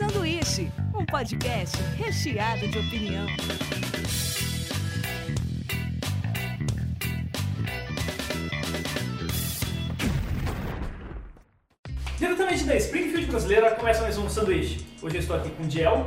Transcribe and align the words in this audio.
Sanduíche, 0.00 0.72
um 0.98 1.04
podcast 1.04 1.76
recheado 1.98 2.66
de 2.68 2.78
opinião. 2.78 3.26
Diretamente 12.18 12.64
da 12.64 12.76
Springfield 12.76 13.26
brasileira, 13.26 13.72
começa 13.72 14.00
mais 14.00 14.16
um 14.16 14.26
sanduíche. 14.26 14.86
Hoje 15.02 15.16
eu 15.16 15.20
estou 15.20 15.36
aqui 15.36 15.50
com 15.50 15.64
o 15.64 15.66
Diel. 15.66 16.06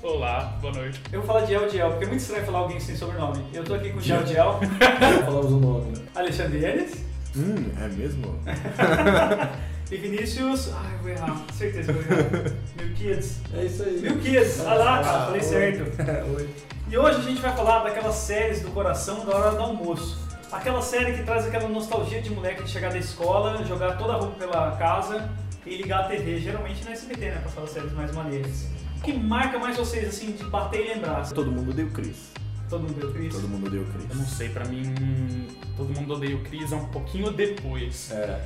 Olá, 0.00 0.56
boa 0.60 0.72
noite. 0.72 1.00
Eu 1.10 1.20
vou 1.20 1.26
falar 1.26 1.44
Diel 1.44 1.68
Diel, 1.68 1.90
porque 1.90 2.04
é 2.04 2.06
muito 2.06 2.20
estranho 2.20 2.46
falar 2.46 2.60
alguém 2.60 2.78
sem 2.78 2.94
sobrenome. 2.94 3.44
Eu 3.52 3.62
estou 3.62 3.74
aqui 3.74 3.90
com 3.90 3.98
o 3.98 4.00
Diel 4.00 4.22
Diel, 4.22 4.60
Falamos 5.26 5.50
o 5.50 5.58
nome, 5.58 5.98
né? 5.98 6.04
Alexandre 6.14 6.64
Enes 6.64 7.04
Hum, 7.36 7.72
é 7.82 7.88
mesmo? 7.88 8.38
e 9.94 9.98
Vinícius. 9.98 10.72
Ai, 10.74 10.94
eu 10.94 10.98
vou 10.98 11.10
errar, 11.10 11.44
certeza 11.52 11.92
que 11.92 11.98
eu 11.98 12.02
vou 12.02 12.18
errar. 12.18 12.52
Mil 12.76 12.94
Kids. 12.94 13.40
É 13.54 13.64
isso 13.64 13.82
aí. 13.82 14.00
Mil 14.00 14.18
Kids, 14.18 14.60
olha 14.60 14.74
lá, 14.74 15.02
cara, 15.02 15.24
falei 15.26 15.40
oi. 15.40 15.46
certo. 15.46 16.02
Oi. 16.36 16.48
E 16.90 16.98
hoje 16.98 17.18
a 17.18 17.22
gente 17.22 17.40
vai 17.40 17.56
falar 17.56 17.84
daquelas 17.84 18.14
séries 18.14 18.60
do 18.60 18.70
coração 18.70 19.24
da 19.24 19.36
hora 19.36 19.50
do 19.52 19.62
almoço. 19.62 20.18
Aquela 20.52 20.82
série 20.82 21.14
que 21.14 21.22
traz 21.22 21.46
aquela 21.46 21.68
nostalgia 21.68 22.20
de 22.20 22.30
moleque 22.30 22.62
de 22.62 22.70
chegar 22.70 22.90
da 22.90 22.98
escola, 22.98 23.64
jogar 23.64 23.96
toda 23.96 24.12
a 24.12 24.16
roupa 24.16 24.38
pela 24.38 24.72
casa 24.72 25.30
e 25.66 25.76
ligar 25.76 26.00
a 26.00 26.04
TV, 26.04 26.38
geralmente 26.38 26.84
na 26.84 26.92
SBT, 26.92 27.30
né? 27.30 27.40
Passar 27.42 27.62
as 27.62 27.70
séries 27.70 27.92
mais 27.92 28.12
maneiras. 28.12 28.66
O 28.98 29.00
que 29.02 29.12
marca 29.12 29.58
mais 29.58 29.76
vocês, 29.76 30.08
assim, 30.08 30.32
de 30.32 30.44
bater 30.44 30.84
e 30.84 30.94
lembrar? 30.94 31.28
Todo 31.30 31.50
mundo 31.50 31.72
deu 31.72 31.90
Cris. 31.90 32.32
Todo 32.68 32.80
mundo 32.82 32.94
deu 33.00 33.12
Chris? 33.12 33.34
Todo 33.34 33.48
mundo 33.48 33.70
deu 33.70 33.82
Eu 34.10 34.16
não 34.16 34.24
sei, 34.24 34.48
pra 34.48 34.64
mim, 34.64 35.46
todo 35.76 35.88
mundo 35.94 36.14
odeia 36.14 36.34
o 36.36 36.40
Chris 36.40 36.72
é 36.72 36.76
um 36.76 36.86
pouquinho 36.86 37.30
depois. 37.30 38.10
É. 38.12 38.40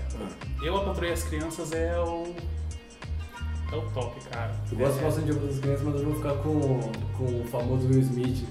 Eu, 0.62 0.76
a 0.76 0.84
Patrulha 0.84 1.12
as 1.12 1.22
Crianças 1.22 1.72
é 1.72 1.98
o. 2.00 2.34
É 3.70 3.76
o 3.76 3.82
top, 3.92 4.16
cara. 4.30 4.50
Eu 4.72 4.78
gosto 4.78 5.00
bastante 5.02 5.26
de 5.32 5.38
das 5.38 5.58
Crianças, 5.60 5.82
mas 5.84 5.94
eu 6.00 6.04
vou 6.06 6.14
ficar 6.16 6.34
com, 6.42 6.80
com 7.16 7.40
o 7.40 7.44
famoso 7.50 7.86
Will 7.88 8.00
Smith. 8.00 8.44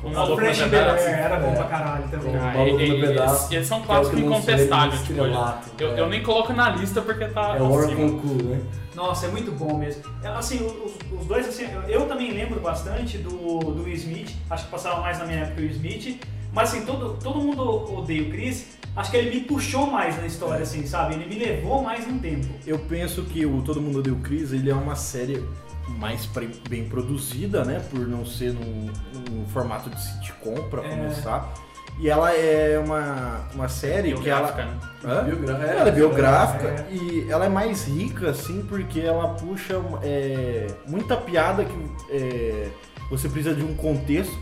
Com 0.00 0.08
O 0.08 0.14
Maluco 0.14 0.36
Fresh 0.40 0.58
Bear 0.62 0.70
Pedaço. 0.70 1.08
era 1.08 1.36
bom 1.40 1.48
É. 1.48 1.54
pra 1.56 1.64
caralho 1.64 2.08
também. 2.08 2.30
Com 2.32 2.38
o 2.38 2.40
Ah, 2.40 2.52
Maluco 2.54 2.80
e- 2.80 2.88
no 2.88 2.94
e- 2.96 3.00
Pedaço, 3.00 3.54
eles, 3.54 3.66
são 3.66 3.78
é 3.78 3.80
o 3.80 3.84
clássicos 3.84 4.18
ele 4.18 4.26
incontestáveis. 4.26 5.02
Tipo, 5.02 5.20
eu, 5.20 5.94
é. 5.96 6.00
eu 6.00 6.08
nem 6.08 6.22
coloco 6.22 6.52
na 6.54 6.70
lista 6.70 7.02
porque 7.02 7.26
tá. 7.26 7.56
É 7.56 7.62
o 7.62 7.78
acima. 7.78 8.00
Orcon 8.04 8.18
Cool, 8.20 8.42
né? 8.44 8.60
Nossa, 9.00 9.24
é 9.24 9.30
muito 9.30 9.50
bom 9.50 9.78
mesmo. 9.78 10.02
É, 10.22 10.28
Assim, 10.28 10.62
os, 10.62 10.92
os 11.18 11.26
dois, 11.26 11.48
assim, 11.48 11.64
eu, 11.88 12.06
também 12.06 12.32
lembro 12.32 12.60
bastante 12.60 13.16
do, 13.16 13.30
do 13.30 13.84
Will 13.84 13.94
Smith, 13.94 14.36
acho 14.50 14.66
que 14.66 14.70
passava 14.70 15.00
mais 15.00 15.18
na 15.18 15.24
minha 15.24 15.38
época 15.38 15.62
o 15.62 15.64
Will 15.64 15.70
Smith, 15.72 16.20
mas 16.52 16.68
assim, 16.68 16.84
todo, 16.84 17.16
todo 17.16 17.40
mundo 17.40 17.62
odeia 17.98 18.22
o 18.22 18.30
Chris, 18.30 18.76
acho 18.94 19.10
que 19.10 19.16
ele 19.16 19.30
me 19.30 19.40
puxou 19.46 19.86
mais 19.86 20.18
na 20.18 20.26
história, 20.26 20.62
assim, 20.62 20.86
sabe? 20.86 21.14
Ele 21.14 21.24
me 21.24 21.36
levou 21.42 21.82
mais 21.82 22.06
um 22.06 22.18
tempo. 22.18 22.46
Eu 22.66 22.78
penso 22.78 23.22
que 23.24 23.46
o 23.46 23.62
Todo 23.62 23.80
Mundo 23.80 24.02
Deu 24.02 24.16
Cris, 24.16 24.52
ele 24.52 24.68
é 24.68 24.74
uma 24.74 24.96
série 24.96 25.42
mais 25.88 26.28
bem 26.68 26.86
produzida, 26.86 27.64
né? 27.64 27.80
Por 27.90 28.06
não 28.06 28.26
ser 28.26 28.52
num, 28.52 28.90
num 29.30 29.46
formato 29.46 29.88
de 29.88 29.98
sitcom, 29.98 30.68
pra 30.68 30.84
É. 30.84 30.88
começar. 30.90 31.54
E 32.00 32.08
ela 32.08 32.32
é 32.34 32.78
uma, 32.78 33.40
uma 33.54 33.68
série 33.68 34.14
que 34.14 34.30
ela... 34.30 34.50
Biográfica, 34.50 34.64
né? 35.04 35.22
Biogra- 35.22 35.52
Ela 35.66 35.88
é 35.88 35.92
biográfica 35.92 36.68
É. 36.68 36.86
e 36.94 37.30
ela 37.30 37.44
é 37.44 37.48
mais 37.48 37.84
rica, 37.84 38.30
assim, 38.30 38.64
porque 38.66 39.00
ela 39.00 39.34
puxa 39.34 39.74
é, 40.02 40.66
muita 40.88 41.14
piada 41.16 41.62
que 41.64 41.90
é, 42.10 42.68
você 43.10 43.28
precisa 43.28 43.54
de 43.54 43.62
um 43.62 43.74
contexto 43.74 44.34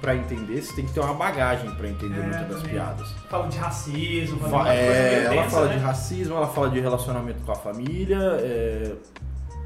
pra 0.00 0.14
entender, 0.16 0.62
você 0.62 0.72
tem 0.74 0.86
que 0.86 0.92
ter 0.94 1.00
uma 1.00 1.12
bagagem 1.12 1.70
pra 1.74 1.86
entender 1.86 2.18
É, 2.18 2.22
muitas 2.22 2.48
das 2.48 2.62
piadas. 2.62 3.08
Fala 3.28 3.48
de 3.48 3.58
racismo, 3.58 4.38
fala 4.48 4.72
é, 4.74 5.24
ela 5.24 5.50
fala 5.50 5.66
né? 5.68 5.74
de 5.76 5.80
racismo, 5.80 6.34
ela 6.36 6.46
fala 6.48 6.70
de 6.70 6.80
relacionamento 6.80 7.42
com 7.44 7.52
a 7.52 7.56
família, 7.56 8.18
é, 8.40 8.92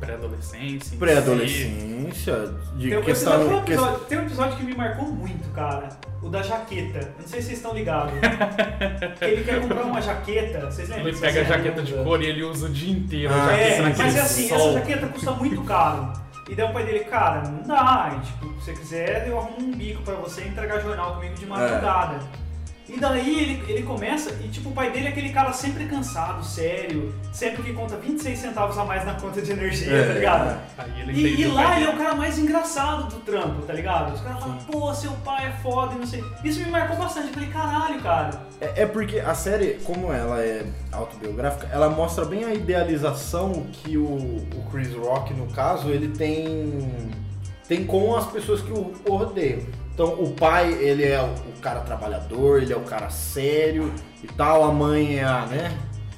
Pré-adolescência. 0.01 0.99
pré-adolescência, 0.99 2.51
de 2.77 2.89
Tem, 2.91 2.99
um 2.99 3.03
questão. 3.03 3.59
episódio, 3.59 3.99
que- 4.01 4.05
tem 4.09 4.19
um 4.19 4.23
episódio 4.23 4.57
que 4.59 4.65
me 4.65 4.75
marcou 4.75 5.07
muito, 5.07 5.49
cara. 5.55 5.89
O 6.27 6.29
da 6.29 6.43
jaqueta. 6.43 6.99
Eu 6.99 7.23
Não 7.23 7.29
sei 7.29 7.41
se 7.41 7.47
vocês 7.47 7.59
estão 7.59 7.73
ligados. 7.73 8.13
ele 9.21 9.45
quer 9.45 9.61
comprar 9.61 9.83
uma 9.85 10.01
jaqueta. 10.03 10.67
Vocês 10.67 10.89
lembram? 10.89 11.09
Ele 11.09 11.19
pega 11.19 11.41
a 11.41 11.45
jaqueta 11.45 11.83
de 11.83 11.93
couro 11.93 12.23
e 12.23 12.27
ele 12.27 12.43
usa 12.43 12.67
o 12.67 12.69
dia 12.69 12.93
inteiro. 12.93 13.33
a 13.33 13.37
Ah, 13.37 13.51
jaqueta 13.51 13.69
É, 13.71 13.83
mas 13.83 14.17
é 14.17 14.21
assim, 14.21 14.49
sol. 14.49 14.59
essa 14.59 14.73
jaqueta 14.81 15.07
custa 15.07 15.31
muito 15.33 15.63
caro. 15.63 16.13
E 16.49 16.55
daí 16.55 16.69
o 16.69 16.73
pai 16.73 16.85
dele, 16.85 17.01
cara, 17.05 17.43
não 17.49 17.63
dá. 17.63 18.17
E, 18.17 18.27
tipo, 18.27 18.61
se 18.61 18.65
você 18.67 18.73
quiser, 18.73 19.29
eu 19.29 19.39
arrumo 19.39 19.57
um 19.69 19.73
bico 19.73 20.03
pra 20.03 20.15
você 20.15 20.43
entregar 20.45 20.81
jornal 20.81 21.15
comigo 21.15 21.35
de 21.35 21.47
madrugada. 21.47 22.19
E 22.89 23.01
daí 23.01 23.41
ele, 23.41 23.65
ele 23.73 23.83
começa, 23.83 24.31
e 24.45 24.49
tipo, 24.49 24.69
o 24.69 24.73
pai 24.73 24.93
dele 24.93 25.07
é 25.07 25.09
aquele 25.11 25.31
cara 25.31 25.53
sempre 25.53 25.87
cansado, 25.87 26.45
sério, 26.45 27.13
sempre 27.33 27.63
que 27.63 27.73
conta 27.73 27.97
26 27.97 28.39
centavos 28.39 28.79
a 28.79 28.85
mais 28.85 29.05
na 29.05 29.15
conta 29.15 29.43
de 29.43 29.51
energia, 29.51 29.93
É, 29.93 30.07
tá 30.07 30.13
ligado? 30.15 30.61
Aí 30.79 31.01
ele 31.01 31.13
E, 31.13 31.41
e 31.41 31.47
lá 31.49 31.77
ele 31.77 31.91
é 31.91 31.93
o 31.93 31.97
cara 31.97 32.15
mais 32.15 32.39
engraçado 32.39 33.09
do 33.09 33.21
trampo, 33.21 33.63
tá 33.63 33.73
ligado? 33.73 34.15
Os 34.15 34.21
caras 34.21 34.41
falam, 34.41 34.59
pô, 34.59 34.95
seu 34.95 35.11
pai 35.25 35.47
é 35.49 35.53
foda 35.63 35.95
e 35.95 35.99
não 35.99 36.07
sei. 36.07 36.25
Isso 36.45 36.61
me 36.61 36.71
marcou 36.71 36.97
bastante. 36.97 37.27
Eu 37.29 37.35
falei, 37.35 37.49
caralho, 37.49 38.01
cara. 38.01 38.31
É, 38.61 38.83
é 38.83 38.87
porque 38.87 39.19
a 39.19 39.35
série, 39.35 39.75
como 39.85 40.13
ela 40.13 40.41
é 40.41 40.65
autobiográfica, 40.93 41.69
ela 41.73 41.91
mostra 41.91 42.25
bem 42.25 42.45
a 42.45 42.55
idealização 42.55 43.67
que 43.73 43.97
o, 43.97 44.07
o 44.07 44.71
Chris 44.71 44.95
Rock, 44.95 45.35
no 45.35 45.47
caso, 45.49 45.91
ele 45.91 46.09
tem, 46.09 46.89
tem 47.67 47.85
com 47.85 48.15
as 48.15 48.27
pessoas 48.31 48.61
que 48.61 48.71
o, 48.71 48.93
o 49.09 49.17
rodeiam. 49.17 49.61
Então, 49.97 50.09
o 50.09 50.31
pai, 50.33 50.75
ele 50.75 51.05
é 51.05 51.19
o, 51.23 51.59
cara 51.63 51.81
trabalhador, 51.81 52.61
ele 52.63 52.71
é 52.71 52.77
o 52.77 52.81
cara 52.81 53.09
sério 53.09 53.91
e 54.23 54.27
tal, 54.27 54.63
a 54.65 54.71
mãe 54.71 55.21
é 55.21 55.25
a, 55.25 55.47
né? 55.47 55.73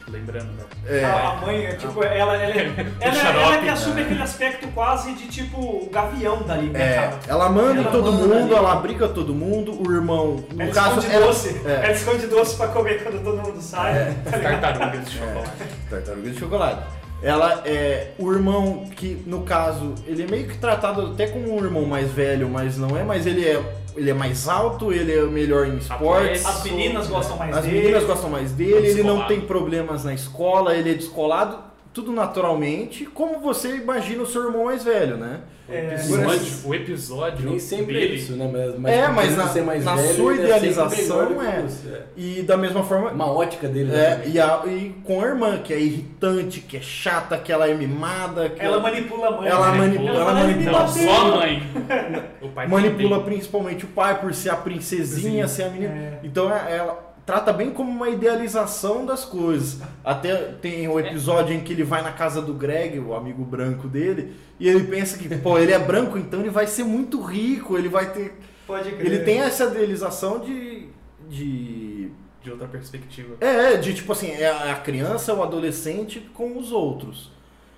Lembrando, 0.08 0.50
né? 0.54 0.64
É, 0.84 1.04
A, 1.04 1.28
a 1.28 1.36
mãe, 1.36 1.64
é, 1.64 1.72
tipo, 1.76 2.02
ela, 2.02 2.34
ela, 2.34 2.42
ela, 2.56 2.86
ela, 3.00 3.14
xarope. 3.14 3.58
que 3.62 3.68
assume 3.68 4.02
aquele 4.02 4.20
aspecto 4.22 4.66
quase 4.74 5.12
de 5.12 5.28
tipo 5.28 5.60
o 5.60 5.88
gavião 5.92 6.42
dali, 6.42 6.70
né, 6.70 6.80
é, 6.82 6.94
cara? 6.96 7.18
ela 7.28 7.48
manda 7.50 7.74
em 7.80 7.84
Ela 7.84 7.90
todo 7.92 8.10
manda 8.12 8.26
mundo, 8.34 8.56
ali. 8.56 8.64
ela 8.64 8.74
briga 8.76 9.08
todo 9.08 9.32
mundo, 9.32 9.80
o 9.88 9.92
irmão, 9.92 10.42
no 10.52 10.60
ela 10.62 10.72
caso, 10.72 10.98
esconde 10.98 11.14
ela- 11.14 11.26
doce. 11.26 11.60
é. 11.64 11.72
Ela 11.84 11.92
esconde 11.92 12.26
doce 12.26 12.56
pra 12.56 12.66
comer 12.68 13.00
quando 13.04 13.22
todo 13.22 13.36
mundo 13.36 13.60
sai. 13.62 13.92
É. 13.96 14.14
tá 14.28 14.36
ligado? 14.38 14.60
Tartarugas 14.60 15.04
de 15.04 15.18
chocolate. 15.18 15.50
Tartaruga 15.88 16.30
de 16.30 16.38
chocolate. 16.40 16.82
Ela 17.22 17.62
é 17.66 18.12
o 18.18 18.32
irmão 18.32 18.84
que, 18.94 19.22
no 19.26 19.42
caso, 19.42 19.94
ele 20.06 20.22
é 20.22 20.26
meio 20.26 20.46
que 20.46 20.56
tratado 20.56 21.12
até 21.12 21.26
como 21.26 21.52
um 21.52 21.64
irmão 21.64 21.84
mais 21.84 22.10
velho, 22.12 22.48
mas 22.48 22.78
não 22.78 22.96
é, 22.96 23.02
mas 23.02 23.26
ele 23.26 23.44
é, 23.44 23.60
ele 23.96 24.08
é 24.08 24.14
mais 24.14 24.48
alto, 24.48 24.92
ele 24.92 25.12
é 25.12 25.22
melhor 25.22 25.66
em 25.66 25.78
esportes. 25.78 26.46
As 26.46 26.62
meninas 26.62 27.08
gostam 27.08 27.36
mais 27.36 27.56
As 27.56 27.64
dele. 27.64 27.78
meninas 27.80 28.04
gostam 28.04 28.30
mais 28.30 28.52
dele, 28.52 28.86
ele 28.86 29.02
não 29.02 29.26
tem 29.26 29.40
problemas 29.40 30.04
na 30.04 30.14
escola, 30.14 30.76
ele 30.76 30.92
é 30.92 30.94
descolado, 30.94 31.58
tudo 31.92 32.12
naturalmente, 32.12 33.04
como 33.06 33.40
você 33.40 33.74
imagina 33.76 34.22
o 34.22 34.26
seu 34.26 34.44
irmão 34.44 34.66
mais 34.66 34.84
velho, 34.84 35.16
né? 35.16 35.40
É, 35.70 35.80
O 36.08 36.16
episódio, 36.16 36.52
o 36.64 36.74
episódio 36.74 37.50
Nem 37.50 37.58
sempre 37.58 37.96
é 37.96 38.00
dele, 38.00 38.14
isso, 38.16 38.32
né? 38.32 38.48
Mas, 38.50 38.78
mas 38.78 38.92
É, 38.94 39.08
mas 39.08 39.36
na- 39.36 39.48
ser 39.48 39.62
mais 39.62 39.84
na 39.84 39.96
velho, 39.96 40.14
sua 40.14 40.32
é 40.32 40.36
idealização, 40.36 41.42
é. 41.42 41.56
é. 41.94 42.02
E 42.16 42.42
da 42.42 42.56
mesma 42.56 42.82
forma, 42.82 43.10
Uma 43.10 43.30
ótica 43.30 43.68
dele. 43.68 43.90
É, 43.92 44.16
né, 44.16 44.22
e, 44.26 44.40
a- 44.40 44.62
e 44.66 44.94
com 45.04 45.20
a 45.22 45.26
irmã, 45.26 45.58
que 45.58 45.74
é 45.74 45.78
irritante, 45.78 46.60
que 46.60 46.76
é 46.78 46.80
chata, 46.80 47.36
que 47.36 47.52
ela 47.52 47.68
é 47.68 47.74
mimada, 47.74 48.48
que 48.48 48.60
Ela 48.64 48.80
manipula 48.80 49.28
a 49.28 49.30
mãe. 49.32 49.48
Ela 49.48 49.72
né? 49.72 49.78
manipula- 49.78 50.08
Ela 50.10 50.16
ela 50.20 50.24
fala, 50.26 50.40
"Ele 50.40 50.48
me 50.58 50.64
manipula 50.64 50.78
Não, 50.78 50.86
bateu." 50.86 51.04
só 51.04 51.20
a 51.20 51.36
mãe. 51.36 51.62
O 52.40 52.48
pai 52.48 52.66
manipula 52.68 53.18
também. 53.18 53.24
principalmente 53.34 53.84
o 53.84 53.88
pai 53.88 54.20
por 54.20 54.32
ser 54.32 54.50
a 54.50 54.56
princesinha, 54.56 55.46
Sim. 55.48 55.54
ser 55.54 55.62
a 55.64 55.68
menina. 55.70 55.92
É. 55.94 56.18
Então 56.24 56.50
é- 56.50 56.76
ela 56.76 57.07
trata 57.28 57.52
bem 57.52 57.68
como 57.70 57.90
uma 57.90 58.08
idealização 58.08 59.04
das 59.04 59.22
coisas. 59.22 59.82
Até 60.02 60.34
tem 60.62 60.88
o 60.88 60.98
episódio 60.98 61.54
em 61.54 61.60
que 61.60 61.74
ele 61.74 61.84
vai 61.84 62.00
na 62.00 62.10
casa 62.10 62.40
do 62.40 62.54
Greg, 62.54 62.98
o 62.98 63.12
amigo 63.14 63.44
branco 63.44 63.86
dele, 63.86 64.32
e 64.58 64.66
ele 64.66 64.84
pensa 64.84 65.18
que, 65.18 65.28
pô, 65.36 65.58
ele 65.58 65.70
é 65.72 65.78
branco, 65.78 66.16
então 66.16 66.40
ele 66.40 66.48
vai 66.48 66.66
ser 66.66 66.84
muito 66.84 67.20
rico, 67.20 67.76
ele 67.76 67.90
vai 67.90 68.10
ter. 68.12 68.34
Pode 68.66 68.90
crer. 68.92 69.04
Ele 69.06 69.18
tem 69.20 69.40
essa 69.40 69.64
idealização 69.64 70.40
de. 70.40 70.88
de. 71.28 72.10
De 72.42 72.50
outra 72.50 72.66
perspectiva. 72.68 73.36
É, 73.40 73.76
de 73.76 73.92
tipo 73.92 74.10
assim, 74.12 74.30
é 74.30 74.48
a 74.70 74.76
criança, 74.76 75.34
o 75.34 75.42
adolescente 75.42 76.20
com 76.32 76.56
os 76.56 76.72
outros. 76.72 77.31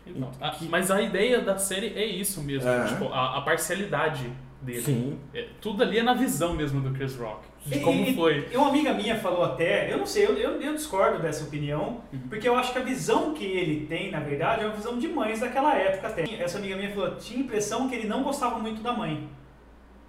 Então, 0.07 0.31
a- 0.41 0.51
Que- 0.51 0.69
mas 0.69 0.91
a 0.93 1.03
ideia 1.03 1.41
da 1.41 1.57
série 1.59 1.89
é 1.97 2.05
isso 2.07 2.41
mesmo, 2.43 2.69
É. 2.69 2.85
tipo, 2.85 3.07
a, 3.07 3.39
a 3.39 3.41
parcialidade 3.41 4.31
dele. 4.63 4.83
Sim. 4.83 5.19
É, 5.35 5.47
tudo 5.61 5.83
ali 5.83 5.99
é 5.99 6.03
na 6.03 6.15
visão 6.15 6.55
mesmo 6.55 6.81
do 6.81 6.91
Chris 6.93 7.17
Rock. 7.17 7.49
De 7.65 7.79
E- 7.79 7.81
como 7.81 8.15
foi. 8.15 8.49
E 8.53 8.57
uma 8.57 8.69
amiga 8.69 8.93
minha 8.95 9.17
falou 9.19 9.45
até, 9.45 9.93
eu 9.93 9.99
não 9.99 10.07
sei, 10.07 10.25
eu, 10.27 10.35
eu, 10.37 10.61
eu 10.61 10.75
discordo 10.75 11.19
dessa 11.21 11.45
opinião, 11.45 12.01
Uhum. 12.13 12.21
porque 12.29 12.49
eu 12.49 12.57
acho 12.57 12.73
que 12.73 12.79
a 12.79 12.83
visão 12.83 13.35
que 13.35 13.45
ele 13.45 13.87
tem, 13.87 14.11
na 14.11 14.21
verdade, 14.21 14.63
é 14.63 14.67
uma 14.67 14.75
visão 14.77 14.99
de 14.99 15.09
mães 15.09 15.41
daquela 15.41 15.75
época 15.75 16.09
até. 16.09 16.25
Essa 16.43 16.59
amiga 16.59 16.77
minha 16.77 16.91
falou, 16.91 17.17
tinha 17.17 17.39
a 17.41 17.43
impressão 17.43 17.89
que 17.89 17.95
ele 17.95 18.07
não 18.09 18.23
gostava 18.23 18.59
muito 18.59 18.83
da 18.83 18.93
mãe. 18.93 19.29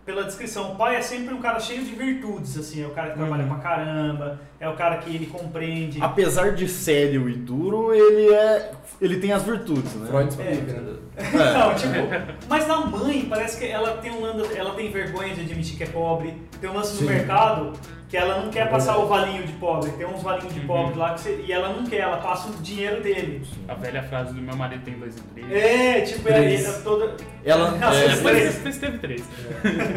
Pela 0.05 0.23
descrição, 0.23 0.71
o 0.73 0.75
pai 0.75 0.95
é 0.95 1.01
sempre 1.01 1.33
um 1.33 1.39
cara 1.39 1.59
cheio 1.59 1.83
de 1.83 1.93
virtudes, 1.93 2.57
assim, 2.57 2.83
é 2.83 2.87
o 2.87 2.91
cara 2.91 3.11
que 3.11 3.17
trabalha 3.17 3.43
Uhum. 3.43 3.49
pra 3.49 3.59
caramba, 3.59 4.41
é 4.61 4.69
o 4.69 4.75
cara 4.75 4.97
que 4.97 5.13
ele 5.13 5.25
compreende. 5.25 5.97
Apesar 6.01 6.53
de 6.53 6.69
sério 6.69 7.27
e 7.27 7.33
duro, 7.33 7.93
ele 7.93 8.31
é. 8.33 8.71
ele 9.01 9.17
tem 9.17 9.33
as 9.33 9.43
virtudes, 9.43 9.93
né? 9.95 10.07
Freud 10.07 10.29
explica, 10.29 10.79
né? 10.79 10.93
Não, 11.33 11.75
tipo, 11.75 12.39
mas 12.47 12.67
na 12.67 12.77
mãe 12.85 13.25
parece 13.29 13.59
que 13.59 13.65
ela 13.65 13.97
tem 13.97 14.11
um 14.11 14.21
lance, 14.21 14.57
ela 14.57 14.73
tem 14.75 14.89
vergonha 14.91 15.33
de 15.35 15.41
admitir 15.41 15.75
que 15.75 15.83
é 15.83 15.87
pobre, 15.87 16.33
tem 16.61 16.69
um 16.69 16.73
lance 16.73 16.93
no 16.93 17.09
Sim. 17.09 17.13
mercado 17.15 17.73
Que 18.09 18.17
ela 18.17 18.41
não 18.41 18.49
quer 18.51 18.69
passar 18.69 18.97
o 18.97 19.07
valinho 19.07 19.43
de 19.47 19.53
pobre. 19.53 19.89
Tem 19.91 20.05
uns 20.05 20.21
valinhos 20.21 20.53
de 20.53 20.59
pobre 20.61 20.97
lá 20.99 21.13
que 21.13 21.21
você, 21.21 21.43
e 21.47 21.51
ela 21.51 21.69
não 21.69 21.85
quer, 21.85 21.99
ela 22.01 22.17
passa 22.17 22.49
o 22.49 22.53
dinheiro 22.61 23.01
dele. 23.01 23.41
A 23.69 23.73
velha 23.73 24.03
frase 24.03 24.33
do 24.33 24.41
meu 24.41 24.53
marido 24.55 24.83
tem 24.83 24.95
dois 24.95 25.15
empregos. 25.17 25.49
É, 25.53 26.01
tipo, 26.01 26.27
ela, 26.27 26.37
Três. 26.39 26.65
ela 26.65 26.79
toda. 26.79 27.15
Ela- 27.45 27.71
Nossa, 27.71 27.95
é, 27.97 28.09
Depois, 28.09 28.55
depois 28.55 28.77
teve 28.77 28.97
três. 28.97 29.23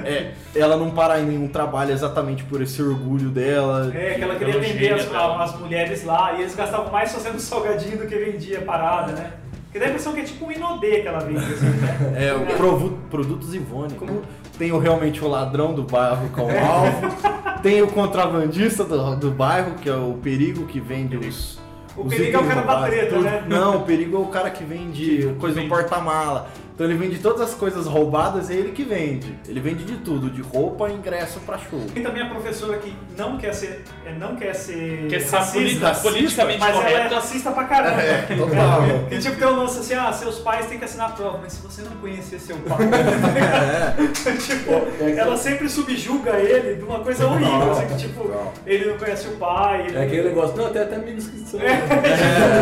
É, 0.05 0.32
ela 0.55 0.76
não 0.76 0.90
para 0.93 1.20
em 1.20 1.26
nenhum 1.26 1.49
trabalho 1.49 1.90
exatamente 1.93 2.44
por 2.44 2.62
esse 2.62 2.81
orgulho 2.81 3.31
dela. 3.31 3.90
É, 3.93 4.14
que 4.14 4.22
ela 4.22 4.37
queria 4.37 4.54
Pelo 4.55 4.65
atender 4.65 4.95
as, 4.95 5.05
dela. 5.06 5.43
as 5.45 5.59
mulheres 5.59 6.05
lá 6.05 6.33
e 6.35 6.41
eles 6.43 6.55
gastavam 6.55 6.91
mais 6.91 7.12
fazendo 7.12 7.39
salgadinho 7.39 7.99
do 7.99 8.06
que 8.06 8.17
vendia 8.17 8.61
parada, 8.62 9.12
né? 9.12 9.33
Que 9.73 9.79
dá 9.79 9.87
a 9.87 9.89
impressão 9.89 10.12
que 10.12 10.21
é 10.21 10.25
tipo 10.25 10.47
um 10.47 10.53
inodê 10.53 11.01
que 11.01 11.09
ela 11.09 11.19
vende, 11.21 11.41
assim, 11.53 11.67
né? 11.67 12.15
É, 12.17 12.33
o 12.35 12.56
provu- 12.56 12.99
produtos 13.11 13.55
Ivone. 13.55 13.95
Como 13.95 14.23
tem 14.56 14.71
o, 14.71 14.79
realmente 14.79 15.25
o 15.25 15.29
ladrão 15.29 15.75
do 15.75 15.83
bairro 15.83 16.29
como 16.33 16.51
alvo, 16.51 17.09
tem 17.61 17.83
o 17.83 17.89
contrabandista 17.89 18.85
do, 18.85 19.17
do 19.17 19.31
bairro, 19.33 19.75
que 19.75 19.89
é 19.89 19.95
o 19.97 20.19
perigo 20.23 20.65
que 20.67 20.79
vende 20.79 21.17
os. 21.17 21.59
O 21.97 22.03
os 22.03 22.15
perigo 22.15 22.37
é 22.37 22.41
o 22.41 22.47
cara 22.47 22.61
da 22.62 22.83
treta, 22.83 23.19
né? 23.21 23.45
Não, 23.49 23.79
o 23.79 23.81
perigo 23.83 24.17
é 24.17 24.21
o 24.21 24.27
cara 24.27 24.50
que 24.50 24.62
vende 24.65 25.35
coisa 25.41 25.57
no 25.57 25.62
vende. 25.62 25.69
porta-mala. 25.69 26.49
Então 26.75 26.87
ele 26.87 26.97
vende 26.97 27.19
todas 27.21 27.41
as 27.41 27.55
coisas 27.55 27.87
roubadas, 27.87 28.50
é 28.50 28.55
ele 28.55 28.73
que 28.73 28.82
vende. 28.82 29.38
Ele 29.49 29.61
vende 29.61 29.85
de 29.85 29.97
tudo, 29.99 30.29
de 30.29 30.43
roupa 30.43 30.88
a 30.88 30.91
ingresso 30.91 31.38
pra 31.47 31.56
show. 31.56 31.81
Tem 31.94 32.03
também 32.03 32.21
a 32.23 32.29
professora 32.29 32.76
que 32.79 32.93
não 33.17 33.38
quer 33.38 33.55
ser. 33.55 33.85
é, 34.05 34.12
Não 34.12 34.35
quer 34.35 34.53
ser. 34.55 35.06
Quer 35.09 35.21
ser 35.21 35.37
racista, 35.37 35.55
politi- 35.61 35.79
racista, 35.85 36.09
politicamente 36.11 36.59
mas 36.59 36.71
ela 36.75 36.88
é 36.88 36.93
correta. 36.97 37.15
racista 37.15 37.53
pra 37.53 37.65
caramba. 37.65 38.03
É, 38.03 38.23
Que- 38.26 38.35
total. 38.37 38.82
Que 39.09 39.19
tipo 39.19 39.37
tem 39.37 39.47
um 39.47 39.56
lance 39.56 39.79
assim, 39.79 39.94
ah, 39.94 40.12
seus 40.12 40.38
pais 40.41 40.67
têm 40.67 40.79
que 40.79 40.85
assinar 40.85 41.11
a 41.11 41.12
prova, 41.12 41.38
mas 41.41 41.53
se 41.53 41.62
você 41.62 41.82
não 41.82 41.93
conhecer 41.99 42.41
seu 42.41 42.56
pai. 42.56 42.79
tipo, 44.44 45.06
ela 45.17 45.37
sempre 45.37 45.69
subjuga 45.69 46.32
ele 46.41 46.75
de 46.76 46.82
uma 46.85 46.99
coisa 47.00 47.26
horrível, 47.29 47.71
assim, 47.71 47.87
que 47.87 47.97
tipo, 47.99 48.31
ele 48.67 48.87
não 48.87 48.99
conhece 48.99 49.29
o 49.29 49.32
pai. 49.37 49.87
ele- 49.87 49.97
É 49.97 50.03
aquele 50.06 50.29
negócio, 50.31 50.56
não, 50.56 50.71
tem 50.71 50.82
até 50.82 50.97
amigos 50.97 51.26
que 51.29 51.38
são. 51.38 51.61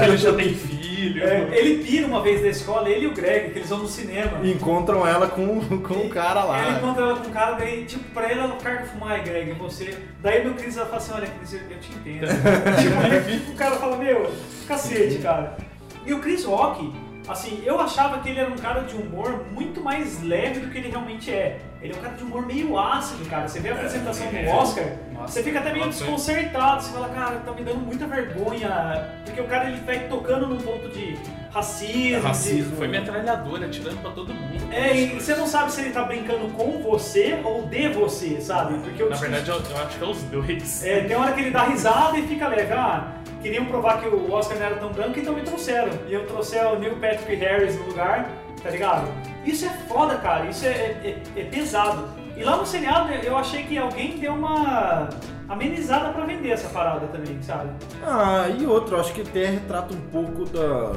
Ele 0.07 0.17
já 0.19 0.33
tem 0.35 0.55
filho. 0.55 1.23
É, 1.23 1.49
ele 1.59 1.83
pira 1.85 2.07
uma 2.07 2.23
vez 2.23 2.43
da 2.43 2.49
escola, 2.49 2.89
ele 2.89 3.05
e 3.05 3.09
o 3.09 3.13
Greg, 3.15 3.51
que 3.51 3.59
eles 3.59 3.69
vão 3.69 3.79
no 3.79 3.89
cinema. 3.89 4.02
E 4.45 4.53
encontram 4.53 5.07
ela 5.07 5.29
com, 5.29 5.61
com 5.79 5.95
o 5.95 6.09
cara 6.11 6.45
lá. 6.45 6.67
Ele 6.69 6.77
encontra 6.79 7.03
ela 7.03 7.17
com 7.21 7.29
um 7.29 7.33
cara, 7.33 7.53
daí, 7.57 7.85
tipo, 7.85 8.05
pra 8.13 8.31
ele 8.31 8.41
ela 8.41 8.57
carga 8.57 8.85
fumar, 8.87 9.13
"Ai, 9.13 9.23
Greg, 9.23 9.53
você. 9.53 9.99
Daí 10.21 10.45
meu 10.45 10.55
Cris 10.55 10.77
ela 10.77 10.87
fala 10.87 10.99
assim: 10.99 11.13
olha, 11.13 11.27
Cris, 11.27 11.53
eu, 11.55 11.61
eu 11.71 11.79
te 11.81 11.93
entendo. 11.93 12.27
tipo, 13.39 13.53
o 13.53 13.55
cara 13.57 13.77
fala: 13.77 13.97
meu, 13.97 14.31
cacete, 14.67 15.19
cara. 15.19 15.57
E 16.05 16.13
o 16.13 16.19
Chris 16.21 16.45
Rock, 16.45 16.93
assim, 17.29 17.63
eu 17.65 17.81
achava 17.81 18.19
que 18.21 18.29
ele 18.29 18.41
era 18.41 18.51
um 18.51 18.57
cara 18.57 18.81
de 18.81 18.95
humor 18.97 19.45
muito 19.53 19.81
mais 19.81 20.23
leve 20.23 20.61
do 20.61 20.69
que 20.71 20.79
ele 20.79 20.91
realmente 20.91 21.31
é. 21.31 21.61
Ele 21.83 21.93
é 21.93 21.97
um 21.97 22.01
cara 22.01 22.15
de 22.15 22.23
humor 22.23 22.47
meio 22.47 22.79
ácido, 22.79 23.25
cara. 23.27 23.49
Você 23.49 23.59
vê 23.61 23.71
a 23.71 23.75
apresentação 23.75 24.27
é. 24.33 24.45
do 24.45 24.51
Oscar, 24.51 24.85
Nossa, 25.13 25.33
você 25.33 25.43
fica 25.43 25.59
até 25.59 25.73
meio 25.73 25.89
desconcertado. 25.89 26.83
Você 26.83 26.93
fala, 26.93 27.09
cara, 27.09 27.37
tá 27.45 27.53
me 27.53 27.63
dando 27.65 27.81
muita 27.81 28.07
vergonha. 28.07 29.09
Porque 29.25 29.41
o 29.41 29.45
cara 29.49 29.69
ele 29.69 29.81
vai 29.81 29.99
tocando 30.09 30.47
num 30.47 30.59
ponto 30.59 30.89
de 30.91 31.19
racismo. 31.53 32.21
de- 32.21 32.27
Racismo. 32.27 32.77
Foi 32.77 32.87
metralhadora, 32.89 33.67
atirando 33.67 33.97
pra 34.01 34.11
todo 34.13 34.33
mundo. 34.33 34.73
é, 34.73 34.97
e 34.97 35.07
você 35.21 35.35
não 35.35 35.47
sabe 35.47 35.73
se 35.73 35.81
ele 35.81 35.91
tá 35.91 36.05
brincando 36.05 36.49
com 36.53 36.79
você 36.83 37.39
ou 37.45 37.67
de 37.67 37.89
você, 37.89 38.41
sabe? 38.41 38.75
Porque 38.75 39.03
Na 39.03 39.11
discurso- 39.11 39.21
verdade, 39.21 39.49
eu, 39.51 39.77
eu 39.77 39.83
acho 39.85 39.99
que 39.99 40.05
é 40.05 40.07
os 40.07 40.23
dois. 40.23 40.85
é, 40.85 41.01
tem 41.05 41.17
hora 41.17 41.33
que 41.33 41.41
ele 41.41 41.51
dá 41.51 41.65
risada 41.65 42.17
e 42.19 42.23
fica 42.27 42.47
leve. 42.49 42.73
Ah, 42.73 43.13
queriam 43.43 43.65
provar 43.65 44.01
que 44.01 44.07
o 44.09 44.33
Oscar 44.33 44.57
não 44.57 44.67
era 44.67 44.77
tão 44.77 44.91
branco, 44.93 45.19
então 45.19 45.35
me 45.35 45.43
trouxeram. 45.43 45.91
E 46.09 46.15
eu 46.15 46.27
trouxe 46.27 46.57
o 46.57 46.79
Neil 46.79 46.97
Patrick 46.97 47.35
Harris 47.35 47.77
no 47.77 47.87
lugar, 47.87 48.31
tá 48.63 48.71
ligado? 48.71 49.09
Isso 49.45 49.65
é 49.67 49.71
foda, 49.89 50.17
cara. 50.17 50.47
Isso 50.47 50.65
é, 50.65 50.69
é- 50.71 51.23
é 51.37 51.45
pesado. 51.45 52.09
E 52.37 52.43
lá 52.45 52.57
no 52.57 52.65
seriado 52.67 53.13
eu 53.13 53.37
achei 53.37 53.63
que 53.65 53.77
alguém 53.77 54.19
deu 54.19 54.33
uma 54.35 55.09
amenizada 55.49 56.11
pra 56.11 56.25
vender 56.25 56.51
essa 56.51 56.69
parada 56.71 57.07
também, 57.09 57.41
sabe? 57.43 57.69
Ah, 58.05 58.47
e 58.49 58.65
outro, 58.65 58.99
acho 58.99 59.13
que 59.13 59.21
até 59.21 59.47
retrata 59.47 59.93
um 59.95 60.01
pouco 60.11 60.45
da. 60.47 60.93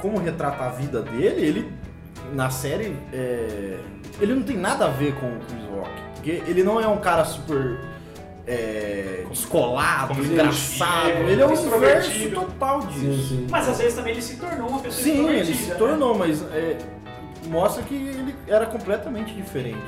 como 0.00 0.18
retrata 0.18 0.64
a 0.64 0.68
vida 0.70 1.02
dele. 1.02 1.44
Ele, 1.46 1.72
na 2.32 2.48
série, 2.50 2.96
é, 3.12 3.78
ele 4.20 4.34
não 4.34 4.42
tem 4.42 4.56
nada 4.56 4.86
a 4.86 4.88
ver 4.88 5.14
com 5.16 5.26
o 5.26 5.38
Chris 5.40 5.64
Rock. 5.70 5.90
Porque 6.14 6.30
ele 6.50 6.62
não 6.64 6.80
é 6.80 6.88
um 6.88 6.98
cara 6.98 7.24
super. 7.24 7.78
É, 8.46 9.24
descolado, 9.28 10.08
Como 10.14 10.22
engraçado. 10.24 11.08
é, 11.08 11.30
Ele 11.32 11.42
é 11.42 11.46
o 11.46 11.52
extrovertido. 11.52 12.14
inverso 12.26 12.30
total 12.46 12.80
disso. 12.82 13.00
Sim, 13.00 13.26
sim. 13.28 13.46
Mas 13.50 13.68
às 13.68 13.78
vezes 13.78 13.94
também 13.94 14.12
ele 14.12 14.22
se 14.22 14.36
tornou 14.36 14.68
uma 14.68 14.78
pessoa 14.78 15.02
Sim, 15.04 15.28
ele 15.28 15.52
se 15.54 15.68
né? 15.70 15.74
tornou, 15.74 16.16
mas 16.16 16.42
é, 16.52 16.78
mostra 17.48 17.82
que 17.82 17.94
ele 17.94 18.34
era 18.46 18.66
completamente 18.66 19.34
diferente. 19.34 19.80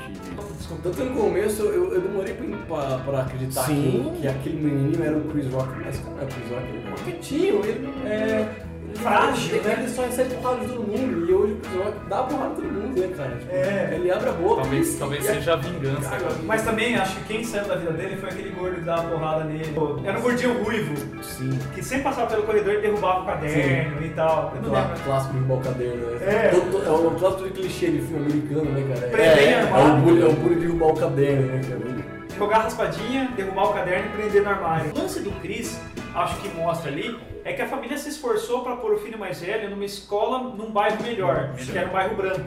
Tanto 0.83 1.03
no 1.05 1.15
começo 1.15 1.61
eu, 1.63 1.93
eu 1.93 2.01
demorei 2.01 2.33
pra, 2.33 2.57
pra, 2.67 2.97
pra 2.97 3.19
acreditar 3.21 3.65
que, 3.65 4.11
que 4.21 4.27
aquele 4.27 4.57
menininho 4.61 5.03
era 5.03 5.17
o 5.17 5.21
Chris 5.29 5.47
Rock. 5.53 5.69
Mas 5.83 6.03
não 6.03 6.19
é 6.19 6.23
o 6.23 6.27
Chris 6.27 6.49
Rock, 6.51 6.63
ele 6.67 6.85
é 6.85 6.89
roquetinho, 6.89 7.65
ele 7.65 7.93
é. 8.05 8.49
Ele- 8.89 8.99
Frágil, 8.99 9.55
ele, 9.55 9.67
né? 9.67 9.75
ele 9.79 9.89
só 9.89 10.01
recebe 10.03 10.35
porrada 10.35 10.59
de 10.61 10.67
todo 10.73 10.81
mundo. 10.87 11.29
E 11.29 11.33
hoje 11.33 11.57
o 11.73 11.83
Rock 11.83 11.97
dá 12.09 12.23
porrada 12.23 12.55
de 12.55 12.61
todo 12.61 12.71
mundo, 12.73 12.99
né, 12.99 13.07
cara? 13.15 13.29
Tipo, 13.37 13.51
É. 13.55 13.91
Ele 13.95 14.11
abre 14.11 14.29
a 14.29 14.31
boca. 14.33 14.61
Talvez, 14.61 14.93
e- 14.93 14.97
talvez 14.99 15.23
e- 15.23 15.27
seja 15.27 15.53
a 15.53 15.55
vingança. 15.57 16.09
Cara, 16.09 16.21
cara. 16.21 16.35
Mas 16.43 16.63
também 16.63 16.95
acho 16.95 17.15
que 17.17 17.23
quem 17.25 17.43
saiu 17.43 17.65
da 17.65 17.75
vida 17.75 17.91
dele 17.93 18.15
foi 18.17 18.29
aquele 18.29 18.49
gordo 18.49 18.75
que 18.75 18.81
dava 18.81 19.09
porrada 19.09 19.43
nele. 19.45 19.73
Era 20.03 20.17
um 20.19 20.21
gordinho 20.21 20.63
ruivo, 20.63 20.95
Sim. 21.23 21.57
que 21.75 21.83
sempre 21.83 22.03
passava 22.03 22.27
pelo 22.27 22.43
corredor 22.43 22.73
e 22.75 22.81
derrubava 22.81 23.21
o 23.21 23.25
caderno 23.25 24.05
e 24.05 24.09
tal. 24.09 24.53
Eu 24.55 24.61
não 24.61 24.73
lembro. 24.73 24.99
Clássico 25.03 25.33
de 25.33 25.39
roubar 25.39 25.55
o 25.55 25.61
caderno, 25.73 26.05
né? 26.11 26.17
É. 26.21 26.47
Todo- 26.49 26.85
é 26.85 26.89
o 26.91 27.11
clássico 27.11 27.43
de 27.43 27.49
clichê 27.51 27.87
de 27.91 28.01
filme 28.01 28.25
americano, 28.25 28.65
né, 28.71 28.95
cara? 28.95 29.21
É, 29.23 29.43
é, 29.51 29.61
armário. 29.61 29.93
o 29.93 30.01
bullying, 30.01 30.21
é 30.21 30.25
o 30.25 30.33
bullying 30.33 30.59
de 30.59 30.67
roubar 30.67 30.87
o 30.87 30.95
caderno, 30.95 31.41
né, 31.47 31.61
cara? 31.67 32.18
Jogar 32.39 32.59
raspadinha, 32.59 33.29
derrubar 33.35 33.65
o 33.65 33.73
caderno 33.73 34.07
e 34.07 34.09
prender 34.17 34.43
no 34.43 34.49
armário. 34.49 34.91
O 34.91 34.97
lance 34.97 35.19
do 35.19 35.31
Chris, 35.41 35.79
acho 36.15 36.41
que 36.41 36.47
mostra 36.55 36.89
ali, 36.89 37.19
é 37.43 37.51
que 37.51 37.61
a 37.61 37.67
família 37.67 37.97
se 37.97 38.09
esforçou 38.09 38.63
para 38.63 38.77
pôr 38.77 38.93
o 38.93 38.99
filho 38.99 39.19
mais 39.19 39.41
velho 39.41 39.69
numa 39.69 39.85
escola 39.85 40.39
num 40.39 40.71
bairro 40.71 41.03
melhor, 41.03 41.53
que 41.55 41.77
era 41.77 41.89
um 41.89 41.91
bairro 41.91 42.15
branco. 42.15 42.45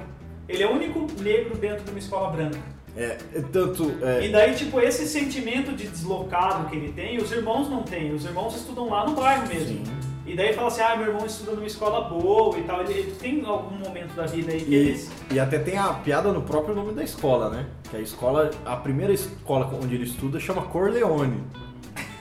Ele 0.49 0.63
é 0.63 0.67
o 0.67 0.73
único 0.73 1.07
negro 1.21 1.57
dentro 1.57 1.85
de 1.85 1.91
uma 1.91 1.99
escola 1.99 2.31
branca. 2.31 2.59
É, 2.97 3.17
é 3.35 3.41
tanto. 3.53 3.95
é, 4.03 4.27
E 4.27 4.29
daí, 4.33 4.55
tipo, 4.55 4.81
esse 4.81 5.07
sentimento 5.07 5.73
de 5.73 5.87
deslocado 5.87 6.69
que 6.69 6.77
ele 6.77 6.93
tem, 6.93 7.19
os 7.19 7.31
irmãos 7.31 7.69
não 7.71 7.83
têm. 7.83 8.13
Os 8.13 8.25
irmãos 8.25 8.55
estudam 8.57 8.89
lá 8.89 9.07
no 9.07 9.15
bairro 9.15 9.47
mesmo. 9.47 9.85
Sim. 9.85 9.85
E 10.25 10.37
daí 10.37 10.53
fala 10.53 10.69
assim, 10.69 10.83
ah, 10.83 10.97
meu 10.97 11.09
irmão 11.09 11.27
estuda 11.27 11.53
numa 11.53 11.67
escola 11.67 12.03
boa 12.09 12.57
e 12.57 12.63
tal. 12.63 12.81
Ele, 12.83 12.93
ele 12.93 13.13
tem 13.13 13.45
algum 13.45 13.77
momento 13.77 14.15
da 14.15 14.25
vida 14.27 14.53
aí 14.53 14.61
que 14.61 14.71
E, 14.71 14.75
eles... 14.75 15.11
e 15.31 15.41
até 15.41 15.59
tem 15.59 15.77
a 15.77 15.93
piada 15.95 16.33
no 16.33 16.43
próprio 16.43 16.75
nome 16.75 16.93
da 16.93 17.03
escola, 17.03 17.51
né? 17.51 17.67
Que 17.91 17.97
a 17.97 18.01
escola, 18.01 18.51
a 18.65 18.77
primeira 18.77 19.13
escola 19.13 19.69
onde 19.83 19.95
ele 19.97 20.05
estuda 20.05 20.39
chama 20.39 20.63
Corleone, 20.63 21.43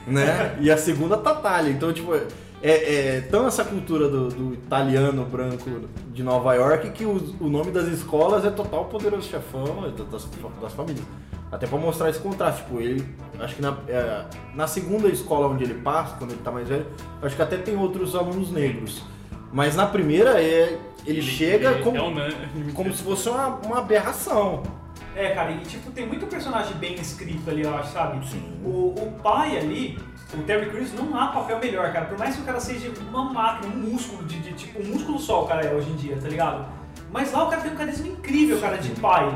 né? 0.08 0.58
e 0.60 0.72
a 0.72 0.78
segunda 0.78 1.16
Tatália. 1.16 1.72
Então, 1.72 1.94
tipo, 1.94 2.14
é, 2.62 3.18
é 3.18 3.22
tão 3.22 3.48
essa 3.48 3.64
cultura 3.64 4.08
do, 4.08 4.30
do 4.30 4.54
italiano 4.54 5.26
branco 5.26 5.70
de 6.14 6.24
Nova 6.24 6.54
York 6.54 6.92
que 6.92 7.06
o, 7.06 7.36
o 7.40 7.50
nome 7.50 7.72
das 7.72 7.88
escolas 7.88 8.46
é 8.46 8.52
total 8.52 8.86
poderoso 8.86 9.28
chefão 9.28 9.86
é 9.86 10.04
das, 10.04 10.28
das 10.62 10.74
famílias. 10.74 11.06
Até 11.52 11.68
pra 11.68 11.78
mostrar 11.78 12.10
esse 12.10 12.20
contraste, 12.20 12.64
tipo, 12.64 12.80
ele, 12.80 13.06
acho 13.40 13.56
que 13.56 13.62
na, 13.62 13.78
é, 13.90 14.26
na 14.56 14.68
segunda 14.68 15.10
escola 15.10 15.48
onde 15.48 15.66
ele 15.66 15.74
passa, 15.74 16.16
quando 16.18 16.32
ele 16.32 16.42
tá 16.42 16.50
mais 16.50 16.70
velho, 16.70 16.86
acho 17.22 17.36
que 17.36 17.42
até 17.42 17.58
tem 17.58 17.76
outros 17.76 18.16
alunos 18.16 18.52
negros. 18.52 19.04
Mas 19.52 19.76
na 19.76 19.86
primeira, 19.86 20.42
é, 20.42 20.80
ele, 21.06 21.22
chega 21.22 21.72
ele 21.72 21.84
como, 21.84 21.98
é 21.98 22.02
unânime. 22.02 22.72
como 22.74 22.94
se 22.94 23.04
fosse 23.04 23.28
uma, 23.28 23.48
uma 23.66 23.80
aberração. 23.80 24.64
É, 25.14 25.32
cara, 25.32 25.52
e 25.52 25.60
tipo, 25.60 25.92
tem 25.92 26.08
muito 26.08 26.26
personagem 26.26 26.74
bem 26.78 26.94
escrito 26.94 27.50
ali, 27.50 27.64
eu 27.64 27.76
acho, 27.76 27.92
sabe? 27.92 28.26
Sim. 28.26 28.42
O, 28.64 28.96
o 28.98 29.12
pai 29.22 29.58
ali, 29.58 30.00
o 30.34 30.44
Terry 30.44 30.70
Crews, 30.70 30.94
não 30.94 31.18
há 31.20 31.28
papel 31.28 31.60
melhor, 31.60 31.92
cara. 31.92 32.06
Por 32.06 32.18
mais 32.18 32.36
que 32.36 32.42
o 32.42 32.46
cara 32.46 32.60
seja 32.60 32.92
uma 33.10 33.26
máquina, 33.32 33.74
um 33.74 33.78
músculo, 33.78 34.24
de, 34.26 34.40
de- 34.40 34.54
tipo, 34.54 34.82
um 34.82 34.86
músculo 34.86 35.20
só 35.20 35.44
o 35.44 35.48
cara 35.48 35.66
é 35.66 35.74
hoje 35.74 35.90
em 35.90 35.96
dia, 35.96 36.18
tá 36.22 36.28
ligado? 36.30 36.66
Mas 37.12 37.32
lá 37.32 37.44
o 37.46 37.50
cara 37.50 37.62
tem 37.62 37.72
um 37.72 37.76
carisma 37.76 38.08
incrível, 38.08 38.60
cara, 38.60 38.78
de 38.78 38.90
pai. 39.00 39.34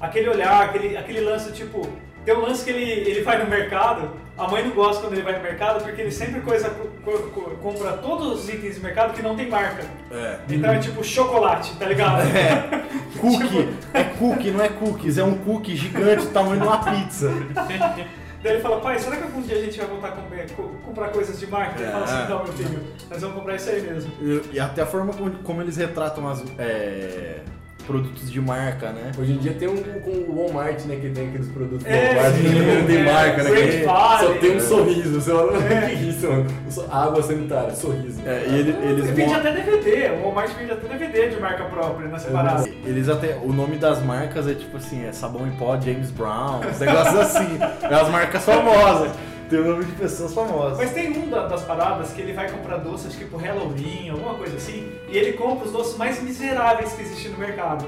Aquele 0.00 0.28
olhar, 0.30 0.62
aquele, 0.64 0.96
aquele 0.96 1.20
lance, 1.20 1.52
tipo... 1.52 1.86
Tem 2.24 2.36
um 2.36 2.40
lance 2.42 2.62
que 2.64 2.70
ele, 2.70 2.82
ele 2.82 3.22
vai 3.22 3.42
no 3.42 3.48
mercado, 3.48 4.10
a 4.36 4.46
mãe 4.48 4.62
não 4.62 4.72
gosta 4.74 5.00
quando 5.02 5.14
ele 5.14 5.22
vai 5.22 5.34
no 5.36 5.42
mercado, 5.42 5.82
porque 5.82 6.00
ele 6.02 6.10
sempre 6.10 6.40
coisa, 6.42 6.68
co- 6.68 6.88
co- 7.02 7.18
co- 7.30 7.50
compra 7.62 7.92
todos 7.92 8.40
os 8.44 8.48
itens 8.50 8.76
do 8.76 8.82
mercado 8.82 9.14
que 9.14 9.22
não 9.22 9.34
tem 9.34 9.48
marca. 9.48 9.84
É. 10.10 10.38
Então 10.50 10.70
é 10.70 10.78
tipo 10.78 11.02
chocolate, 11.02 11.74
tá 11.76 11.86
ligado? 11.86 12.22
Cookie. 13.18 13.68
É 13.94 14.04
cookie, 14.04 14.50
não 14.50 14.62
é 14.62 14.68
cookies. 14.68 15.16
É 15.18 15.24
um 15.24 15.38
cookie 15.38 15.74
gigante 15.74 16.26
do 16.26 16.30
tamanho 16.32 16.60
de 16.60 16.66
uma 16.66 16.78
pizza. 16.78 17.30
Daí 18.42 18.52
ele 18.54 18.62
fala, 18.62 18.80
pai, 18.80 18.98
será 18.98 19.16
que 19.16 19.22
algum 19.24 19.42
dia 19.42 19.56
a 19.56 19.60
gente 19.62 19.78
vai 19.78 19.86
voltar 19.88 20.08
a 20.08 20.12
comer- 20.12 20.50
co- 20.52 20.70
comprar 20.84 21.08
coisas 21.08 21.38
de 21.40 21.46
marca? 21.48 21.80
Ele 21.80 21.90
fala 21.90 22.04
É. 22.04 22.08
assim, 22.08 22.30
não, 22.32 22.44
meu 22.44 22.52
filho, 22.52 22.84
nós 23.10 23.20
vamos 23.20 23.36
comprar 23.36 23.56
isso 23.56 23.68
aí 23.70 23.82
mesmo. 23.82 24.12
E, 24.20 24.54
e 24.56 24.60
até 24.60 24.82
a 24.82 24.86
forma 24.86 25.12
como, 25.12 25.30
como 25.38 25.60
eles 25.60 25.76
retratam 25.76 26.28
as 26.28 26.44
é, 26.58 27.40
produtos 27.88 28.30
de 28.30 28.38
marca, 28.40 28.90
né? 28.90 29.12
Hoje 29.18 29.32
em 29.32 29.38
dia 29.38 29.54
tem 29.54 29.66
um 29.66 29.76
com 30.00 30.10
o 30.10 30.36
Walmart, 30.36 30.84
né? 30.84 30.96
Que 30.96 31.08
tem 31.08 31.28
aqueles 31.28 31.48
produtos 31.48 31.86
É, 31.86 32.14
Walmart 32.14 32.34
que 32.34 32.48
sim, 32.48 32.54
não 32.60 32.86
tem 32.86 32.96
é, 32.98 33.02
marca, 33.12 33.42
né? 33.42 33.50
Que 33.50 33.84
Value, 33.86 34.18
só 34.26 34.34
tem 34.34 34.50
um 34.50 34.54
né? 34.54 34.60
sorriso. 34.60 35.20
Você 35.20 35.30
fala, 35.32 35.52
que 35.88 35.94
isso, 36.08 36.28
mano? 36.28 36.46
Água 36.90 37.22
sanitária, 37.22 37.74
sorriso. 37.74 38.20
É, 38.26 38.44
e 38.46 38.54
ele- 38.58 38.76
eles 38.82 39.04
Ele 39.06 39.12
vende 39.12 39.32
até 39.34 39.52
DVD, 39.52 40.10
o 40.18 40.22
Walmart 40.24 40.50
vende 40.58 40.72
até 40.72 40.86
DVD 40.86 41.30
de 41.30 41.40
marca 41.40 41.64
própria 41.64 42.08
nessa 42.08 42.30
parada. 42.30 42.68
Eles 42.84 43.08
até. 43.08 43.38
O 43.42 43.52
nome 43.54 43.76
das 43.78 44.02
marcas 44.04 44.46
é 44.46 44.52
tipo 44.54 44.76
assim, 44.76 45.06
é 45.06 45.12
sabão 45.12 45.46
em 45.48 45.52
pó 45.52 45.80
James 45.80 46.10
Brown, 46.10 46.60
uns 46.70 46.78
negócios 46.78 47.18
assim. 47.18 47.58
É 47.90 47.94
as 47.94 48.08
marcas 48.10 48.44
famosas. 48.44 49.10
Tem 49.48 49.58
o 49.60 49.64
nome 49.64 49.84
de 49.84 49.92
pessoas 49.92 50.34
famosas. 50.34 50.76
Mas 50.78 50.92
tem 50.92 51.10
um 51.16 51.28
da- 51.30 51.46
das 51.46 51.62
paradas 51.62 52.10
que 52.12 52.20
ele 52.20 52.32
vai 52.34 52.50
comprar 52.50 52.76
doces 52.78 53.14
tipo 53.14 53.36
Halloween, 53.38 54.10
alguma 54.10 54.34
coisa 54.34 54.56
assim, 54.56 54.92
e 55.08 55.16
ele 55.16 55.32
compra 55.32 55.66
os 55.66 55.72
doces 55.72 55.96
mais 55.96 56.22
miseráveis 56.22 56.92
que 56.92 57.02
existem 57.02 57.30
no 57.32 57.38
mercado. 57.38 57.86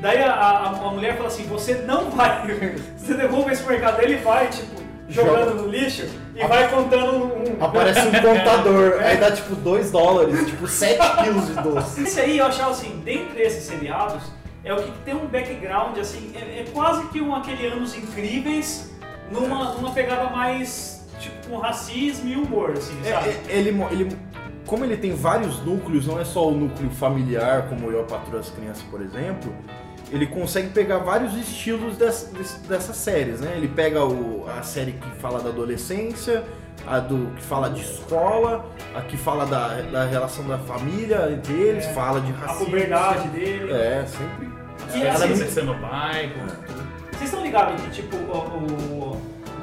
Daí 0.00 0.22
a, 0.22 0.32
a, 0.32 0.68
a 0.68 0.90
mulher 0.90 1.16
fala 1.16 1.28
assim, 1.28 1.44
você 1.44 1.74
não 1.86 2.10
vai, 2.10 2.46
você 2.96 3.14
devolve 3.14 3.52
esse 3.52 3.62
mercado, 3.66 4.00
ele 4.02 4.16
vai, 4.16 4.48
tipo, 4.48 4.82
jogando 5.08 5.54
no 5.62 5.68
lixo 5.68 6.06
e 6.34 6.46
vai 6.46 6.70
contando 6.70 7.26
um... 7.26 7.62
Aparece 7.62 8.00
um 8.00 8.12
contador, 8.12 8.98
aí 9.04 9.18
dá 9.18 9.30
tipo 9.30 9.54
2 9.54 9.90
dólares, 9.90 10.46
tipo 10.46 10.66
7 10.66 10.98
quilos 11.22 11.46
de 11.48 11.54
doce. 11.54 12.02
Esse 12.04 12.20
aí 12.20 12.38
eu 12.38 12.46
achava 12.46 12.70
assim, 12.70 13.02
dentre 13.04 13.42
esses 13.42 13.64
seriados, 13.64 14.22
é 14.64 14.72
o 14.72 14.82
que 14.82 14.90
tem 15.04 15.14
um 15.14 15.26
background, 15.26 15.98
assim, 15.98 16.32
é, 16.34 16.60
é 16.60 16.64
quase 16.72 17.06
que 17.08 17.20
um 17.20 17.34
aquele 17.34 17.66
Anos 17.66 17.94
Incríveis, 17.94 18.90
numa, 19.30 19.74
numa 19.74 19.90
pegada 19.92 20.30
mais, 20.30 21.01
tipo, 21.22 21.48
com 21.48 21.56
racismo 21.58 22.28
e 22.28 22.36
humor, 22.36 22.72
assim, 22.72 22.94
É, 23.04 23.12
sabe? 23.12 23.28
é, 23.48 23.56
ele, 23.56 23.68
ele, 23.90 24.16
como 24.66 24.84
ele 24.84 24.96
tem 24.96 25.14
vários 25.14 25.58
núcleos, 25.64 26.06
não 26.06 26.20
é 26.20 26.24
só 26.24 26.48
o 26.48 26.52
núcleo 26.52 26.90
familiar, 26.90 27.68
como 27.68 27.90
eu, 27.90 28.00
a 28.00 28.04
Patrulha 28.04 28.38
das 28.38 28.50
Crianças, 28.50 28.82
por 28.90 29.00
exemplo, 29.00 29.54
ele 30.10 30.26
consegue 30.26 30.68
pegar 30.68 30.98
vários 30.98 31.34
estilos 31.34 31.96
des- 31.96 32.30
des- 32.36 32.60
dessas 32.68 32.96
séries, 32.96 33.40
né? 33.40 33.54
Ele 33.56 33.68
pega 33.68 34.04
o- 34.04 34.44
a 34.58 34.62
série 34.62 34.92
que 34.92 35.08
fala 35.20 35.40
da 35.40 35.48
adolescência, 35.48 36.44
a 36.86 36.98
do 36.98 37.32
que 37.34 37.42
fala 37.42 37.70
de 37.70 37.80
escola, 37.80 38.66
a 38.94 39.00
que 39.02 39.16
fala 39.16 39.46
da, 39.46 39.68
da 39.82 40.04
relação 40.04 40.46
da 40.46 40.58
família 40.58 41.30
entre 41.32 41.54
eles, 41.54 41.84
É. 41.86 41.92
fala 41.94 42.20
de 42.20 42.30
A 42.32 42.34
racismo. 42.36 42.66
puberdade 42.66 43.28
dele. 43.28 43.72
É, 43.72 44.04
sempre. 44.06 44.52
E 44.94 45.02
Ela 45.02 45.24
assim, 45.24 45.36
crescer 45.36 45.62
no 45.64 45.74
bairro, 45.74 46.32
tudo. 46.66 46.82
Vocês 47.12 47.30
estão 47.30 47.42
ligados 47.42 47.80
que, 47.82 47.90
tipo, 47.90 48.16
o- 48.16 49.00
o 49.00 49.01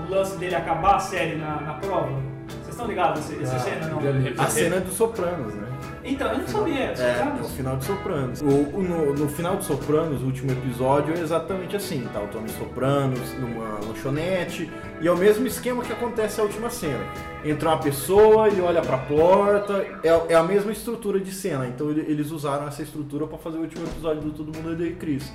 lance 0.10 0.38
dele 0.38 0.56
acabar 0.56 0.96
a 0.96 1.00
série 1.00 1.36
na, 1.36 1.62
na 1.62 1.74
prova? 1.76 2.10
Vocês 2.48 2.70
estão 2.70 2.88
ligados 2.88 3.20
essa, 3.32 3.42
essa 3.44 3.56
Ah, 3.56 3.60
cena, 3.60 3.88
não? 3.88 4.44
A 4.44 4.48
cena 4.48 4.76
é 4.78 4.80
do 4.80 4.92
Sopranos, 4.92 5.54
né? 5.54 5.68
Então, 6.04 6.32
eu 6.32 6.40
não 6.40 6.48
sabia. 6.48 6.94
É, 6.98 7.20
é 7.20 7.42
o 7.42 7.44
final 7.44 7.76
de 7.78 7.86
Sopranos. 7.86 8.42
O, 8.42 8.46
o- 8.46 8.82
no, 8.82 9.14
no 9.14 9.28
final 9.30 9.58
de 9.58 9.66
Sopranos, 9.66 10.22
o 10.24 10.26
último 10.26 10.52
episódio, 10.52 11.14
é 11.14 11.20
exatamente 11.20 11.76
assim. 11.76 12.08
Tá 12.14 12.22
o 12.22 12.28
Tony 12.28 12.50
Sopranos 12.50 13.34
numa 13.34 13.80
lanchonete 13.86 14.72
e 15.02 15.08
é 15.08 15.12
o 15.12 15.18
mesmo 15.18 15.46
esquema 15.46 15.84
que 15.84 15.92
acontece 15.92 16.38
na 16.38 16.46
última 16.46 16.70
cena. 16.70 17.04
Entra 17.44 17.70
uma 17.70 17.78
pessoa, 17.80 18.48
ele 18.48 18.62
olha 18.62 18.82
pra 18.82 18.98
porta, 18.98 19.86
é, 20.04 20.08
é 20.30 20.36
a 20.36 20.44
mesma 20.44 20.72
estrutura 20.72 21.20
de 21.20 21.32
cena. 21.34 21.68
Então 21.68 21.92
ele- 21.92 22.06
eles 22.10 22.32
usaram 22.32 22.68
essa 22.68 22.82
estrutura 22.82 23.28
pra 23.28 23.38
fazer 23.38 23.58
o 23.58 23.62
último 23.62 23.86
episódio 23.86 24.22
do 24.22 24.32
Todo 24.32 24.56
Mundo 24.58 24.72
Odeia 24.72 24.96
Chris. 24.96 25.32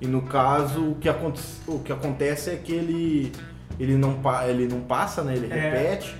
E 0.00 0.06
no 0.06 0.22
caso, 0.22 0.90
o 0.92 0.94
que, 0.96 1.08
aconte- 1.08 1.42
o 1.68 1.78
que 1.78 1.92
acontece 1.92 2.50
é 2.50 2.56
que 2.56 2.72
ele, 2.72 3.32
ele, 3.78 3.96
não, 3.96 4.14
pa- 4.14 4.46
ele 4.46 4.66
não 4.66 4.80
passa, 4.80 5.22
né? 5.22 5.34
Ele 5.34 5.52
É. 5.52 5.56
repete. 5.58 6.14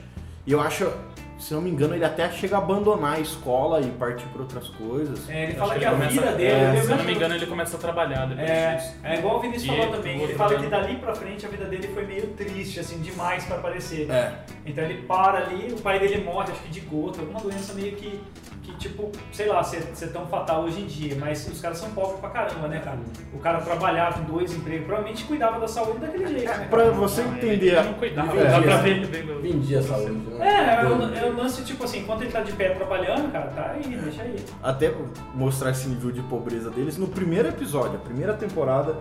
E 0.46 0.52
eu 0.52 0.60
acho, 0.60 0.90
se 1.38 1.52
não 1.52 1.60
me 1.60 1.68
engano, 1.70 1.94
ele 1.94 2.04
até 2.04 2.30
chega 2.30 2.54
a 2.56 2.58
abandonar 2.58 3.14
a 3.14 3.20
escola 3.20 3.80
e 3.80 3.90
partir 3.90 4.24
por 4.28 4.42
outras 4.42 4.68
coisas. 4.68 5.28
É, 5.28 5.44
ele 5.44 5.54
fala 5.54 5.72
que 5.74 5.80
que, 5.80 5.84
ele 5.84 5.88
a 5.94 5.98
começa- 5.98 6.12
vida 6.20 6.32
dele... 6.32 6.50
é, 6.50 6.78
eu 6.78 6.84
Se 6.84 6.90
eu 6.92 6.96
não 6.96 7.04
me 7.04 7.14
engano, 7.14 7.34
ele 7.34 7.46
começa 7.46 7.76
a 7.76 7.80
trabalhar 7.80 8.26
depois 8.26 8.48
É, 8.48 8.74
disso. 8.76 8.94
é 9.02 9.14
igual 9.18 9.36
o 9.38 9.40
Vinícius 9.40 9.64
E 9.64 9.76
falou 9.80 9.92
também. 9.96 10.22
Ele 10.22 10.34
fala 10.34 10.52
ano. 10.54 10.62
que 10.64 10.70
dali 10.70 10.96
pra 10.96 11.14
frente 11.14 11.44
a 11.44 11.48
vida 11.48 11.64
dele 11.64 11.88
foi 11.88 12.06
meio 12.06 12.26
triste, 12.28 12.78
assim, 12.78 13.00
demais 13.00 13.44
pra 13.44 13.56
aparecer. 13.56 14.08
É. 14.10 14.32
Então 14.64 14.84
ele 14.84 15.02
para 15.02 15.38
ali, 15.38 15.72
o 15.72 15.80
pai 15.80 15.98
dele 15.98 16.22
morre, 16.24 16.52
acho 16.52 16.62
que 16.62 16.70
de 16.70 16.80
gota, 16.80 17.20
alguma 17.20 17.40
doença 17.40 17.74
meio 17.74 17.96
que, 17.96 18.20
que 18.66 18.76
tipo, 18.76 19.10
sei 19.32 19.46
lá, 19.46 19.62
ser, 19.62 19.82
ser 19.94 20.08
tão 20.08 20.26
fatal 20.26 20.64
hoje 20.64 20.80
em 20.80 20.86
dia. 20.86 21.16
Mas 21.18 21.46
os 21.48 21.60
caras 21.60 21.78
são 21.78 21.90
pobres 21.90 22.18
pra 22.20 22.30
caramba, 22.30 22.68
né, 22.68 22.80
cara? 22.80 22.98
O 23.32 23.38
cara 23.38 23.60
trabalhava 23.60 24.18
com 24.18 24.24
dois 24.32 24.52
empregos, 24.54 24.86
provavelmente 24.86 25.24
cuidava 25.24 25.60
da 25.60 25.68
saúde 25.68 25.98
daquele 26.00 26.26
jeito, 26.28 26.48
né? 26.48 26.66
Pra 26.68 26.90
você 26.90 27.22
entender. 27.22 27.76
Ele 27.76 27.82
não 27.82 27.94
cuidava, 27.94 28.36
É, 28.36 28.44
dá 28.50 28.60
pra 28.60 28.72
é. 28.72 28.82
ver. 28.82 29.06
Vendia 29.42 29.78
a 29.78 29.82
saúde. 29.82 30.10
né? 30.12 30.46
É, 30.48 30.82
é 30.82 30.86
o, 30.86 31.14
é 31.14 31.30
o 31.30 31.36
lance, 31.36 31.62
tipo 31.64 31.84
assim, 31.84 32.00
enquanto 32.00 32.22
ele 32.22 32.32
tá 32.32 32.40
de 32.40 32.52
pé 32.52 32.70
trabalhando, 32.70 33.30
cara, 33.30 33.46
tá 33.48 33.70
aí, 33.72 33.82
deixa 33.96 34.22
aí. 34.22 34.36
até 34.62 34.92
mostrar 35.34 35.70
esse 35.70 35.88
nível 35.88 36.10
de 36.10 36.20
pobreza 36.22 36.70
deles, 36.70 36.96
no 36.98 37.06
primeiro 37.06 37.48
episódio, 37.48 37.96
a 37.96 38.00
primeira 38.00 38.34
temporada, 38.34 38.96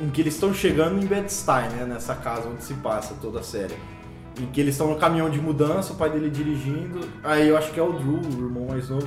em 0.00 0.08
que 0.08 0.20
eles 0.22 0.34
estão 0.34 0.54
chegando 0.54 0.98
em 1.02 1.06
Bed-Stuy, 1.06 1.68
né, 1.76 1.84
nessa 1.86 2.14
casa 2.14 2.48
onde 2.48 2.62
se 2.64 2.74
passa 2.74 3.14
toda 3.20 3.40
a 3.40 3.42
série. 3.42 3.74
Em 4.38 4.46
que 4.46 4.60
eles 4.60 4.74
estão 4.74 4.88
no 4.88 4.96
caminhão 4.96 5.28
de 5.28 5.40
mudança, 5.40 5.92
o 5.92 5.96
pai 5.96 6.10
dele 6.10 6.30
dirigindo, 6.30 7.00
aí 7.22 7.48
eu 7.48 7.56
acho 7.56 7.72
que 7.72 7.80
é 7.80 7.82
o 7.82 7.92
Drew, 7.92 8.20
o 8.20 8.44
irmão 8.46 8.66
mais 8.68 8.88
novo. 8.88 9.06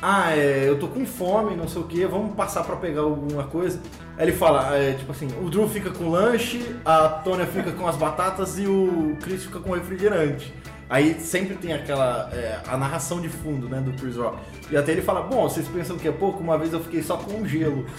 Ah, 0.00 0.36
é, 0.36 0.68
eu 0.68 0.78
tô 0.78 0.86
com 0.86 1.04
fome, 1.04 1.56
não 1.56 1.66
sei 1.66 1.82
o 1.82 1.84
que, 1.84 2.06
vamos 2.06 2.34
passar 2.34 2.62
pra 2.62 2.76
pegar 2.76 3.00
alguma 3.00 3.44
coisa. 3.44 3.80
Aí 4.16 4.26
ele 4.26 4.36
fala, 4.36 4.76
é, 4.76 4.92
tipo 4.92 5.10
assim, 5.10 5.28
o 5.42 5.50
Drew 5.50 5.68
fica 5.68 5.90
com 5.90 6.08
lanche, 6.08 6.76
a 6.84 7.08
Tônia 7.08 7.46
fica 7.46 7.72
com 7.72 7.86
as 7.86 7.96
batatas 7.96 8.58
e 8.58 8.66
o 8.66 9.16
Chris 9.20 9.44
fica 9.44 9.58
com 9.58 9.72
refrigerante. 9.72 10.54
Aí 10.90 11.20
sempre 11.20 11.54
tem 11.54 11.74
aquela, 11.74 12.30
é, 12.32 12.60
a 12.66 12.76
narração 12.76 13.20
de 13.20 13.28
fundo, 13.28 13.68
né, 13.68 13.78
do 13.80 13.92
Chris 13.92 14.16
Rock. 14.16 14.38
E 14.70 14.76
até 14.76 14.92
ele 14.92 15.02
fala, 15.02 15.20
bom, 15.20 15.42
vocês 15.48 15.68
pensam 15.68 15.98
que 15.98 16.08
é 16.08 16.12
pouco? 16.12 16.42
Uma 16.42 16.56
vez 16.56 16.72
eu 16.72 16.80
fiquei 16.80 17.02
só 17.02 17.16
com 17.16 17.44
gelo. 17.46 17.84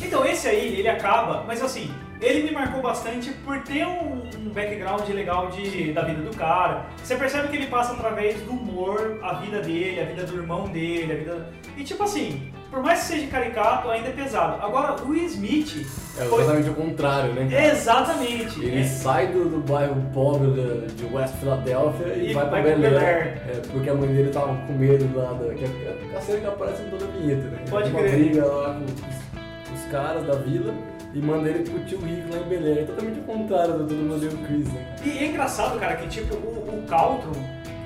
Então 0.00 0.24
esse 0.24 0.46
aí, 0.46 0.78
ele 0.78 0.88
acaba, 0.88 1.44
mas 1.46 1.60
assim, 1.60 1.90
ele 2.20 2.44
me 2.44 2.50
marcou 2.52 2.80
bastante 2.82 3.30
por 3.44 3.60
ter 3.62 3.86
um, 3.86 4.22
um 4.38 4.48
background 4.54 5.08
legal 5.08 5.48
de, 5.48 5.92
da 5.92 6.02
vida 6.02 6.22
do 6.22 6.36
cara. 6.36 6.86
Você 7.02 7.14
percebe 7.16 7.48
que 7.48 7.56
ele 7.56 7.66
passa 7.66 7.92
através 7.92 8.40
do 8.42 8.50
humor 8.52 9.18
a 9.22 9.34
vida 9.34 9.60
dele, 9.60 10.00
a 10.00 10.04
vida 10.04 10.24
do 10.24 10.36
irmão 10.36 10.64
dele, 10.68 11.12
a 11.12 11.16
vida. 11.16 11.46
E 11.76 11.84
tipo 11.84 12.02
assim, 12.02 12.50
por 12.70 12.82
mais 12.82 13.00
que 13.00 13.04
seja 13.06 13.26
caricato, 13.26 13.90
ainda 13.90 14.08
é 14.08 14.12
pesado. 14.12 14.64
Agora, 14.64 14.96
o 15.02 15.10
Will 15.10 15.24
Smith. 15.26 15.86
É 16.18 16.24
foi- 16.24 16.40
exatamente 16.42 16.70
o 16.70 16.74
contrário, 16.74 17.32
né? 17.34 17.48
cara? 17.50 17.66
Exatamente. 17.66 18.64
Ele 18.64 18.80
É. 18.80 18.84
sai 18.84 19.26
do, 19.28 19.48
do 19.50 19.58
bairro 19.58 19.94
pobre 20.14 20.50
de, 20.96 21.04
West 21.14 21.34
Philadelphia 21.34 22.14
e, 22.14 22.30
E 22.30 22.34
vai 22.34 22.48
pra 22.48 22.62
vai 22.62 22.72
pro 22.72 22.80
Bel 22.80 22.98
Air. 22.98 23.42
É, 23.46 23.62
porque 23.70 23.90
a 23.90 23.94
mãe 23.94 24.08
dele 24.08 24.30
tava 24.30 24.56
com 24.66 24.72
medo 24.72 25.08
lá 25.14 25.32
da. 25.34 25.52
Que 25.54 25.64
é 25.64 26.16
a 26.16 26.20
cena 26.22 26.40
que 26.40 26.46
aparece 26.46 26.82
em 26.82 26.88
toda 26.90 27.04
a 27.04 27.08
vinheta, 27.08 27.42
né? 27.48 27.58
Pode 27.68 27.90
uma 27.90 27.98
crer. 28.00 28.10
briga 28.12 28.46
lá 28.46 28.74
com 28.74 28.84
os, 28.84 29.78
os 29.80 29.90
caras 29.90 30.24
da 30.26 30.34
vila 30.36 30.72
e 31.16 31.20
manda 31.22 31.48
ele 31.48 31.68
pro 31.68 31.82
tio 31.86 31.98
Rico 32.00 32.30
lá 32.30 32.40
em 32.40 32.48
Bel 32.48 32.66
Air. 32.66 32.78
É 32.78 32.84
totalmente 32.84 33.20
o 33.20 33.22
contrário 33.22 33.72
do 33.72 33.86
Todo 33.86 33.94
Mundo 33.94 34.16
Odeia 34.16 34.32
o 34.32 34.38
Chris, 34.46 34.70
né? 34.70 34.96
E 35.02 35.18
é 35.18 35.26
engraçado, 35.28 35.80
cara, 35.80 35.96
que 35.96 36.08
tipo, 36.08 36.34
o, 36.34 36.78
o 36.78 36.82
Caltron, 36.86 37.32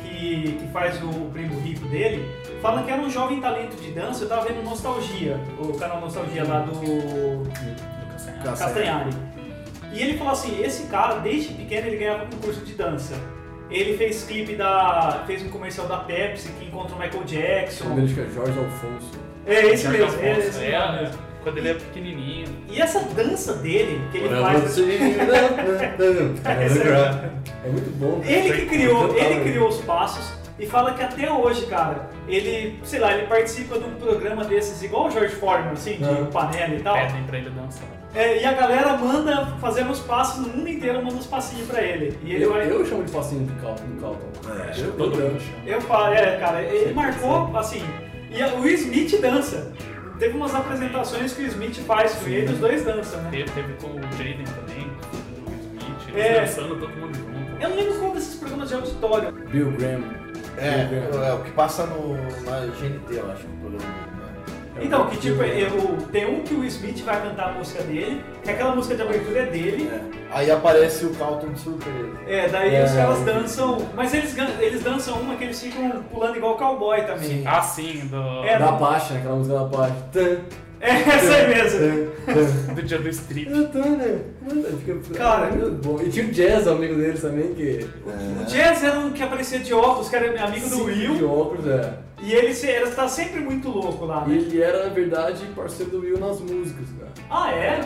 que, 0.03 0.57
que 0.59 0.69
faz 0.73 1.01
o 1.01 1.31
primo 1.33 1.61
rico 1.61 1.87
dele, 1.87 2.29
fala 2.61 2.83
que 2.83 2.91
era 2.91 3.01
um 3.01 3.09
jovem 3.09 3.41
talento 3.41 3.77
de 3.81 3.93
dança. 3.93 4.25
Eu 4.25 4.29
tava 4.29 4.47
vendo 4.47 4.65
Nostalgia, 4.65 5.39
o 5.61 5.73
canal 5.79 6.01
Nostalgia 6.01 6.45
lá 6.45 6.61
do. 6.61 7.45
Tá 8.43 8.53
Castanhari. 8.53 9.11
E 9.93 10.03
ele 10.03 10.19
falou 10.19 10.33
assim, 10.33 10.61
esse 10.63 10.85
cara, 10.89 11.21
desde 11.21 11.55
pequeno, 11.55 11.87
ele 11.87 11.99
ganhava 11.99 12.27
concurso 12.27 12.65
de 12.65 12.75
dança. 12.75 13.15
Ele 13.71 13.97
fez 13.97 14.25
clipe 14.25 14.57
da. 14.57 15.23
fez 15.25 15.45
um 15.45 15.51
comercial 15.51 15.87
da 15.87 15.99
Pepsi 15.99 16.49
que 16.59 16.65
encontra 16.65 16.97
o 16.97 16.99
Michael 16.99 17.13
O 17.15 17.19
nome 17.19 17.31
Jackson. 17.31 17.95
dele 17.95 18.21
é 18.21 18.35
Jorge 18.35 18.59
Alfonso. 18.59 19.11
É 19.47 19.67
esse 19.67 19.85
Jorge 19.85 19.99
mesmo, 19.99 20.21
é 20.21 20.33
Afonso, 20.33 20.49
esse 20.49 20.65
é, 20.65 20.93
mesmo. 21.01 21.17
é, 21.27 21.30
Quando 21.42 21.59
ele 21.59 21.68
é 21.70 21.75
pequenininho. 21.75 22.49
E 22.68 22.80
essa 22.80 23.00
dança 23.00 23.54
dele, 23.54 24.00
que 24.12 24.18
ele 24.18 24.28
Olha 24.28 24.42
faz. 24.42 24.62
você. 24.62 24.82
é 27.64 27.68
muito 27.68 27.90
bom. 27.99 28.20
Ele 28.25 28.52
que 28.52 28.66
criou, 28.66 29.16
ele 29.16 29.35
né? 29.37 29.42
criou 29.44 29.68
os 29.68 29.78
passos 29.78 30.32
e 30.59 30.66
fala 30.66 30.92
que 30.92 31.02
até 31.02 31.30
hoje, 31.32 31.64
cara, 31.66 32.11
ele, 32.28 32.78
sei 32.85 33.00
lá, 33.00 33.14
ele 33.14 33.26
participa 33.26 33.78
de 33.78 33.85
um 33.87 33.94
programa 33.94 34.44
desses 34.44 34.82
igual 34.82 35.06
o 35.06 35.11
George 35.11 35.35
Foreman, 35.37 35.73
assim, 35.73 35.97
de 35.97 36.04
Aham. 36.04 36.26
panela 36.26 36.75
e 36.75 36.80
tal. 36.80 36.94
Pedem 36.94 37.23
pra 37.25 37.38
ele 37.38 37.50
dançar. 37.50 37.88
É, 38.14 38.42
e 38.42 38.44
a 38.44 38.52
galera 38.52 38.97
manda 38.97 39.47
fazer 39.61 39.87
os 39.87 40.00
passos 40.00 40.44
no 40.47 40.52
mundo 40.52 40.68
inteiro, 40.68 41.02
manda 41.02 41.14
os 41.14 41.26
passinhos 41.26 41.66
pra 41.68 41.80
ele. 41.80 42.18
E 42.25 42.35
ele 42.35 42.44
Eu, 42.44 42.52
vai. 42.52 42.68
eu 42.70 42.85
chamo 42.85 43.04
de 43.04 43.12
passinho 43.12 43.47
do 43.47 43.62
Calton. 43.62 43.85
Do 43.85 44.00
Calton. 44.00 44.26
É, 44.52 44.80
eu, 44.80 44.92
Todo 44.92 45.18
eu, 45.20 45.28
mundo 45.30 45.40
chama. 45.40 45.56
Eu 45.64 45.80
falo, 45.80 46.14
é, 46.14 46.37
cara, 46.37 46.62
ele 46.62 46.78
Sempre, 46.78 46.94
marcou, 46.94 47.56
assim, 47.56 47.82
e 48.30 48.42
o 48.42 48.66
Smith 48.68 49.20
dança. 49.20 49.73
Teve 50.21 50.37
umas 50.37 50.55
apresentações 50.55 51.33
que 51.33 51.43
o 51.43 51.47
Smith 51.47 51.77
faz 51.87 52.12
com 52.15 52.29
ele, 52.29 52.53
os 52.53 52.59
dois 52.59 52.85
dançam, 52.85 53.21
né? 53.23 53.31
Teve, 53.31 53.50
teve 53.50 53.73
com 53.75 53.89
o 53.89 54.00
Jaden 54.12 54.45
também, 54.45 54.87
o 54.87 55.81
Smith, 55.81 56.09
eles 56.15 56.25
É. 56.27 56.41
dançando 56.43 56.77
todo 56.79 56.91
mundo 56.91 57.15
junto. 57.17 57.62
Eu 57.62 57.69
não 57.71 57.77
lembro 57.77 57.99
qual 57.99 58.12
desses 58.12 58.37
programas 58.37 58.69
de 58.69 58.75
auditório. 58.75 59.33
Bill 59.33 59.73
Graham. 59.73 60.03
É, 60.59 61.27
é, 61.29 61.33
o 61.33 61.43
que 61.43 61.50
passa 61.53 61.87
no, 61.87 62.15
na 62.45 62.67
GNT, 62.67 63.15
eu 63.15 63.31
acho, 63.33 63.47
o 63.47 63.57
programa. 63.61 63.95
É 64.81 64.85
Então, 64.85 65.07
que 65.09 65.17
tipo, 65.19 65.43
eu, 65.43 65.99
tem 66.11 66.27
um 66.27 66.43
que 66.43 66.55
o 66.55 66.65
Smith 66.65 67.03
vai 67.05 67.21
cantar 67.21 67.51
a 67.51 67.53
música 67.53 67.83
dele, 67.83 68.23
que 68.43 68.51
aquela 68.51 68.75
música 68.75 68.95
de 68.97 69.03
abertura 69.03 69.41
é 69.41 69.47
dele. 69.47 69.89
É. 69.93 70.01
Aí 70.33 70.51
aparece 70.51 71.05
o 71.07 71.15
Calton 71.15 71.49
de 71.53 71.61
surpresa. 71.61 72.09
É, 72.27 72.49
daí 72.49 72.75
É. 72.75 72.85
os 72.85 72.93
caras 72.93 73.21
dançam, 73.21 73.79
mas 73.95 74.15
eles, 74.15 74.35
eles 74.61 74.83
dançam 74.83 75.15
uma 75.21 75.35
que 75.37 75.45
eles 75.45 75.61
ficam 75.61 76.03
pulando 76.11 76.37
igual 76.37 76.57
cowboy 76.57 77.03
também. 77.03 77.43
Ah, 77.47 77.61
sim, 77.63 78.07
do, 78.07 78.45
É, 78.45 78.59
Da 78.59 78.73
Pacha, 78.73 79.15
aquela 79.15 79.37
música 79.37 79.59
da 79.59 79.65
Pacha. 79.65 80.41
Tan, 80.81 80.87
É, 80.87 81.01
essa 81.15 81.35
aí 81.35 81.49
mesmo. 81.49 82.11
tan, 82.27 82.75
do 82.75 82.83
dia 82.83 82.99
do 82.99 83.09
strip. 83.11 83.51
tan, 83.51 83.65
tan, 83.67 83.89
né? 83.97 84.21
Mano, 84.43 84.79
fica- 84.79 85.15
Cara, 85.19 85.47
é 85.49 85.51
muito 85.53 85.87
bom. 85.87 86.01
E 86.03 86.09
tinha 86.09 86.25
o 86.27 86.31
Jazz, 86.31 86.67
amigo 86.67 86.95
deles 86.95 87.21
também, 87.21 87.53
que. 87.55 87.87
O 88.07 88.45
Jazz 88.47 88.83
era 88.83 88.99
um 88.99 89.11
que 89.13 89.23
aparecia 89.23 89.59
de 89.59 89.75
óculos, 89.75 90.09
que 90.09 90.17
era 90.17 90.43
amigo 90.45 90.69
do 90.69 90.75
Sim, 90.77 90.83
Will, 90.85 91.15
De 91.17 91.25
óculos, 91.25 91.67
é. 91.67 91.99
e 92.23 92.33
ele, 92.33 92.55
se- 92.55 92.67
ele 92.69 92.91
tá 92.93 93.07
sempre 93.09 93.41
muito 93.41 93.69
louco 93.69 94.07
lá, 94.07 94.25
E 94.27 94.31
né? 94.31 94.37
ele 94.37 94.63
era, 94.63 94.85
na 94.89 94.95
verdade, 94.95 95.45
parceiro 95.55 95.91
do 95.93 96.01
Will 96.01 96.19
nas 96.19 96.41
músicas, 96.41 96.87
cara. 96.99 97.11
Ah, 97.31 97.53
é? 97.53 97.81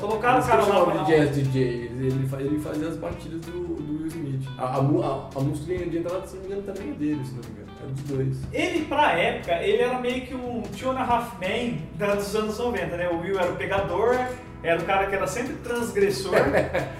Colocaram 0.00 0.40
o 0.40 0.44
cara 0.44 0.62
lá 0.64 0.78
eu 0.80 1.04
de 1.04 1.12
jazz 1.12 1.34
DJ. 1.36 1.62
Ele, 2.00 2.26
fa- 2.26 2.40
ele 2.40 2.58
fazia 2.58 2.88
as 2.88 2.96
batidas 2.96 3.40
do, 3.42 3.52
do 3.76 3.98
Will 3.98 4.06
Smith. 4.08 4.42
A, 4.58 4.64
a, 4.64 4.78
a, 4.78 5.28
a 5.36 5.40
música 5.40 5.76
de 5.86 5.98
entrada, 5.98 6.26
se 6.26 6.34
não 6.36 6.42
me 6.42 6.46
engano, 6.48 6.62
também 6.62 6.90
é 6.90 6.94
dele, 6.94 7.20
se 7.24 7.32
não 7.34 7.40
me 7.42 7.50
engano. 7.50 7.61
É 7.82 7.86
dos 7.86 8.02
dois. 8.04 8.36
Ele, 8.52 8.84
pra 8.86 9.12
época, 9.12 9.52
ele 9.62 9.82
era 9.82 9.98
meio 9.98 10.22
que 10.26 10.34
um 10.34 10.62
Two 10.78 10.90
and 10.90 10.98
a 10.98 11.04
Half 11.04 11.32
Man 11.40 12.14
dos 12.14 12.34
anos 12.36 12.58
90, 12.58 12.96
né? 12.96 13.08
O 13.08 13.20
Will 13.20 13.38
era 13.38 13.50
o 13.50 13.56
pegador, 13.56 14.16
era 14.62 14.80
o 14.80 14.84
cara 14.84 15.06
que 15.06 15.14
era 15.16 15.26
sempre 15.26 15.54
transgressor, 15.54 16.32
né? 16.48 16.92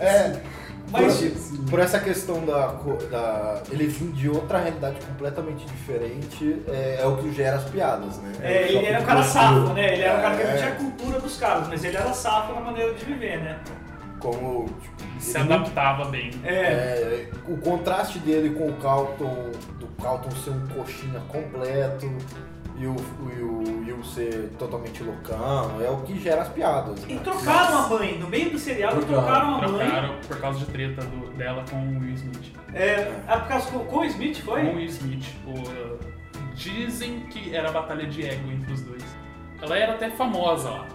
É, 0.00 0.40
Mas, 0.90 1.20
por, 1.20 1.70
por 1.70 1.78
essa 1.80 1.98
questão 1.98 2.44
da, 2.44 2.68
da. 3.10 3.62
Ele 3.70 3.86
vinha 3.86 4.12
de 4.12 4.28
outra 4.28 4.58
realidade 4.58 4.96
completamente 5.06 5.64
diferente, 5.66 6.62
é, 6.68 6.98
é 7.00 7.06
o 7.06 7.16
que 7.16 7.32
gera 7.32 7.56
as 7.56 7.64
piadas, 7.64 8.18
né? 8.18 8.32
é, 8.42 8.62
ele 8.68 8.80
Só 8.80 8.86
era 8.86 9.00
um 9.00 9.04
cara 9.04 9.22
safo, 9.22 9.72
né? 9.74 9.94
Ele 9.94 10.02
era 10.02 10.18
um 10.18 10.22
cara 10.22 10.36
que 10.36 10.44
não 10.44 10.50
É. 10.50 10.56
tinha 10.56 10.68
a 10.68 10.74
cultura 10.76 11.20
dos 11.20 11.36
caras, 11.38 11.68
mas 11.68 11.84
ele 11.84 11.96
era 11.96 12.12
safo 12.12 12.54
na 12.54 12.60
maneira 12.60 12.94
de 12.94 13.04
viver, 13.04 13.40
né? 13.40 13.58
Como. 14.24 14.64
Tipo, 14.80 15.20
Se 15.20 15.38
não- 15.38 15.44
adaptava 15.56 16.06
bem. 16.06 16.30
É, 16.44 16.54
é, 16.54 17.30
o 17.46 17.56
contraste 17.58 18.18
dele 18.20 18.54
com 18.54 18.68
o 18.68 18.72
Calton, 18.76 19.50
do 19.78 19.86
Calton 20.02 20.30
ser 20.30 20.50
um 20.50 20.66
coxinha 20.68 21.20
completo 21.28 22.10
e 22.76 22.86
o, 22.86 22.96
e 23.36 23.40
o 23.42 23.82
Will 23.86 24.02
ser 24.02 24.50
totalmente 24.58 25.02
loucão, 25.02 25.80
é 25.80 25.88
o 25.90 25.98
que 25.98 26.18
gera 26.18 26.42
as 26.42 26.48
piadas. 26.48 27.04
e 27.08 27.14
né? 27.14 27.20
trocaram 27.22 27.78
a 27.84 27.88
mãe, 27.88 28.18
no 28.18 28.26
meio 28.28 28.50
do 28.50 28.58
seriado 28.58 28.96
Trocaram. 29.04 29.22
trocaram 29.22 29.54
a 29.54 29.68
mãe. 29.68 29.86
Trocaram 29.90 30.14
por 30.26 30.40
causa 30.40 30.58
de 30.60 30.64
treta 30.66 31.02
do- 31.02 31.32
dela 31.36 31.64
com 31.70 31.76
o 31.76 32.00
Will 32.00 32.14
Smith. 32.14 32.52
É, 32.72 33.12
é 33.28 33.36
por 33.38 33.46
causa 33.48 33.70
com 33.70 33.78
com 33.80 33.98
o 34.00 34.04
Smith, 34.06 34.42
Com 34.44 34.50
o 34.50 34.54
foi? 34.54 34.62
Will 34.74 34.86
Smith. 34.86 35.26
O, 35.46 35.98
dizem 36.54 37.20
que 37.26 37.54
era 37.54 37.68
a 37.68 37.72
batalha 37.72 38.06
de 38.06 38.26
ego 38.26 38.50
entre 38.50 38.72
os 38.72 38.80
dois. 38.82 39.04
Ela 39.62 39.78
era 39.78 39.92
até 39.94 40.10
famosa 40.10 40.70
lá. 40.70 40.86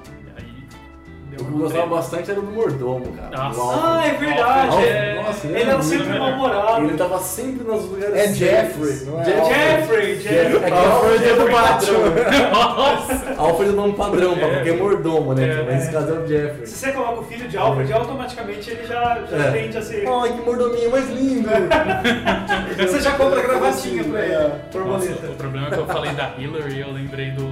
Aí. 1.31 1.35
O 1.35 1.37
Deu 1.37 1.45
que 1.45 1.53
eu 1.53 1.57
gostava 1.59 1.81
treta. 1.83 1.95
bastante 1.95 2.31
era 2.31 2.41
do 2.41 2.51
mordomo, 2.51 3.05
cara. 3.13 3.49
Nossa. 3.49 3.61
Ah, 3.87 4.07
é 4.07 4.13
verdade. 4.13 4.75
É. 4.85 5.21
nossa, 5.23 5.47
ele 5.47 5.53
ele 5.55 5.63
era 5.63 5.71
era 5.73 5.83
sempre 5.83 6.19
mal-humorado. 6.19 6.85
Ele 6.85 6.97
tava 6.97 7.19
sempre 7.19 7.63
nos 7.67 7.85
lugares 7.85 8.15
É. 8.15 8.33
Jeffrey, 8.33 9.05
não 9.05 9.21
é 9.21 9.23
Jeff- 9.23 9.39
Alfred. 9.39 9.59
Jeffrey, 9.59 10.15
Jeffrey. 10.21 10.63
É 10.63 10.73
Alfred 10.73 11.23
é 11.29 11.33
do 11.35 11.51
Batman. 11.51 12.49
Nossa! 12.51 13.33
Alfred 13.37 13.69
é 13.69 13.73
o 13.73 13.75
nome 13.75 13.93
padrão, 13.93 14.35
pra 14.35 14.47
É. 14.47 14.53
qualquer 14.55 14.77
mordomo, 14.77 15.33
né? 15.33 15.43
É. 15.47 15.55
Mas 15.63 15.75
nesse 15.75 15.91
caso 15.91 16.09
é 16.09 16.19
o 16.19 16.27
Jeffrey. 16.27 16.65
Se 16.65 16.75
você 16.75 16.91
coloca 16.91 17.19
o 17.21 17.23
filho 17.25 17.47
de 17.47 17.57
Alfred, 17.57 17.93
automaticamente 17.93 18.69
ele 18.71 18.85
já, 18.87 19.21
já 19.29 19.37
É. 19.37 19.51
tende 19.51 19.77
a 19.77 19.81
ser. 19.81 20.07
Ai, 20.07 20.33
que 20.33 20.41
mordominho 20.41 20.91
mais 20.91 21.09
lindo! 21.09 21.49
Você 22.79 23.01
já 23.01 23.11
compra 23.13 23.39
a 23.39 23.43
gravatinha 23.43 24.03
pra 24.03 24.19
ele. 24.23 24.33
É. 24.33 24.51
Nossa, 24.79 25.11
o 25.11 25.35
problema 25.35 25.67
é 25.67 25.69
que 25.71 25.77
eu 25.77 25.85
falei 25.85 26.11
da 26.13 26.31
Hillary 26.37 26.73
e 26.75 26.79
eu 26.81 26.91
lembrei 26.91 27.31
do, 27.31 27.43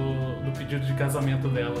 do 0.42 0.50
pedido 0.58 0.84
de 0.84 0.92
casamento 0.94 1.48
dela. 1.48 1.74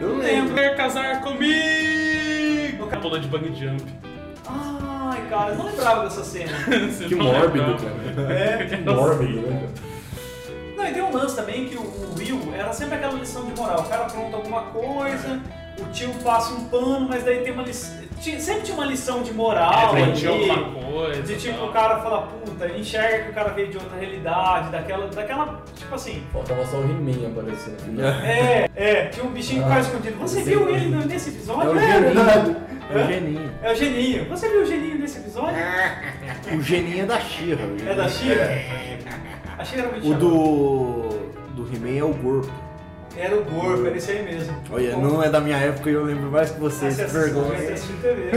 Eu 0.00 0.08
não 0.08 0.18
lembro. 0.18 0.54
Quer 0.54 0.76
casar 0.76 1.20
comigo? 1.20 2.84
O 2.84 3.00
pula 3.00 3.20
de 3.20 3.28
bang 3.28 3.54
jump. 3.54 3.82
Ai, 4.46 5.26
cara, 5.28 5.50
eu 5.52 5.56
não 5.58 5.66
lembrava 5.66 6.04
dessa 6.04 6.24
cena. 6.24 6.52
Você 6.90 7.04
Que 7.06 7.14
não 7.14 7.26
mórbido, 7.26 7.64
lembrava? 7.66 8.12
cara. 8.14 8.32
É. 8.34 8.66
Que 8.68 8.76
mórbido, 8.76 9.40
né? 9.42 9.60
cara? 9.60 9.94
Não, 10.76 10.86
e 10.86 10.92
tem 10.92 11.02
um 11.02 11.12
lance 11.12 11.36
também 11.36 11.66
que 11.66 11.76
o 11.76 11.94
o 12.14 12.18
Will 12.18 12.54
era 12.54 12.72
sempre 12.72 12.94
aquela 12.96 13.14
lição 13.14 13.44
de 13.44 13.58
moral. 13.58 13.80
O 13.80 13.84
cara 13.88 14.02
apronta 14.06 14.36
alguma 14.36 14.62
coisa, 14.66 15.40
o 15.80 15.84
tio 15.92 16.10
passa 16.22 16.54
um 16.54 16.64
pano, 16.64 17.08
mas 17.08 17.24
daí 17.24 17.40
tem 17.40 17.52
uma 17.52 17.62
lição. 17.62 18.04
Sempre 18.38 18.62
tinha 18.62 18.76
uma 18.76 18.86
lição 18.86 19.22
de 19.22 19.34
moral. 19.34 19.94
É, 19.94 20.02
ali, 20.02 20.12
tinha 20.12 20.30
alguma 20.30 20.80
coisa. 20.82 21.22
de 21.22 21.36
tipo, 21.36 21.58
tal. 21.58 21.68
o 21.68 21.72
cara 21.72 21.98
fala, 21.98 22.22
puta, 22.22 22.68
enxerga 22.68 23.24
que 23.24 23.30
o 23.30 23.34
cara 23.34 23.50
veio 23.50 23.68
de 23.68 23.76
outra 23.76 23.98
realidade, 23.98 24.70
daquela, 24.70 25.06
daquela, 25.08 25.62
tipo 25.76 25.94
assim. 25.94 26.22
Faltava 26.32 26.64
só 26.64 26.78
o 26.78 26.84
He-Man 26.84 27.28
aparecendo. 27.28 28.00
É, 28.24 28.70
é, 28.74 29.06
tinha 29.08 29.26
um 29.26 29.30
bichinho 29.30 29.62
que 29.64 29.68
Ah, 29.70 29.74
ficava 29.82 29.88
escondido. 29.96 30.18
Você 30.20 30.42
viu 30.42 30.64
sei. 30.64 30.74
ele 30.74 31.04
nesse 31.04 31.28
É 31.28 31.32
episódio? 31.32 31.70
o 31.70 31.74
verdade. 31.74 32.56
É 32.90 32.96
o 33.02 33.06
Geninho. 33.06 33.50
É 33.62 33.72
o 33.72 33.74
Geninho. 33.74 34.28
Você 34.30 34.48
viu 34.48 34.62
o 34.62 34.64
Geninho 34.66 34.98
nesse 34.98 35.18
episódio? 35.18 35.56
O 36.56 36.62
Geninho 36.62 37.02
é 37.02 37.06
da 37.06 37.20
Xirra. 37.20 37.62
É 37.86 37.94
da 37.94 38.08
Shira? 38.08 38.50
A 39.58 39.64
Shira 39.64 39.82
era 39.82 39.90
muito 39.92 40.06
O 40.06 40.10
chata. 40.12 40.20
do. 40.24 41.62
do 41.62 41.74
He-Man 41.76 41.98
é 41.98 42.04
o 42.04 42.14
Gorpo. 42.14 42.50
Era 43.16 43.36
o 43.36 43.44
Gorpo, 43.44 43.86
era 43.86 43.96
esse 43.96 44.10
aí 44.10 44.22
mesmo. 44.24 44.54
Olha, 44.70 44.96
não 44.96 45.22
é 45.22 45.28
da 45.30 45.40
minha 45.40 45.56
época 45.56 45.88
e 45.88 45.92
eu 45.92 46.04
lembro 46.04 46.30
mais 46.30 46.50
que 46.50 46.60
vocês. 46.60 46.96
você 46.96 47.04
Que 47.04 47.10
vergonha. 47.12 47.58
TV. 48.02 48.30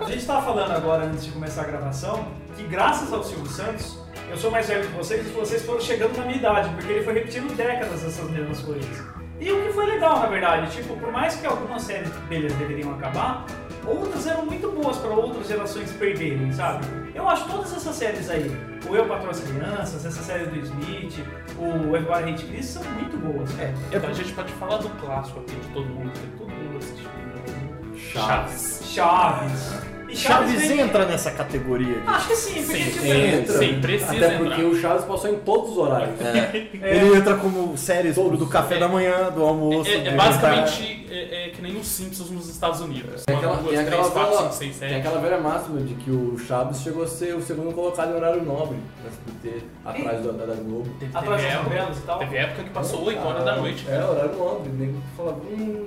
A 0.00 0.04
gente 0.08 0.26
tava 0.26 0.42
falando 0.42 0.72
agora, 0.72 1.04
antes 1.04 1.24
de 1.24 1.32
começar 1.32 1.62
a 1.62 1.64
gravação, 1.64 2.28
que 2.56 2.62
graças 2.64 3.12
ao 3.12 3.22
Silvio 3.22 3.46
Santos, 3.46 3.98
eu 4.30 4.36
sou 4.36 4.50
mais 4.50 4.66
velho 4.66 4.86
que 4.86 4.96
vocês 4.96 5.26
e 5.26 5.30
vocês 5.30 5.62
foram 5.64 5.80
chegando 5.80 6.16
na 6.16 6.24
minha 6.24 6.38
idade, 6.38 6.70
porque 6.70 6.92
ele 6.92 7.04
foi 7.04 7.14
repetindo 7.14 7.54
décadas 7.54 8.04
essas 8.04 8.30
mesmas 8.30 8.60
coisas. 8.60 8.88
E 9.38 9.52
o 9.52 9.62
que 9.62 9.72
foi 9.72 9.84
legal, 9.86 10.20
na 10.20 10.26
verdade, 10.26 10.70
tipo, 10.74 10.96
por 10.96 11.12
mais 11.12 11.36
que 11.36 11.46
algumas 11.46 11.82
séries 11.82 12.08
deles 12.28 12.52
deveriam 12.54 12.94
acabar, 12.94 13.44
outras 13.86 14.26
eram 14.26 14.44
muito 14.46 14.70
boas 14.70 14.96
para 14.98 15.10
outras 15.10 15.46
gerações 15.46 15.90
perderem, 15.92 16.52
sabe? 16.52 16.86
Eu 17.14 17.28
acho 17.28 17.48
todas 17.48 17.72
essas 17.74 17.96
séries 17.96 18.28
aí, 18.28 18.50
o 18.88 18.94
Eu 18.94 19.06
Patrão 19.06 19.30
as 19.30 19.40
Crianças, 19.40 20.04
essa 20.04 20.22
série 20.22 20.46
do 20.46 20.58
Smith, 20.58 21.24
o 21.58 21.96
Everybody 21.96 22.30
Hate 22.32 22.44
Chris, 22.46 22.66
são 22.66 22.82
muito 22.84 23.16
boas. 23.16 23.58
É. 23.58 23.72
Então 23.92 24.10
a 24.10 24.12
gente 24.12 24.32
pode 24.32 24.52
falar 24.54 24.78
do 24.78 24.88
clássico 25.00 25.40
aqui 25.40 25.54
de 25.56 25.68
todo 25.68 25.86
mundo, 25.86 26.12
que 26.12 26.38
todo 26.38 26.50
mundo 26.50 26.78
assistiu. 26.78 27.10
Chaves. 27.96 28.82
Chaves. 28.84 29.72
E 29.92 29.95
Chaves 30.16 30.68
vem- 30.68 30.80
entra 30.80 31.04
nessa 31.06 31.30
categoria. 31.30 32.00
de- 32.00 32.08
Acho 32.08 32.28
que 32.28 32.36
sim, 32.36 32.62
porque 32.64 32.76
Sim, 32.84 32.90
tipo, 32.90 33.04
Entra. 33.06 33.58
Sim, 33.58 33.80
precisa 33.80 34.12
Até 34.26 34.36
porque 34.38 34.60
entrar. 34.62 34.66
o 34.66 34.80
Chaves 34.80 35.04
passou 35.04 35.30
em 35.30 35.38
todos 35.40 35.70
os 35.72 35.78
horários. 35.78 36.20
É. 36.20 36.68
É. 36.82 36.96
Ele 36.96 37.16
entra 37.16 37.36
como 37.36 37.76
séries 37.76 38.14
Todos. 38.14 38.38
do 38.38 38.46
café 38.46 38.78
da 38.78 38.88
manhã, 38.88 39.30
do 39.30 39.42
almoço. 39.44 39.90
É, 39.90 39.98
do 40.00 40.08
é 40.10 40.14
basicamente 40.14 41.06
é, 41.10 41.46
é 41.46 41.48
que 41.50 41.62
nem 41.62 41.76
os 41.76 41.86
Simpsons 41.86 42.30
nos 42.30 42.48
Estados 42.48 42.80
Unidos. 42.80 43.24
Tem 43.24 43.36
aquela, 43.36 43.56
duas, 43.56 43.74
tem 43.74 43.84
três, 43.86 43.88
aquela, 44.06 44.10
quatro, 44.10 44.30
velha- 44.38 44.52
cinco, 44.52 44.54
seis, 44.74 44.76
tem 44.78 44.96
aquela 44.96 45.20
velha 45.20 45.38
máxima 45.40 45.80
de 45.80 45.94
que 45.94 46.10
o 46.10 46.36
Chaves 46.38 46.80
chegou 46.80 47.04
a 47.04 47.06
ser 47.06 47.34
o 47.34 47.42
segundo 47.42 47.72
colocado 47.74 48.10
em 48.12 48.14
horário 48.16 48.42
nobre 48.44 48.76
na 49.02 49.08
SBT, 49.10 49.64
atrás 49.84 50.24
da, 50.24 50.32
da, 50.32 50.46
da 50.46 50.54
Globo. 50.54 50.88
Teve, 50.98 51.16
Atrás 51.16 51.42
das 51.42 51.52
época, 51.52 51.68
novelas 51.70 51.98
e 51.98 52.00
tal. 52.02 52.18
teve 52.18 52.36
época 52.36 52.62
que 52.64 52.70
passou 52.70 53.04
8 53.04 53.26
horas 53.26 53.44
da 53.44 53.56
noite. 53.56 53.86
É, 53.88 54.04
horário 54.04 54.36
nobre. 54.36 54.70
Nego 54.72 54.98
falava, 55.16 55.38
hum, 55.50 55.86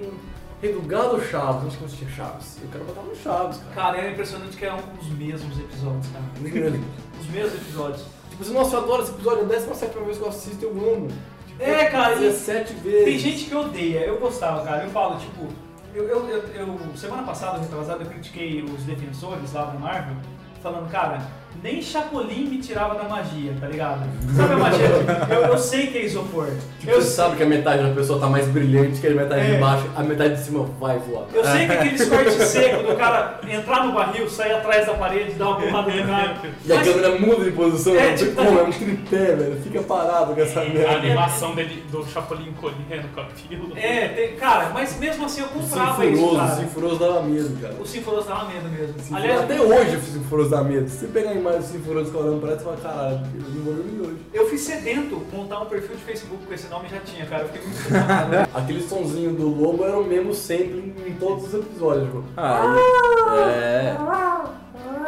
rei 0.61 0.73
do 0.73 0.81
gado 0.81 1.21
Chaves, 1.21 1.67
acho 1.67 1.77
que 1.77 1.83
eu 1.83 1.87
assistia 1.87 2.09
Chaves. 2.09 2.57
E 2.61 2.65
o 2.65 2.69
cara 2.69 2.83
botava 2.83 3.07
no 3.07 3.15
Chaves, 3.15 3.57
cara. 3.57 3.75
Cara, 3.75 3.97
era 3.97 4.11
impressionante 4.11 4.57
que 4.57 4.65
eram 4.65 4.79
os 5.01 5.07
mesmos 5.09 5.57
episódios, 5.59 6.07
cara. 6.07 6.25
Os 7.19 7.27
mesmos 7.27 7.53
episódios. 7.61 8.05
tipo 8.29 8.41
assim, 8.43 8.53
nossa, 8.53 8.75
eu 8.77 8.83
adoro 8.83 9.03
esse 9.03 9.11
episódio, 9.11 9.41
é 9.41 9.43
a 9.43 9.47
17 9.47 9.99
vez 9.99 10.17
que 10.17 10.23
eu 10.23 10.29
assisto, 10.29 10.63
eu 10.65 10.71
amo. 10.71 11.07
Tipo, 11.47 11.61
É, 11.63 11.85
cara, 11.85 12.15
e 12.15 12.19
17 12.19 12.73
vezes. 12.75 13.05
tem 13.05 13.19
gente 13.19 13.45
que 13.45 13.55
odeia. 13.55 13.99
Eu 13.99 14.17
gostava, 14.19 14.63
cara. 14.63 14.83
Eu 14.85 14.89
falo, 14.89 15.19
tipo, 15.19 15.45
eu, 15.93 16.07
eu, 16.07 16.27
eu, 16.29 16.43
eu- 16.55 16.79
semana 16.97 17.23
passada, 17.23 17.59
retrasada, 17.59 18.03
eu 18.03 18.09
critiquei 18.09 18.63
os 18.63 18.83
defensores 18.83 19.51
lá 19.53 19.65
da 19.65 19.73
Marvel, 19.77 20.15
falando, 20.63 20.89
cara, 20.89 21.21
nem 21.61 21.81
Chapolin 21.81 22.45
me 22.47 22.57
tirava 22.59 22.95
da 22.95 23.03
magia, 23.03 23.53
tá 23.59 23.67
ligado? 23.67 24.07
Sabe 24.35 24.53
a 24.53 24.57
magia? 24.57 24.85
Eu, 25.29 25.41
eu 25.47 25.57
sei 25.57 25.87
que 25.87 25.97
é 25.97 26.05
isopor. 26.05 26.47
Tipo, 26.79 26.91
eu 26.91 27.01
você 27.01 27.09
sabe 27.09 27.35
que 27.35 27.43
a 27.43 27.45
metade 27.45 27.83
da 27.83 27.93
pessoa 27.93 28.19
tá 28.19 28.27
mais 28.27 28.47
brilhante 28.47 29.01
que 29.01 29.07
a 29.07 29.11
metade 29.11 29.41
É. 29.41 29.51
de 29.55 29.57
baixo, 29.57 29.85
a 29.95 30.03
metade 30.03 30.35
de 30.35 30.41
cima 30.41 30.63
vai 30.79 30.97
voar. 30.99 31.25
Eu 31.33 31.43
sei 31.43 31.65
que 31.65 31.71
aquele 31.73 32.05
corte 32.05 32.31
seco 32.31 32.83
do 32.87 32.95
cara 32.95 33.39
entrar 33.47 33.85
no 33.85 33.93
barril, 33.93 34.29
sair 34.29 34.53
atrás 34.53 34.85
da 34.85 34.93
parede, 34.93 35.33
dar 35.33 35.49
uma 35.49 35.59
porrada 35.61 35.91
no 35.91 36.07
cara. 36.07 36.35
E 36.65 36.71
a 36.73 36.81
câmera 36.83 37.19
muda 37.19 37.43
de 37.43 37.51
posição, 37.51 37.93
É, 37.95 38.11
né? 38.11 38.13
tipo, 38.15 38.35
Pô, 38.35 38.41
é 38.43 38.63
um 38.63 38.71
tripé, 38.71 39.35
velho. 39.35 39.61
Fica 39.61 39.81
parado 39.83 40.33
com 40.33 40.41
essa 40.41 40.61
A 40.61 40.65
merda. 40.65 40.91
animação 40.91 41.55
dele, 41.55 41.83
do 41.91 42.05
Chapolin 42.05 42.53
colhendo 42.59 43.07
com 43.13 43.21
aquilo. 43.21 43.77
É, 43.77 44.07
tem- 44.09 44.35
cara, 44.35 44.69
mas 44.73 44.97
mesmo 44.97 45.25
assim 45.25 45.41
eu 45.41 45.47
O 45.47 45.49
comprava 45.49 46.05
isso, 46.05 46.15
Sinforoso, 46.15 46.35
o 46.35 46.39
cara. 46.39 46.55
Sinforoso 46.55 46.99
dava 46.99 47.21
medo, 47.23 47.61
cara. 47.61 47.73
O 47.79 47.85
Sinforoso 47.85 48.27
dava 48.27 48.45
medo 48.45 48.69
mesmo. 48.69 48.93
Sinforoso- 48.99 49.15
Aliás, 49.15 49.41
Até 49.41 49.59
hoje 49.61 49.95
o 49.97 50.01
Sinforoso 50.01 50.49
dá 50.49 50.63
medo. 50.63 50.89
Se 50.89 50.97
você 50.99 51.07
pegar 51.07 51.31
a 51.31 51.33
imagem 51.33 51.48
do 51.57 51.63
Sinforoso 51.63 52.11
colando 52.11 52.39
pra 52.39 52.49
ela, 52.51 52.57
você 52.59 52.63
fala, 52.65 52.77
caralho, 52.77 53.19
eu 53.33 53.41
não 53.53 53.63
vou 53.63 53.73
dormir 53.73 54.01
hoje. 54.01 54.17
eu 54.33 54.47
fui 54.47 54.57
sedento 54.57 55.21
montar 55.33 55.59
um 55.61 55.65
perfil 55.65 55.95
de 55.95 56.03
Facebook 56.03 56.45
com 56.45 56.53
esse 56.53 56.67
nome 56.67 56.87
já 56.89 56.99
tinha, 56.99 57.25
cara. 57.25 57.43
Eu 57.43 57.47
fiquei 57.49 57.61
muito 57.63 57.79
impressionado. 57.79 58.49
Aquele 58.53 58.81
sonzinho 58.87 59.33
do 59.33 59.47
lobo 59.49 59.83
era 59.83 59.97
o 59.97 60.03
mesmo 60.05 60.33
sempre 60.33 60.93
em 61.07 61.13
todos 61.15 61.45
os 61.47 61.53
episódios, 61.53 62.05
tipo. 62.05 62.23
Ah, 62.37 62.75
e- 62.75 63.49
é. 63.49 63.97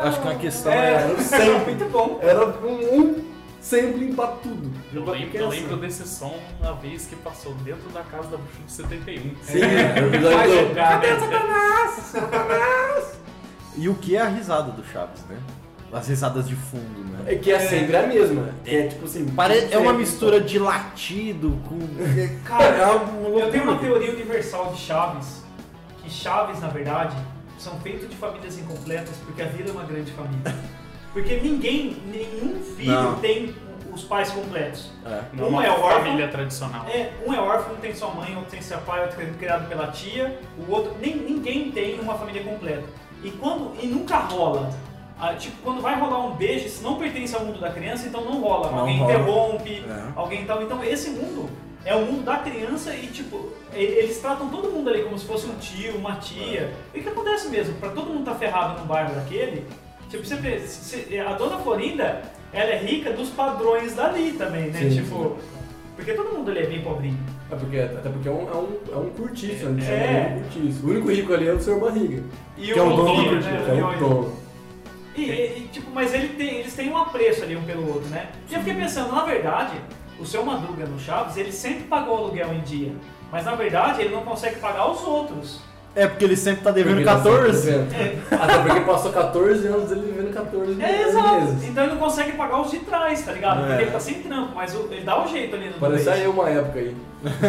Acho 0.01 0.19
que 0.21 0.27
uma 0.27 0.35
questão 0.35 0.71
É, 0.71 1.11
é. 1.11 1.15
sempre 1.21 1.65
muito 1.75 1.85
bom. 1.91 2.19
Era 2.21 2.45
um, 2.47 2.99
um 2.99 3.23
sempre 3.59 4.11
pra 4.13 4.27
tudo. 4.27 4.71
Eu 4.93 5.05
lembro, 5.05 5.37
eu 5.37 5.47
ação. 5.47 5.59
lembro 5.59 5.77
desse 5.77 6.07
som 6.07 6.35
uma 6.59 6.73
vez 6.73 7.05
que 7.05 7.15
passou 7.17 7.53
dentro 7.63 7.87
da 7.93 8.01
casa 8.01 8.29
da 8.29 8.37
bruxa 8.37 8.61
de 8.65 8.71
71. 8.71 9.35
Sim, 9.43 9.59
é, 9.61 10.01
o 10.01 10.07
episódio 10.07 10.37
Vai 10.37 10.47
do- 10.47 10.67
jogar, 10.67 10.99
né? 11.01 11.07
E 13.77 13.87
o 13.87 13.95
que 13.95 14.15
é 14.15 14.21
a 14.21 14.27
risada 14.27 14.71
do 14.71 14.83
Chaves, 14.83 15.23
né? 15.29 15.37
As 15.93 16.07
risadas 16.07 16.47
de 16.47 16.55
fundo, 16.55 17.03
né? 17.11 17.33
É 17.33 17.35
que 17.35 17.51
é 17.51 17.59
sempre 17.59 17.95
a 17.97 18.07
mesma. 18.07 18.49
É 18.65 18.87
tipo 18.87 19.05
assim. 19.05 19.25
Pare- 19.27 19.67
É 19.71 19.77
uma 19.77 19.93
mistura 19.93 20.39
de 20.39 20.57
latido 20.57 21.59
com. 21.67 21.79
Cara, 22.45 22.63
É 22.63 22.85
uma 22.91 23.39
eu 23.39 23.51
tenho 23.51 23.63
uma 23.63 23.73
loucura. 23.73 23.91
teoria 23.91 24.11
universal 24.13 24.71
de 24.73 24.79
Chaves, 24.79 25.43
que 26.01 26.09
Chaves, 26.09 26.59
na 26.61 26.69
verdade, 26.69 27.15
são 27.57 27.79
feitos 27.81 28.09
de 28.09 28.15
famílias 28.15 28.57
incompletas 28.57 29.15
porque 29.25 29.41
a 29.41 29.45
vida 29.47 29.69
é 29.69 29.73
uma 29.73 29.83
grande 29.83 30.11
família. 30.13 30.55
Porque 31.13 31.35
ninguém, 31.41 31.97
nenhum 32.05 32.61
filho 32.77 32.91
Não. 32.93 33.15
tem 33.19 33.53
os 33.93 34.03
pais 34.05 34.29
completos. 34.31 34.89
É. 35.05 35.21
Não 35.33 35.47
Um 35.47 35.49
uma 35.49 35.65
é 35.65 35.69
órfão. 35.69 35.89
família 36.05 36.27
tradicional. 36.29 36.85
É, 36.87 37.11
um 37.27 37.33
é 37.33 37.39
órfão, 37.41 37.75
tem 37.75 37.93
sua 37.93 38.11
mãe, 38.11 38.33
outro 38.35 38.49
tem 38.51 38.61
seu 38.61 38.77
pai, 38.77 39.01
outro 39.01 39.21
é 39.21 39.25
criado 39.37 39.67
pela 39.67 39.87
tia, 39.87 40.39
o 40.57 40.71
outro. 40.71 40.95
Nem, 41.01 41.17
ninguém 41.17 41.69
tem 41.69 41.99
uma 41.99 42.15
família 42.17 42.41
completa. 42.41 42.85
E 43.21 43.29
quando. 43.31 43.73
E 43.83 43.87
nunca 43.87 44.17
rola. 44.19 44.69
Ah, 45.21 45.35
tipo, 45.35 45.55
quando 45.63 45.81
vai 45.81 45.99
rolar 45.99 46.25
um 46.25 46.31
beijo, 46.35 46.67
se 46.67 46.81
não 46.83 46.95
pertence 46.95 47.35
ao 47.35 47.45
mundo 47.45 47.59
da 47.59 47.69
criança, 47.69 48.07
então 48.07 48.25
não 48.25 48.41
rola. 48.41 48.71
Não 48.71 48.79
alguém 48.79 48.97
rola. 48.97 49.13
interrompe, 49.13 49.83
É. 49.87 50.03
alguém 50.15 50.45
tal. 50.45 50.63
Então 50.63 50.83
esse 50.83 51.11
mundo 51.11 51.47
é 51.85 51.95
o 51.95 52.01
mundo 52.05 52.23
da 52.23 52.37
criança 52.37 52.93
e 52.95 53.05
tipo, 53.07 53.49
eles 53.71 54.17
tratam 54.19 54.49
todo 54.49 54.69
mundo 54.71 54.89
ali 54.89 55.03
como 55.03 55.17
se 55.19 55.25
fosse 55.25 55.45
um 55.45 55.53
tio, 55.59 55.95
uma 55.95 56.15
tia. 56.15 56.73
E 56.93 56.99
o 56.99 57.03
que 57.03 57.09
acontece 57.09 57.49
mesmo? 57.49 57.75
Pra 57.75 57.89
todo 57.89 58.07
mundo 58.07 58.25
tá 58.25 58.33
ferrado 58.33 58.79
no 58.79 58.85
bairro 58.87 59.13
daquele, 59.13 59.63
tipo, 60.09 60.25
você 60.25 60.35
vê, 60.37 60.59
se- 60.61 61.19
a 61.19 61.33
dona 61.33 61.57
Florinda, 61.59 62.23
ela 62.51 62.71
é 62.71 62.77
rica 62.79 63.11
dos 63.11 63.29
padrões 63.29 63.93
dali 63.93 64.31
também, 64.33 64.71
né? 64.71 64.79
Sim, 64.79 65.03
tipo. 65.03 65.37
Porque 65.95 66.13
todo 66.13 66.35
mundo 66.35 66.49
ali 66.49 66.61
é 66.61 66.65
bem 66.65 66.81
pobrinho. 66.81 67.19
É 67.51 67.55
porque, 67.55 67.77
até 67.77 68.09
porque 68.09 68.27
é 68.27 68.31
um, 68.31 68.49
é 68.49 68.55
um, 68.55 68.77
é 68.91 68.97
um 68.97 69.09
curtiço, 69.11 69.67
a 69.67 69.69
gente 69.69 69.83
É. 69.85 69.85
chama 69.85 70.29
de 70.29 70.33
um 70.33 70.41
curtiço. 70.43 70.85
O 70.87 70.89
único 70.89 71.11
rico 71.11 71.33
ali 71.33 71.47
é 71.47 71.53
o 71.53 71.59
Sr. 71.61 71.79
Barriga. 71.79 72.23
E 72.57 72.61
que 72.73 72.79
é 72.79 72.81
o 72.81 72.89
dono 72.89 73.15
do 73.23 73.29
curtiço, 73.29 73.49
né, 73.51 73.79
é 73.79 73.83
o 73.85 73.99
dono. 73.99 74.40
E, 75.15 75.21
e- 75.21 75.57
e, 75.59 75.69
tipo, 75.71 75.89
mas 75.93 76.13
ele 76.13 76.29
tem- 76.29 76.59
eles 76.59 76.73
têm 76.73 76.89
um 76.89 76.97
apreço 76.97 77.43
ali 77.43 77.55
um 77.55 77.63
pelo 77.63 77.87
outro, 77.87 78.07
né? 78.09 78.27
E 78.49 78.53
eu 78.53 78.59
fiquei 78.59 78.75
pensando, 78.75 79.13
na 79.13 79.23
verdade, 79.23 79.73
o 80.19 80.25
seu 80.25 80.45
Madruga 80.45 80.85
no 80.85 80.99
Chaves, 80.99 81.35
ele 81.37 81.51
sempre 81.51 81.83
pagou 81.83 82.15
o 82.15 82.17
aluguel 82.25 82.53
em 82.53 82.61
dia. 82.61 82.91
Mas 83.31 83.45
na 83.45 83.55
verdade 83.55 84.01
ele 84.01 84.13
não 84.13 84.23
consegue 84.23 84.57
pagar 84.57 84.89
os 84.91 85.01
outros. 85.03 85.59
É 85.93 86.07
porque 86.07 86.23
ele 86.23 86.37
sempre 86.37 86.63
tá 86.63 86.71
devendo 86.71 86.93
Porque 86.95 87.05
tá 87.05 87.17
sempre 87.17 87.31
14. 87.37 87.71
devendo. 87.71 88.21
Até 88.41 88.57
porque 88.59 88.79
passou 88.81 89.11
14 89.11 89.67
anos 89.67 89.91
ele 89.91 90.01
vivendo 90.09 90.33
14 90.33 90.81
É, 90.81 91.01
exato. 91.09 91.41
meses. 91.41 91.63
Então 91.69 91.83
ele 91.83 91.93
não 91.93 91.99
consegue 91.99 92.31
pagar 92.33 92.61
os 92.61 92.71
de 92.71 92.79
trás, 92.79 93.21
tá 93.23 93.31
ligado? 93.33 93.63
É. 93.65 93.67
Porque 93.67 93.81
ele 93.83 93.91
tá 93.91 93.99
sem 93.99 94.13
trampo, 94.21 94.55
mas 94.55 94.73
ele 94.73 95.01
dá 95.01 95.21
o 95.21 95.27
jeito 95.27 95.53
ali 95.55 95.67
no 95.67 95.73
Parece 95.73 96.09
aí 96.09 96.27
uma 96.27 96.49
época 96.49 96.79
aí. 96.79 96.95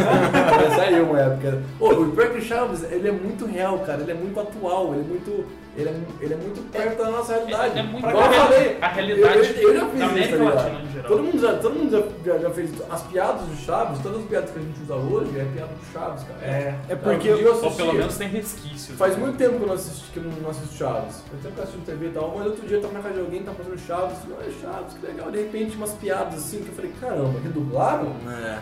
Parece 0.50 0.80
aí 0.80 1.00
uma 1.00 1.20
época. 1.20 1.62
Ô, 1.78 1.88
o 1.90 2.12
o 2.12 2.40
Chaves, 2.40 2.82
ele 2.90 3.08
é 3.08 3.12
muito 3.12 3.46
real, 3.46 3.78
cara. 3.80 4.02
Ele 4.02 4.10
é 4.10 4.14
muito 4.14 4.38
atual. 4.40 4.92
Ele 4.94 5.02
é 5.04 5.08
muito. 5.08 5.46
Ele 5.74 5.88
é, 5.88 5.94
ele 6.20 6.34
é 6.34 6.36
muito 6.36 6.70
perto 6.70 6.98
da 7.02 7.10
nossa 7.10 7.32
realidade. 7.32 7.78
É, 7.78 7.80
é 7.80 7.82
muito 7.82 8.06
Igual 8.06 8.14
eu 8.24 8.28
a 8.28 8.28
real- 8.28 8.46
falei, 8.48 8.76
a 8.80 8.88
realidade 8.88 9.38
eu, 9.38 9.44
eu, 9.44 9.68
eu 9.68 9.74
já 9.80 9.88
fiz 9.88 9.98
da 10.00 10.06
isso, 10.06 10.30
tá 10.30 10.36
ligado? 10.36 10.54
Latina 10.54 10.80
em 10.82 10.92
geral. 10.92 11.08
Todo 11.08 11.22
mundo, 11.22 11.38
já, 11.40 11.52
todo 11.54 11.74
mundo 11.74 11.90
já, 11.90 12.32
já, 12.32 12.38
já 12.40 12.50
fez. 12.50 12.70
As 12.90 13.02
piadas 13.04 13.42
do 13.46 13.56
Chaves, 13.56 13.98
todas 14.02 14.18
as 14.18 14.24
piadas 14.26 14.50
que 14.50 14.58
a 14.58 14.62
gente 14.62 14.82
usa 14.82 14.94
hoje 14.96 15.40
é 15.40 15.44
piada 15.46 15.72
do 15.72 15.92
Chaves, 15.92 16.24
cara. 16.24 16.40
É. 16.44 16.78
É 16.90 16.94
porque 16.96 17.30
Outro 17.30 17.36
dia 17.38 17.46
eu 17.46 17.52
Ou 17.54 17.60
assisti- 17.60 17.76
pelo 17.82 17.92
menos 17.94 18.16
tem 18.18 18.28
resquícios. 18.28 18.98
Faz 18.98 19.16
muito 19.16 19.38
tempo 19.38 19.56
que 19.56 19.62
eu 19.62 19.66
não 19.66 19.74
assisto, 19.74 20.12
que 20.12 20.16
eu 20.18 20.22
não 20.24 20.50
assisto 20.50 20.74
Chaves. 20.76 21.22
Faz 21.30 21.42
tempo 21.42 21.54
que 21.54 21.60
eu 21.60 21.64
assisto 21.64 21.80
TV 21.86 22.06
e 22.06 22.10
tal, 22.10 22.34
mas 22.36 22.46
outro 22.46 22.66
dia 22.68 22.76
eu 22.76 22.82
tava 22.82 22.92
na 22.94 23.00
casa 23.00 23.14
de 23.14 23.20
alguém, 23.20 23.42
tava 23.42 23.56
fazendo 23.56 23.78
Chaves, 23.78 24.18
e 24.26 24.30
eu 24.30 24.36
falei, 24.36 24.50
olha 24.50 24.60
Chaves, 24.60 24.94
que 24.98 25.06
legal. 25.06 25.30
De 25.30 25.38
repente 25.38 25.76
umas 25.76 25.92
piadas 25.92 26.34
assim, 26.34 26.58
que 26.62 26.68
eu 26.68 26.74
falei, 26.74 26.92
caramba, 27.00 27.40
redublaram? 27.42 28.12
É. 28.28 28.58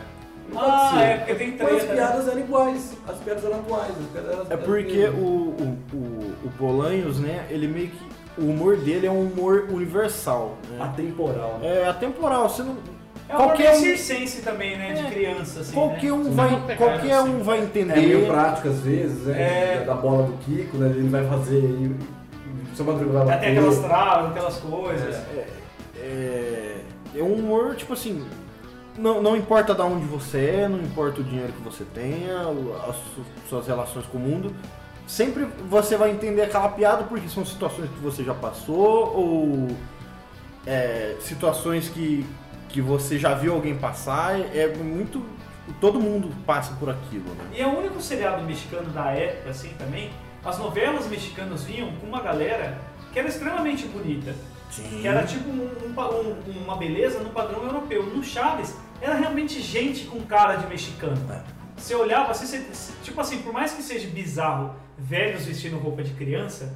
Ah, 0.57 0.91
ser. 0.95 1.05
é 1.05 1.17
porque 1.19 1.35
tem 1.35 1.57
Mas 1.61 1.77
as 1.77 1.85
né? 1.89 1.95
piadas 1.95 2.29
eram 2.29 2.39
iguais, 2.41 2.97
as 3.09 3.17
piadas 3.19 3.45
eram 3.45 3.57
atuais, 3.61 3.91
as 3.91 4.07
piadas 4.13 4.31
eram 4.33 4.47
É 4.51 4.57
porque 4.57 5.05
o, 5.07 5.17
o, 5.19 5.79
o, 5.93 5.97
o 6.45 6.49
Bolanhos, 6.59 7.19
né, 7.21 7.47
ele 7.51 7.69
meio 7.69 7.89
que. 7.89 8.11
O 8.39 8.45
humor 8.51 8.77
dele 8.77 9.07
é 9.07 9.11
um 9.11 9.23
humor 9.27 9.67
universal. 9.71 10.57
Né? 10.71 10.79
atemporal. 10.83 11.59
né? 11.61 11.83
É 11.83 11.89
atemporal, 11.89 12.49
você 12.49 12.63
não. 12.63 12.77
É 13.29 13.35
um 13.35 13.37
qualquer 13.37 13.65
qualquer 13.65 13.77
um- 13.77 13.81
circense 13.81 14.43
também, 14.43 14.77
né? 14.79 14.93
De 14.95 15.07
É. 15.07 15.11
criança, 15.11 15.61
assim. 15.61 15.73
Qualquer 15.75 16.07
né? 16.07 16.13
um 16.13 16.25
Sim, 16.25 16.31
vai, 16.31 16.77
qualquer 16.77 17.13
assim. 17.13 17.29
um 17.29 17.43
vai 17.43 17.59
É 17.59 17.63
entender. 17.63 17.97
meio 17.97 18.27
prático 18.27 18.69
às 18.69 18.81
vezes, 18.81 19.25
né? 19.27 19.41
É. 19.81 19.85
Da 19.85 19.95
bola 19.95 20.23
do 20.25 20.33
Kiko, 20.39 20.79
né? 20.79 20.89
Ele 20.91 21.09
vai 21.09 21.27
fazer 21.27 21.59
e 21.59 21.61
e 21.61 22.73
o 22.73 22.77
seu 22.77 22.85
Madruga 22.85 23.25
vai 23.25 23.35
Até 23.37 23.51
aquelas 23.51 23.79
travas, 23.79 24.31
aquelas 24.31 24.57
coisas. 24.59 25.17
É, 25.97 26.77
é 27.17 27.23
um 27.23 27.35
humor, 27.35 27.75
tipo 27.77 27.93
assim, 27.93 28.25
não, 28.97 29.23
não 29.23 29.37
importa 29.37 29.75
de 29.75 29.81
onde 29.83 30.05
você 30.07 30.47
é, 30.63 30.69
não 30.69 30.79
importa 30.81 31.21
o 31.21 31.25
dinheiro 31.25 31.53
que 31.53 31.63
você 31.63 31.85
tenha, 31.95 32.41
as 32.89 32.97
su- 32.97 33.25
suas 33.49 33.67
relações 33.67 34.07
com 34.07 34.19
o 34.19 34.21
mundo, 34.21 34.55
sempre 35.07 35.47
você 35.69 35.97
vai 35.97 36.11
entender 36.11 36.43
aquela 36.43 36.69
piada 36.69 37.05
porque 37.05 37.29
são 37.29 37.45
situações 37.45 37.89
que 37.91 37.99
você 38.01 38.23
já 38.25 38.35
passou 38.35 39.17
ou 39.17 39.69
é, 40.67 41.17
situações 41.21 41.89
que, 41.89 42.27
que 42.69 42.81
você 42.81 43.19
já 43.19 43.35
viu 43.35 43.55
alguém 43.55 43.77
passar. 43.77 44.39
É 44.55 44.73
muito. 44.77 45.25
Todo 45.81 46.01
mundo 46.01 46.31
passa 46.45 46.75
por 46.75 46.91
aquilo, 46.91 47.29
né? 47.35 47.45
E 47.57 47.61
é 47.61 47.67
o 47.67 47.79
único 47.79 48.01
seriado 48.01 48.43
mexicano 48.43 48.91
da 48.91 49.11
época, 49.13 49.51
assim, 49.51 49.69
também. 49.79 50.11
As 50.45 50.59
novelas 50.59 51.07
mexicanas 51.07 51.63
vinham 51.63 51.93
com 51.97 52.07
uma 52.07 52.21
galera 52.21 52.77
que 53.13 53.19
era 53.19 53.29
extremamente 53.29 53.87
bonita. 53.87 54.35
Sim. 54.71 54.83
Que 55.01 55.07
era 55.07 55.25
tipo 55.27 55.49
um- 55.51 55.71
um 55.87 55.93
um- 56.01 56.63
uma 56.65 56.77
beleza 56.77 57.19
no 57.21 57.31
padrão 57.31 57.63
europeu. 57.65 58.05
No 58.05 58.23
Chaves, 58.23 58.75
era 59.01 59.15
realmente 59.15 59.61
gente 59.61 60.05
com 60.07 60.21
cara 60.23 60.57
de 60.57 60.67
mexicano. 60.67 61.17
É. 61.33 61.41
Você 61.77 61.95
olhava 61.95 62.31
assim, 62.31 62.47
você- 62.47 62.93
tipo 63.03 63.21
assim, 63.21 63.39
por 63.39 63.53
mais 63.53 63.73
que 63.73 63.83
seja 63.83 64.09
bizarro 64.09 64.75
velhos 64.99 65.45
vestindo 65.47 65.79
roupa 65.79 66.03
de 66.03 66.13
criança, 66.13 66.73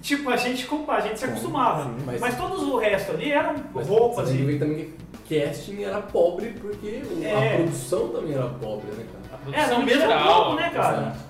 tipo, 0.00 0.28
a 0.30 0.36
gente, 0.36 0.66
a 0.88 1.00
gente 1.00 1.18
se 1.18 1.24
acostumava. 1.26 1.84
Sim, 1.84 1.96
mas, 2.06 2.20
mas- 2.20 2.36
todos 2.36 2.62
o 2.62 2.76
resto 2.78 3.12
ali 3.12 3.30
eram 3.32 3.54
Mas 3.74 3.86
roupas 3.86 4.28
você 4.28 4.34
e. 4.34 4.44
ver 4.44 4.58
também 4.58 4.92
que 5.26 5.38
casting 5.40 5.82
era 5.82 6.00
pobre 6.00 6.54
porque 6.60 7.02
É. 7.22 7.52
a 7.52 7.56
produção 7.56 8.08
também 8.08 8.34
era 8.34 8.46
pobre, 8.48 8.90
né, 8.92 9.04
cara? 9.12 9.26
A 9.30 9.34
É, 9.34 9.62
produção 9.62 9.76
no 9.76 9.82
em 9.82 9.86
mesmo 9.86 10.00
geral, 10.00 10.44
campo, 10.44 10.56
né, 10.56 10.70
cara? 10.70 10.96
É, 10.96 11.25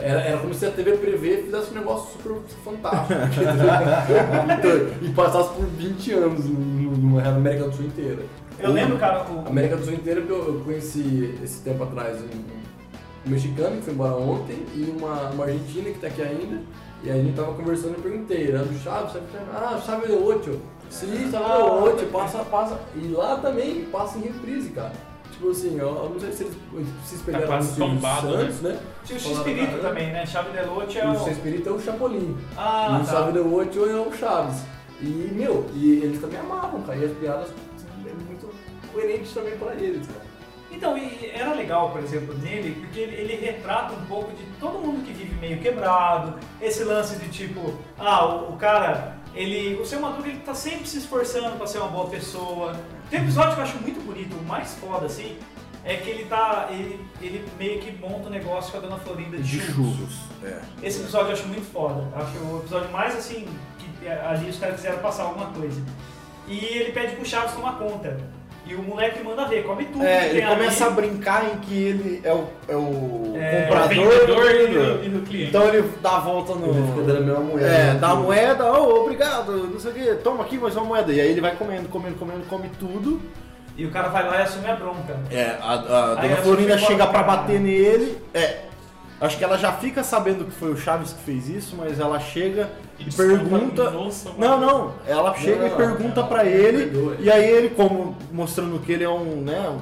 Era, 0.00 0.20
era 0.20 0.38
como 0.38 0.52
se 0.54 0.66
a 0.66 0.70
TV 0.70 0.92
Prevê 0.98 1.38
fizesse 1.42 1.70
um 1.70 1.74
negócio 1.74 2.12
super 2.12 2.36
fantástico. 2.64 3.12
Então, 4.58 4.98
e 5.08 5.12
passasse 5.12 5.50
por 5.54 5.66
20 5.66 6.12
anos 6.12 6.44
no- 6.44 7.16
na 7.20 7.28
América 7.30 7.64
do 7.68 7.74
Sul 7.74 7.86
inteira. 7.86 8.22
Eu 8.58 8.72
lembro, 8.72 8.98
cara, 8.98 9.24
o, 9.30 9.46
América 9.48 9.76
do 9.76 9.84
Sul 9.84 9.94
inteira 9.94 10.20
que 10.20 10.30
eu, 10.30 10.38
eu 10.54 10.60
conheci 10.64 11.38
esse 11.42 11.62
tempo 11.62 11.82
atrás 11.84 12.18
um, 12.20 12.24
um 13.26 13.30
mexicano 13.30 13.76
que 13.76 13.82
foi 13.82 13.94
embora 13.94 14.14
ontem 14.14 14.58
e 14.74 14.94
uma, 14.98 15.30
uma 15.30 15.44
argentina 15.44 15.90
que 15.90 15.98
tá 15.98 16.08
aqui 16.08 16.22
ainda. 16.22 16.60
E 17.02 17.10
aí 17.10 17.20
a 17.20 17.22
gente 17.22 17.36
tava 17.36 17.52
conversando 17.54 17.92
e 17.92 17.96
eu 17.98 18.02
perguntei, 18.02 18.48
era 18.48 18.64
do 18.64 18.76
Chaves, 18.80 19.12
sabe? 19.12 19.24
Ah, 19.54 19.80
Chaves 19.84 20.08
de 20.08 20.14
Ocho. 20.16 20.58
Sim, 20.90 21.30
Chaves 21.30 21.56
de 21.56 21.62
Ocho, 21.62 22.06
passa, 22.06 22.38
passa. 22.38 22.78
E 22.96 23.08
lá 23.08 23.36
também 23.36 23.84
passa 23.84 24.18
em 24.18 24.22
reprise, 24.22 24.70
cara. 24.70 24.92
Tipo 25.38 25.50
assim, 25.50 25.78
eu, 25.78 25.86
eu 25.86 26.10
não 26.10 26.18
sei 26.18 26.32
se 26.32 26.42
eles 26.42 26.56
se 27.04 27.14
espelharam 27.14 27.46
Tá 27.46 27.52
quase 27.52 27.74
Silvio 27.74 27.94
tombado, 27.94 28.32
Santos, 28.32 28.60
né? 28.60 28.80
tinha 29.04 29.18
o 29.18 29.22
X-Espírito 29.22 29.66
cara, 29.70 29.82
também, 29.82 30.12
né? 30.12 30.26
Chave 30.26 30.50
de 30.50 30.66
Lote 30.66 30.98
é 30.98 31.06
O 31.06 31.12
o. 31.12 31.18
seu 31.20 31.32
espírito 31.32 31.68
é 31.68 31.72
o 31.72 31.80
Chapolin. 31.80 32.36
Ah, 32.56 32.88
e 32.98 33.02
o 33.02 33.06
tá. 33.06 33.12
Chave 33.12 33.32
de 33.32 33.38
Ocho 33.38 33.88
é 33.88 33.94
o 34.00 34.12
Chaves. 34.12 34.62
E, 35.00 35.06
meu, 35.06 35.64
e 35.74 36.00
eles 36.02 36.20
também 36.20 36.40
amavam, 36.40 36.82
cara. 36.82 36.98
E 36.98 37.04
as 37.04 37.12
piadas 37.12 37.50
é 38.04 38.12
muito 38.26 38.52
coerentes 38.92 39.32
também 39.32 39.56
pra 39.56 39.74
eles, 39.74 40.08
cara. 40.08 40.26
Então, 40.72 40.98
e 40.98 41.30
era 41.32 41.54
legal, 41.54 41.90
por 41.90 42.02
exemplo, 42.02 42.36
nele, 42.38 42.74
porque 42.80 42.98
ele, 42.98 43.14
ele 43.14 43.36
retrata 43.36 43.94
um 43.94 44.04
pouco 44.06 44.32
de 44.32 44.44
todo 44.58 44.80
mundo 44.80 45.04
que 45.06 45.12
vive 45.12 45.34
meio 45.36 45.60
quebrado, 45.60 46.34
esse 46.60 46.82
lance 46.82 47.16
de 47.16 47.28
tipo, 47.28 47.74
ah, 47.96 48.26
o, 48.26 48.54
o 48.54 48.56
cara, 48.56 49.16
ele. 49.36 49.80
O 49.80 49.86
seu 49.86 50.00
Madruga 50.00 50.28
ele 50.28 50.40
tá 50.40 50.52
sempre 50.52 50.86
se 50.88 50.98
esforçando 50.98 51.56
pra 51.56 51.66
ser 51.66 51.78
uma 51.78 51.88
boa 51.88 52.08
pessoa. 52.08 52.72
Tem 53.10 53.20
um 53.20 53.22
episódio 53.24 53.54
que 53.54 53.60
eu 53.60 53.64
acho 53.64 53.78
muito 53.78 54.00
bonito, 54.04 54.36
o 54.36 54.42
mais 54.44 54.74
foda, 54.74 55.06
assim, 55.06 55.38
é 55.84 55.96
que 55.96 56.10
ele 56.10 56.24
tá. 56.26 56.68
Ele, 56.70 57.00
ele 57.20 57.48
meio 57.58 57.80
que 57.80 57.90
monta 57.92 58.28
um 58.28 58.30
negócio 58.30 58.70
com 58.70 58.78
a 58.78 58.80
dona 58.80 58.96
Florinda 58.98 59.38
de, 59.38 59.42
De 59.42 59.60
churros. 59.60 59.96
churros. 59.96 60.18
É. 60.44 60.60
Esse 60.82 61.00
episódio 61.00 61.28
eu 61.28 61.32
acho 61.32 61.46
muito 61.48 61.72
foda. 61.72 62.04
Acho 62.14 62.38
o 62.38 62.58
episódio 62.58 62.90
mais 62.90 63.16
assim, 63.16 63.48
que 63.78 64.08
ali 64.08 64.50
os 64.50 64.58
caras 64.58 64.76
quiseram 64.76 64.98
passar 64.98 65.24
alguma 65.24 65.46
coisa. 65.46 65.80
E 66.46 66.58
ele 66.58 66.92
pede 66.92 67.16
pro 67.16 67.24
Chaves 67.24 67.54
tomar 67.54 67.78
conta. 67.78 68.18
E 68.68 68.74
o 68.74 68.82
moleque 68.82 69.24
manda 69.24 69.46
ver, 69.46 69.64
come 69.64 69.86
tudo. 69.86 70.04
É, 70.04 70.28
ele 70.28 70.42
começa 70.42 70.84
a 70.84 70.86
ali. 70.88 70.96
brincar 70.96 71.44
em 71.46 71.58
que 71.60 71.82
ele 71.82 72.20
é 72.22 72.32
o, 72.34 72.44
é 72.68 72.76
o 72.76 73.34
É, 73.34 73.62
comprador 73.62 73.88
vendedor 73.88 74.26
do 74.26 75.04
e 75.04 75.06
e 75.06 75.08
do 75.08 75.26
cliente. 75.26 75.48
Então 75.48 75.68
ele 75.68 75.90
dá 76.02 76.16
a 76.16 76.20
volta 76.20 76.54
no. 76.54 76.66
Ele 76.66 76.86
fica 76.88 77.02
dando 77.02 77.16
a 77.16 77.20
mesma 77.20 77.40
moeda. 77.40 77.66
É, 77.66 77.84
né? 77.94 77.98
dá 77.98 78.10
a 78.10 78.14
moeda, 78.14 78.72
oh, 78.72 79.02
obrigado, 79.04 79.52
não 79.52 79.80
sei 79.80 79.90
o 79.90 79.94
que, 79.94 80.14
toma 80.16 80.44
aqui 80.44 80.58
mais 80.58 80.76
uma 80.76 80.84
moeda. 80.84 81.10
E 81.10 81.18
aí 81.18 81.30
ele 81.30 81.40
vai 81.40 81.56
comendo, 81.56 81.88
comendo, 81.88 82.16
comendo, 82.16 82.44
come 82.46 82.70
tudo. 82.78 83.22
E 83.74 83.86
o 83.86 83.90
cara 83.90 84.08
vai 84.08 84.26
lá 84.26 84.40
e 84.40 84.42
assume 84.42 84.68
a 84.68 84.74
bronca. 84.74 85.16
É, 85.30 85.56
a, 85.62 85.72
a 85.72 86.14
dona 86.16 86.36
Florinda 86.36 86.76
chega 86.76 87.06
pra 87.06 87.22
bater 87.22 87.58
nele. 87.60 88.18
É. 88.34 88.67
Acho 89.20 89.36
que 89.36 89.42
ela 89.42 89.58
já 89.58 89.72
fica 89.72 90.04
sabendo 90.04 90.44
que 90.44 90.52
foi 90.52 90.70
o 90.72 90.76
Chaves 90.76 91.12
que 91.12 91.22
fez 91.24 91.48
isso, 91.48 91.74
mas 91.76 91.98
ela 91.98 92.20
chega 92.20 92.70
e, 92.98 93.04
desconta 93.04 93.26
pergunta. 93.26 93.90
no 93.90 94.04
nosso 94.04 94.32
Não, 94.38 94.60
não. 94.60 94.94
Ela 95.06 95.34
chega 95.34 95.66
e 95.66 95.70
não, 95.70 95.76
pergunta 95.76 96.20
não, 96.20 96.28
pra 96.28 96.44
não, 96.44 96.50
ele. 96.50 96.84
perdoa. 96.84 97.16
E 97.18 97.30
aí 97.30 97.44
ele, 97.44 97.70
como 97.70 98.16
mostrando 98.30 98.78
que 98.78 98.92
ele 98.92 99.02
é 99.02 99.08
um, 99.08 99.42
né, 99.42 99.76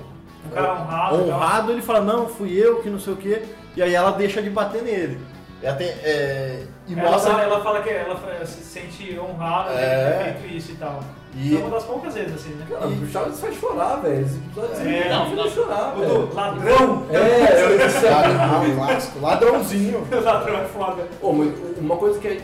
Um 0.47 0.55
cara 0.55 0.73
honrado. 0.81 1.17
honrado, 1.23 1.73
ele 1.73 1.83
fala, 1.83 2.01
não, 2.01 2.29
fui 2.29 2.53
eu 2.53 2.81
que 2.81 2.89
não 2.89 2.99
sei 2.99 3.13
o 3.13 3.17
que, 3.17 3.43
e 3.77 3.83
aí 3.83 3.95
ela 3.95 4.13
deixa 4.13 4.41
de 4.41 4.49
bater 4.49 4.83
nele. 4.83 5.19
E, 5.63 5.67
até, 5.67 5.85
é, 5.85 6.63
e 6.89 6.99
Ela, 6.99 7.11
mostra. 7.11 7.31
fala, 7.33 7.43
ela 7.45 7.61
fala 7.61 7.83
que 7.83 7.91
ela 7.91 8.47
se 8.47 8.63
sente 8.63 9.19
honrada 9.19 9.71
de 9.75 9.79
É. 9.81 10.33
ter 10.35 10.41
feito 10.41 10.57
isso 10.57 10.73
e 10.73 10.75
tal. 10.77 11.01
E- 11.35 11.55
É 11.55 11.59
uma 11.59 11.71
das 11.71 11.85
poucas 11.85 12.15
vezes, 12.15 12.35
assim, 12.35 12.55
né? 12.55 12.67
Cara, 12.69 12.87
o 12.87 13.07
Chaves 13.09 13.41
faz 13.41 13.55
chorar, 13.57 13.97
velho. 13.97 14.25
Esse 14.25 14.37
episódio 14.37 14.89
É, 14.89 14.99
é, 15.01 15.09
não, 15.11 15.35
não, 15.37 15.51
chorar, 15.51 15.95
velho. 15.95 16.33
ladrão! 16.35 17.07
É, 17.11 17.63
eu 17.63 17.77
Ladrão, 18.11 18.77
lasco, 18.79 19.19
ladrãozinho. 19.21 19.99
O 20.11 20.15
ladrão 20.25 20.59
é 20.59 20.65
foda. 20.65 21.09
Uma 21.23 21.97
coisa 21.97 22.19
que 22.21 22.29
é 22.29 22.41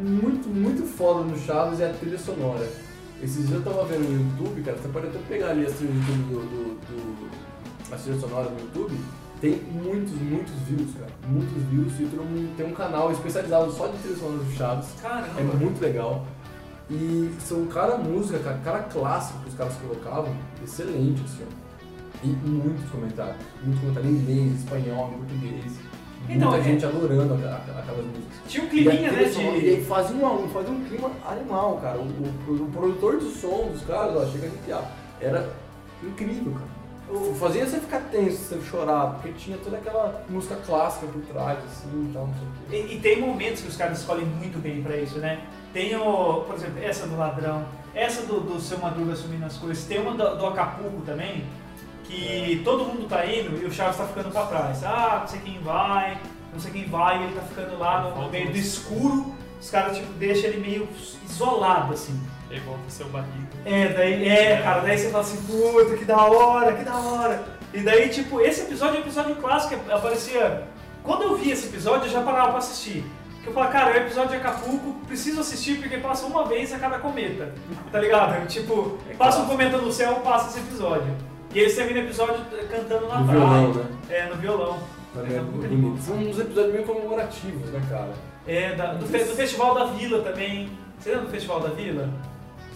muito, 0.00 0.48
muito 0.48 0.82
foda 0.86 1.20
no 1.24 1.36
Chaves 1.38 1.80
é 1.80 1.86
a 1.90 1.92
trilha 1.94 2.18
sonora. 2.18 2.66
Esses 3.22 3.48
dias 3.48 3.64
eu 3.64 3.72
tava 3.72 3.84
vendo 3.86 4.08
no 4.08 4.30
YouTube, 4.40 4.62
cara, 4.62 4.76
você 4.76 4.88
pode 4.88 5.06
até 5.08 5.18
pegar 5.28 5.48
ali 5.50 5.66
as 5.66 5.72
trilhas 5.72 5.96
do, 5.96 6.12
do, 6.12 6.40
do, 6.40 6.74
do, 6.86 7.30
as 7.92 8.00
trilhas 8.02 8.20
sonoras 8.20 8.52
no 8.52 8.60
YouTube, 8.60 8.96
tem 9.40 9.60
muitos, 9.72 10.12
muitos 10.14 10.52
views, 10.66 10.90
cara. 10.98 11.10
Muitos 11.28 11.62
views 11.70 11.92
e 12.00 12.04
todo 12.06 12.24
mundo 12.24 12.56
tem 12.56 12.66
um 12.66 12.74
canal 12.74 13.10
especializado 13.12 13.70
só 13.72 13.86
de 13.88 13.98
trilhas 13.98 14.18
sonoras 14.18 14.46
do 14.46 14.52
Chaves. 14.52 14.88
Caramba. 15.00 15.40
É 15.40 15.42
muito 15.42 15.80
legal. 15.80 16.26
E 16.90 17.30
são 17.40 17.66
cada 17.66 17.96
música, 17.98 18.38
cara, 18.38 18.58
cada 18.64 18.78
clássico 18.84 19.40
que 19.40 19.48
os 19.50 19.54
caras 19.54 19.74
colocavam, 19.76 20.34
excelente, 20.64 21.22
assim. 21.24 21.44
E 22.24 22.26
muitos 22.28 22.88
comentários. 22.90 23.36
Muitos 23.62 23.80
comentários 23.80 24.10
em 24.12 24.16
inglês, 24.16 24.60
espanhol, 24.60 25.10
em 25.14 25.18
português. 25.18 25.72
Então, 26.28 26.50
Muita 26.50 26.56
é- 26.68 26.72
gente 26.72 26.84
adorando 26.84 27.34
aquelas 27.34 28.04
músicas. 28.04 28.38
Tinha 28.48 28.64
um 28.64 28.66
E, 28.66 28.70
climinha, 28.70 29.12
né, 29.12 29.28
sonora- 29.28 29.56
e 29.56 29.60
de... 29.60 29.68
aí 29.68 29.84
fazia 29.84 30.16
um, 30.16 30.26
a 30.26 30.32
um, 30.32 30.48
fazia 30.48 30.70
um 30.70 30.84
clima 30.84 31.10
animal, 31.26 31.78
cara. 31.80 31.98
O, 31.98 32.02
o- 32.02 32.62
o 32.64 32.70
produtor 32.72 33.18
de 33.18 33.30
som 33.32 33.68
dos 33.70 33.82
caras, 33.82 34.16
ó, 34.16 34.26
chega 34.26 34.46
a 34.46 34.48
arrepiar. 34.48 34.92
Era 35.20 35.52
incrível, 36.02 36.52
cara. 36.54 36.77
Fazia 37.38 37.66
você 37.66 37.80
ficar 37.80 38.00
tenso, 38.10 38.36
você 38.36 38.60
chorar, 38.60 39.14
porque 39.14 39.32
tinha 39.32 39.56
toda 39.56 39.78
aquela 39.78 40.24
música 40.28 40.56
clássica 40.56 41.06
por 41.06 41.22
trás, 41.22 41.58
assim, 41.64 42.08
e 42.10 42.12
tal, 42.12 42.26
não 42.26 42.34
sei 42.34 42.42
o 42.42 42.50
quê. 42.68 42.92
E, 42.92 42.96
e 42.96 43.00
tem 43.00 43.20
momentos 43.20 43.62
que 43.62 43.68
os 43.68 43.76
caras 43.76 44.00
escolhem 44.00 44.26
muito 44.26 44.58
bem 44.58 44.82
pra 44.82 44.96
isso, 44.96 45.18
né? 45.18 45.40
Tem 45.72 45.96
o, 45.96 46.42
por 46.46 46.54
exemplo, 46.54 46.82
essa 46.82 47.06
do 47.06 47.16
ladrão, 47.16 47.64
essa 47.94 48.26
do, 48.26 48.40
do 48.40 48.60
seu 48.60 48.78
Madruga 48.78 49.12
assumindo 49.14 49.46
as 49.46 49.56
coisas, 49.56 49.84
tem 49.84 50.00
uma 50.00 50.12
do, 50.12 50.36
do 50.36 50.46
Acapulco 50.46 51.00
também, 51.06 51.46
que 52.04 52.60
todo 52.64 52.84
mundo 52.84 53.08
tá 53.08 53.24
indo 53.24 53.58
e 53.62 53.64
o 53.64 53.72
Chaves 53.72 53.96
tá 53.96 54.04
ficando 54.04 54.30
pra 54.30 54.46
trás. 54.46 54.84
Ah, 54.84 55.18
não 55.20 55.28
sei 55.28 55.40
quem 55.40 55.58
vai, 55.60 56.20
não 56.52 56.60
sei 56.60 56.72
quem 56.72 56.84
vai, 56.86 57.20
e 57.20 57.24
ele 57.24 57.34
tá 57.34 57.42
ficando 57.42 57.78
lá 57.78 58.02
no, 58.02 58.22
no 58.22 58.30
meio 58.30 58.50
do 58.50 58.56
escuro, 58.56 59.34
os 59.60 59.70
caras 59.70 59.96
tipo, 59.96 60.12
deixam 60.14 60.50
ele 60.50 60.60
meio 60.60 60.88
isolado, 61.24 61.92
assim. 61.92 62.18
Aí 62.50 62.58
volta 62.60 62.80
o 62.86 62.90
seu 62.90 63.06
barriga. 63.08 63.48
É, 63.64 63.88
daí, 63.88 64.28
é, 64.28 64.62
cara, 64.62 64.80
daí 64.80 64.96
você 64.98 65.10
fala 65.10 65.22
assim, 65.24 65.36
puta, 65.42 65.96
que 65.96 66.04
da 66.04 66.16
hora, 66.22 66.72
que 66.72 66.84
da 66.84 66.96
hora. 66.96 67.44
E 67.74 67.80
daí, 67.80 68.08
tipo, 68.08 68.40
esse 68.40 68.62
episódio 68.62 68.96
é 68.96 68.98
um 68.98 69.02
episódio 69.02 69.36
clássico, 69.36 69.74
aparecia. 69.90 70.62
Quando 71.02 71.22
eu 71.24 71.36
vi 71.36 71.50
esse 71.50 71.66
episódio, 71.66 72.06
eu 72.06 72.10
já 72.12 72.22
parava 72.22 72.48
pra 72.48 72.58
assistir. 72.58 73.04
Porque 73.34 73.50
eu 73.50 73.52
falava, 73.52 73.72
cara, 73.72 73.90
é 73.90 74.00
um 74.00 74.06
episódio 74.06 74.30
de 74.30 74.36
Acapulco, 74.36 74.94
preciso 75.06 75.40
assistir 75.40 75.78
porque 75.78 75.98
passa 75.98 76.26
uma 76.26 76.44
vez 76.46 76.72
a 76.72 76.78
cada 76.78 76.98
cometa. 76.98 77.52
Tá 77.92 78.00
ligado? 78.00 78.46
Tipo, 78.46 78.98
passa 79.18 79.40
um 79.42 79.46
cometa 79.46 79.76
no 79.78 79.92
céu, 79.92 80.14
passa 80.24 80.48
esse 80.48 80.58
episódio. 80.66 81.14
E 81.54 81.58
eles 81.60 81.74
terminam 81.76 82.02
o 82.02 82.06
episódio 82.06 82.36
cantando 82.70 83.08
na 83.08 83.20
No 83.20 83.26
praia. 83.26 83.40
violão, 83.40 83.74
né? 83.74 83.84
É, 84.10 84.24
no 84.26 84.36
violão. 84.36 84.78
É 85.16 85.40
muito 85.40 85.68
bonito. 85.68 86.02
São 86.02 86.16
uns 86.16 86.38
episódios 86.38 86.72
meio 86.74 86.84
comemorativos, 86.86 87.70
né, 87.70 87.80
cara? 87.90 88.10
É, 88.46 88.74
da- 88.74 88.94
do, 88.94 89.06
fe- 89.06 89.24
do 89.24 89.34
Festival 89.36 89.74
da 89.74 89.84
Vila 89.84 90.22
também. 90.22 90.70
Você 90.98 91.10
lembra 91.10 91.26
do 91.26 91.30
Festival 91.30 91.60
da 91.60 91.68
Vila? 91.68 92.08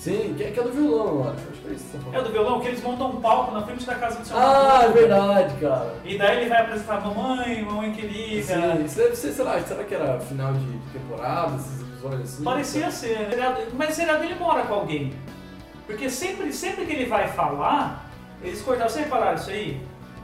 Sim, 0.02 0.34
que, 0.36 0.50
que 0.50 0.58
é 0.58 0.62
do 0.64 0.72
violão, 0.72 1.06
eu 1.06 1.22
acho. 1.30 1.48
Acho 1.48 1.60
que 1.60 1.68
é 1.68 1.72
isso 1.74 1.96
que 1.96 2.16
É 2.16 2.22
do 2.22 2.32
violão, 2.32 2.60
que 2.60 2.66
eles 2.66 2.82
montam 2.82 3.10
um 3.10 3.20
palco 3.20 3.54
na 3.54 3.62
frente 3.62 3.86
da 3.86 3.94
casa 3.94 4.18
do 4.18 4.26
seu 4.26 4.36
Ah, 4.36 4.80
é 4.82 4.88
verdade, 4.88 5.54
cara. 5.60 5.94
E 6.04 6.18
daí 6.18 6.40
ele 6.40 6.48
vai 6.48 6.62
apresentar 6.62 7.00
mamãe, 7.00 7.62
mamãe 7.62 7.92
querida. 7.92 8.42
Sim, 8.42 8.84
isso 8.84 8.96
deve 8.96 9.14
ser, 9.14 9.30
sei 9.30 9.44
lá, 9.44 9.60
será 9.60 9.84
que 9.84 9.94
era 9.94 10.18
final 10.18 10.54
de 10.54 10.78
temporada, 10.92 11.54
esses 11.54 11.82
episódios 11.82 12.20
assim? 12.22 12.42
Parecia 12.42 12.90
ser, 12.90 13.16
né? 13.28 13.68
Mas 13.74 13.90
o 13.90 13.92
seriado 13.92 14.24
ele 14.24 14.34
mora 14.34 14.62
com 14.64 14.74
alguém. 14.74 15.14
Porque 15.86 16.10
sempre, 16.10 16.52
sempre 16.52 16.84
que 16.84 16.92
ele 16.94 17.06
vai 17.06 17.28
falar, 17.28 18.10
eles 18.42 18.60
cortaram, 18.60 18.90
vocês 18.90 19.04
repararam 19.04 19.36
isso 19.36 19.50
aí? 19.50 19.80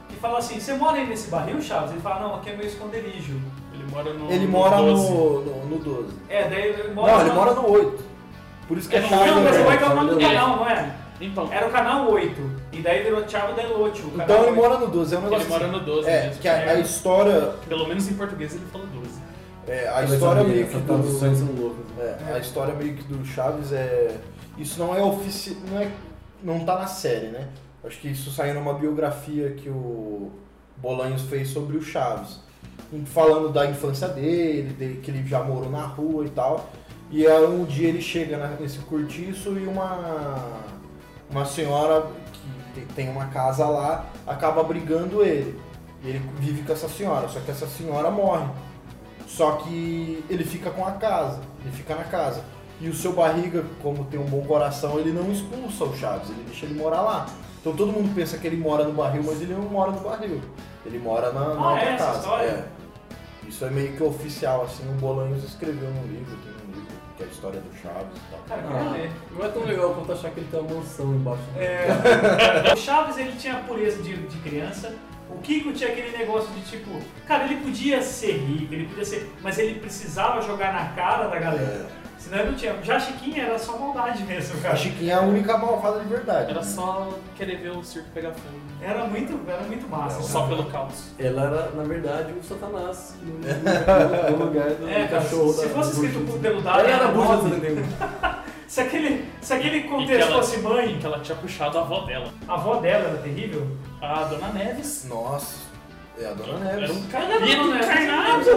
Que 0.09 0.15
fala 0.17 0.39
assim, 0.39 0.59
você 0.59 0.73
mora 0.73 0.97
aí 0.97 1.07
nesse 1.07 1.29
barril, 1.29 1.61
Chaves? 1.61 1.91
Ele 1.91 2.01
fala, 2.01 2.19
não, 2.19 2.35
aqui 2.35 2.49
é 2.49 2.57
meu 2.57 2.67
esconderijo. 2.67 3.39
Ele 3.73 3.85
mora 3.89 4.13
no. 4.13 4.29
Ele 4.29 4.45
mora 4.45 4.75
12. 4.75 5.09
no, 5.09 5.41
no, 5.41 5.65
no 5.67 5.77
12. 5.77 6.13
É, 6.27 6.49
daí 6.49 6.63
ele 6.63 6.93
mora... 6.93 7.13
Não, 7.13 7.21
ele 7.21 7.31
mora 7.31 7.53
no 7.53 7.71
8. 7.71 8.09
Por 8.69 8.77
isso 8.77 8.87
que 8.87 8.95
é 8.95 8.99
É 8.99 9.01
Chaves. 9.09 9.25
Não, 9.35 9.43
mas 9.43 9.57
o 9.57 9.65
8 9.67 9.83
é 9.83 9.87
o 9.89 9.95
nome 9.95 10.09
do 10.11 10.19
É. 10.19 10.23
canal, 10.27 10.55
não 10.57 10.69
é? 10.69 10.95
Então, 11.19 11.51
Era 11.51 11.67
o 11.67 11.71
canal 11.71 12.09
8. 12.09 12.41
E 12.71 12.81
daí 12.81 13.03
virou 13.03 13.23
Thiago 13.23 13.51
o 13.51 13.55
canal 13.55 13.89
Então 14.23 14.37
ele 14.37 14.45
8. 14.51 14.55
mora 14.55 14.77
no 14.77 14.87
12, 14.87 15.15
é 15.15 15.17
um 15.17 15.21
negócio 15.23 15.43
ele 15.43 15.49
mora 15.49 15.65
assim. 15.65 15.73
no 15.73 15.79
12 15.83 16.07
É, 16.09 16.25
mesmo. 16.27 16.41
que 16.41 16.47
a, 16.47 16.53
a 16.71 16.79
história, 16.79 17.41
Pelo 17.67 17.87
menos 17.89 18.07
em 18.09 18.13
português 18.13 18.53
ele 18.55 18.63
fala 18.71 18.85
12. 18.85 19.09
é, 19.67 19.89
a 19.89 20.03
história 20.03 20.43
meio 20.43 20.67
que 20.67 20.77
do, 20.77 20.93
loucas. 20.93 21.85
né? 21.97 22.17
é, 22.29 22.33
a 22.33 22.39
história 22.39 22.73
meio 22.75 22.93
que 22.95 23.03
do 23.03 23.25
Chaves 23.25 23.73
é, 23.73 24.15
isso 24.57 24.79
não 24.79 24.95
é 24.95 25.01
oficial, 25.01 25.57
não 25.69 25.81
é, 25.81 25.91
não 26.41 26.59
tá 26.63 26.79
na 26.79 26.87
série, 26.87 27.27
né? 27.27 27.47
Acho 27.83 27.99
que 27.99 28.07
isso 28.07 28.31
saiu 28.31 28.53
numa 28.53 28.73
biografia 28.75 29.51
que 29.51 29.67
o 29.69 30.31
Bolanhos 30.77 31.23
fez 31.23 31.49
sobre 31.49 31.75
o 31.75 31.81
Chaves, 31.81 32.39
falando 33.07 33.49
da 33.49 33.65
infância 33.65 34.07
dele, 34.07 34.73
dele, 34.73 34.99
que 35.01 35.11
ele 35.11 35.27
já 35.27 35.43
morou 35.43 35.69
na 35.69 35.81
rua 35.83 36.25
e 36.25 36.29
tal. 36.29 36.69
E 37.11 37.25
aí 37.25 37.45
um 37.45 37.65
dia 37.65 37.87
ele 37.89 38.01
chega 38.01 38.37
nesse 38.59 38.79
cortiço 38.79 39.57
e 39.57 39.65
uma 39.65 40.35
uma 41.31 41.45
senhora 41.45 42.07
que 42.33 42.81
te- 42.81 42.93
tem 42.93 43.09
uma 43.09 43.25
casa 43.27 43.65
lá 43.67 44.05
acaba 44.27 44.63
brigando 44.63 45.23
ele. 45.23 45.59
E 46.03 46.09
ele 46.09 46.19
vive 46.39 46.63
com 46.63 46.71
essa 46.73 46.87
senhora, 46.87 47.27
só 47.27 47.39
que 47.39 47.51
essa 47.51 47.67
senhora 47.67 48.09
morre. 48.09 48.47
Só 49.27 49.53
que 49.57 50.23
ele 50.29 50.43
fica 50.43 50.71
com 50.71 50.85
a 50.85 50.91
casa, 50.93 51.39
ele 51.61 51.71
fica 51.75 51.93
na 51.95 52.03
casa. 52.05 52.43
E 52.81 52.87
o 52.87 52.93
seu 52.95 53.11
barriga, 53.13 53.63
como 53.81 54.05
tem 54.05 54.19
um 54.19 54.25
bom 54.25 54.41
coração, 54.45 54.97
ele 54.99 55.11
não 55.11 55.29
expulsa 55.31 55.83
o 55.83 55.95
Chaves, 55.97 56.29
ele 56.29 56.43
deixa 56.47 56.65
ele 56.65 56.79
morar 56.79 57.01
lá. 57.01 57.25
Então 57.59 57.75
todo 57.75 57.91
mundo 57.91 58.13
pensa 58.15 58.37
que 58.37 58.47
ele 58.47 58.55
mora 58.57 58.85
no 58.85 58.93
barril, 58.93 59.21
mas 59.25 59.41
ele 59.41 59.53
não 59.53 59.63
mora 59.63 59.91
no 59.91 59.99
barril. 59.99 60.39
Ele 60.85 60.97
mora 60.97 61.31
na, 61.33 61.53
na 61.53 61.61
Ah, 61.61 61.71
outra 61.73 61.89
é 61.89 61.97
casa. 61.97 62.19
história? 62.19 62.47
É. 62.47 63.47
Isso 63.47 63.65
é 63.65 63.69
meio 63.69 63.91
que 63.97 64.01
oficial, 64.03 64.63
assim, 64.63 64.83
o 64.89 64.93
Bolanhos 64.93 65.43
escreveu 65.43 65.89
num 65.91 66.03
livro, 66.07 66.35
tem 66.37 66.53
um 66.53 66.71
livro, 66.79 66.87
que 67.19 67.23
é 67.23 67.27
a 67.27 67.29
história 67.29 67.59
do 67.59 67.69
Chaves 67.81 68.15
e 68.15 68.31
tal. 68.31 68.39
Cara, 68.47 68.61
eu 68.61 68.77
Ah, 68.77 68.91
ler. 68.93 69.11
não 69.31 69.45
é 69.45 69.49
tão 69.49 69.63
legal 69.65 69.93
quanto 69.93 70.13
achar 70.13 70.31
que 70.31 70.39
ele 70.39 70.47
tem 70.49 70.59
uma 70.61 70.75
mansão 70.75 71.13
embaixo. 71.13 71.41
É, 71.57 71.87
o 72.73 72.77
Chaves 72.77 73.17
ele 73.17 73.33
tinha 73.33 73.55
a 73.55 73.59
pureza 73.59 74.01
de, 74.01 74.15
de 74.15 74.37
criança. 74.37 74.95
O 75.29 75.37
Kiko 75.41 75.71
tinha 75.73 75.89
aquele 75.91 76.17
negócio 76.17 76.49
de 76.53 76.61
tipo, 76.61 76.89
cara, 77.27 77.43
ele 77.43 77.57
podia 77.57 78.01
ser 78.01 78.31
rico, 78.37 78.73
ele 78.73 78.87
podia 78.87 79.05
ser, 79.05 79.29
mas 79.43 79.59
ele 79.59 79.79
precisava 79.79 80.41
jogar 80.41 80.73
na 80.73 80.85
cara 80.95 81.27
da 81.27 81.37
galera. 81.37 81.87
Senão 82.19 82.39
ele 82.39 82.49
não 82.51 82.57
tinha. 82.57 82.75
Já 82.83 82.97
a 82.97 82.99
Chiquinha 82.99 83.43
era 83.45 83.57
só 83.57 83.77
maldade 83.77 84.23
mesmo, 84.23 84.59
A 84.59 84.61
cara. 84.61 84.75
Chiquinha 84.75 85.13
é 85.13 85.17
a 85.17 85.21
única 85.21 85.57
malvada 85.57 85.99
de 86.01 86.05
verdade. 86.07 86.51
Era 86.51 86.61
só 86.61 87.09
querer 87.35 87.55
ver 87.57 87.69
o 87.71 87.83
circo 87.83 88.09
pegar 88.13 88.31
fogo. 88.33 88.59
Era 88.81 89.05
muito, 89.05 89.39
era 89.49 89.61
muito 89.63 89.87
massa. 89.89 90.21
Só 90.21 90.45
pelo 90.47 90.65
caos. 90.65 91.11
Ela 91.17 91.43
era, 91.43 91.69
na 91.71 91.83
verdade, 91.83 92.33
o 92.33 92.43
Satanás 92.43 93.15
no, 93.23 93.33
no- 94.31 94.37
no 94.37 94.45
lugar 94.45 94.69
do, 94.71 94.87
É, 94.89 95.07
cara, 95.07 95.21
cachorro 95.23 95.53
se 95.53 95.67
da 95.67 95.73
fosse 95.73 95.91
escrito 95.93 96.19
bruxa. 96.25 96.39
pelo 96.39 96.61
Dado, 96.61 96.79
Ela 96.81 96.89
era 96.89 97.05
a 97.05 97.11
bruxa 97.11 97.37
do 97.37 97.49
se 98.67 98.81
aquele, 98.81 99.25
se 99.41 99.53
aquele 99.53 99.81
que 99.81 99.87
contexto 99.87 100.29
ela- 100.31 100.35
fosse 100.43 100.57
mãe, 100.59 100.99
Que 100.99 101.05
ela 101.05 101.19
tinha 101.21 101.37
puxado 101.37 101.77
a 101.77 101.81
avó 101.81 102.01
dela. 102.01 102.27
a 102.47 102.53
avó 102.53 102.75
dela 102.75 103.09
era 103.09 103.17
terrível. 103.17 103.65
A 104.01 104.25
Dona 104.25 104.49
Neves. 104.49 105.05
Nossa, 105.09 105.55
é 106.19 106.27
a 106.27 106.33
Dona 106.33 106.69
Era 106.69 106.81
Neves. 106.81 106.97
um 106.97 107.03
Cara, 107.07 107.27
capeta 107.27 107.55
não, 107.57 107.67
né? 107.69 107.79
encarnado. 107.79 108.49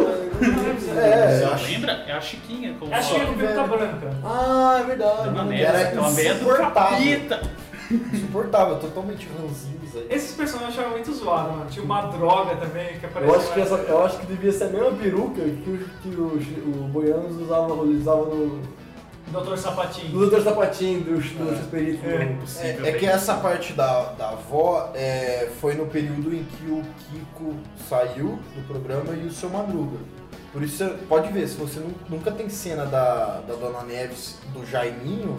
É, 1.01 1.39
Você 1.39 1.45
acho- 1.45 1.67
lembra? 1.73 1.93
É 2.07 2.13
a 2.13 2.21
Chiquinha. 2.21 2.77
Como 2.79 2.93
É 2.93 2.97
a 2.99 3.03
Chiquinha 3.03 3.27
com 3.27 3.35
peruca 3.35 3.63
branca. 3.67 4.11
Ah, 4.25 4.79
é 4.81 4.85
verdade. 4.85 5.23
Dona 5.25 5.45
Neves, 5.45 5.67
Era 5.69 5.95
insuportável. 5.95 7.21
Insuportável, 8.13 8.79
totalmente 8.79 9.29
ranzinza. 9.39 9.99
aí. 9.99 10.07
Esses 10.11 10.35
personagens 10.35 10.79
achava 10.79 10.91
muito 10.95 11.13
zoado, 11.13 11.51
mano. 11.53 11.67
Tinha 11.71 11.85
uma 11.85 12.03
droga 12.03 12.57
também 12.57 12.99
que 12.99 13.05
aparecia. 13.07 13.35
Eu 13.35 13.41
acho, 13.41 13.53
que 13.53 13.61
essa, 13.61 13.75
eu 13.75 14.05
acho 14.05 14.19
que 14.19 14.27
devia 14.27 14.53
ser 14.53 14.65
a 14.65 14.69
mesma 14.69 14.93
peruca 14.93 15.43
que 15.43 15.71
o, 15.71 15.89
que 16.03 16.09
o, 16.09 16.85
o 16.85 16.89
Boianos 16.89 17.41
usava, 17.41 17.75
usava 17.75 18.25
no, 18.27 18.63
Doutor 19.33 19.57
Sapatinho. 19.59 20.13
Doutor 20.13 20.43
Sapatinho 20.43 21.01
do, 21.01 21.15
do 21.17 21.57
X-Perito. 21.57 22.07
É. 22.07 22.87
É, 22.87 22.89
é 22.89 22.93
que 22.93 23.07
essa 23.07 23.35
parte 23.35 23.73
da, 23.73 24.13
da 24.13 24.29
avó 24.31 24.91
é, 24.95 25.51
foi 25.61 25.75
no 25.75 25.87
período 25.87 26.35
em 26.35 26.45
que 26.45 26.67
o 26.67 26.83
Kiko 27.11 27.55
saiu 27.89 28.39
do 28.55 28.67
programa 28.69 29.15
e 29.15 29.27
o 29.27 29.33
seu 29.33 29.49
Madruga. 29.51 29.97
Por 30.53 30.63
isso 30.63 30.77
você 30.77 30.91
pode 31.09 31.33
ver, 31.33 31.49
se 31.49 31.57
você 31.57 31.81
nu- 31.81 31.95
nunca 32.11 32.31
tem 32.31 32.49
cena 32.51 32.85
da, 32.85 33.41
da 33.41 33.55
Dona 33.55 33.83
Neves, 33.85 34.39
do 34.53 34.67
Jaiminho, 34.67 35.37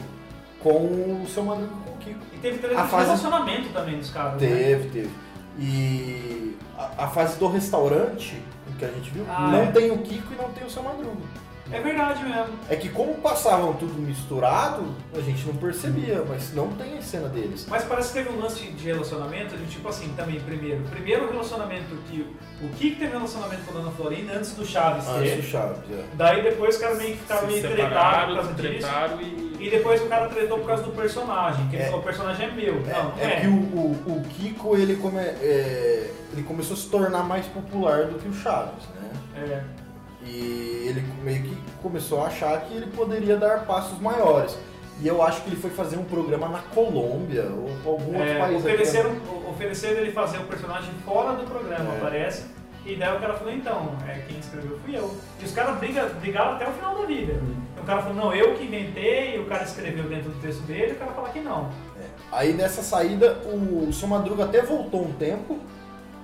com 0.60 1.22
o 1.24 1.28
seu 1.32 1.44
Madruga 1.44 1.70
e 1.72 1.84
com 1.90 1.94
o 1.94 1.98
Kiko. 1.98 2.20
E 2.34 2.38
teve 2.40 2.58
de 2.68 2.74
fase- 2.76 3.06
relacionamento 3.06 3.70
também 3.70 3.98
dos 4.00 4.10
caras. 4.10 4.42
né? 4.42 4.48
Teve, 4.48 4.90
teve. 4.90 5.12
E 5.60 6.58
a, 6.78 7.04
a 7.04 7.08
fase 7.10 7.38
do 7.38 7.48
restaurante, 7.48 8.42
que 8.80 8.86
a 8.86 8.88
gente 8.88 9.12
viu, 9.12 9.24
Ah, 9.30 9.50
não 9.52 9.62
é. 9.64 9.66
tem 9.68 9.92
o 9.92 10.00
Kiko 10.00 10.34
e 10.34 10.36
não 10.36 10.50
tem 10.50 10.66
o 10.66 10.70
seu 10.70 10.82
Madruga. 10.82 11.43
É 11.72 11.80
verdade 11.80 12.24
mesmo. 12.24 12.54
É 12.70 12.76
que 12.76 12.90
como 12.90 13.16
passavam 13.16 13.74
tudo 13.74 13.94
misturado, 14.02 14.84
a 15.16 15.22
gente 15.22 15.46
não 15.48 15.56
percebia, 15.56 16.24
mas 16.28 16.54
não 16.54 16.70
tem 16.74 16.98
a 16.98 17.02
cena 17.02 17.30
deles. 17.30 17.66
Mas 17.70 17.84
parece 17.86 18.10
que 18.12 18.22
teve 18.24 18.36
um 18.36 18.40
lance 18.42 18.64
de 18.64 18.86
relacionamento 18.86 19.56
de 19.56 19.66
tipo 19.68 19.88
assim, 19.88 20.14
também, 20.16 20.40
primeiro. 20.42 20.82
Primeiro 20.90 21.26
o 21.26 21.32
relacionamento 21.32 21.96
que. 22.10 22.28
O 22.62 22.70
Kiko 22.70 23.00
teve 23.00 23.12
um 23.16 23.20
relacionamento 23.20 23.62
com 23.64 23.72
a 23.78 23.82
Dona 23.82 23.92
Florinda 23.92 24.34
antes 24.34 24.52
do 24.52 24.66
Chaves 24.66 25.08
Antes 25.08 25.32
ter. 25.32 25.36
do 25.38 25.44
Chaves, 25.44 25.78
é. 25.92 26.04
Daí 26.16 26.44
depois 26.44 26.76
o 26.76 26.80
cara 26.80 26.96
meio 26.96 27.12
que 27.14 27.18
ficava 27.20 27.48
meio 27.48 27.62
tretado 27.62 28.28
por 28.28 28.36
causa 28.36 28.54
disso. 28.54 28.88
e... 29.22 29.54
E 29.64 29.70
depois 29.70 30.02
o 30.02 30.08
cara 30.08 30.28
tretou 30.28 30.58
por 30.60 30.68
causa 30.68 30.84
do 30.84 30.92
personagem, 30.92 31.66
que 31.70 31.78
ele 31.78 31.84
É. 31.84 31.86
falou, 31.86 32.02
o 32.02 32.04
personagem 32.04 32.48
é 32.48 32.52
meu. 32.52 32.74
não, 32.82 33.04
não 33.12 33.18
É, 33.18 33.38
é 33.38 33.40
que 33.40 33.48
o, 33.48 33.52
o, 33.54 34.18
o 34.18 34.24
Kiko 34.30 34.76
ele, 34.76 34.98
come, 34.98 35.20
é, 35.22 36.12
ele 36.34 36.44
começou 36.44 36.74
a 36.76 36.78
se 36.78 36.90
tornar 36.90 37.24
mais 37.24 37.46
popular 37.46 38.08
do 38.08 38.20
que 38.20 38.28
o 38.28 38.34
Chaves, 38.34 38.84
né? 38.94 39.10
É. 39.38 39.83
E 40.26 40.86
ele 40.88 41.04
meio 41.24 41.44
que 41.44 41.58
começou 41.82 42.22
a 42.24 42.28
achar 42.28 42.62
que 42.62 42.74
ele 42.76 42.88
poderia 42.88 43.36
dar 43.38 43.66
passos 43.66 44.00
maiores. 44.00 44.58
E 45.02 45.08
eu 45.08 45.22
acho 45.24 45.42
que 45.42 45.50
ele 45.50 45.56
foi 45.56 45.72
fazer 45.72 45.98
um 45.98 46.04
programa 46.06 46.48
na 46.48 46.60
Colômbia 46.60 47.46
ou 47.52 47.92
algum 47.94 48.14
outro 48.16 48.22
É, 48.22 48.40
país. 48.40 48.58
ofereceram, 48.58 49.12
o- 49.12 49.50
ofereceram 49.50 49.98
ele 50.02 50.12
fazer 50.12 50.38
o 50.38 50.44
personagem 50.44 50.92
fora 51.04 51.34
do 51.36 51.44
programa, 51.44 51.96
É. 51.96 52.00
parece. 52.00 52.46
E 52.86 52.96
daí 52.96 53.16
o 53.16 53.20
cara 53.20 53.34
falou, 53.34 53.54
então, 53.54 53.96
é, 54.08 54.20
quem 54.28 54.38
escreveu 54.40 54.78
fui 54.86 54.96
eu. 54.96 55.16
E 55.42 55.46
os 55.46 55.52
caras 55.54 55.78
briga, 55.80 56.06
brigaram 56.22 56.54
até 56.54 56.68
o 56.70 56.74
final 56.74 56.96
da 57.00 57.06
vida. 57.06 57.34
O 57.82 57.86
cara 57.86 58.02
falou, 58.02 58.16
não, 58.16 58.34
eu 58.34 58.54
que 58.56 58.66
inventei, 58.66 59.40
o 59.40 59.46
cara 59.46 59.64
escreveu 59.64 60.04
dentro 60.06 60.30
do 60.30 60.40
texto 60.42 60.62
dele, 60.62 60.94
o 60.94 60.96
cara 60.96 61.12
fala 61.12 61.30
que 61.30 61.40
não. 61.40 61.70
É. 62.00 62.06
Aí 62.32 62.54
nessa 62.54 62.82
saída, 62.82 63.40
o 63.46 63.92
seu 63.92 64.08
Madruga 64.08 64.46
até 64.46 64.62
voltou 64.62 65.04
um 65.06 65.14
tempo, 65.14 65.60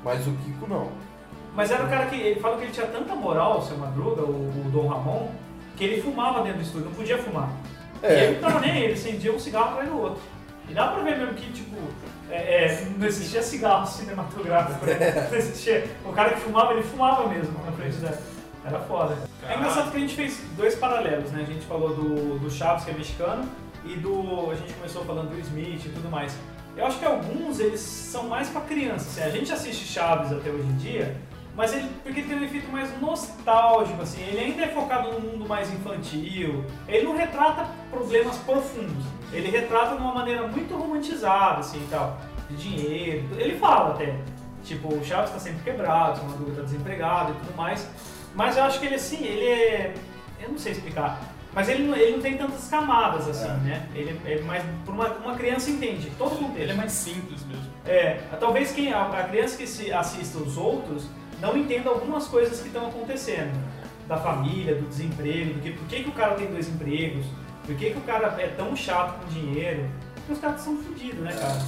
mas 0.03 0.25
o 0.27 0.31
Kiko 0.31 0.67
não. 0.67 0.89
Mas 1.55 1.71
era 1.71 1.83
o 1.83 1.89
cara 1.89 2.05
que, 2.05 2.15
ele 2.15 2.39
fala 2.39 2.57
que 2.57 2.63
ele 2.63 2.71
tinha 2.71 2.87
tanta 2.87 3.15
moral, 3.15 3.59
o 3.59 3.61
seu 3.61 3.77
Madruga, 3.77 4.21
o, 4.21 4.65
o 4.65 4.69
Dom 4.71 4.87
Ramon, 4.87 5.29
que 5.75 5.83
ele 5.83 6.01
fumava 6.01 6.41
dentro 6.41 6.59
do 6.59 6.63
estúdio, 6.63 6.87
não 6.87 6.95
podia 6.95 7.17
fumar. 7.17 7.49
E 8.03 8.07
ele 8.07 8.33
não 8.35 8.41
tava 8.41 8.59
nem 8.61 8.71
aí, 8.71 8.83
ele 8.83 8.93
acendia 8.93 9.33
um 9.33 9.39
cigarro 9.39 9.71
atrás 9.71 9.89
do 9.89 9.99
outro. 9.99 10.21
E 10.69 10.73
dá 10.73 10.87
pra 10.87 11.01
ver 11.01 11.17
mesmo 11.17 11.33
que, 11.33 11.51
tipo, 11.51 11.75
é, 12.29 12.65
é, 12.65 12.87
não 12.97 13.07
existia 13.07 13.41
cigarro 13.41 13.87
cinematográfico, 13.87 14.85
né? 14.85 15.27
Não 15.29 15.37
existia. 15.37 15.85
O 16.05 16.13
cara 16.13 16.31
que 16.31 16.41
fumava, 16.41 16.73
ele 16.73 16.83
fumava 16.83 17.27
mesmo 17.27 17.53
na 17.65 17.71
frente 17.71 17.97
da. 17.97 18.13
Era 18.63 18.79
foda. 18.81 19.17
É 19.47 19.55
engraçado 19.55 19.89
que 19.89 19.97
a 19.97 19.99
gente 19.99 20.15
fez 20.15 20.41
dois 20.55 20.75
paralelos, 20.75 21.31
né? 21.31 21.41
A 21.41 21.51
gente 21.51 21.65
falou 21.65 21.95
do, 21.95 22.37
do 22.37 22.51
Chaves, 22.51 22.83
que 22.83 22.91
é 22.91 22.93
mexicano, 22.93 23.49
e 23.83 23.95
do. 23.95 24.51
A 24.51 24.55
gente 24.55 24.73
começou 24.73 25.03
falando 25.05 25.29
do 25.29 25.39
Smith 25.39 25.85
e 25.85 25.89
tudo 25.89 26.09
mais. 26.09 26.35
Eu 26.77 26.85
acho 26.85 26.99
que 26.99 27.05
alguns 27.05 27.59
eles 27.59 27.79
são 27.79 28.27
mais 28.27 28.47
pra 28.49 28.61
criança. 28.61 29.09
Assim, 29.09 29.21
a 29.23 29.31
gente 29.31 29.51
assiste 29.51 29.85
Chaves 29.85 30.31
até 30.31 30.49
hoje 30.51 30.67
em 30.67 30.77
dia, 30.77 31.15
mas 31.59 31.73
ele, 31.73 31.89
porque 32.03 32.21
ele 32.21 32.29
tem 32.29 32.37
um 32.39 32.43
efeito 32.45 32.71
mais 32.71 32.89
nostálgico, 33.01 34.01
assim, 34.01 34.21
ele 34.21 34.39
ainda 34.39 34.63
é 34.63 34.67
focado 34.69 35.11
num 35.11 35.19
mundo 35.31 35.45
mais 35.45 35.69
infantil, 35.73 36.63
ele 36.87 37.03
não 37.03 37.17
retrata 37.17 37.67
problemas 37.91 38.37
profundos, 38.37 39.03
ele 39.33 39.49
retrata 39.49 39.97
de 39.97 40.01
uma 40.01 40.13
maneira 40.13 40.47
muito 40.47 40.73
romantizada, 40.73 41.59
assim, 41.59 41.85
tal, 41.91 42.17
de 42.49 42.55
dinheiro, 42.55 43.27
ele 43.37 43.57
fala 43.59 43.93
até, 43.93 44.15
tipo, 44.63 44.87
o 44.87 45.03
Chaves 45.03 45.31
tá 45.31 45.39
sempre 45.39 45.61
quebrado, 45.61 46.21
o 46.21 46.29
Madruga 46.29 46.53
tá 46.53 46.61
desempregado 46.61 47.31
e 47.33 47.35
tudo 47.45 47.57
mais, 47.57 47.89
mas 48.33 48.55
eu 48.55 48.63
acho 48.63 48.79
que 48.79 48.85
ele, 48.85 48.95
assim, 48.95 49.21
ele 49.25 49.43
é, 49.45 49.93
eu 50.41 50.47
não 50.49 50.57
sei 50.57 50.71
explicar, 50.71 51.19
mas 51.53 51.67
ele 51.67 51.83
não, 51.83 51.97
ele 51.97 52.13
não 52.13 52.21
tem 52.21 52.37
tantas 52.37 52.69
camadas, 52.69 53.27
assim, 53.27 53.49
É. 53.49 53.53
né, 53.67 53.89
ele 53.93 54.17
é 54.25 54.39
mais, 54.43 54.63
por 54.85 54.93
uma, 54.93 55.09
uma 55.09 55.35
criança 55.35 55.69
entende, 55.69 56.09
todo 56.17 56.39
mundo 56.41 56.57
Ele 56.57 56.71
é 56.71 56.75
mais 56.75 56.93
simples 56.93 57.43
mesmo. 57.45 57.65
é, 57.85 58.21
talvez 58.39 58.71
quem 58.71 58.93
a, 58.93 59.01
a 59.09 59.23
criança 59.25 59.57
que 59.57 59.67
se 59.67 59.91
assista 59.91 60.37
os 60.37 60.55
outros 60.55 61.09
não 61.41 61.57
entenda 61.57 61.89
algumas 61.89 62.27
coisas 62.27 62.59
que 62.59 62.67
estão 62.67 62.87
acontecendo. 62.87 63.57
Da 64.07 64.17
família, 64.17 64.75
do 64.75 64.87
desemprego, 64.87 65.53
do 65.53 65.61
que, 65.61 65.71
por 65.71 65.87
que, 65.87 66.03
que 66.03 66.09
o 66.09 66.13
cara 66.13 66.33
tem 66.33 66.47
dois 66.47 66.67
empregos, 66.67 67.25
por 67.63 67.75
que, 67.75 67.91
que 67.91 67.97
o 67.97 68.01
cara 68.01 68.35
é 68.39 68.47
tão 68.47 68.75
chato 68.75 69.19
com 69.19 69.27
dinheiro. 69.27 69.87
Porque 70.15 70.33
os 70.33 70.39
caras 70.39 70.61
são 70.61 70.77
fodidos, 70.77 71.19
né, 71.19 71.31
cara? 71.31 71.59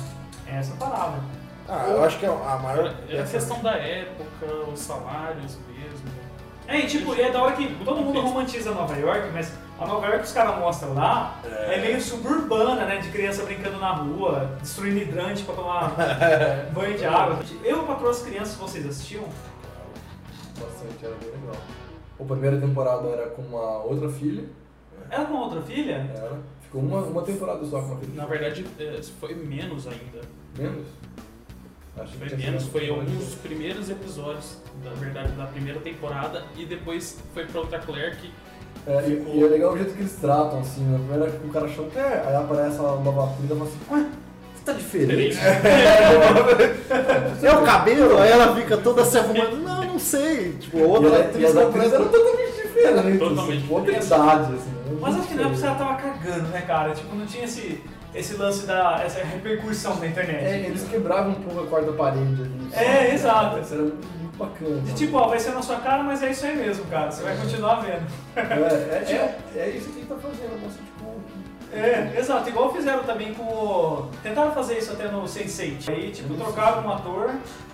É 0.47 0.57
essa 0.57 0.73
a 0.73 0.77
palavra. 0.77 1.19
Ah, 1.69 1.85
eu 1.87 2.03
acho 2.03 2.17
que 2.17 2.25
a 2.25 2.59
maior. 2.61 2.93
É 3.07 3.21
a 3.21 3.25
questão 3.25 3.61
da 3.61 3.73
época, 3.73 4.45
os 4.73 4.79
salários 4.79 5.57
mesmo. 5.69 6.09
É, 6.67 6.79
e 6.79 6.87
tipo, 6.87 7.13
é 7.13 7.31
da 7.31 7.41
hora 7.41 7.55
que 7.55 7.67
todo 7.83 8.01
mundo 8.01 8.19
romantiza 8.21 8.71
Nova 8.71 8.95
York, 8.97 9.29
mas 9.33 9.51
a 9.79 9.85
Nova 9.85 10.05
York 10.05 10.19
que 10.19 10.27
os 10.27 10.33
caras 10.33 10.59
mostram 10.59 10.93
lá 10.93 11.39
é. 11.43 11.79
meio 11.79 12.01
suburbana, 12.01 12.85
né? 12.85 12.97
De 12.97 13.09
criança 13.09 13.43
brincando 13.43 13.77
na 13.79 13.93
rua, 13.93 14.57
destruindo 14.61 14.99
hidrante 14.99 15.43
pra 15.43 15.55
tomar 15.55 15.95
banho 16.73 16.97
de 16.97 17.05
água. 17.05 17.39
Eu, 17.63 17.83
patroa 17.83 18.11
as 18.11 18.21
crianças, 18.21 18.55
vocês 18.55 18.85
assistiam? 18.85 19.23
Bastante, 20.61 21.05
era 21.05 21.15
bem 21.15 21.29
legal. 21.31 21.61
A 22.19 22.23
primeira 22.23 22.57
temporada 22.57 23.07
era 23.07 23.27
com 23.29 23.41
uma 23.41 23.83
outra 23.83 24.09
filha. 24.09 24.45
Ela 25.09 25.25
com 25.25 25.33
outra 25.33 25.61
filha? 25.61 26.09
Era. 26.15 26.39
Ficou 26.61 26.81
uma, 26.81 26.99
uma 27.01 27.21
temporada 27.23 27.65
só 27.65 27.81
com 27.81 27.87
uma 27.87 27.99
filha. 27.99 28.13
Na 28.15 28.25
verdade, 28.25 28.65
é, 28.79 29.01
foi 29.19 29.33
menos 29.35 29.87
ainda. 29.87 30.21
Menos? 30.57 30.87
Acho 31.97 32.17
Foi 32.17 32.37
menos, 32.37 32.67
foi 32.67 32.89
uma 32.89 33.01
alguns 33.01 33.25
dos 33.25 33.35
primeiros 33.35 33.89
episódios, 33.89 34.59
na 34.83 34.91
verdade, 34.91 35.33
da 35.33 35.45
primeira 35.45 35.79
temporada, 35.81 36.45
e 36.55 36.65
depois 36.65 37.19
foi 37.33 37.45
pra 37.45 37.59
outra 37.59 37.79
Claire 37.79 38.15
que 38.15 38.31
É, 38.87 39.09
e, 39.09 39.37
e 39.37 39.43
é 39.43 39.47
legal 39.47 39.73
o 39.73 39.77
jeito 39.77 39.93
que 39.93 39.99
eles 39.99 40.15
tratam, 40.15 40.59
assim. 40.61 40.85
Na 40.89 40.97
primeira 40.97 41.29
o 41.43 41.49
cara 41.49 41.65
achou 41.65 41.89
que 41.89 41.99
é, 41.99 42.23
aí 42.25 42.35
aparece 42.35 42.79
a 42.79 42.83
nova 42.83 43.25
atriz 43.25 43.43
e 43.43 43.47
fala 43.53 43.63
assim, 43.63 43.79
ué, 43.91 44.09
você 44.55 44.63
tá 44.63 44.73
diferente. 44.73 45.37
É 47.43 47.53
o 47.53 47.63
cabelo, 47.65 48.17
aí 48.17 48.31
ela 48.31 48.55
fica 48.55 48.77
toda 48.77 49.03
se 49.03 49.17
arrumando. 49.17 49.70
Sei. 50.01 50.53
Tipo, 50.59 50.77
E, 50.77 50.81
outra 50.83 51.09
e 51.09 51.21
atriz 51.21 51.57
atrizes 51.57 51.93
eram 51.93 52.07
totalmente 52.07 52.51
diferentes. 52.53 53.19
Totalmente 53.19 53.95
assim, 53.97 54.05
idade, 54.07 54.53
assim. 54.53 54.71
era 54.85 54.99
Mas 54.99 55.15
acho 55.15 55.27
que 55.27 55.33
não 55.35 55.43
é 55.43 55.47
porque 55.47 55.55
diferente. 55.55 55.65
ela 55.65 55.75
tava 55.75 55.95
cagando, 55.95 56.47
né, 56.49 56.61
cara? 56.61 56.93
Tipo, 56.93 57.15
não 57.15 57.25
tinha 57.25 57.43
esse, 57.45 57.81
esse 58.13 58.33
lance 58.35 58.65
da. 58.65 59.01
essa 59.05 59.23
repercussão 59.23 59.95
da 59.99 60.07
internet. 60.07 60.43
É, 60.45 60.65
eles 60.67 60.83
quebravam 60.89 61.31
um 61.31 61.35
pouco 61.35 61.61
a 61.61 61.67
quarta 61.67 61.91
parede 61.93 62.41
ali. 62.41 62.69
É, 62.73 63.13
exato. 63.13 63.59
Isso 63.59 63.73
era 63.73 63.83
muito, 63.83 64.37
bacana. 64.37 64.81
De 64.81 64.93
tipo, 64.93 65.17
ó, 65.17 65.27
vai 65.27 65.39
ser 65.39 65.51
na 65.51 65.61
sua 65.61 65.77
cara, 65.77 66.03
mas 66.03 66.23
é 66.23 66.31
isso 66.31 66.45
aí 66.45 66.55
mesmo, 66.55 66.85
cara. 66.85 67.11
Você 67.11 67.21
vai 67.23 67.35
continuar 67.37 67.75
vendo. 67.81 68.05
É, 68.35 68.41
é, 68.41 69.39
é, 69.55 69.59
é 69.59 69.69
isso 69.69 69.89
que 69.89 69.99
ele 69.99 70.07
tá 70.07 70.15
fazendo, 70.15 70.61
moça, 70.61 70.77
tipo. 70.77 71.11
É, 71.73 72.19
exato. 72.19 72.49
Igual 72.49 72.73
fizeram 72.73 73.03
também 73.03 73.33
com 73.33 73.43
o. 73.43 74.09
Tentaram 74.21 74.51
fazer 74.51 74.77
isso 74.77 74.91
até 74.91 75.07
no 75.07 75.23
Sense8. 75.23 75.89
Aí, 75.89 76.11
tipo, 76.11 76.33
trocaram 76.33 76.85
um 76.85 76.91
ator 76.91 77.29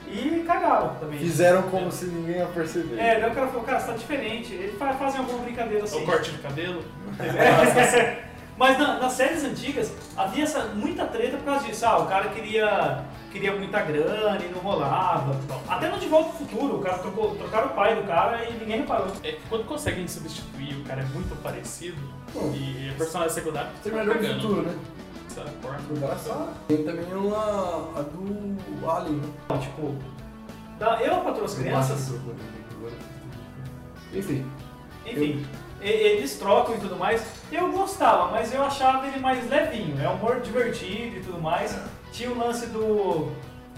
e 0.09 0.43
cagaram 0.45 0.95
também. 0.95 1.19
Fizeram 1.19 1.63
como 1.63 1.91
se 1.91 2.05
ninguém 2.05 2.37
ia 2.37 2.45
perceber. 2.47 2.97
É, 2.99 3.19
daí 3.19 3.29
o 3.31 3.33
cara 3.35 3.47
falou, 3.47 3.63
cara, 3.63 3.79
você 3.79 3.87
tá 3.87 3.93
diferente. 3.93 4.53
Ele 4.53 4.71
fa- 4.77 4.93
fazem 4.93 5.19
alguma 5.19 5.39
brincadeira 5.39 5.79
é 5.81 5.83
assim. 5.83 6.03
o 6.03 6.05
corte 6.05 6.31
de 6.31 6.37
cabelo. 6.39 6.83
É. 7.19 8.27
Mas 8.57 8.75
na- 8.79 8.97
nas 8.99 9.13
séries 9.13 9.43
antigas 9.43 9.91
havia 10.15 10.43
essa, 10.43 10.63
muita 10.73 11.05
treta 11.05 11.37
por 11.37 11.45
causa 11.45 11.67
disso. 11.67 11.85
Ah, 11.85 11.99
o 11.99 12.07
cara 12.07 12.29
queria, 12.29 13.03
queria 13.31 13.55
muita 13.55 13.79
grana 13.83 14.39
e 14.43 14.49
não 14.49 14.59
rolava. 14.61 15.35
Até 15.67 15.89
no 15.89 15.99
De 15.99 16.07
Volta 16.07 16.29
ao 16.29 16.35
Futuro, 16.37 16.77
o 16.77 16.81
cara 16.81 16.97
trocou, 16.97 17.35
trocaram 17.35 17.67
o 17.67 17.73
pai 17.75 17.95
do 17.95 18.01
cara 18.07 18.45
e 18.49 18.53
ninguém 18.53 18.79
reparou. 18.79 19.07
É 19.23 19.33
que 19.33 19.41
quando 19.47 19.65
conseguem 19.65 20.07
substituir, 20.07 20.73
o 20.73 20.83
cara 20.85 21.01
é 21.01 21.05
muito 21.05 21.35
parecido 21.43 21.97
e 22.55 22.89
a 22.89 22.97
personagem 22.97 23.33
secundária 23.35 23.69
Você 23.83 23.91
tá 23.91 23.95
melhor 23.97 24.15
cagando. 24.15 24.41
futuro, 24.41 24.61
né? 24.63 24.75
Engraçado. 25.91 26.49
Tem 26.67 26.83
também 26.83 27.13
uma. 27.13 27.37
a 27.95 28.01
do 28.01 28.89
Alien, 28.89 29.15
né? 29.17 29.57
Tipo, 29.59 29.95
da, 30.79 31.01
eu 31.01 31.21
para 31.21 31.43
as 31.43 31.53
crianças, 31.55 32.11
Enfim. 34.13 34.45
enfim, 35.05 35.45
e- 35.81 35.85
eles 35.87 36.37
trocam 36.37 36.75
e 36.75 36.79
tudo 36.79 36.95
mais. 36.95 37.23
Eu 37.51 37.71
gostava, 37.71 38.31
mas 38.31 38.53
eu 38.53 38.63
achava 38.63 39.05
ele 39.07 39.19
mais 39.19 39.47
levinho. 39.49 39.99
É 40.01 40.07
humor 40.09 40.39
divertido 40.41 41.17
e 41.17 41.21
tudo 41.21 41.41
mais. 41.41 41.77
Tinha 42.11 42.31
o 42.31 42.37
lance 42.37 42.67
do. 42.67 43.31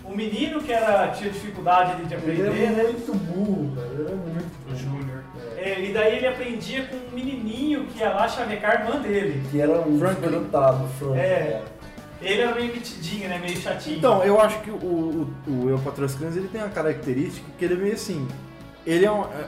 O 0.09 0.15
menino 0.15 0.59
que 0.61 0.73
era, 0.73 1.09
tinha 1.09 1.29
dificuldade 1.29 2.03
de 2.03 2.13
Ele 2.13 2.15
aprender, 2.15 2.63
é 2.63 2.69
né? 2.71 2.83
muito 2.83 3.13
burro, 3.13 3.75
cara. 3.75 3.87
Ele 3.87 4.11
é 4.11 4.15
muito 4.15 4.71
O 4.71 4.75
Júnior. 4.75 5.23
É, 5.55 5.79
e 5.81 5.93
daí 5.93 6.17
ele 6.17 6.27
aprendia 6.27 6.85
com 6.85 6.95
um 6.95 7.15
menininho 7.15 7.85
que 7.85 7.99
ia 7.99 8.09
lá 8.09 8.27
chavecar 8.27 8.71
a 8.71 8.81
irmã 8.81 9.01
dele. 9.01 9.43
Que 9.51 9.61
era 9.61 9.79
um 9.81 9.99
Frank. 9.99 10.15
superdotado, 10.15 10.87
Frank. 10.97 11.19
É. 11.19 11.61
Ele 12.21 12.41
era 12.41 12.55
meio 12.55 12.73
metidinho, 12.73 13.29
né? 13.29 13.37
Meio 13.37 13.57
chatinho. 13.57 13.97
Então, 13.97 14.23
eu 14.23 14.41
acho 14.41 14.59
que 14.61 14.71
o, 14.71 14.75
o, 14.75 15.33
o 15.47 16.03
as 16.03 16.15
Crianças 16.15 16.37
ele 16.37 16.47
tem 16.47 16.61
uma 16.61 16.69
característica 16.69 17.45
que 17.57 17.65
ele 17.65 17.75
é 17.75 17.77
meio 17.77 17.93
assim. 17.93 18.27
Ele 18.85 19.05
é 19.05 19.11
um. 19.11 19.23
é, 19.23 19.47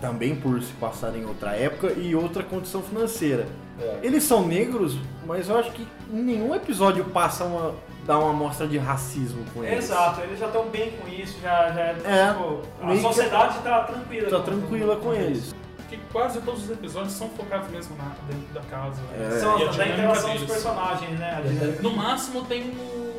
também 0.00 0.36
por 0.36 0.62
se 0.62 0.72
passar 0.74 1.16
em 1.16 1.24
outra 1.24 1.50
época 1.56 1.92
e 1.92 2.14
outra 2.14 2.42
condição 2.42 2.82
financeira. 2.82 3.46
É. 3.80 3.98
Eles 4.02 4.22
são 4.22 4.46
negros, 4.46 4.98
mas 5.30 5.48
eu 5.48 5.58
acho 5.58 5.70
que 5.72 5.86
em 6.12 6.22
nenhum 6.22 6.54
episódio 6.54 7.04
passa 7.06 7.44
uma. 7.44 7.74
dá 8.06 8.18
uma 8.18 8.30
amostra 8.30 8.66
de 8.66 8.78
racismo 8.78 9.44
com 9.54 9.62
eles. 9.64 9.84
Exato, 9.84 10.20
eles 10.22 10.38
já 10.38 10.46
estão 10.46 10.66
bem 10.68 10.90
com 10.92 11.08
isso, 11.08 11.38
já, 11.42 11.70
já 11.72 11.80
É, 11.80 12.32
tipo, 12.32 12.60
a 12.82 12.96
sociedade 12.96 13.58
tá 13.60 13.84
tranquila. 13.84 14.28
Tá 14.30 14.36
com- 14.38 14.42
tranquila 14.42 14.96
com 14.96 15.12
eles. 15.14 15.54
Que 15.88 15.96
quase 16.12 16.40
todos 16.42 16.64
os 16.64 16.70
episódios 16.70 17.12
são 17.14 17.28
focados 17.30 17.68
mesmo 17.70 17.96
na, 17.96 18.12
dentro 18.32 18.52
da 18.54 18.60
casa. 18.62 19.00
né? 19.10 19.28
É. 19.36 19.40
São 19.40 19.58
E 19.58 19.64
da 19.76 19.86
interação 19.88 20.30
dos 20.30 20.40
deles. 20.40 20.52
personagens, 20.52 21.18
né? 21.18 21.42
Dinâmica. 21.44 21.82
No 21.82 21.90
máximo 21.96 22.44
tem 22.44 22.70
do 22.70 23.09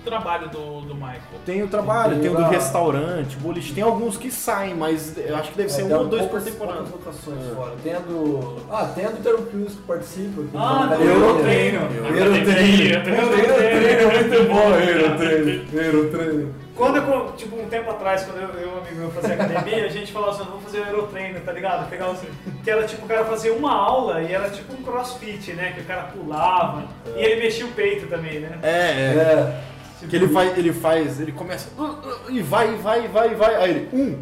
trabalho 0.00 0.48
do, 0.48 0.80
do 0.82 0.94
Michael. 0.94 1.20
Tem 1.44 1.62
o 1.62 1.68
trabalho, 1.68 2.12
Tem 2.14 2.20
tem 2.22 2.30
o 2.30 2.36
do 2.36 2.42
restaurante, 2.44 3.36
boliche. 3.36 3.72
Tem 3.72 3.82
alguns 3.82 4.16
que 4.16 4.30
saem, 4.30 4.74
mas 4.74 5.16
eu 5.16 5.36
acho 5.36 5.50
que 5.52 5.56
deve 5.58 5.68
ser 5.70 5.82
É, 5.82 5.84
um 5.84 5.88
tem 5.88 5.96
ou 5.96 6.04
dois 6.06 6.26
por 6.26 6.40
temporada. 6.42 6.80
É. 6.80 7.54
fora. 7.54 7.72
Tem 7.82 7.94
a 7.94 7.98
do. 7.98 8.56
Ah, 8.70 8.84
tem 8.94 9.04
a 9.06 9.10
do 9.10 9.22
Terry 9.22 9.42
Crews 9.50 9.72
que 9.74 9.82
participa. 9.82 10.42
que 10.42 10.48
Ah, 10.56 10.86
tá 10.88 10.96
do 10.96 11.04
na 11.04 11.10
Eurotreino. 11.10 11.78
academia. 11.84 12.18
Eurotreino. 12.18 13.08
Eurotreino, 13.08 14.12
muito 14.12 14.52
bom, 14.52 14.74
Eurotreino. 14.74 15.80
Eurotreino. 15.80 16.54
Quando 16.76 16.96
eu, 16.96 17.32
tipo, 17.36 17.56
um 17.60 17.66
tempo 17.68 17.90
atrás, 17.90 18.24
quando 18.24 18.38
eu, 18.40 18.48
eu 18.58 18.68
e 18.68 18.72
um 18.74 18.78
amigo 18.78 18.96
meu 19.00 19.10
fazia 19.10 19.34
academia, 19.34 19.84
a 19.84 19.88
gente 19.88 20.10
falava 20.10 20.32
assim, 20.32 20.44
vamos 20.44 20.64
fazer 20.64 20.78
o 20.80 20.86
Eurotreino, 20.86 21.38
tá 21.40 21.52
ligado? 21.52 21.90
Pegar 21.90 22.08
os, 22.10 22.20
que 22.64 22.70
era 22.70 22.84
tipo, 22.84 23.04
o 23.04 23.08
cara 23.08 23.24
fazia 23.26 23.52
uma 23.52 23.70
aula 23.74 24.22
e 24.22 24.32
era 24.32 24.48
tipo 24.48 24.72
um 24.72 24.82
crossfit, 24.82 25.52
né? 25.52 25.72
Que 25.74 25.82
o 25.82 25.84
cara 25.84 26.04
pulava 26.04 26.84
e 27.14 27.22
ele 27.22 27.42
mexia 27.42 27.66
o 27.66 27.72
peito 27.72 28.06
também, 28.06 28.40
né? 28.40 28.58
É, 28.62 28.68
é. 28.68 29.14
É. 29.14 29.60
Que 30.08 30.16
ele 30.16 30.28
faz, 30.28 30.56
ele 30.58 30.72
faz, 30.72 31.20
ele 31.20 31.32
começa 31.32 31.68
uh, 31.78 31.82
uh, 31.82 32.30
e 32.30 32.40
vai, 32.42 32.72
e 32.74 32.76
vai, 32.76 33.04
e 33.04 33.08
vai, 33.08 33.32
e 33.32 33.34
vai. 33.34 33.54
Aí 33.56 33.70
ele, 33.70 33.88
um. 33.92 34.18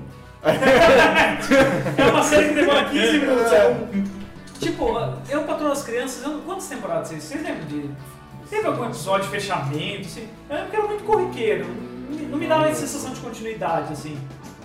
É 1.99 2.11
uma 2.11 2.23
série 2.23 2.49
que 2.49 2.55
demora 2.55 2.85
15 2.91 3.19
minutos. 3.19 3.53
é 3.53 3.69
um- 3.69 4.19
Tipo, 4.59 4.89
eu 5.29 5.45
patrono 5.45 5.73
as 5.73 5.83
crianças, 5.85 6.25
eu- 6.25 6.41
quantas 6.45 6.67
temporadas 6.67 7.09
vocês? 7.09 7.23
Vocês 7.23 7.43
lembram 7.45 7.65
de. 7.67 7.91
Teve 8.51 8.67
algum 8.67 8.87
episódio 8.87 9.27
de 9.27 9.31
fechamento, 9.31 10.07
assim? 10.07 10.27
Eu 10.51 10.57
lembro 10.57 10.71
que 10.71 10.77
era 10.77 10.87
muito 10.89 11.05
corriqueiro. 11.05 11.67
Não, 12.11 12.29
não 12.31 12.39
me 12.39 12.47
dava 12.47 12.67
a 12.67 12.75
sensação 12.75 13.13
de 13.13 13.21
continuidade, 13.21 13.93
assim. 13.93 14.19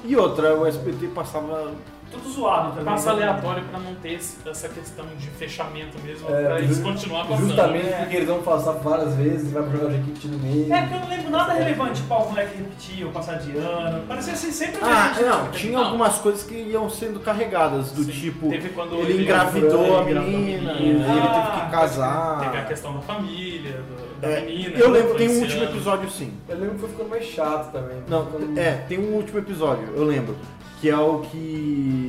E 0.04 0.16
outra, 0.16 0.56
o 0.56 0.66
SBT 0.66 1.08
passava. 1.08 1.72
Tudo 2.14 2.30
zoado 2.32 2.70
também. 2.70 2.86
Passa 2.86 3.10
aleatório 3.12 3.64
pra 3.66 3.80
não 3.80 3.96
ter 3.96 4.14
esse- 4.14 4.38
essa 4.48 4.70
questão 4.70 5.06
de 5.18 5.28
fechamento 5.28 5.98
mesmo, 6.04 6.30
É, 6.30 6.44
pra 6.46 6.60
eles 6.60 6.80
continuar 6.80 7.26
passando. 7.28 7.48
Justamente 7.48 7.88
É. 7.88 7.98
porque 8.00 8.16
eles 8.18 8.28
vão 8.28 8.42
passar 8.44 8.72
várias 8.74 9.14
vezes, 9.16 9.52
vai 9.52 9.64
pro 9.64 9.72
jogar 9.80 9.90
de 9.94 10.00
equipe 10.00 10.28
no 10.28 10.38
meio. 10.40 10.74
É, 10.74 10.82
porque 10.82 10.94
eu 10.96 11.00
não 11.00 11.10
lembro 11.10 11.30
nada 11.32 11.54
relevante, 11.54 12.02
tipo, 12.02 12.14
ah, 12.14 12.18
o 12.20 12.30
moleque 12.30 12.58
repetia 12.58 13.06
ou 13.06 13.12
passar 13.12 13.36
de 13.40 13.58
ano. 13.58 14.04
Parecia 14.08 14.34
assim, 14.34 14.52
sempre 14.52 14.80
Ah, 14.84 15.12
gente, 15.16 15.26
não, 15.26 15.44
né? 15.44 15.50
tinha 15.54 15.78
Não. 15.78 15.86
algumas 15.86 16.18
coisas 16.20 16.44
que 16.44 16.56
iam 16.56 16.90
sendo 16.90 17.20
carregadas, 17.20 17.92
do 17.92 18.04
Sim. 18.04 18.12
tipo, 18.12 18.50
Teve 18.50 18.70
quando 18.70 18.96
ele 18.96 19.14
ele 19.14 19.24
engravidou 19.24 19.82
a 19.82 19.84
engravidou 19.84 19.98
a 20.00 20.04
menina, 20.04 20.74
menina. 20.74 21.04
ele 21.14 21.18
teve 21.28 21.28
Ah, 21.28 21.62
que 21.66 21.72
casar. 21.72 22.40
Teve 22.42 22.58
a 22.58 22.66
questão 22.66 22.94
da 22.94 23.02
família, 23.02 23.72
do- 23.74 24.22
da 24.22 24.30
É, 24.30 24.42
menina. 24.42 24.78
eu 24.78 24.90
lembro, 24.92 25.16
tem 25.16 25.30
um 25.30 25.40
último 25.42 25.64
episódio 25.64 26.10
sim. 26.10 26.34
Eu 26.48 26.58
lembro 26.58 26.76
que 26.76 26.82
foi 26.82 26.90
ficando 26.90 27.10
mais 27.10 27.26
chato 27.26 27.72
também. 27.72 27.98
Não, 28.08 28.26
Ficando- 28.26 28.60
é, 28.60 28.72
tem 28.88 29.00
um 29.00 29.14
último 29.16 29.40
episódio, 29.40 29.90
eu 29.96 30.04
lembro, 30.04 30.36
que 30.80 30.90
é 30.90 30.98
o 30.98 31.20
que 31.20 32.03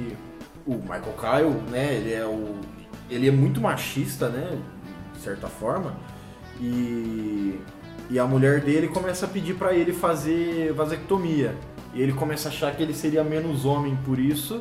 o 0.66 0.74
Michael 0.74 1.14
Kyle, 1.18 1.70
né, 1.70 1.94
ele 1.94 2.12
é 2.12 2.24
o 2.26 2.56
ele 3.10 3.28
é 3.28 3.30
muito 3.30 3.60
machista, 3.60 4.28
né, 4.28 4.58
de 5.12 5.20
certa 5.20 5.46
forma, 5.46 5.94
e 6.60 7.60
e 8.10 8.18
a 8.18 8.26
mulher 8.26 8.60
dele 8.60 8.88
começa 8.88 9.26
a 9.26 9.28
pedir 9.28 9.54
pra 9.54 9.72
ele 9.72 9.92
fazer 9.92 10.72
vasectomia. 10.72 11.54
E 11.94 12.02
ele 12.02 12.12
começa 12.12 12.48
a 12.48 12.52
achar 12.52 12.74
que 12.74 12.82
ele 12.82 12.92
seria 12.92 13.24
menos 13.24 13.64
homem 13.64 13.96
por 14.04 14.18
isso. 14.18 14.60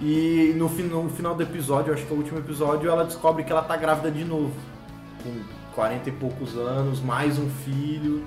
E 0.00 0.54
no, 0.56 0.68
no 0.68 1.10
final 1.10 1.34
do 1.34 1.42
episódio, 1.42 1.92
acho 1.92 2.04
que 2.04 2.12
é 2.12 2.14
o 2.14 2.18
último 2.18 2.38
episódio, 2.38 2.90
ela 2.90 3.04
descobre 3.04 3.42
que 3.42 3.50
ela 3.50 3.62
tá 3.62 3.76
grávida 3.76 4.10
de 4.10 4.24
novo. 4.24 4.52
Com 5.22 5.32
40 5.74 6.08
e 6.08 6.12
poucos 6.12 6.56
anos, 6.56 7.00
mais 7.00 7.38
um 7.38 7.48
filho. 7.48 8.26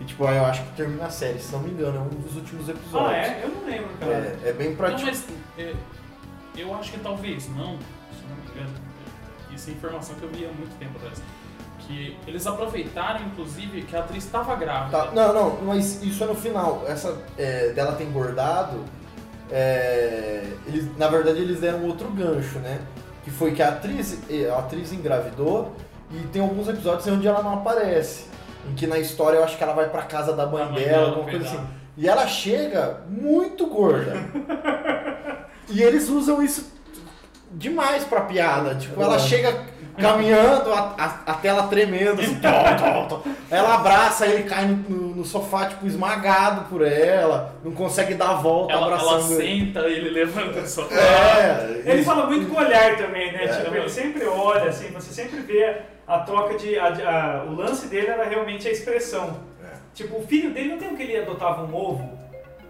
E 0.00 0.04
tipo, 0.04 0.26
aí 0.26 0.36
eu 0.36 0.44
acho 0.44 0.62
que 0.62 0.76
termina 0.76 1.06
a 1.06 1.10
série, 1.10 1.38
se 1.38 1.52
não 1.52 1.60
me 1.60 1.70
engano, 1.70 1.96
é 1.96 2.00
um 2.00 2.20
dos 2.20 2.36
últimos 2.36 2.68
episódios. 2.68 3.10
Ah, 3.10 3.16
é? 3.16 3.44
Eu 3.44 3.48
não 3.48 3.64
lembro, 3.64 3.88
cara. 3.98 4.12
É, 4.12 4.48
é 4.48 4.52
bem 4.52 4.74
pra 4.74 4.90
Não, 4.90 5.00
mas 5.00 5.26
é, 5.58 5.74
eu 6.56 6.74
acho 6.74 6.92
que 6.92 6.98
talvez 6.98 7.48
não, 7.48 7.78
se 7.78 8.24
não 8.28 8.36
me 8.36 8.50
engano. 8.50 8.74
Isso 9.54 9.70
é 9.70 9.72
informação 9.72 10.14
que 10.16 10.22
eu 10.22 10.28
vi 10.28 10.44
há 10.44 10.48
muito 10.48 10.76
tempo 10.78 10.96
atrás. 10.98 11.22
Que 11.80 12.16
eles 12.26 12.46
aproveitaram, 12.46 13.24
inclusive, 13.26 13.82
que 13.82 13.94
a 13.96 14.00
atriz 14.00 14.24
estava 14.24 14.54
grávida. 14.56 14.98
Tá, 14.98 15.10
não, 15.12 15.32
não, 15.32 15.62
mas 15.62 16.02
isso 16.02 16.22
é 16.24 16.26
no 16.26 16.34
final. 16.34 16.84
Essa 16.86 17.16
é, 17.38 17.68
dela 17.68 17.92
ter 17.92 18.04
engordado, 18.04 18.84
é, 19.50 20.44
eles, 20.66 20.96
na 20.96 21.08
verdade 21.08 21.38
eles 21.38 21.60
deram 21.60 21.84
outro 21.84 22.08
gancho, 22.10 22.58
né? 22.58 22.80
Que 23.22 23.30
foi 23.30 23.52
que 23.52 23.62
a 23.62 23.68
atriz, 23.68 24.18
a 24.52 24.58
atriz 24.58 24.92
engravidou 24.92 25.72
e 26.10 26.18
tem 26.28 26.42
alguns 26.42 26.68
episódios 26.68 27.06
onde 27.06 27.26
ela 27.26 27.42
não 27.42 27.54
aparece. 27.54 28.26
Em 28.68 28.74
que 28.74 28.86
na 28.86 28.98
história 28.98 29.36
eu 29.36 29.44
acho 29.44 29.56
que 29.56 29.62
ela 29.62 29.72
vai 29.72 29.88
pra 29.88 30.02
casa 30.02 30.32
da 30.32 30.46
mãe, 30.46 30.64
mãe 30.64 30.82
dela, 30.82 31.08
alguma 31.08 31.30
coisa 31.30 31.44
assim. 31.44 31.66
E 31.96 32.08
ela 32.08 32.26
chega 32.26 33.02
muito 33.08 33.66
gorda. 33.66 34.12
e 35.68 35.82
eles 35.82 36.08
usam 36.08 36.42
isso 36.42 36.72
demais 37.50 38.04
pra 38.04 38.22
piada. 38.22 38.74
Tipo, 38.74 39.00
ela 39.02 39.16
É. 39.16 39.18
chega 39.18 39.64
caminhando, 39.98 40.72
a, 40.74 40.94
a, 40.98 41.32
a 41.32 41.34
tela 41.34 41.68
tremendo, 41.68 42.20
assim, 42.20 42.34
tó, 42.38 42.48
tó, 43.08 43.16
tó. 43.16 43.22
ela 43.50 43.76
abraça, 43.76 44.26
ele 44.26 44.42
cai 44.42 44.66
no, 44.66 44.76
no- 45.16 45.24
sofá, 45.24 45.66
tipo, 45.66 45.86
esmagado 45.86 46.66
por 46.68 46.82
ela, 46.86 47.54
não 47.64 47.72
consegue 47.72 48.12
dar 48.12 48.30
a 48.30 48.34
volta 48.34 48.74
Ela, 48.74 48.88
ela 48.88 48.96
abraçando 48.96 49.40
ele. 49.40 49.64
senta, 49.66 49.80
ele 49.88 50.10
levanta 50.10 50.60
do 50.60 50.68
sofá. 50.68 50.94
É, 50.94 51.82
Ele 51.86 51.94
isso. 52.00 52.04
fala 52.04 52.26
muito 52.26 52.46
com 52.52 52.60
o 52.60 52.64
olhar 52.64 52.96
também, 52.98 53.32
né? 53.32 53.44
É. 53.44 53.48
tipo, 53.48 53.74
ele 53.74 53.88
sempre 53.88 54.26
olha, 54.26 54.68
assim, 54.68 54.88
você 54.92 55.12
sempre 55.14 55.40
vê 55.40 55.78
a 56.06 56.18
troca 56.18 56.58
de. 56.58 56.78
a- 56.78 56.88
a- 56.88 57.44
o 57.44 57.54
lance 57.54 57.86
dele 57.86 58.08
era 58.08 58.24
realmente 58.28 58.68
a 58.68 58.70
expressão. 58.70 59.38
É. 59.64 59.76
Tipo, 59.94 60.18
o 60.18 60.26
filho 60.26 60.52
dele 60.52 60.68
não 60.72 60.78
tem 60.78 60.92
o 60.92 60.96
que 60.96 61.02
ele 61.04 61.16
adotava 61.16 61.62
um 61.62 61.74
ovo 61.74 62.06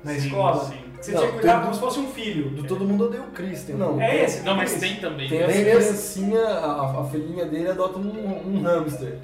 na 0.05 0.13
Sim, 0.13 0.19
escola? 0.19 0.65
sim. 0.65 0.79
Você 1.01 1.13
Não, 1.13 1.21
tinha 1.21 1.33
que 1.33 1.39
cuidar 1.39 1.61
como 1.63 1.75
se 1.75 1.81
fosse 1.81 1.99
um 2.01 2.09
filho. 2.09 2.51
Do 2.51 2.65
Todo 2.65 2.85
Mundo 2.85 3.05
Odeia 3.07 3.23
o 3.23 3.31
Chris, 3.33 3.63
tem 3.65 3.77
Não. 3.77 4.01
É 4.01 4.25
esse? 4.25 4.43
Não, 4.43 4.57
mas 4.57 4.73
esse. 4.73 4.81
tem 4.81 4.97
também. 4.97 5.29
Tem 5.29 5.43
essa 5.43 5.53
criancinha, 5.53 6.41
a, 6.43 7.01
a 7.01 7.05
filhinha 7.05 7.45
dele 7.45 7.69
adota 7.71 7.99
um, 7.99 8.43
um 8.47 8.63
hamster. 8.63 9.19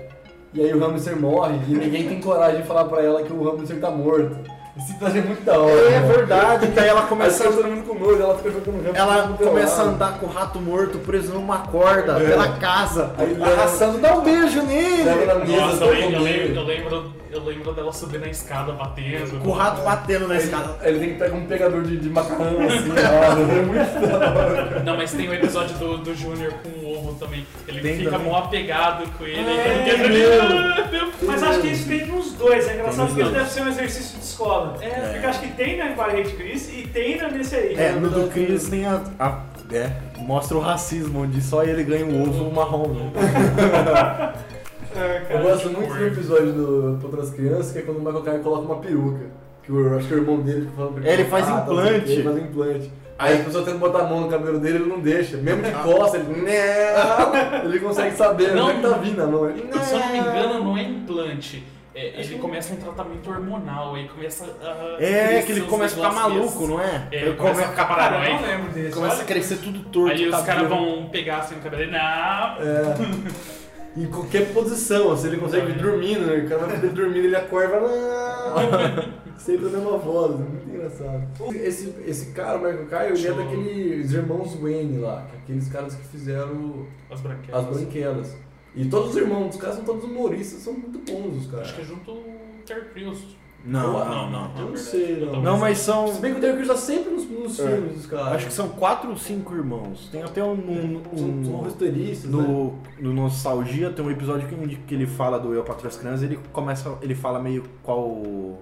E 0.54 0.60
aí 0.60 0.72
o 0.74 0.78
hamster 0.78 1.16
morre 1.18 1.58
e 1.68 1.72
ninguém 1.74 2.06
tem 2.08 2.20
coragem 2.20 2.60
de 2.60 2.66
falar 2.66 2.84
pra 2.84 3.02
ela 3.02 3.22
que 3.22 3.32
o 3.32 3.42
hamster 3.42 3.80
tá 3.80 3.90
morto. 3.90 4.36
Esse 4.76 4.98
tá 4.98 5.08
é 5.08 5.20
muito 5.20 5.44
da 5.44 5.58
hora. 5.58 5.70
É 5.80 6.00
né? 6.00 6.12
verdade, 6.14 6.66
daí 6.68 6.88
ela 6.88 7.02
Começa 7.02 7.44
todo 7.44 7.64
mundo 7.68 7.86
com 7.86 7.94
nojo, 7.98 8.22
ela 8.22 8.36
fica 8.38 8.50
jogando 8.52 8.82
hamster. 8.82 8.96
ela 9.02 9.28
começa 9.36 9.82
a 9.82 9.84
andar 9.84 10.18
com 10.18 10.26
o 10.26 10.28
rato 10.30 10.60
morto 10.60 10.98
preso 10.98 11.32
numa 11.34 11.58
corda 11.58 12.12
É. 12.18 12.26
pela 12.30 12.48
casa, 12.56 13.14
Aí 13.18 13.36
arrastando, 13.42 13.98
dá 13.98 14.14
um 14.16 14.22
beijo 14.22 14.62
nele! 14.62 15.04
Nossa, 15.04 15.76
tá 15.78 15.84
eu 15.86 15.92
lembro, 15.92 16.54
eu, 16.54 16.64
lembro, 16.64 17.12
eu, 17.32 17.44
lembro, 17.44 17.72
dela 17.72 17.92
subir 17.92 18.20
na 18.20 18.28
escada 18.28 18.72
batendo. 18.72 19.40
Com 19.40 19.48
o 19.48 19.52
rato 19.52 19.82
batendo 19.82 20.28
na 20.28 20.36
escada. 20.36 20.76
Aí 20.80 20.90
ele 20.90 20.98
tem 21.00 21.08
que 21.14 21.18
pegar 21.18 21.34
um 21.34 21.46
pegador 21.46 21.82
de, 21.82 21.96
de 21.96 22.08
macarrão 22.08 22.60
assim, 22.66 22.90
ó. 22.92 23.52
É 23.52 23.62
muito 23.62 24.08
da 24.18 24.30
hora. 24.32 24.80
Não, 24.84 24.96
mas 24.96 25.12
tem 25.12 25.28
o 25.28 25.34
episódio 25.34 25.76
do, 25.78 25.98
do 25.98 26.14
Júnior 26.14 26.52
com 26.62 26.68
o 26.68 26.92
ovo 26.98 27.14
também. 27.14 27.46
Ele 27.66 27.80
Tem 27.80 27.96
fica 27.98 28.10
também. 28.10 28.26
mó 28.28 28.38
apegado 28.38 29.06
com 29.18 29.24
ele. 29.24 29.38
É, 29.50 29.88
ele 29.88 30.88
meu. 30.90 31.12
Mas 31.22 31.42
acho 31.42 31.60
que 31.60 31.68
isso 31.68 31.88
tem 31.88 32.06
nos 32.06 32.32
dois, 32.34 32.68
é 32.68 32.74
engraçado 32.74 33.06
porque 33.08 33.22
isso 33.22 33.30
dois. 33.30 33.42
deve 33.42 33.50
ser 33.54 33.62
um 33.62 33.68
exercício 33.68 34.18
de 34.18 34.24
escola. 34.24 34.76
É. 34.80 34.88
Porque 35.12 35.26
acho 35.26 35.40
que 35.40 35.48
tem 35.52 35.76
na 35.78 35.86
Barrete 35.94 36.32
Chris 36.34 36.68
e 36.68 36.86
tem 36.92 37.16
na 37.16 37.28
nesse 37.28 37.54
aí. 37.56 37.74
É, 37.76 37.92
no 37.92 38.10
do 38.10 38.28
Chris 38.30 38.68
tem 38.68 38.86
a, 38.86 39.00
a- 39.18 39.40
é, 39.72 39.90
mostra 40.18 40.56
o 40.56 40.60
racismo, 40.60 41.22
onde 41.22 41.40
só 41.40 41.62
ele 41.64 41.82
ganha 41.82 42.04
o 42.04 42.22
ovo 42.22 42.50
marrom, 42.52 42.88
né? 42.88 43.10
É, 44.96 45.26
Eu 45.36 45.42
gosto 45.42 45.70
muito 45.70 45.94
do 45.94 46.06
episódio 46.06 46.52
do 46.52 47.00
Outras 47.02 47.30
Crianças, 47.30 47.72
que 47.72 47.78
é 47.78 47.82
quando 47.82 47.98
o 47.98 48.00
Michael 48.00 48.22
Caine 48.22 48.42
coloca 48.42 48.64
uma 48.64 48.76
peruca. 48.76 49.26
Que 49.62 49.70
eu 49.70 49.96
acho 49.96 50.08
que 50.08 50.14
o 50.14 50.18
irmão 50.18 50.40
dele 50.40 50.62
fica 50.62 50.72
falando 50.76 50.94
pra 51.00 51.08
É, 51.08 51.12
ele 51.14 51.24
faz 51.26 51.46
tá, 51.46 51.60
implante. 51.60 52.10
Ele 52.12 52.22
faz 52.22 52.36
implante. 52.38 52.92
Aí 53.18 53.40
a 53.40 53.44
pessoa 53.44 53.64
tenta 53.64 53.78
botar 53.78 54.00
a 54.00 54.04
mão 54.08 54.22
no 54.22 54.28
cabelo 54.28 54.58
dele, 54.58 54.78
ele 54.78 54.86
não 54.86 54.98
deixa. 54.98 55.36
Mesmo 55.36 55.62
de 55.62 55.70
costa, 55.70 56.16
ele. 56.16 56.26
Não! 56.42 57.64
Ele 57.64 57.78
consegue 57.78 58.16
saber, 58.16 58.52
Não. 58.54 58.64
onde 58.64 58.72
é 58.72 58.74
que 58.74 58.82
tá 58.88 58.98
vindo 58.98 59.22
a 59.22 59.26
mão. 59.26 59.48
Ele, 59.48 59.62
Se 59.80 59.94
eu 59.94 60.00
não 60.00 60.08
me 60.10 60.18
engano, 60.18 60.64
não 60.64 60.76
é 60.76 60.82
implante. 60.82 61.64
É, 61.94 62.20
ele 62.20 62.38
começa 62.38 62.72
um 62.72 62.76
tratamento 62.76 63.30
hormonal, 63.30 63.94
aí 63.94 64.08
começa 64.08 64.46
a. 64.62 64.96
É, 65.00 65.42
que 65.42 65.52
ele 65.52 65.60
começa 65.60 65.94
a 65.94 65.96
ficar 66.08 66.12
maluco, 66.22 66.66
não 66.66 66.80
é? 66.80 67.06
É, 67.12 67.16
Ele 67.16 67.26
ele 67.26 67.36
começa 67.36 67.64
a 67.64 67.68
ficar 67.68 67.84
Cara, 67.86 68.02
eu 68.16 68.32
não 68.32 68.38
paranoico. 68.38 68.46
lembro 68.50 68.72
desse. 68.72 68.94
começa 68.96 69.22
a 69.22 69.24
crescer 69.26 69.56
tudo 69.58 69.78
torto. 69.90 70.10
Aí 70.16 70.26
os 70.26 70.30
cabelo. 70.34 70.46
caras 70.46 70.68
vão 70.70 71.08
pegar 71.10 71.36
assim 71.38 71.54
o 71.54 71.58
cabelo 71.58 71.82
e. 71.82 71.86
Não! 71.86 71.98
É. 71.98 73.52
Em 73.96 74.06
qualquer 74.06 74.52
posição, 74.54 75.14
se 75.16 75.26
ele 75.26 75.36
consegue 75.36 75.72
ir 75.72 75.78
dormindo, 75.82 76.20
né? 76.26 76.38
O 76.44 76.48
cara 76.48 76.66
vai 76.66 76.78
dormir, 76.88 77.18
ele 77.18 77.36
acorda 77.36 77.78
não. 77.80 79.22
Sempre 79.38 79.66
a 79.66 79.70
mesma 79.70 79.98
voz, 79.98 80.34
é 80.40 80.44
muito 80.44 80.68
engraçado. 80.68 81.26
Esse, 81.54 81.94
esse 82.06 82.26
cara, 82.32 82.58
o 82.58 82.62
Michael 82.62 82.86
Caine, 82.86 83.18
ele 83.18 83.26
é 83.28 83.32
daqueles 83.32 84.12
irmãos 84.12 84.54
Wayne 84.54 84.98
lá, 84.98 85.26
é 85.34 85.36
aqueles 85.38 85.68
caras 85.68 85.94
que 85.94 86.04
fizeram 86.06 86.86
As 87.10 87.20
branquelas. 87.20 87.64
as 87.64 87.76
branquelas. 87.76 88.36
E 88.74 88.86
todos 88.86 89.10
os 89.10 89.16
irmãos 89.16 89.48
dos 89.48 89.56
caras 89.56 89.76
são 89.76 89.84
todos 89.84 90.04
humoristas, 90.04 90.60
são 90.60 90.72
muito 90.72 90.98
bons 91.00 91.42
os 91.42 91.50
caras. 91.50 91.66
Acho 91.66 91.74
que 91.76 91.82
é 91.82 91.84
junto 91.84 92.12
o 92.12 92.24
Ter 92.64 92.84
Crews. 92.92 93.18
Não, 93.64 93.92
não, 94.04 94.30
não. 94.30 94.50
Eu 94.58 94.68
não 94.70 94.76
sei, 94.76 95.24
não. 95.24 95.40
Não, 95.40 95.58
mas 95.58 95.78
são. 95.78 96.08
Se 96.08 96.20
bem 96.20 96.32
que 96.32 96.38
o 96.38 96.40
Derek 96.40 96.56
Crews 96.62 96.68
tá 96.68 96.76
sempre 96.76 97.12
nos, 97.12 97.30
nos 97.30 97.60
É. 97.60 97.68
filmes 97.68 97.92
dos 97.94 98.06
caras. 98.06 98.28
Acho 98.34 98.46
que 98.46 98.52
são 98.52 98.68
quatro 98.70 99.10
ou 99.10 99.16
cinco 99.16 99.54
irmãos. 99.54 100.08
Tem 100.10 100.22
até 100.22 100.42
um. 100.42 100.52
um- 100.52 101.02
são, 101.16 101.28
um- 101.28 101.44
são 101.44 101.54
roteiristas, 101.58 102.30
né? 102.30 102.42
no, 102.42 102.74
no 103.00 103.12
Nostalgia 103.12 103.90
tem 103.90 104.04
um 104.04 104.10
episódio 104.10 104.48
que, 104.48 104.76
que 104.76 104.94
ele 104.94 105.06
fala 105.06 105.38
do 105.38 105.54
Eu 105.54 105.62
Patrulho 105.62 105.88
as 105.88 105.96
Crianças, 105.96 106.22
ele 106.24 106.38
começa. 106.52 106.98
ele 107.02 107.14
fala 107.14 107.38
meio 107.38 107.62
qual. 107.82 108.58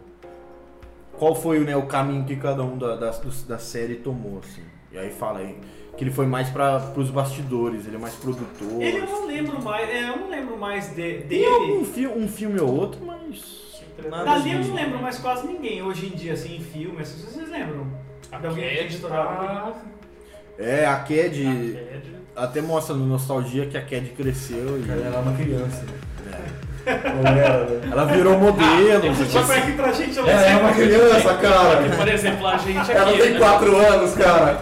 Qual 1.18 1.34
foi 1.34 1.58
né, 1.60 1.76
o 1.76 1.82
caminho 1.86 2.24
que 2.24 2.34
cada 2.36 2.62
um 2.62 2.78
da, 2.78 2.96
da, 2.96 3.10
da 3.48 3.58
série 3.58 3.96
tomou, 3.96 4.38
assim. 4.42 4.62
E 4.92 4.98
aí 4.98 5.10
fala 5.10 5.40
aí 5.40 5.56
que 5.96 6.04
ele 6.04 6.10
foi 6.10 6.26
mais 6.26 6.48
para 6.48 6.80
pros 6.80 7.10
bastidores, 7.10 7.86
ele 7.86 7.96
é 7.96 7.98
mais 7.98 8.14
produtor. 8.14 8.80
Ele 8.80 8.98
eu 8.98 9.06
não 9.06 9.26
lembro 9.26 9.62
mais, 9.62 9.88
é, 9.88 10.08
eu 10.08 10.16
não 10.16 10.30
lembro 10.30 10.56
mais 10.58 10.94
de- 10.94 11.22
Tem 11.28 11.44
algum 11.46 11.66
dele. 11.66 11.84
fi 11.84 12.06
um 12.06 12.26
filme 12.26 12.58
ou 12.58 12.74
outro, 12.74 13.00
mas. 13.04 13.59
Nada 14.08 14.24
Dali 14.24 14.52
eu 14.52 14.58
não 14.60 14.74
lembro 14.74 15.02
mais 15.02 15.18
quase 15.18 15.46
ninguém 15.46 15.82
hoje 15.82 16.06
em 16.06 16.10
dia, 16.10 16.32
assim, 16.32 16.56
em 16.56 16.60
filme, 16.60 17.00
assim, 17.00 17.22
vocês 17.22 17.50
lembram? 17.50 17.86
A 18.32 18.38
De 18.38 18.46
alguém 18.46 18.68
que 18.68 18.76
Cad 18.76 18.94
estourava 18.94 19.46
tá. 19.46 19.74
É, 20.58 20.86
a 20.86 20.96
Cad. 20.96 21.08
Cad. 21.08 22.20
Até 22.36 22.60
mostra 22.60 22.94
no 22.94 23.06
Nostalgia 23.06 23.66
que 23.66 23.76
a 23.76 23.82
Cad 23.82 24.08
cresceu 24.16 24.78
e. 24.80 24.90
Ela 24.90 25.06
era 25.06 25.18
uma 25.18 25.36
criança. 25.36 25.84
É. 26.26 26.60
Né? 26.86 27.90
Ela 27.90 28.04
virou 28.06 28.38
modelo. 28.38 29.10
Ah, 29.10 29.24
Só 29.26 29.42
pra 29.42 29.56
aqui 29.56 29.72
pra 29.72 29.92
gente, 29.92 30.18
Ela 30.18 30.30
é 30.30 30.56
uma 30.56 30.72
criança, 30.72 31.34
cara. 31.34 31.76
Porque, 31.76 31.96
por 31.96 32.08
exemplo, 32.08 32.46
a 32.46 32.56
gente 32.56 32.78
aqui. 32.78 32.92
Ela 32.92 33.12
tem 33.12 33.32
né? 33.32 33.38
4 33.38 33.76
anos, 33.76 34.14
cara. 34.14 34.60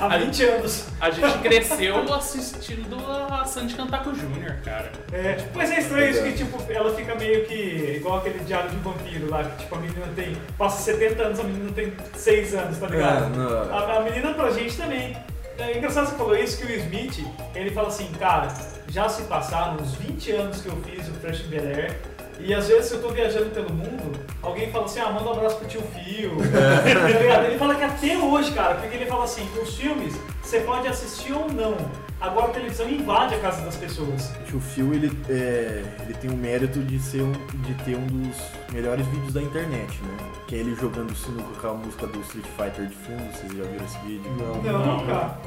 Há 0.00 0.18
20 0.18 0.44
anos. 0.44 0.84
A 1.00 1.10
gente 1.10 1.38
cresceu 1.38 2.14
assistindo 2.14 2.96
a 3.30 3.44
Sandy 3.44 3.74
cantar 3.74 4.02
com 4.02 4.10
o 4.10 4.14
Júnior, 4.14 4.56
cara. 4.64 4.90
É, 5.12 5.38
mas 5.54 5.70
é 5.70 5.80
estranho 5.80 6.10
isso 6.10 6.22
que, 6.22 6.32
tipo, 6.32 6.72
ela 6.72 6.94
fica 6.94 7.14
meio 7.14 7.44
que 7.46 7.96
igual 7.96 8.18
aquele 8.18 8.38
diário 8.40 8.70
de 8.70 8.76
vampiro 8.76 9.30
lá, 9.30 9.44
que 9.44 9.64
tipo, 9.64 9.74
a 9.74 9.78
menina 9.78 10.06
tem, 10.14 10.36
passa 10.58 10.82
70 10.82 11.22
anos, 11.22 11.40
a 11.40 11.44
menina 11.44 11.70
tem 11.72 11.92
6 12.14 12.54
anos, 12.54 12.78
tá 12.78 12.86
ligado? 12.88 13.32
É. 13.40 13.72
A, 13.72 13.98
a 13.98 14.00
menina 14.00 14.34
pra 14.34 14.50
gente 14.50 14.76
também. 14.76 15.16
É 15.58 15.78
engraçado 15.78 16.10
você 16.10 16.16
falou 16.16 16.36
isso, 16.36 16.58
que 16.58 16.70
o 16.70 16.76
Smith, 16.76 17.26
ele 17.54 17.70
fala 17.70 17.88
assim, 17.88 18.10
cara, 18.18 18.48
já 18.88 19.08
se 19.08 19.22
passaram 19.22 19.76
uns 19.76 19.94
20 19.94 20.32
anos 20.32 20.60
que 20.60 20.68
eu 20.68 20.76
fiz 20.82 21.08
o 21.08 21.12
Fresh 21.14 21.40
Bel 21.42 21.64
Air, 21.64 21.96
e 22.40 22.54
às 22.54 22.68
vezes 22.68 22.92
eu 22.92 23.00
tô 23.00 23.08
viajando 23.08 23.50
pelo 23.50 23.70
mundo, 23.70 24.18
alguém 24.42 24.70
fala 24.70 24.84
assim, 24.84 25.00
ah, 25.00 25.10
manda 25.10 25.28
um 25.28 25.32
abraço 25.32 25.56
pro 25.56 25.68
tio 25.68 25.82
Fio. 25.82 26.32
Ligado? 27.20 27.44
ele 27.46 27.58
fala 27.58 27.74
que 27.74 27.84
até 27.84 28.16
hoje, 28.16 28.52
cara, 28.52 28.74
porque 28.76 28.96
ele 28.96 29.06
fala 29.06 29.24
assim, 29.24 29.48
os 29.60 29.74
filmes 29.76 30.14
você 30.42 30.60
pode 30.60 30.86
assistir 30.86 31.32
ou 31.32 31.50
não. 31.50 31.76
Agora 32.20 32.46
a 32.46 32.50
televisão 32.50 32.88
invade 32.88 33.34
a 33.34 33.40
casa 33.40 33.62
das 33.62 33.76
pessoas. 33.76 34.30
O 34.54 34.60
Phil, 34.60 34.94
ele, 34.94 35.12
é, 35.28 35.82
ele 36.02 36.14
tem 36.14 36.30
o 36.30 36.36
mérito 36.36 36.78
de, 36.78 36.98
ser 36.98 37.20
um, 37.20 37.32
de 37.32 37.74
ter 37.84 37.94
um 37.94 38.06
dos 38.06 38.36
melhores 38.72 39.06
vídeos 39.08 39.34
da 39.34 39.42
internet, 39.42 39.92
né? 40.02 40.16
Que 40.46 40.54
é 40.54 40.58
ele 40.58 40.74
jogando 40.76 41.14
sinuca 41.14 41.60
com 41.60 41.68
a 41.68 41.74
música 41.74 42.06
do 42.06 42.20
Street 42.20 42.46
Fighter 42.56 42.86
de 42.86 42.94
fundo, 42.94 43.22
vocês 43.32 43.52
já 43.52 43.64
viram 43.64 43.84
esse 43.84 43.98
vídeo? 43.98 44.30
Não. 44.38 44.62
Não, 44.62 45.06
cara. 45.06 45.38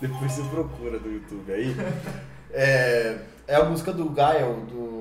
Depois 0.00 0.32
você 0.32 0.42
procura 0.48 0.98
no 0.98 1.12
YouTube 1.12 1.52
aí. 1.52 1.76
É, 2.58 3.18
é 3.46 3.56
a 3.56 3.64
música 3.64 3.92
do 3.92 4.08
Gael, 4.10 4.56
do... 4.70 4.96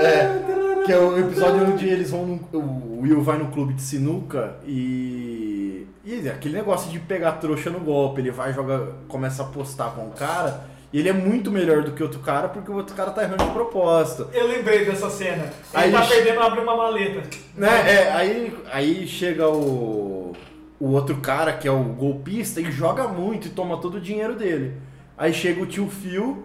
É, 0.00 0.84
que 0.84 0.92
é 0.92 0.98
o 0.98 1.18
episódio 1.18 1.72
onde 1.72 1.88
eles 1.88 2.10
vão 2.10 2.24
no, 2.24 2.58
o 2.58 3.00
Will 3.00 3.20
vai 3.20 3.36
no 3.36 3.48
clube 3.48 3.74
de 3.74 3.82
sinuca 3.82 4.56
e 4.64 5.86
e 6.06 6.28
aquele 6.28 6.54
negócio 6.54 6.88
de 6.88 7.00
pegar 7.00 7.32
trouxa 7.32 7.68
no 7.68 7.80
golpe, 7.80 8.20
ele 8.20 8.30
vai 8.30 8.52
joga, 8.52 8.92
começa 9.08 9.42
a 9.42 9.46
apostar 9.46 9.90
com 9.90 10.06
o 10.06 10.12
cara, 10.12 10.64
e 10.92 11.00
ele 11.00 11.08
é 11.08 11.12
muito 11.12 11.50
melhor 11.50 11.82
do 11.82 11.90
que 11.90 12.02
outro 12.02 12.20
cara 12.20 12.48
porque 12.48 12.70
o 12.70 12.76
outro 12.76 12.94
cara 12.94 13.10
tá 13.10 13.24
errando 13.24 13.44
de 13.44 13.50
propósito. 13.50 14.28
Eu 14.32 14.46
lembrei 14.46 14.84
dessa 14.84 15.10
cena. 15.10 15.42
Ele 15.42 15.52
Aí 15.74 15.90
tá 15.90 16.06
perdendo, 16.06 16.40
abre 16.40 16.60
uma 16.60 16.76
maleta. 16.76 17.22
Né? 17.56 17.92
É, 17.92 18.12
aí, 18.12 18.56
aí 18.70 19.08
chega 19.08 19.48
o, 19.48 20.32
o 20.78 20.92
outro 20.92 21.16
cara, 21.16 21.52
que 21.52 21.66
é 21.66 21.72
o 21.72 21.82
golpista, 21.82 22.60
e 22.60 22.70
joga 22.70 23.08
muito 23.08 23.48
e 23.48 23.50
toma 23.50 23.76
todo 23.78 23.96
o 23.96 24.00
dinheiro 24.00 24.36
dele. 24.36 24.74
Aí 25.18 25.34
chega 25.34 25.60
o 25.60 25.66
tio 25.66 25.88
Phil 25.88 26.44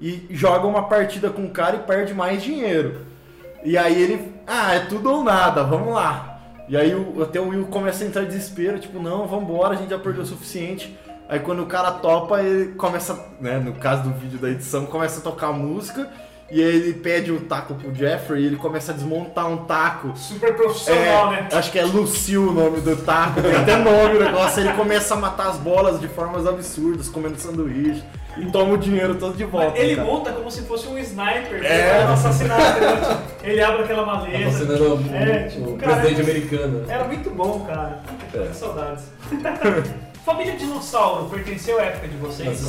e 0.00 0.26
joga 0.30 0.66
uma 0.66 0.84
partida 0.88 1.30
com 1.30 1.44
o 1.44 1.50
cara 1.50 1.76
e 1.76 1.80
perde 1.80 2.14
mais 2.14 2.42
dinheiro. 2.42 3.06
E 3.64 3.76
aí 3.76 4.00
ele, 4.00 4.32
ah, 4.46 4.74
é 4.74 4.80
tudo 4.80 5.10
ou 5.10 5.24
nada, 5.24 5.64
vamos 5.64 5.92
lá. 5.94 6.40
E 6.68 6.76
aí 6.76 6.94
o- 6.94 7.22
até 7.22 7.40
o 7.40 7.48
Will 7.48 7.66
começa 7.66 8.04
a 8.04 8.06
entrar 8.06 8.22
em 8.22 8.26
desespero, 8.26 8.78
tipo, 8.78 9.00
não, 9.02 9.26
vambora, 9.26 9.74
a 9.74 9.76
gente 9.76 9.90
já 9.90 9.98
perdeu 9.98 10.22
o 10.22 10.26
suficiente. 10.26 10.96
Aí 11.28 11.40
quando 11.40 11.62
o 11.62 11.66
cara 11.66 11.90
topa, 11.92 12.40
ele 12.42 12.74
começa, 12.74 13.18
né, 13.40 13.58
no 13.58 13.72
caso 13.74 14.04
do 14.04 14.10
vídeo 14.10 14.38
da 14.38 14.48
edição, 14.50 14.86
começa 14.86 15.20
a 15.20 15.22
tocar 15.22 15.52
música. 15.52 16.08
E 16.50 16.62
aí 16.62 16.76
ele 16.76 16.94
pede 16.94 17.30
o 17.30 17.40
taco 17.40 17.74
pro 17.74 17.94
Jeffrey 17.94 18.42
e 18.42 18.46
ele 18.46 18.56
começa 18.56 18.92
a 18.92 18.94
desmontar 18.94 19.46
um 19.48 19.58
taco. 19.58 20.16
Super 20.16 20.54
profissional, 20.54 21.32
É, 21.34 21.42
né? 21.42 21.48
Acho 21.52 21.70
que 21.70 21.78
é 21.78 21.84
Lucille 21.84 22.38
o 22.38 22.52
nome 22.52 22.80
do 22.80 22.96
taco, 22.96 23.42
tem 23.42 23.54
até 23.54 23.76
nome 23.76 24.16
o 24.16 24.24
negócio. 24.24 24.60
Ele 24.60 24.72
começa 24.72 25.12
a 25.12 25.16
matar 25.18 25.48
as 25.48 25.58
bolas 25.58 26.00
de 26.00 26.08
formas 26.08 26.46
absurdas, 26.46 27.08
comendo 27.10 27.38
sanduíche. 27.38 28.02
E 28.38 28.46
toma 28.46 28.74
o 28.74 28.78
dinheiro 28.78 29.16
todo 29.16 29.36
de 29.36 29.44
volta. 29.44 29.76
Ele 29.78 29.96
cara. 29.96 30.08
monta 30.08 30.32
como 30.32 30.50
se 30.50 30.62
fosse 30.62 30.86
um 30.86 30.96
sniper 30.96 31.60
É. 31.62 31.98
é. 31.98 32.02
assassinato. 32.04 32.62
entendeu? 32.62 33.18
Ele 33.42 33.60
abre 33.62 33.82
aquela 33.82 34.06
maleta. 34.06 34.50
fascinando 34.50 34.94
o, 34.94 35.14
É, 35.14 35.42
tipo, 35.48 35.76
cara, 35.76 35.96
presidente 35.96 36.30
americano. 36.30 36.84
Era 36.88 37.04
muito 37.04 37.30
bom, 37.30 37.60
cara. 37.66 38.00
É. 38.32 38.46
Que 38.46 38.54
saudades. 38.56 39.04
Família 40.24 40.56
Dinossauro 40.56 41.28
pertenceu 41.28 41.78
à 41.78 41.84
época 41.84 42.08
de 42.08 42.16
vocês? 42.18 42.62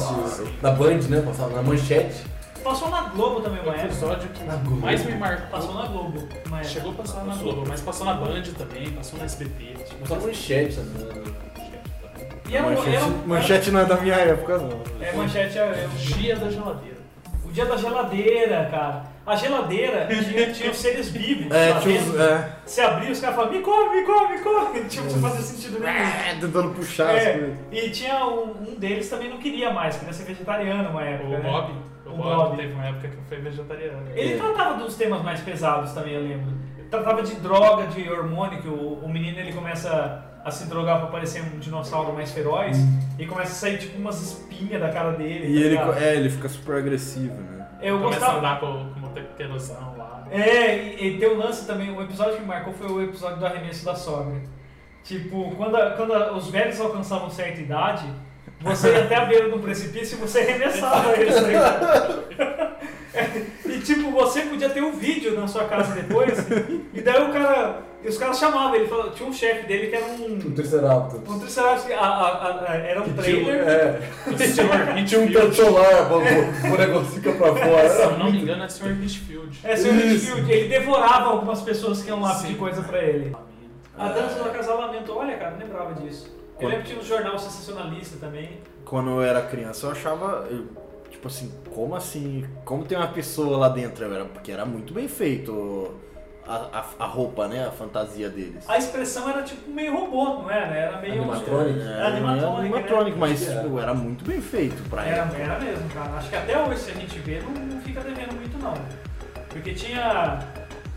Na 0.61 0.71
Band, 0.71 0.99
né? 1.09 1.21
Passava 1.21 1.55
na 1.55 1.61
manchete. 1.61 2.25
Passou 2.63 2.89
na 2.89 3.01
Globo 3.03 3.41
também 3.41 3.59
O 3.59 3.63
uma 3.63 3.71
época. 3.73 3.85
episódio 3.87 4.29
que 4.29 4.43
Na 4.43 4.55
Globo. 4.57 4.81
mais 4.81 5.05
me 5.05 5.15
marcou. 5.15 5.47
Passou 5.47 5.73
na 5.73 5.85
Globo 5.87 6.19
uma 6.45 6.57
época. 6.59 6.63
Chegou 6.73 6.91
a 6.91 6.95
passar 6.95 7.23
na 7.25 7.35
Globo, 7.35 7.63
mas 7.67 7.81
passou 7.81 8.05
na 8.05 8.13
Band 8.13 8.43
também, 8.57 8.89
passou 8.91 9.17
na 9.19 9.25
SBT. 9.25 9.75
Passou 10.01 10.17
na 10.17 10.23
manchete? 10.27 10.79
E 12.49 12.55
era, 12.55 12.65
um- 12.65 12.69
Manchete, 12.71 12.95
era, 12.95 13.05
um- 13.05 13.27
manchete 13.27 13.71
não 13.71 13.79
é 13.81 13.85
da 13.85 13.95
minha 13.97 14.15
época, 14.15 14.57
não. 14.57 14.81
É, 14.99 15.11
manchete 15.13 15.57
é, 15.57 15.61
é 15.61 15.87
o 15.91 15.97
Dia 15.97 16.35
da 16.35 16.49
geladeira. 16.49 16.97
O 17.45 17.51
dia 17.51 17.65
da 17.65 17.77
geladeira, 17.77 18.67
cara. 18.69 19.03
A 19.25 19.35
geladeira 19.35 20.07
tinha, 20.07 20.51
tinha 20.51 20.71
os 20.71 20.77
seres 20.77 21.09
vivos. 21.09 21.51
É, 21.55 21.73
tinha 21.79 21.99
dentro. 21.99 22.13
uns. 22.13 22.19
É, 22.19 22.49
Você 22.65 22.81
abria 22.81 23.11
os 23.11 23.19
caras 23.19 23.35
falavam, 23.35 23.57
me 23.57 23.63
come, 23.63 23.95
me 23.97 24.03
come, 24.05 24.33
me 24.35 24.39
come. 24.43 24.79
Tipo, 24.89 25.03
não 25.11 25.21
fazia 25.21 25.41
sentido 25.41 25.79
nenhum. 25.79 25.87
é, 25.97 26.37
tentando 26.39 26.69
puxar 26.73 27.15
as 27.15 27.23
É, 27.23 27.31
coisas. 27.33 27.57
e 27.71 27.89
tinha 27.91 28.25
um, 28.25 28.51
um 28.69 28.75
deles 28.79 29.07
também 29.09 29.29
não 29.29 29.37
queria 29.37 29.71
mais, 29.71 29.97
queria 29.97 30.13
ser 30.13 30.23
vegetariano 30.23 30.89
uma 30.89 31.03
época. 31.03 31.27
O 31.27 31.31
né? 31.31 31.39
Bob, 31.41 31.73
o 32.09 32.13
O 32.13 32.17
Bob, 32.17 32.35
Bob. 32.49 32.57
teve 32.57 32.73
uma 32.73 32.85
época 32.85 33.07
que 33.07 33.17
foi 33.27 33.37
vegetariano. 33.39 34.07
Ele 34.15 34.37
tratava 34.37 34.77
dos 34.83 34.95
temas 34.95 35.21
mais 35.23 35.39
pesados 35.41 35.91
também, 35.93 36.13
eu 36.13 36.21
lembro. 36.21 36.51
Tratava 36.89 37.21
de 37.21 37.35
droga, 37.35 37.87
de 37.87 38.09
hormônio, 38.09 38.61
que 38.61 38.67
o, 38.67 38.93
o 39.03 39.09
menino 39.09 39.39
ele 39.39 39.53
começa 39.53 40.25
a 40.43 40.49
se 40.51 40.67
drogar 40.67 40.99
pra 40.99 41.07
parecer 41.07 41.43
um 41.43 41.59
dinossauro 41.59 42.13
mais 42.13 42.31
feroz 42.31 42.77
e 43.19 43.25
começa 43.25 43.51
a 43.51 43.55
sair 43.55 43.77
tipo 43.77 43.97
umas 43.99 44.21
espinhas 44.21 44.81
da 44.81 44.89
cara 44.89 45.11
dele. 45.11 45.45
E 45.45 45.53
tá 45.53 45.59
ele, 45.59 45.69
ligado? 45.69 45.93
é, 45.97 46.15
ele 46.15 46.29
fica 46.29 46.49
super 46.49 46.77
agressivo, 46.77 47.35
né? 47.41 47.67
Eu 47.81 47.99
Começa 47.99 48.25
a 48.25 48.33
gostava. 48.33 48.39
andar 48.39 48.59
com, 48.59 48.93
com 48.93 48.99
uma 48.99 49.09
querosão 49.37 49.95
lá. 49.97 50.23
É, 50.31 50.75
e, 50.77 51.15
e 51.15 51.17
tem 51.19 51.29
um 51.29 51.37
lance 51.37 51.65
também, 51.67 51.91
o 51.95 52.01
episódio 52.01 52.35
que 52.35 52.41
me 52.41 52.47
marcou 52.47 52.73
foi 52.73 52.87
o 52.87 53.01
episódio 53.03 53.37
do 53.37 53.45
arremesso 53.45 53.85
da 53.85 53.95
sogra. 53.95 54.41
Tipo, 55.03 55.51
quando, 55.55 55.75
a- 55.75 55.91
quando 55.91 56.13
a- 56.13 56.33
os 56.33 56.49
velhos 56.49 56.79
alcançavam 56.79 57.29
certa 57.29 57.59
idade, 57.61 58.05
você 58.61 58.91
ia 58.91 59.03
até 59.03 59.15
a 59.15 59.25
beira 59.25 59.49
do 59.49 59.59
precipício 59.59 60.17
e 60.17 60.21
você 60.21 60.39
arremessava 60.39 61.13
eles. 61.17 61.35
tá 61.35 61.41
ligado? 61.41 62.23
E 63.65 63.79
tipo, 63.79 64.11
você 64.11 64.41
podia 64.41 64.69
ter 64.69 64.81
um 64.83 64.91
vídeo 64.93 65.33
na 65.39 65.47
sua 65.47 65.65
casa 65.65 65.93
depois, 65.93 66.37
e 66.93 67.01
daí 67.01 67.23
o 67.23 67.31
cara. 67.33 67.87
E 68.01 68.07
os 68.07 68.17
caras 68.17 68.39
chamavam, 68.39 68.75
ele 68.75 68.89
tinha 69.13 69.27
um 69.27 69.33
chefe 69.33 69.67
dele 69.67 69.87
que 69.87 69.95
era 69.97 70.05
Um 70.05 70.35
um. 70.35 70.39
Triceratops. 70.53 71.19
Um 71.29 71.37
triceratops, 71.39 71.83
que 71.83 71.91
a- 71.91 71.99
a- 71.99 72.65
a- 72.71 72.75
era 72.77 73.01
um 73.01 73.03
Que 73.03 73.13
trailer. 73.13 73.43
tinha, 73.43 73.73
é, 73.73 74.47
Sr. 74.47 75.05
tinha 75.05 75.19
um 75.21 75.27
teto 75.33 75.53
solar, 75.53 76.09
o, 76.13 76.77
negócio 76.77 77.11
fica 77.11 77.33
pra 77.33 77.47
fora. 77.53 77.89
Se 77.89 78.01
eu 78.01 78.17
não 78.17 78.31
me 78.31 78.41
engano, 78.41 78.63
é 78.63 78.69
Sr. 78.69 78.91
Hitfield. 79.03 79.59
É, 79.65 79.75
seu 79.75 79.93
Isso. 79.93 80.29
Hitfield, 80.29 80.49
ele 80.49 80.69
devorava 80.69 81.29
algumas 81.31 81.61
pessoas 81.61 82.01
que 82.01 82.07
iam 82.07 82.21
lá 82.21 82.35
pedir 82.35 82.55
coisa 82.55 82.81
pra 82.83 82.99
ele. 83.03 83.35
A 83.97 84.07
dança 84.07 84.35
do 84.43 84.49
acasalamento, 84.49 85.13
olha 85.13 85.35
cara, 85.35 85.51
não 85.51 85.59
lembrava 85.59 85.93
disso. 85.95 86.38
Eu 86.59 86.63
Quando- 86.67 86.71
lembro 86.71 86.83
que 86.85 86.89
tinha 86.91 87.01
um 87.01 87.05
jornal 87.05 87.39
sensacionalista 87.39 88.17
também. 88.19 88.59
Quando 88.83 89.11
eu 89.11 89.21
era 89.21 89.41
criança, 89.43 89.87
eu 89.87 89.91
achava. 89.91 90.47
eu, 90.49 90.67
tipo 91.09 91.27
assim, 91.27 91.51
como 91.73 91.95
assim? 91.95 92.45
Como 92.65 92.83
tem 92.83 92.97
uma 92.97 93.07
pessoa 93.07 93.57
lá 93.57 93.69
dentro? 93.69 94.03
Eu 94.03 94.13
era, 94.13 94.25
porque 94.25 94.51
era 94.51 94.65
muito 94.65 94.93
bem 94.93 95.07
feito 95.07 95.93
a, 96.45 96.55
a, 96.99 97.03
a 97.03 97.05
roupa, 97.05 97.47
né? 97.47 97.65
A 97.65 97.71
fantasia 97.71 98.29
deles. 98.29 98.67
A 98.67 98.77
expressão 98.77 99.29
era 99.29 99.41
tipo 99.43 99.69
meio 99.71 99.93
robô, 99.95 100.41
não 100.41 100.51
era? 100.51 100.75
Era 100.75 100.97
meio. 100.99 101.13
Animatrônico. 101.21 101.79
Era 101.79 102.07
animatrônico, 102.07 102.51
né? 102.51 102.59
animatrônico, 102.77 103.17
mas 103.19 103.47
É. 103.47 103.61
tipo, 103.61 103.79
era 103.79 103.93
muito 103.93 104.25
bem 104.25 104.41
feito 104.41 104.89
pra 104.89 105.05
Era, 105.05 105.23
época. 105.23 105.37
era 105.41 105.59
mesmo, 105.59 105.89
cara. 105.89 106.11
Acho 106.17 106.29
que 106.29 106.35
até 106.35 106.61
hoje, 106.61 106.79
se 106.81 106.91
a 106.91 106.93
gente 106.95 107.19
vê, 107.19 107.39
não, 107.41 107.51
não 107.51 107.81
fica 107.81 108.01
devendo 108.01 108.33
muito, 108.35 108.57
não. 108.57 108.73
Porque 109.49 109.73
tinha. 109.73 110.39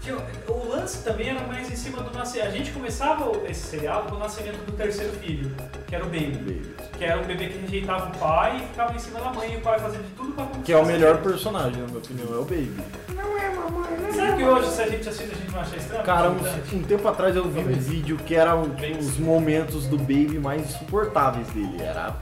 Tinha- 0.03 0.17
o 0.49 0.69
lance 0.69 1.03
também 1.05 1.29
era 1.31 1.41
mais 1.47 1.71
em 1.71 1.77
cima 1.77 2.03
do 2.03 2.17
nascimento. 2.17 2.49
A 2.49 2.51
gente 2.51 2.71
começava 2.73 3.25
o- 3.31 3.47
esse 3.47 3.67
seriado 3.69 4.09
com 4.09 4.17
o 4.17 4.19
nascimento 4.19 4.65
do 4.67 4.73
terceiro 4.73 5.13
filho, 5.15 5.51
que 5.87 5.95
era 5.95 6.05
o 6.05 6.09
Baby. 6.09 6.73
Que 6.99 7.05
era 7.05 7.21
um 7.21 7.25
bebê 7.25 7.49
que 7.49 7.59
rejeitava 7.59 8.07
o 8.15 8.19
pai 8.19 8.57
e 8.59 8.61
ficava 8.69 8.95
em 8.95 8.99
cima 8.99 9.21
da 9.21 9.31
mãe 9.33 9.55
e 9.55 9.57
o 9.57 9.61
pai 9.61 9.79
fazia 9.79 9.99
de 10.01 10.09
tudo 10.11 10.33
pra 10.33 10.45
Que 10.63 10.73
é 10.73 10.77
o 10.77 10.81
conquistar 10.81 10.85
melhor 10.85 11.15
bebê. 11.17 11.29
personagem, 11.31 11.81
na 11.81 11.87
minha 11.87 11.99
opinião, 11.99 12.35
é 12.35 12.39
o 12.39 12.45
Baby. 12.45 12.77
Será 14.13 14.37
que 14.37 14.45
hoje, 14.45 14.71
se 14.71 14.83
a 14.83 14.89
gente 14.89 15.09
assiste, 15.09 15.33
a 15.33 15.35
gente 15.37 15.51
não 15.53 15.61
acha 15.61 15.77
estranho? 15.77 16.05
Cara, 16.05 16.31
um, 16.31 16.77
um 16.77 16.83
tempo 16.83 17.09
atrás 17.09 17.35
eu 17.35 17.49
vi 17.49 17.61
um 17.61 17.73
vídeo 17.79 18.17
que 18.19 18.35
era 18.35 18.55
um, 18.55 18.71
os 18.99 19.19
momentos 19.19 19.87
do 19.87 19.97
Baby 19.99 20.39
mais 20.39 20.63
insuportáveis 20.63 21.47
dele. 21.49 21.81
Era. 21.83 22.15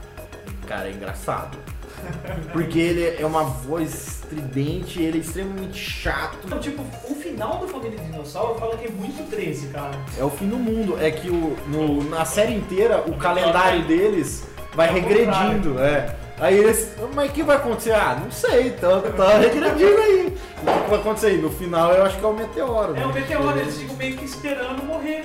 Cara, 0.67 0.87
é 0.87 0.91
engraçado. 0.91 1.57
Porque 2.53 2.79
ele 2.79 3.21
é 3.21 3.25
uma 3.25 3.43
voz 3.43 4.20
estridente, 4.35 5.01
ele 5.01 5.17
é 5.17 5.21
extremamente 5.21 5.77
chato. 5.77 6.37
Então, 6.45 6.59
tipo, 6.59 6.81
o 7.09 7.15
final 7.15 7.57
do 7.57 7.67
Família 7.67 7.99
Dinossauro 7.99 8.57
fala 8.57 8.77
que 8.77 8.87
é 8.87 8.89
muito 8.89 9.29
13, 9.29 9.67
cara. 9.67 9.91
É 10.17 10.23
o 10.23 10.29
fim 10.29 10.47
do 10.47 10.57
mundo. 10.57 10.97
É 10.99 11.11
que 11.11 11.29
o, 11.29 11.57
no- 11.67 12.03
na 12.09 12.23
série 12.25 12.53
inteira 12.53 13.03
o 13.05 13.13
calendário 13.17 13.83
deles 13.85 14.43
vai 14.73 14.87
É 14.89 14.91
regredindo. 14.91 15.79
É. 15.79 16.15
Aí 16.39 16.57
eles. 16.57 16.95
Mas 17.13 17.29
o 17.29 17.33
que 17.33 17.43
vai 17.43 17.57
acontecer? 17.57 17.91
Ah, 17.91 18.19
não 18.23 18.31
sei, 18.31 18.71
tá, 18.71 18.99
tá 19.15 19.37
regredindo 19.37 20.01
aí. 20.01 20.27
O 20.57 20.83
que 20.83 20.89
vai 20.89 20.99
acontecer 20.99 21.27
aí? 21.27 21.37
No 21.37 21.51
final 21.51 21.91
eu 21.93 22.03
acho 22.03 22.17
que 22.17 22.25
é 22.25 22.27
o 22.27 22.33
meteoro. 22.33 22.95
É 22.95 22.99
né? 22.99 23.05
o 23.05 23.13
meteoro, 23.13 23.59
eles 23.59 23.77
ficam 23.77 23.95
meio 23.95 24.17
que 24.17 24.25
esperando 24.25 24.83
morrer. 24.83 25.23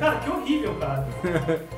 Cara, 0.00 0.16
que 0.16 0.30
horrível, 0.30 0.74
cara. 0.80 1.06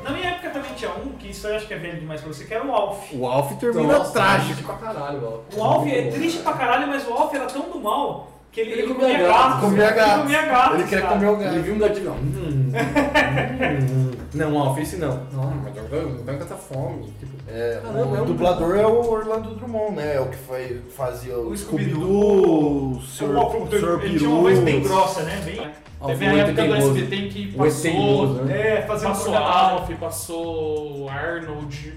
Na 0.04 0.10
minha 0.10 0.28
época 0.30 0.50
também 0.50 0.72
tinha 0.74 0.92
um, 0.92 1.10
que 1.18 1.30
isso 1.30 1.48
eu 1.48 1.56
acho 1.56 1.66
que 1.66 1.74
é 1.74 1.76
velho 1.78 1.98
demais 1.98 2.20
pra 2.20 2.32
você, 2.32 2.44
que 2.44 2.54
era 2.54 2.64
o 2.64 2.72
Alf. 2.72 3.12
O 3.12 3.26
Alf 3.26 3.52
termina 3.58 3.98
Nossa, 3.98 4.12
trágico. 4.12 4.46
triste 4.46 4.62
pra 4.64 4.76
caralho, 4.76 5.42
ó. 5.52 5.56
O 5.58 5.64
Alf 5.64 5.86
é 5.88 6.10
triste 6.10 6.38
pra 6.42 6.52
caralho, 6.52 6.86
mas 6.86 7.06
o 7.08 7.12
Alf 7.12 7.34
era 7.34 7.46
tão 7.46 7.68
do 7.68 7.80
mal 7.80 8.28
que 8.52 8.60
ele, 8.60 8.72
Ele 8.72 8.82
ele 8.82 8.94
comia 8.94 9.08
comia 9.08 9.26
gato, 9.28 9.38
gatos. 9.48 9.60
comia 9.60 9.84
Ele 9.86 10.22
comia 10.22 10.42
gatos. 10.46 10.74
Ele 10.74 10.84
queria 10.88 11.02
cara. 11.02 11.14
comer 11.14 11.26
o 11.26 11.34
Ele 11.36 11.44
gato. 11.44 11.62
viu 11.62 11.74
um 11.74 11.78
gatinho, 11.78 12.10
ó. 12.10 12.14
Hum, 12.14 12.72
hum, 12.72 14.10
Não, 14.34 14.58
Alf, 14.58 14.78
esse 14.78 14.96
não. 14.96 15.20
Não, 15.32 15.50
mas 15.62 15.76
eu 15.76 15.84
tenho 16.24 16.38
tanta 16.38 16.54
fome. 16.56 17.12
Tipo, 17.18 17.32
É, 17.48 17.80
Caramba, 17.82 18.16
é 18.16 18.20
o 18.20 18.22
um- 18.22 18.26
dublador 18.26 18.76
é 18.78 18.86
o 18.86 19.10
Orlando 19.10 19.54
Drummond, 19.56 19.96
né? 19.96 20.16
É 20.16 20.20
o 20.20 20.26
que 20.28 20.36
foi, 20.36 20.80
fazia 20.96 21.36
o 21.36 21.50
O 21.50 21.56
Scooby-Doo, 21.56 22.02
o 22.02 22.96
O 22.96 23.02
Sr. 23.02 23.26
Sr. 23.70 24.00
ele 24.04 24.18
tinha 24.18 24.30
uma 24.30 24.40
voz 24.42 24.58
bem 24.60 24.80
Peru. 24.80 24.94
grossa, 24.94 25.22
né? 25.22 25.42
Bem... 25.44 25.70
Alf, 26.00 26.18
Teve 26.18 26.26
a 26.26 26.32
o 26.32 26.38
época 26.38 26.64
do. 26.66 26.74
SBT 26.74 27.16
que 27.28 27.54
O 27.56 27.62
teimoso, 27.70 28.34
passou, 28.34 28.44
né? 28.44 28.78
É, 28.78 28.82
fazia 28.82 29.08
passou 29.08 29.34
Alf, 29.36 29.90
passou 30.00 31.08
Arnold. 31.08 31.94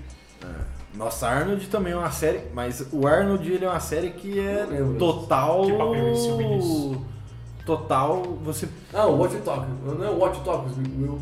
Nossa, 0.95 1.27
Arnold 1.27 1.67
também 1.67 1.93
é 1.93 1.97
uma 1.97 2.11
série, 2.11 2.41
mas 2.53 2.87
o 2.91 3.05
Arnold 3.07 3.51
ele 3.51 3.65
é 3.65 3.69
uma 3.69 3.79
série 3.79 4.11
que 4.11 4.39
é 4.39 4.65
total. 4.97 5.65
Que 5.65 5.73
papel 5.73 6.11
esse 6.13 6.31
Willis? 6.31 6.97
Total. 7.65 8.21
Você. 8.43 8.67
Ah, 8.93 9.05
o 9.07 9.17
Watch 9.19 9.37
Talk. 9.37 9.65
Não 9.85 10.03
é 10.05 10.09
o 10.09 10.17
Watch 10.19 10.39
Talk, 10.41 10.67
Will. 10.97 11.19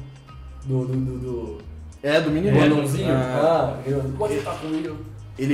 Do. 0.66 0.86
do. 0.86 0.94
do. 0.96 1.18
do... 1.20 1.58
É, 2.04 2.20
do 2.20 2.30
mini 2.30 2.52
do 2.52 2.60
anãozinho? 2.60 3.14
Ah, 3.14 3.78
Ah, 3.78 3.90
eu. 3.90 4.04
Watch 4.20 4.36
Talk, 4.42 4.66
Will. 4.68 4.98
ele, 5.40 5.54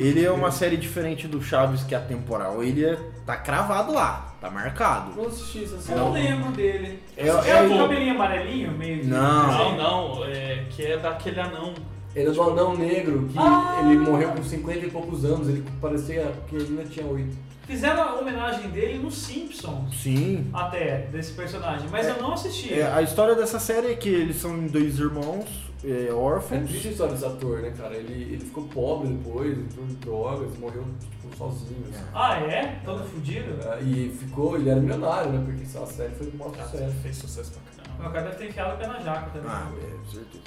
ele 0.00 0.24
é 0.24 0.30
uma 0.30 0.50
série 0.52 0.76
diferente 0.76 1.26
do 1.28 1.42
Chaves 1.42 1.82
que 1.82 1.94
é 1.94 1.98
atemporal. 1.98 2.62
Ele 2.62 2.84
é, 2.84 2.96
tá 3.26 3.36
cravado 3.36 3.92
lá, 3.92 4.34
tá 4.40 4.48
marcado. 4.50 5.10
Não 5.16 5.26
assisti. 5.26 5.68
Eu 5.90 5.96
não 5.98 6.12
lembro 6.12 6.52
dele. 6.52 7.02
É- 7.16 7.26
É, 7.26 7.28
é 7.28 7.62
o 7.62 7.76
cabelinho 7.78 8.14
amarelinho, 8.14 8.70
meio 8.72 9.02
de- 9.02 9.08
Não. 9.08 9.46
Não, 9.48 9.76
não, 10.16 10.24
é, 10.24 10.64
que 10.70 10.86
é 10.86 10.96
daquele 10.96 11.40
anão. 11.40 11.74
Ele 12.14 12.28
é 12.28 12.32
do 12.32 12.42
anão 12.42 12.76
negro, 12.76 13.28
que 13.28 13.38
Ah! 13.38 13.80
ele 13.84 13.98
morreu 13.98 14.30
com 14.32 14.42
50 14.42 14.86
e 14.86 14.90
poucos 14.90 15.24
anos, 15.24 15.48
ele 15.48 15.64
parecia 15.80 16.32
que 16.48 16.56
ele 16.56 16.66
ainda 16.78 16.84
tinha 16.84 17.06
8. 17.06 17.50
Fizeram 17.66 18.02
a 18.02 18.14
homenagem 18.18 18.68
dele 18.70 18.98
no 18.98 19.12
Simpsons, 19.12 19.94
Sim. 20.02 20.50
até, 20.52 21.02
desse 21.12 21.32
personagem, 21.34 21.88
mas 21.88 22.08
eu 22.08 22.20
não 22.20 22.32
assisti. 22.32 22.74
É, 22.74 22.92
a 22.92 23.00
história 23.00 23.36
dessa 23.36 23.60
série 23.60 23.92
é 23.92 23.94
que 23.94 24.08
eles 24.08 24.36
são 24.36 24.66
dois 24.66 24.98
irmãos 24.98 25.70
é, 25.84 26.08
É 26.08 26.12
órfãos. 26.12 26.68
triste 26.68 26.88
a 26.88 26.90
história 26.90 27.12
desse 27.14 27.24
ator, 27.24 27.60
né, 27.60 27.72
cara? 27.78 27.94
Ele, 27.94 28.12
ele 28.34 28.44
ficou 28.44 28.64
pobre 28.64 29.08
depois, 29.08 29.56
entrou 29.56 29.84
em 29.86 29.94
drogas, 29.94 30.58
morreu 30.58 30.84
tipo, 30.98 31.36
sozinho. 31.38 31.84
assim. 31.90 32.04
Ah, 32.12 32.38
é? 32.40 32.80
Todo 32.84 33.04
fudido? 33.04 33.54
Ah, 33.64 33.78
E 33.80 34.10
ficou, 34.18 34.56
ele 34.56 34.68
era 34.68 34.80
milionário, 34.80 35.30
né? 35.32 35.42
Porque 35.46 35.62
essa 35.62 35.86
série 35.86 36.12
foi 36.16 36.26
um 36.34 36.36
maior 36.36 36.54
sucesso. 36.56 36.94
fez 37.02 37.16
sucesso 37.16 37.52
pra 37.52 37.62
caramba. 37.84 38.02
Meu 38.02 38.10
cara 38.12 38.24
deve 38.26 38.36
ter 38.36 38.48
enfiado 38.50 38.74
o 38.74 38.78
pé 38.78 38.86
na 38.88 38.98
jaca 39.00 39.30
também. 39.30 39.48
Ah, 39.50 39.70
é, 39.80 39.90
com 40.04 40.10
certeza. 40.10 40.42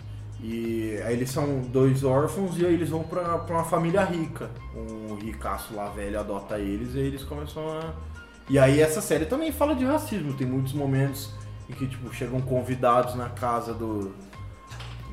E 0.46 1.02
aí 1.06 1.14
eles 1.14 1.30
são 1.32 1.62
dois 1.62 2.04
órfãos 2.04 2.58
e 2.60 2.66
aí 2.66 2.74
eles 2.74 2.90
vão 2.90 3.02
pra, 3.02 3.38
pra 3.40 3.56
uma 3.56 3.64
família 3.64 4.04
rica. 4.04 4.52
Um 4.76 5.16
ricaço 5.16 5.74
lá 5.74 5.88
velho 5.90 6.20
adota 6.20 6.60
eles 6.60 6.94
e 6.96 7.00
aí 7.00 7.08
eles 7.08 7.24
começam 7.24 7.66
a. 7.70 7.94
E 8.50 8.60
aí 8.60 8.82
essa 8.82 9.00
série 9.02 9.26
também 9.26 9.54
fala 9.54 9.74
de 9.74 9.86
racismo. 9.86 10.34
Tem 10.34 10.46
muitos 10.46 10.74
momentos 10.74 11.32
em 11.70 11.74
que 11.74 11.88
tipo, 11.88 12.14
chegam 12.14 12.42
convidados 12.42 13.16
na 13.16 13.30
casa 13.30 13.74
do. 13.74 14.14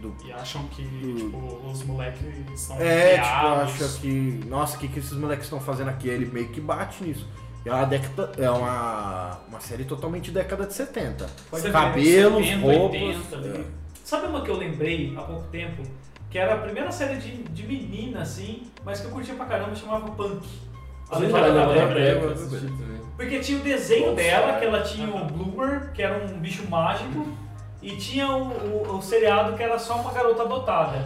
do 0.00 0.12
E 0.26 0.32
acham 0.32 0.64
que 0.68 0.82
Hum. 0.82 1.14
tipo, 1.16 1.70
os 1.70 1.84
moleques 1.84 2.60
são 2.60 2.76
é, 2.80 3.18
tipo, 3.18 3.46
acha 3.46 3.88
que. 4.00 4.40
Nossa, 4.48 4.76
o 4.76 4.80
que, 4.80 4.88
que 4.88 4.98
esses 4.98 5.12
moleques 5.12 5.44
estão 5.44 5.60
fazendo 5.60 5.90
aqui? 5.90 6.08
Ele 6.08 6.26
meio 6.26 6.48
que 6.48 6.60
bate 6.60 7.04
nisso. 7.04 7.24
É 7.64 7.70
uma 7.72 7.84
década. 7.84 8.32
É 8.36 8.50
uma, 8.50 9.38
uma 9.48 9.60
série 9.60 9.84
totalmente 9.84 10.32
década 10.32 10.66
de 10.66 10.74
70. 10.74 11.28
Pode 11.50 11.62
ver, 11.62 11.72
Cabelos, 11.72 12.44
70, 12.46 12.66
roupas. 12.66 13.00
80 13.00 13.36
ali. 13.36 13.48
é. 13.48 13.64
Sabe 14.10 14.26
uma 14.26 14.40
que 14.40 14.50
eu 14.50 14.56
lembrei 14.56 15.14
há 15.16 15.20
pouco 15.20 15.44
tempo? 15.52 15.84
Que 16.28 16.36
era 16.36 16.54
a 16.54 16.58
primeira 16.58 16.90
série 16.90 17.14
de, 17.18 17.44
de 17.44 17.62
menina, 17.64 18.22
assim, 18.22 18.66
mas 18.84 18.98
que 18.98 19.06
eu 19.06 19.12
curtia 19.12 19.34
pra 19.34 19.46
caramba, 19.46 19.72
chamava 19.76 20.10
Punk. 20.10 20.44
A 21.08 21.20
cara, 21.20 21.52
da 21.52 21.66
também. 22.76 23.00
Porque 23.16 23.38
tinha 23.38 23.60
o 23.60 23.62
desenho 23.62 24.12
dela, 24.16 24.58
que 24.58 24.64
ela 24.64 24.82
tinha 24.82 25.08
o 25.08 25.24
Bloomer, 25.26 25.92
que 25.92 26.02
era 26.02 26.24
um 26.24 26.40
bicho 26.40 26.68
mágico, 26.68 27.24
e 27.80 27.96
tinha 27.98 28.28
o, 28.28 28.48
o, 28.48 28.96
o 28.96 29.00
seriado 29.00 29.56
que 29.56 29.62
era 29.62 29.78
só 29.78 29.94
uma 30.00 30.10
garota 30.10 30.42
adotada. 30.42 31.04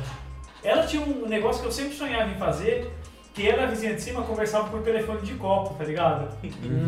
Ela 0.63 0.87
tinha 0.87 1.03
um 1.03 1.29
negócio 1.29 1.61
que 1.61 1.69
eu 1.69 1.73
sempre 1.73 1.93
sonhava 1.93 2.31
em 2.31 2.39
fazer, 2.39 2.91
que 3.35 3.49
ela, 3.49 3.64
a 3.64 3.66
vizinha 3.66 3.95
de 3.95 4.01
cima, 4.01 4.22
conversava 4.22 4.68
por 4.68 4.80
telefone 4.82 5.20
de 5.22 5.35
copo, 5.35 5.74
tá 5.74 5.82
ligado? 5.82 6.28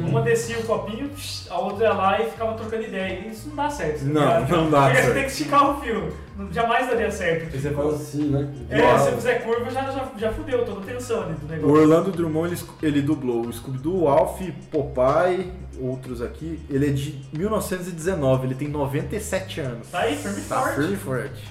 Uma 0.09 0.23
descia 0.23 0.59
o 0.61 0.63
copinho, 0.63 1.11
a 1.51 1.59
outra 1.59 1.87
ia 1.89 1.93
lá 1.93 2.23
e 2.23 2.31
ficava 2.31 2.55
trocando 2.55 2.85
ideia. 2.85 3.27
Isso 3.29 3.49
não 3.49 3.57
dá 3.57 3.69
certo. 3.69 3.99
tá 3.99 4.07
Não, 4.07 4.47
não 4.63 4.71
dá 4.71 4.83
Porque 4.83 4.95
certo. 4.95 5.07
você 5.09 5.13
tem 5.15 5.23
que 5.25 5.31
esticar 5.31 5.71
o 5.71 5.81
fio. 5.81 6.13
Não- 6.37 6.53
Jamais 6.53 6.87
daria 6.87 7.11
certo. 7.11 7.51
Você 7.61 7.71
faz 7.73 7.95
assim, 7.95 8.25
né? 8.31 8.49
É, 8.71 8.99
se 8.99 9.11
fizer 9.13 9.35
curva, 9.43 9.71
já, 9.71 9.91
já, 9.91 10.09
já 10.17 10.33
fudeu 10.33 10.65
toda 10.65 10.81
a 10.83 10.85
tensão 10.85 11.23
ali 11.25 11.35
do 11.35 11.47
O 11.47 11.49
negócio. 11.49 11.77
Orlando 11.81 12.13
Drummond 12.13 12.53
ele, 12.53 12.63
ele 12.83 13.03
dublou 13.03 13.41
o 13.45 13.53
Scooby-Doo, 13.53 14.07
Alf, 14.07 14.41
Popeye, 14.71 15.53
outros 15.81 16.23
aqui. 16.23 16.61
Ele 16.71 16.87
é 16.91 16.93
de 16.93 17.23
1919, 17.33 18.47
ele 18.47 18.55
tem 18.55 18.69
97 18.69 19.61
anos. 19.63 19.89
Tá 19.89 19.99
aí, 20.01 20.17
firme 20.17 20.39
e 20.39 20.45
Tá 20.45 20.61
forte. 20.61 20.75
firme 20.77 20.93
e 20.95 20.97
forte. 20.97 21.45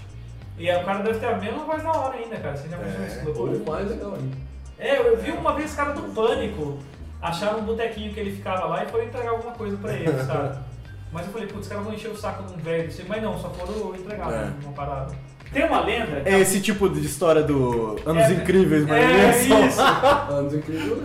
E 0.57 0.69
aí 0.71 0.81
o 0.81 0.85
cara 0.85 1.03
deve 1.03 1.19
ter 1.19 1.25
a 1.25 1.37
mesma 1.37 1.65
voz 1.65 1.83
da 1.83 1.91
hora 1.91 2.15
ainda, 2.15 2.37
cara. 2.37 2.55
Você 2.55 2.69
já 2.69 2.77
É, 2.77 3.69
mais 3.69 3.89
legal 3.89 4.13
ainda. 4.15 4.54
É, 4.77 4.99
eu 4.99 5.17
vi 5.17 5.31
uma 5.31 5.53
vez 5.53 5.73
cara 5.73 5.93
do 5.93 6.01
Pânico. 6.13 6.77
Acharam 7.21 7.59
um 7.59 7.63
botequinho 7.63 8.13
que 8.13 8.19
ele 8.19 8.31
ficava 8.31 8.65
lá 8.65 8.83
e 8.83 8.87
foram 8.87 9.05
entregar 9.05 9.31
alguma 9.31 9.53
coisa 9.53 9.77
pra 9.77 9.93
eles, 9.93 10.27
cara. 10.27 10.61
Mas 11.11 11.25
eu 11.27 11.31
falei, 11.31 11.47
putz, 11.47 11.61
os 11.61 11.67
caras 11.67 11.83
vão 11.85 11.93
encher 11.93 12.11
o 12.11 12.15
saco 12.17 12.43
de 12.43 12.53
um 12.53 12.57
velho. 12.57 12.91
Mas 13.07 13.23
não, 13.23 13.39
só 13.39 13.49
foram 13.49 13.95
entregar 13.95 14.31
É. 14.33 14.51
uma 14.63 14.73
parada. 14.73 15.15
Tem 15.53 15.63
uma 15.65 15.79
lenda. 15.79 16.21
É 16.25 16.39
esse 16.39 16.59
tipo 16.59 16.89
de 16.89 17.05
história 17.05 17.41
do 17.41 17.95
Anos 18.05 18.23
É, 18.23 18.33
Incríveis, 18.33 18.85
mas 18.85 19.01
É, 19.01 19.53
é 19.61 19.65
isso. 19.67 19.81
Anos 20.29 20.53
incríveis? 20.53 20.99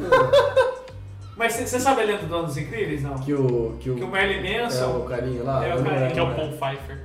Mas 1.37 1.53
você 1.55 1.79
sabe 1.79 2.03
a 2.03 2.05
lenda 2.05 2.27
do 2.27 2.35
Anos 2.35 2.57
Incríveis, 2.57 3.03
não? 3.03 3.15
Que 3.19 3.33
o. 3.33 3.77
Que 3.79 3.91
o, 3.91 3.97
Que 3.97 4.03
o 4.05 4.09
Merlin 4.09 4.47
é 4.47 4.63
Manson... 4.63 4.99
o 4.99 5.05
carinha 5.05 5.43
lá. 5.45 5.65
É 5.65 5.75
o 5.75 5.79
lembro, 5.83 6.13
Que 6.13 6.19
é 6.19 6.23
o? 6.23 6.35
Paul 6.35 6.49
Pfeiffer. 6.53 7.05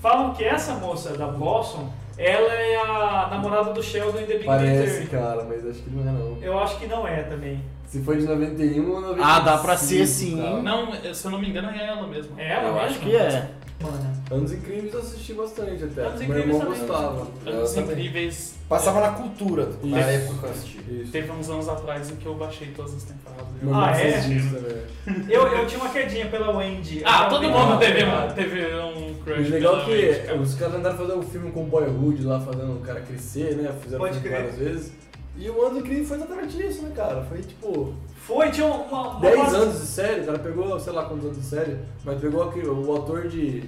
Falam 0.00 0.32
que 0.34 0.44
essa 0.44 0.74
moça 0.74 1.16
da 1.16 1.26
Blossom, 1.26 1.90
ela 2.18 2.52
é 2.52 2.76
a 2.76 3.28
namorada 3.30 3.72
do 3.72 3.82
Sheldon 3.82 4.20
em 4.20 4.26
The 4.26 4.34
Big 4.34 4.44
Parece, 4.44 4.92
Theory. 4.92 5.06
cara, 5.08 5.44
mas 5.44 5.66
acho 5.66 5.82
que 5.82 5.90
não 5.90 6.02
é 6.02 6.12
não. 6.12 6.38
Eu 6.42 6.58
acho 6.58 6.78
que 6.78 6.86
não 6.86 7.06
é 7.08 7.22
também. 7.22 7.62
Se 7.86 8.02
foi 8.02 8.16
de 8.18 8.24
91 8.26 8.90
ou 8.90 9.00
95. 9.00 9.22
Ah, 9.22 9.40
dá 9.40 9.58
pra 9.58 9.76
ser 9.76 10.06
sim. 10.06 10.36
Não, 10.62 10.92
se 11.14 11.24
eu 11.24 11.30
não 11.30 11.38
me 11.38 11.48
engano, 11.48 11.70
é 11.70 11.86
ela 11.86 12.06
mesmo. 12.06 12.38
É 12.38 12.52
ela 12.52 12.62
Eu 12.68 12.74
mesmo? 12.74 12.86
acho 12.88 12.98
que 13.00 13.14
é. 13.16 13.48
Mano. 13.84 14.14
Anos 14.30 14.52
Incríveis 14.52 14.94
eu 14.94 15.00
assisti 15.00 15.32
bastante 15.34 15.84
até. 15.84 16.02
Anos 16.06 16.20
Meu 16.26 16.38
irmão 16.38 16.56
Incríveis 16.56 16.78
também. 16.80 16.96
gostava. 16.96 17.28
Anos 17.46 17.76
Eu 17.76 17.82
também. 17.82 17.94
Incríveis. 17.98 18.54
Passava 18.68 19.00
na 19.00 19.10
cultura, 19.10 19.68
na 19.82 20.00
Isso. 20.00 20.08
época 20.08 20.38
que 20.38 20.44
eu 20.46 20.50
assisti. 20.50 20.78
Isso. 21.02 21.12
Teve 21.12 21.30
uns 21.32 21.50
anos 21.50 21.68
atrás 21.68 22.10
em 22.10 22.16
que 22.16 22.26
eu 22.26 22.34
baixei 22.34 22.68
todas 22.68 22.94
as 22.94 23.02
temporadas. 23.04 23.46
Ah, 23.72 23.90
é? 24.00 24.20
também. 24.20 25.24
Eu, 25.28 25.46
eu 25.46 25.66
tinha 25.66 25.80
uma 25.80 25.90
quedinha 25.90 26.26
pela 26.28 26.50
Wendy. 26.56 27.02
Ah, 27.04 27.26
todo 27.26 27.42
mundo 27.48 27.78
teve, 27.78 28.04
um, 28.04 28.32
teve 28.34 28.74
um 28.76 29.14
crush. 29.22 29.48
O 29.48 29.50
legal 29.50 29.72
pela 29.74 29.84
que 29.84 29.90
Wendy, 29.92 30.20
cara. 30.26 30.40
os 30.40 30.54
caras 30.54 30.74
andaram 30.76 30.96
fazendo 30.96 31.18
um 31.18 31.22
filme 31.22 31.50
com 31.52 31.64
Boyhood 31.66 32.22
lá, 32.24 32.40
fazendo 32.40 32.76
o 32.76 32.80
cara 32.80 33.00
crescer, 33.02 33.56
né? 33.56 33.74
Fizeram 33.82 34.02
Pode 34.02 34.18
crer. 34.20 34.32
várias 34.32 34.56
vezes. 34.56 34.92
E 35.36 35.50
o 35.50 35.62
Anos 35.66 35.78
Incríveis 35.78 36.06
foi 36.08 36.16
exatamente 36.16 36.62
isso, 36.66 36.82
né, 36.82 36.92
cara? 36.94 37.22
Foi 37.24 37.38
tipo 37.42 37.94
Foi, 38.16 38.50
tinha 38.50 38.66
uma. 38.66 39.08
uma 39.10 39.20
10 39.20 39.36
fase- 39.40 39.56
anos 39.56 39.80
de 39.80 39.86
série, 39.86 40.22
cara 40.24 40.38
pegou, 40.38 40.78
sei 40.80 40.92
lá 40.92 41.04
quantos 41.06 41.24
anos 41.24 41.38
de 41.38 41.44
série, 41.44 41.76
mas 42.04 42.20
pegou 42.20 42.42
aquele, 42.48 42.68
o 42.68 42.94
ator 42.96 43.26
de, 43.28 43.64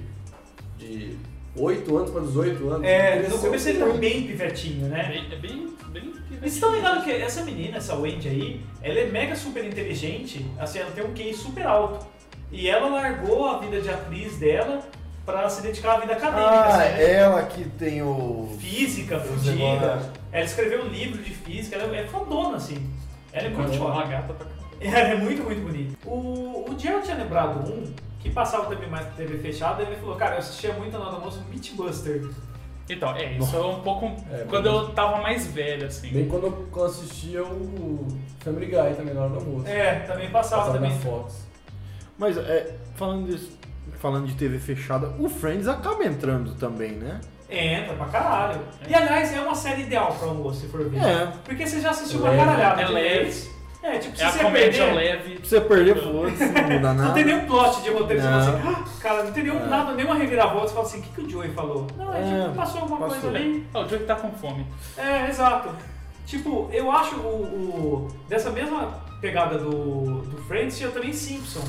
de 0.78 1.16
8 1.56 1.96
anos 1.96 2.10
pra 2.10 2.20
18 2.20 2.68
anos. 2.70 2.86
É, 2.86 3.26
no 3.28 3.38
começo 3.38 3.68
ele 3.68 3.78
tá 3.78 3.86
bem 3.98 4.26
pivetinho, 4.26 4.86
É 4.86 4.88
né? 4.90 5.08
bem. 5.08 5.26
É 5.32 5.36
bem, 5.40 5.68
bem 5.88 6.12
E 6.30 6.36
vocês 6.38 6.54
estão 6.54 6.72
ligados 6.74 7.02
que 7.04 7.10
essa 7.10 7.42
menina, 7.42 7.78
essa 7.78 7.96
Wendy 7.96 8.28
aí, 8.28 8.60
ela 8.82 8.98
é 9.00 9.06
mega 9.06 9.34
super 9.34 9.64
inteligente, 9.64 10.46
assim, 10.58 10.78
ela 10.78 10.90
tem 10.92 11.04
um 11.04 11.12
QI 11.14 11.34
super 11.34 11.66
alto. 11.66 12.06
E 12.52 12.68
ela 12.68 12.88
largou 12.88 13.44
a 13.48 13.58
vida 13.58 13.80
de 13.80 13.88
atriz 13.90 14.36
dela 14.38 14.80
pra 15.24 15.48
se 15.50 15.60
dedicar 15.62 15.94
à 15.96 16.00
vida 16.00 16.12
acadêmica, 16.12 16.48
Ah, 16.48 16.68
assim, 16.76 16.78
né? 16.94 17.12
ela 17.14 17.42
que 17.42 17.64
tem 17.70 18.02
o. 18.02 18.48
Física, 18.60 19.16
Os 19.16 19.24
fudida. 19.24 20.12
Ela 20.32 20.44
escreveu 20.44 20.84
um 20.84 20.88
livro 20.88 21.22
de 21.22 21.30
física, 21.30 21.76
ela 21.76 21.96
é 21.96 22.06
fodona, 22.06 22.56
assim. 22.56 22.90
Ela 23.32 23.46
é 23.46 23.50
muito 23.50 23.78
foda. 23.78 23.92
uma 23.92 24.06
gata 24.06 24.32
pra. 24.32 24.46
Ela 24.78 24.98
é 24.98 25.16
muito, 25.16 25.42
muito 25.42 25.62
bonita. 25.62 25.96
O, 26.04 26.66
o 26.70 26.78
Gerald 26.78 27.04
tinha 27.04 27.16
lembrado 27.16 27.72
um 27.72 27.94
que 28.20 28.28
passava 28.28 28.66
também 28.66 28.90
mais 28.90 29.06
na 29.06 29.12
TV 29.12 29.38
fechada, 29.38 29.82
e 29.82 29.86
ele 29.86 29.96
falou, 29.96 30.16
cara, 30.16 30.34
eu 30.34 30.38
assistia 30.40 30.72
muito 30.74 30.92
na 30.92 31.00
hora 31.00 31.10
do 31.12 31.16
almoço 31.16 31.42
Meatbuster. 31.48 32.28
Então, 32.88 33.16
é, 33.16 33.32
isso 33.38 33.56
é 33.56 33.60
um 33.66 33.80
pouco. 33.80 34.06
É, 34.30 34.44
quando 34.48 34.66
eu 34.66 34.88
tava 34.90 35.20
mais 35.22 35.46
velho, 35.46 35.86
assim. 35.86 36.10
Bem 36.10 36.28
quando 36.28 36.44
eu, 36.44 36.52
quando 36.70 36.84
eu 36.84 36.90
assistia 36.90 37.42
o 37.42 38.06
Family 38.40 38.66
Guy 38.66 38.94
também 38.96 39.14
na 39.14 39.22
hora 39.22 39.30
do 39.30 39.38
almoço. 39.38 39.66
É, 39.66 40.00
também 40.00 40.30
passava, 40.30 40.62
Passava 40.66 40.78
também. 40.78 40.92
na 40.94 41.00
Fox. 41.00 41.46
Mas 42.18 42.36
é, 42.36 42.76
falando 42.94 43.26
disso, 43.26 43.58
falando 43.98 44.26
de 44.26 44.34
TV 44.34 44.58
fechada, 44.58 45.08
o 45.18 45.28
Friends 45.28 45.66
acaba 45.66 46.04
entrando 46.04 46.54
também, 46.54 46.92
né? 46.92 47.20
Entra 47.48 47.94
pra 47.94 48.06
caralho. 48.06 48.60
E 48.88 48.94
aliás, 48.94 49.32
é 49.36 49.40
uma 49.40 49.54
série 49.54 49.82
ideal 49.82 50.14
pra 50.18 50.28
almoço, 50.28 50.60
se 50.62 50.68
for 50.68 50.88
ver. 50.88 50.98
É. 51.02 51.32
Porque 51.44 51.66
você 51.66 51.80
já 51.80 51.90
assistiu 51.90 52.20
uma 52.20 52.30
Leve. 52.30 52.44
caralhada 52.44 52.82
É 52.82 52.84
de 52.86 52.92
leve. 52.92 53.08
vez. 53.24 53.56
É, 53.82 53.98
tipo, 53.98 54.16
se 54.16 54.22
É 54.24 54.30
você 54.32 54.38
comédia 54.42 54.84
perder, 54.86 54.94
leve. 54.96 55.34
Pra 55.36 55.44
você 55.48 55.60
perder, 55.60 55.94
foda-se, 56.02 56.44
não 56.44 56.62
muda 56.62 56.78
Não 56.80 56.94
nada. 56.94 57.14
tem 57.14 57.24
nenhum 57.24 57.46
plot 57.46 57.82
de 57.82 57.90
roteiro, 57.90 58.20
você 58.22 58.28
Não. 58.28 58.42
fala 58.42 58.72
assim, 58.72 58.82
ah, 58.84 59.00
cara, 59.00 59.22
não 59.22 59.32
tem 59.32 59.42
nenhum, 59.44 59.60
É. 59.60 59.66
nada, 59.68 59.92
nenhuma 59.92 60.14
reviravolta, 60.16 60.66
você 60.66 60.74
fala 60.74 60.86
assim, 60.86 60.98
o 60.98 61.02
que, 61.02 61.08
que 61.10 61.20
o 61.20 61.30
Joey 61.30 61.50
falou? 61.52 61.86
Não, 61.96 62.12
é, 62.12 62.18
É, 62.18 62.42
tipo, 62.42 62.54
passou 62.56 62.80
alguma 62.80 62.98
passou. 63.06 63.20
coisa 63.20 63.36
ali. 63.36 63.64
Ah, 63.72 63.78
o 63.80 63.88
Joey 63.88 64.02
tá 64.02 64.16
com 64.16 64.32
fome. 64.32 64.66
É, 64.98 65.28
exato. 65.28 65.68
Tipo, 66.26 66.68
eu 66.72 66.90
acho 66.90 67.14
o, 67.14 67.28
o- 67.28 68.08
dessa 68.28 68.50
mesma 68.50 68.88
pegada 69.20 69.56
do, 69.58 70.22
do 70.22 70.42
Friends, 70.48 70.76
tinha 70.76 70.90
também 70.90 71.12
Simpson. 71.12 71.62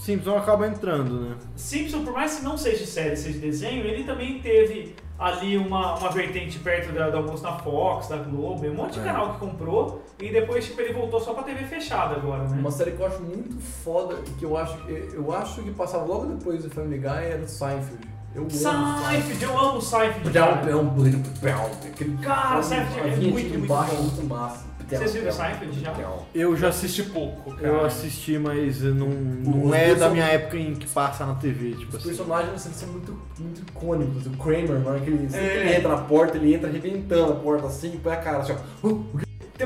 Simpson 0.00 0.36
acaba 0.36 0.66
entrando, 0.66 1.20
né? 1.20 1.36
Simpson, 1.56 2.04
por 2.04 2.12
mais 2.14 2.36
que 2.36 2.44
não 2.44 2.56
seja 2.56 2.86
série, 2.86 3.16
seja 3.16 3.38
desenho, 3.38 3.84
ele 3.84 4.04
também 4.04 4.40
teve 4.40 4.94
ali 5.18 5.58
uma, 5.58 5.98
uma 5.98 6.10
vertente 6.10 6.58
perto 6.60 6.92
da, 6.94 7.10
do 7.10 7.18
almoço 7.18 7.42
na 7.42 7.52
Fox, 7.58 8.08
da 8.08 8.16
Globo, 8.16 8.66
um 8.66 8.74
monte 8.74 8.94
de 8.94 9.00
É. 9.00 9.04
canal 9.04 9.34
que 9.34 9.38
comprou 9.40 10.02
e 10.18 10.30
depois 10.32 10.64
tipo, 10.66 10.80
ele 10.80 10.94
voltou 10.94 11.20
só 11.20 11.34
pra 11.34 11.42
TV 11.42 11.64
fechada 11.64 12.16
agora, 12.16 12.44
né? 12.48 12.56
Uma 12.58 12.70
série 12.70 12.92
que 12.92 13.00
eu 13.02 13.06
acho 13.06 13.20
muito 13.20 13.60
foda 13.60 14.16
e 14.26 14.30
que 14.30 14.44
eu 14.46 14.56
acho, 14.56 14.78
eu 14.88 15.30
acho 15.34 15.62
que 15.62 15.70
passava 15.72 16.04
logo 16.06 16.24
depois 16.26 16.62
do 16.64 16.70
Family 16.70 16.98
Guy 16.98 17.06
era 17.08 17.42
o 17.42 17.46
Seinfeld. 17.48 18.08
Eu 18.34 18.42
amo 18.42 18.50
Seinfeld, 19.10 19.44
eu 19.44 19.58
amo 19.58 19.80
Seinfeld. 19.82 20.30
Cara. 20.54 20.62
Cara, 22.22 22.62
Seinfeld 22.62 23.00
é 23.00 23.16
muito, 23.16 23.58
muito 23.58 23.68
muito 24.02 24.24
massa. 24.26 24.69
Vocês 24.98 25.14
viram 25.14 25.32
Seinfeld 25.32 25.80
já? 25.80 25.94
Eu 26.34 26.56
já 26.56 26.68
assisti 26.68 27.02
pouco, 27.04 27.52
cara. 27.54 27.66
Eu 27.66 27.84
assisti, 27.84 28.38
mas 28.38 28.80
não, 28.82 29.08
não 29.08 29.74
é 29.74 29.94
da 29.94 30.08
minha 30.10 30.24
época 30.26 30.56
em 30.56 30.74
que 30.74 30.86
passa 30.86 31.24
na 31.26 31.34
TV, 31.34 31.70
tipo 31.72 31.90
Os 31.90 31.96
assim. 31.96 32.08
personagens 32.08 32.54
assim, 32.54 32.72
são 32.72 32.88
muito, 32.88 33.18
muito 33.38 33.60
icônicos. 33.62 34.26
O 34.26 34.30
Kramer, 34.30 34.80
na 34.80 34.90
hora 34.90 35.00
que 35.00 35.10
ele, 35.10 35.28
É. 35.34 35.56
ele 35.56 35.74
entra 35.76 35.88
na 35.88 36.02
porta, 36.02 36.36
ele 36.36 36.54
entra 36.54 36.68
arrebentando 36.68 37.32
a 37.32 37.36
porta 37.36 37.66
assim, 37.66 37.98
põe 38.02 38.12
a 38.12 38.16
cara 38.16 38.38
assim, 38.38 38.54
ó. 38.82 38.86
Uh, 38.88 39.04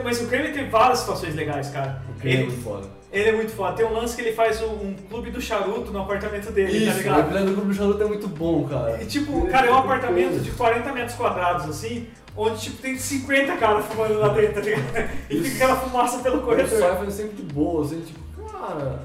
Mas 0.02 0.20
o 0.20 0.26
Kramer 0.26 0.52
tem 0.52 0.68
várias 0.68 0.98
situações 1.00 1.34
legais, 1.34 1.68
cara. 1.70 2.02
o 2.10 2.20
Kramer 2.20 2.36
é 2.36 2.40
Ele, 2.40 2.46
muito 2.50 2.62
foda. 2.64 2.86
ele 3.12 3.28
é 3.28 3.32
muito 3.32 3.52
foda. 3.52 3.76
Tem 3.76 3.86
um 3.86 3.92
lance 3.92 4.16
que 4.16 4.22
ele 4.22 4.32
faz 4.32 4.60
um, 4.60 4.66
um 4.72 4.94
clube 5.08 5.30
do 5.30 5.40
charuto 5.40 5.90
no 5.92 6.00
apartamento 6.02 6.50
dele, 6.50 6.72
tá 6.72 6.76
Isso, 6.90 6.98
o 6.98 7.02
ligado? 7.02 7.44
do 7.46 7.52
Grupo 7.52 7.68
do 7.68 7.74
Charuto 7.74 8.02
é 8.02 8.06
muito 8.06 8.26
bom, 8.28 8.66
cara. 8.66 9.00
E 9.02 9.06
tipo, 9.06 9.46
cara, 9.46 9.68
é 9.68 9.70
um 9.70 9.76
apartamento 9.78 10.40
de 10.42 10.50
40 10.50 10.92
metros 10.92 11.16
quadrados, 11.16 11.68
assim, 11.68 12.08
onde 12.36 12.60
tipo 12.60 12.82
tem 12.82 12.96
50 12.98 13.56
caras 13.56 13.84
fumando 13.86 14.18
lá 14.18 14.28
dentro, 14.28 14.54
tá 14.54 14.60
ligado? 14.60 15.10
E 15.30 15.40
fica 15.42 15.64
aquela 15.64 15.76
fumaça 15.80 16.18
pelo 16.18 16.38
O 16.38 16.42
corredor. 16.42 16.68
Cypher 16.68 17.08
é 17.08 17.10
sempre 17.10 17.36
de 17.36 17.42
boa, 17.52 17.84
assim, 17.84 18.00
tipo, 18.00 18.20
cara, 18.50 19.02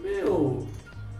meu, 0.00 0.66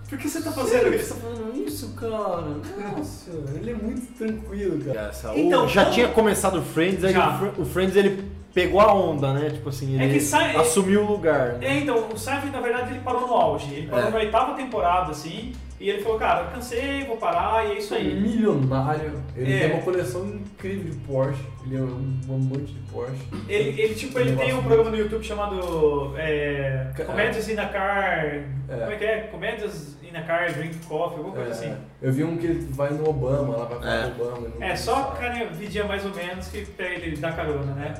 Por 0.09 0.18
que 0.18 0.28
você 0.28 0.41
tá 0.43 0.51
sério 0.51 0.68
fazendo 0.68 0.91
que 0.91 0.97
isso? 0.97 1.14
você 1.14 1.20
tá 1.20 1.28
fazendo 1.28 1.66
isso, 1.66 1.89
cara? 1.95 2.91
Nossa, 2.97 3.31
ele 3.55 3.70
é 3.70 3.74
muito 3.74 4.12
tranquilo, 4.18 4.85
cara. 4.85 5.09
Essa- 5.09 5.37
Então, 5.39 5.64
o- 5.64 5.68
já 5.68 5.83
como- 5.85 5.95
tinha 5.95 6.09
começado 6.09 6.59
o 6.59 6.62
Friends, 6.62 7.05
aí 7.05 7.12
Já. 7.12 7.41
o 7.57 7.62
o 7.62 7.64
Friends 7.64 7.95
ele 7.97 8.28
pegou 8.53 8.81
a 8.81 8.93
onda, 8.93 9.33
né? 9.33 9.51
Tipo 9.51 9.68
assim, 9.68 9.97
É 10.01 10.05
ele 10.05 10.14
que 10.14 10.20
sai- 10.20 10.57
assumiu 10.57 11.03
o 11.05 11.12
lugar. 11.12 11.55
né? 11.55 11.59
É, 11.68 11.78
então, 11.78 12.09
o 12.12 12.18
Seinfeld, 12.18 12.51
na 12.51 12.61
verdade, 12.61 12.91
ele 12.91 13.01
parou 13.01 13.20
no 13.28 13.33
auge. 13.35 13.72
Ele 13.72 13.87
parou 13.87 14.09
É. 14.09 14.11
na 14.11 14.16
oitava 14.18 14.55
temporada, 14.55 15.12
assim, 15.12 15.53
e 15.81 15.89
ele 15.89 16.03
falou, 16.03 16.18
cara, 16.18 16.45
cansei, 16.51 17.05
vou 17.07 17.16
parar, 17.16 17.66
e 17.66 17.72
é 17.72 17.78
isso 17.78 17.95
Ele 17.95 18.11
é 18.11 18.12
aí. 18.12 18.20
milionário, 18.20 19.22
ele 19.35 19.53
É. 19.55 19.61
tem 19.61 19.72
uma 19.72 19.83
coleção 19.83 20.26
incrível 20.26 20.91
de 20.93 20.97
Porsche, 20.99 21.43
ele 21.64 21.76
é 21.76 21.81
um 21.81 22.20
amante 22.28 22.72
de 22.74 22.81
Porsche. 22.93 23.16
Ele, 23.49 23.81
ele, 23.81 23.95
tipo, 23.95 24.18
ele 24.18 24.37
tem 24.37 24.53
um 24.55 24.62
programa 24.62 24.91
no 24.91 24.97
YouTube 24.99 25.24
chamado 25.24 26.14
é, 26.18 26.91
Comédias 27.07 27.49
in 27.49 27.59
a 27.59 27.66
Car... 27.66 28.45
Como 28.68 28.93
é 28.93 28.97
que 28.97 29.05
é? 29.05 29.20
Comédias 29.33 29.97
in 30.05 30.16
a 30.16 30.22
Car, 30.22 30.53
Drink 30.53 30.76
Coffee, 30.87 31.16
alguma 31.16 31.35
coisa 31.35 31.51
assim. 31.51 31.66
É, 31.70 31.76
eu 32.03 32.12
vi 32.12 32.22
um 32.24 32.37
que 32.37 32.47
ele 32.47 32.68
vai 32.72 32.91
no 32.91 33.09
Obama, 33.09 33.57
lá 33.57 33.64
vai 33.64 33.78
falar 33.81 33.95
É. 33.95 34.11
do 34.11 34.22
Obama. 34.22 34.49
É, 34.64 34.76
só 34.76 35.05
cara, 35.12 35.47
vidinha 35.47 35.85
mais 35.85 36.05
ou 36.05 36.14
menos 36.14 36.47
que 36.49 36.64
pega 36.66 37.05
ele 37.07 37.16
dá 37.16 37.33
carona, 37.33 37.72
né? 37.72 37.95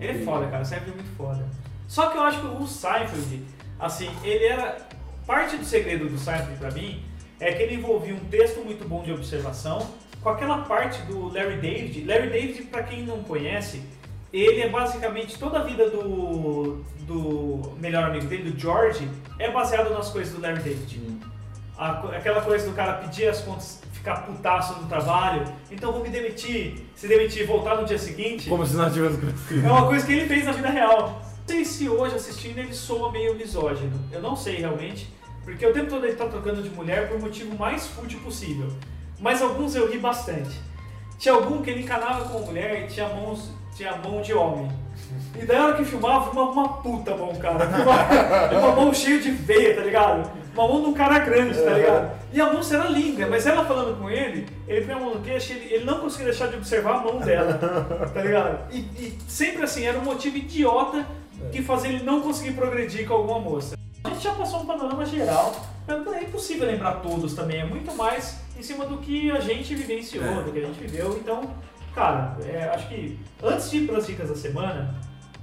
Ele 0.00 0.20
é 0.20 0.24
foda, 0.24 0.48
cara, 0.48 0.64
Seinfeld 0.64 0.92
é 0.92 1.02
muito 1.02 1.16
foda. 1.16 1.46
Só 1.86 2.08
que 2.10 2.16
eu 2.18 2.22
acho 2.22 2.40
que 2.40 2.46
o 2.62 2.66
Seinfeld, 2.66 3.42
assim, 3.78 4.10
ele 4.24 4.44
era... 4.44 4.76
Parte 5.24 5.56
do 5.56 5.64
segredo 5.64 6.08
do 6.08 6.18
Seinfeld 6.18 6.58
pra 6.58 6.70
mim 6.72 7.00
é 7.42 7.52
que 7.52 7.62
ele 7.62 7.74
envolvia 7.74 8.14
um 8.14 8.20
texto 8.30 8.60
muito 8.64 8.88
bom 8.88 9.02
de 9.02 9.12
observação 9.12 9.84
com 10.22 10.28
aquela 10.28 10.58
parte 10.58 11.02
do 11.02 11.26
Larry 11.32 11.56
David. 11.56 12.04
Larry 12.04 12.30
David, 12.30 12.62
pra 12.62 12.84
quem 12.84 13.02
não 13.02 13.24
conhece, 13.24 13.82
ele 14.32 14.60
é 14.60 14.68
basicamente 14.68 15.36
toda 15.36 15.58
a 15.58 15.64
vida 15.64 15.90
do, 15.90 16.84
do 17.00 17.72
melhor 17.80 18.04
amigo 18.04 18.26
dele, 18.26 18.52
do 18.52 18.58
George, 18.58 19.08
é 19.40 19.50
baseado 19.50 19.92
nas 19.92 20.08
coisas 20.10 20.32
do 20.32 20.40
Larry 20.40 20.62
David. 20.62 21.00
Hum. 21.00 21.18
A 21.76 21.90
aquela 22.16 22.40
coisa 22.42 22.68
do 22.68 22.76
cara 22.76 22.92
pedir 22.94 23.26
as 23.26 23.40
contas, 23.40 23.82
ficar 23.92 24.24
putaço 24.24 24.80
no 24.80 24.86
trabalho, 24.86 25.44
então 25.68 25.90
vou 25.90 26.00
me 26.00 26.10
demitir, 26.10 26.86
se 26.94 27.08
demitir 27.08 27.42
e 27.42 27.46
voltar 27.46 27.76
no 27.76 27.84
dia 27.84 27.98
seguinte. 27.98 28.48
Como 28.48 28.64
se 28.64 28.76
nós 28.76 28.92
tivéssemos 28.92 29.34
É 29.50 29.68
uma 29.68 29.86
coisa 29.86 30.06
que 30.06 30.12
ele 30.12 30.28
fez 30.28 30.44
na 30.44 30.52
vida 30.52 30.70
real. 30.70 31.20
Não 31.40 31.48
sei 31.48 31.64
se 31.64 31.88
hoje 31.88 32.14
assistindo 32.14 32.58
ele 32.58 32.72
soa 32.72 33.10
meio 33.10 33.34
misógino. 33.34 33.98
Eu 34.12 34.22
não 34.22 34.36
sei 34.36 34.58
realmente, 34.58 35.12
porque 35.44 35.66
o 35.66 35.72
tempo 35.72 35.90
todo 35.90 36.06
ele 36.06 36.16
tá 36.16 36.26
trocando 36.26 36.62
de 36.62 36.70
mulher 36.70 37.08
por 37.08 37.20
motivo 37.20 37.56
mais 37.56 37.86
fútil 37.88 38.20
possível. 38.20 38.68
Mas 39.20 39.42
alguns 39.42 39.74
eu 39.74 39.90
ri 39.90 39.98
bastante. 39.98 40.60
Tinha 41.18 41.34
algum 41.34 41.62
que 41.62 41.70
ele 41.70 41.82
encanava 41.82 42.28
com 42.28 42.38
a 42.38 42.40
mulher 42.40 42.82
e 42.82 42.86
tinha, 42.88 43.08
mãos, 43.08 43.50
tinha 43.76 43.96
mão 43.96 44.20
de 44.20 44.34
homem. 44.34 44.70
E 45.40 45.44
daí 45.44 45.56
na 45.56 45.66
hora 45.66 45.76
que 45.76 45.84
filmava, 45.84 46.30
uma, 46.30 46.50
uma 46.50 46.68
puta 46.78 47.16
mão, 47.16 47.34
cara. 47.36 47.64
Uma, 48.52 48.58
uma 48.58 48.76
mão 48.76 48.94
cheia 48.94 49.20
de 49.20 49.30
veia, 49.30 49.74
tá 49.74 49.82
ligado? 49.82 50.30
Uma 50.54 50.68
mão 50.68 50.82
de 50.82 50.88
um 50.88 50.92
cara 50.92 51.18
grande, 51.20 51.58
tá 51.58 51.70
ligado? 51.70 52.10
E 52.32 52.40
a 52.40 52.52
moça 52.52 52.76
era 52.76 52.88
linda, 52.88 53.26
mas 53.26 53.46
ela 53.46 53.64
falando 53.64 53.98
com 53.98 54.10
ele, 54.10 54.46
ele 54.68 54.84
põe 54.84 54.94
a 54.94 54.98
mão 54.98 55.14
no 55.14 55.20
queixo 55.20 55.52
ele, 55.52 55.74
ele 55.74 55.84
não 55.84 56.00
conseguia 56.00 56.26
deixar 56.26 56.48
de 56.48 56.56
observar 56.56 56.96
a 56.96 57.00
mão 57.00 57.18
dela, 57.20 57.54
tá 58.12 58.22
ligado? 58.22 58.72
E, 58.72 58.78
e 58.78 59.18
sempre 59.26 59.62
assim, 59.62 59.84
era 59.84 59.98
um 59.98 60.04
motivo 60.04 60.36
idiota 60.36 61.06
que 61.50 61.62
fazia 61.62 61.90
ele 61.90 62.04
não 62.04 62.20
conseguir 62.20 62.52
progredir 62.52 63.06
com 63.06 63.14
alguma 63.14 63.38
moça. 63.38 63.74
A 64.04 64.10
gente 64.10 64.22
já 64.24 64.34
passou 64.34 64.60
um 64.62 64.66
panorama 64.66 65.04
geral, 65.06 65.54
mas 65.86 66.06
é 66.14 66.22
impossível 66.24 66.66
lembrar 66.66 66.94
todos 66.96 67.34
também, 67.34 67.60
é 67.60 67.64
muito 67.64 67.94
mais 67.94 68.40
em 68.58 68.62
cima 68.62 68.84
do 68.84 68.98
que 68.98 69.30
a 69.30 69.40
gente 69.40 69.74
vivenciou, 69.74 70.24
É. 70.24 70.42
do 70.42 70.52
que 70.52 70.58
a 70.58 70.66
gente 70.66 70.78
viveu, 70.80 71.16
então, 71.18 71.42
cara, 71.94 72.36
é, 72.44 72.70
acho 72.74 72.88
que 72.88 73.18
antes 73.42 73.70
de 73.70 73.78
ir 73.78 73.86
para 73.86 73.98
as 73.98 74.06
dicas 74.06 74.28
da 74.28 74.34
semana, 74.36 74.94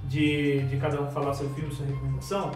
de, 0.04 0.60
de 0.64 0.76
cada 0.76 1.00
um 1.00 1.10
falar 1.10 1.34
seu 1.34 1.48
filme, 1.50 1.72
sua 1.74 1.86
recomendação, 1.86 2.50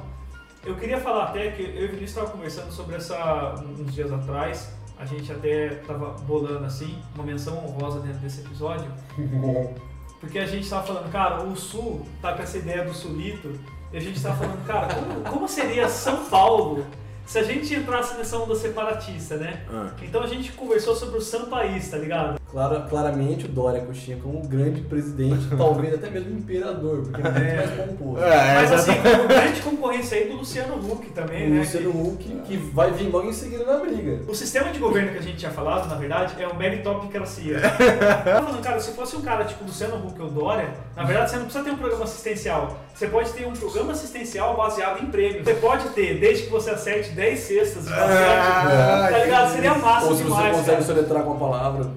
eu 0.65 0.75
queria 0.77 0.99
falar 0.99 1.25
até 1.25 1.51
que 1.51 1.63
eu 1.63 1.69
e 1.83 1.85
o 1.85 1.89
Vinícius 1.89 2.11
estavam 2.11 2.31
conversando 2.31 2.73
sobre 2.73 2.97
essa 2.97 3.55
uns 3.63 3.95
dias 3.95 4.11
atrás, 4.13 4.71
a 4.99 5.05
gente 5.05 5.31
até 5.33 5.75
estava 5.75 6.11
bolando 6.23 6.65
assim, 6.65 6.99
uma 7.15 7.25
menção 7.25 7.59
honrosa 7.65 8.01
dentro 8.01 8.19
desse 8.21 8.41
episódio, 8.41 8.91
porque 10.21 10.39
a 10.39 10.47
gente 10.47 10.69
tava 10.69 10.87
falando, 10.87 11.11
cara, 11.13 11.43
o 11.43 11.55
Sul 11.57 12.07
tá 12.23 12.33
com 12.33 12.43
essa 12.43 12.57
ideia 12.57 12.85
do 12.85 12.95
sulito, 12.95 13.53
e 13.95 13.97
a 13.97 14.01
gente 14.01 14.21
tava 14.21 14.35
falando, 14.35 14.67
cara, 14.67 14.93
como, 14.93 15.21
como 15.23 15.49
seria 15.49 15.89
São 15.89 16.25
Paulo 16.25 16.85
se 17.25 17.39
a 17.39 17.45
gente 17.45 17.73
entrasse 17.73 18.19
nessa 18.19 18.37
onda 18.37 18.57
separatista, 18.57 19.37
né? 19.37 19.63
Ah. 19.73 19.91
Então 20.03 20.21
a 20.21 20.27
gente 20.27 20.51
conversou 20.51 20.97
sobre 20.97 21.17
o 21.17 21.21
São 21.21 21.47
País, 21.47 21.89
tá 21.89 21.97
ligado? 21.97 22.41
Clara, 22.55 22.87
claramente 22.89 23.47
o 23.47 23.49
Dória 23.49 23.81
Coxinha 23.81 24.17
como 24.23 24.39
um 24.39 24.47
grande 24.47 24.81
presidente, 24.83 25.45
talvez 25.59 25.93
até 25.93 26.09
mesmo 26.09 26.39
imperador, 26.39 27.03
porque 27.03 27.21
ele 27.21 27.29
é 27.29 27.33
muito 27.33 27.57
mais 27.57 27.89
pomposo. 27.89 28.23
É, 28.25 28.55
Mas 28.55 28.71
exato. 28.73 28.91
assim, 28.93 29.03
como 29.03 29.29
grande 29.29 29.61
concorrência 29.63 30.19
aí 30.19 30.29
do 30.29 30.37
Luciano 30.37 30.77
Huck 30.77 31.11
também, 31.11 31.49
o 31.49 31.51
né? 31.51 31.59
Luciano 31.59 31.91
Huck, 31.91 32.25
que 32.45 32.57
vai 32.57 32.93
vir 32.93 33.09
logo 33.11 33.29
em 33.29 33.33
seguida 33.33 33.65
na 33.65 33.79
briga. 33.79 34.21
O 34.29 34.35
sistema 34.37 34.71
de 34.71 34.79
governo 34.79 35.11
que 35.11 35.19
a 35.19 35.23
gente 35.23 35.37
tinha 35.37 35.51
falado, 35.51 35.89
na 35.89 35.97
verdade, 35.97 36.41
é 36.41 36.47
o 36.47 36.55
meritocracia. 36.55 37.59
Tô 38.25 38.45
falando, 38.45 38.63
cara, 38.63 38.79
se 38.79 38.93
fosse 38.93 39.17
um 39.17 39.23
cara 39.23 39.45
tipo 39.45 39.65
Luciano 39.65 39.97
Huck 40.07 40.23
ou 40.23 40.31
Dória, 40.31 40.69
na 40.95 41.03
verdade 41.03 41.31
você 41.31 41.37
não 41.37 41.45
precisa 41.47 41.65
ter 41.65 41.71
um 41.73 41.77
programa 41.77 42.05
assistencial. 42.05 42.79
Você 42.95 43.09
pode 43.09 43.33
ter 43.33 43.45
um 43.49 43.53
programa 43.53 43.91
assistencial 43.91 44.57
baseado 44.57 45.03
em 45.03 45.07
prêmios. 45.07 45.45
Você 45.45 45.55
pode 45.55 45.89
ter, 45.89 46.21
desde 46.21 46.45
que 46.45 46.51
você 46.51 46.71
acerte 46.71 47.11
10 47.11 47.41
cestas 47.41 47.85
de 47.85 47.91
basquete, 47.91 48.13
Ah, 48.15 49.09
tá 49.11 49.19
ligado? 49.19 49.53
Seria 49.53 49.75
massa 49.75 50.07
Ou 50.07 50.15
se 50.15 50.23
você 50.23 50.35
demais, 50.37 50.57
consegue 50.57 50.83
soletrar 50.85 51.23
com 51.25 51.33
a 51.33 51.37
palavra. 51.37 51.91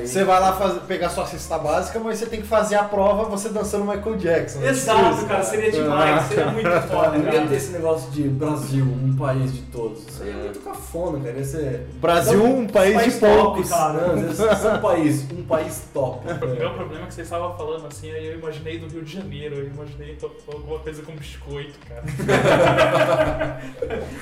Você 0.00 0.24
vai 0.24 0.40
lá 0.40 0.52
fazer- 0.52 0.80
pegar 0.80 1.08
sua 1.10 1.26
cesta 1.26 1.58
básica, 1.58 1.98
mas 2.00 2.18
você 2.18 2.26
tem 2.26 2.40
que 2.40 2.46
fazer 2.46 2.76
a 2.76 2.84
prova 2.84 3.24
você 3.24 3.48
dançando 3.48 3.84
Michael 3.84 4.16
Jackson. 4.16 4.58
né? 4.60 4.68
Exato, 4.70 5.14
Isso, 5.16 5.26
cara, 5.26 5.42
seria 5.42 5.70
demais, 5.72 6.22
seria 6.24 6.46
muito 6.46 6.70
foda, 6.88 7.18
Não 7.18 7.32
ia 7.32 7.46
ter 7.46 7.54
esse 7.56 7.72
negócio 7.72 8.10
de 8.10 8.22
Brasil, 8.28 8.84
um 8.84 9.16
país 9.16 9.52
de 9.54 9.62
todos. 9.62 10.06
Isso 10.08 10.22
aí 10.22 10.30
é 10.30 10.34
muito 10.34 10.60
cafona, 10.60 11.18
cara. 11.24 11.38
Ia 11.38 11.44
ser. 11.44 11.86
Brasil, 12.00 12.44
um 12.44 12.66
país 12.66 12.92
de 12.92 12.98
País 12.98 13.18
top, 13.20 13.34
poucos. 13.36 13.70
cara. 13.70 14.14
Ia 14.16 14.56
ser 14.56 14.68
um 14.68 14.78
país, 14.78 15.26
um 15.32 15.42
país 15.44 15.82
top. 15.92 16.26
O 16.28 16.46
meu 16.46 16.70
problema 16.74 17.04
é 17.04 17.06
que 17.06 17.14
vocês 17.14 17.26
estavam 17.26 17.56
falando 17.56 17.86
assim, 17.86 18.10
aí 18.10 18.26
eu 18.26 18.38
imaginei 18.38 18.78
do 18.78 18.88
Rio 18.88 19.02
de 19.02 19.12
Janeiro, 19.12 19.56
eu 19.56 19.66
imaginei 19.66 20.14
to- 20.16 20.30
alguma 20.52 20.78
coisa 20.78 21.02
com 21.02 21.12
biscoito, 21.12 21.78
cara. 21.88 22.04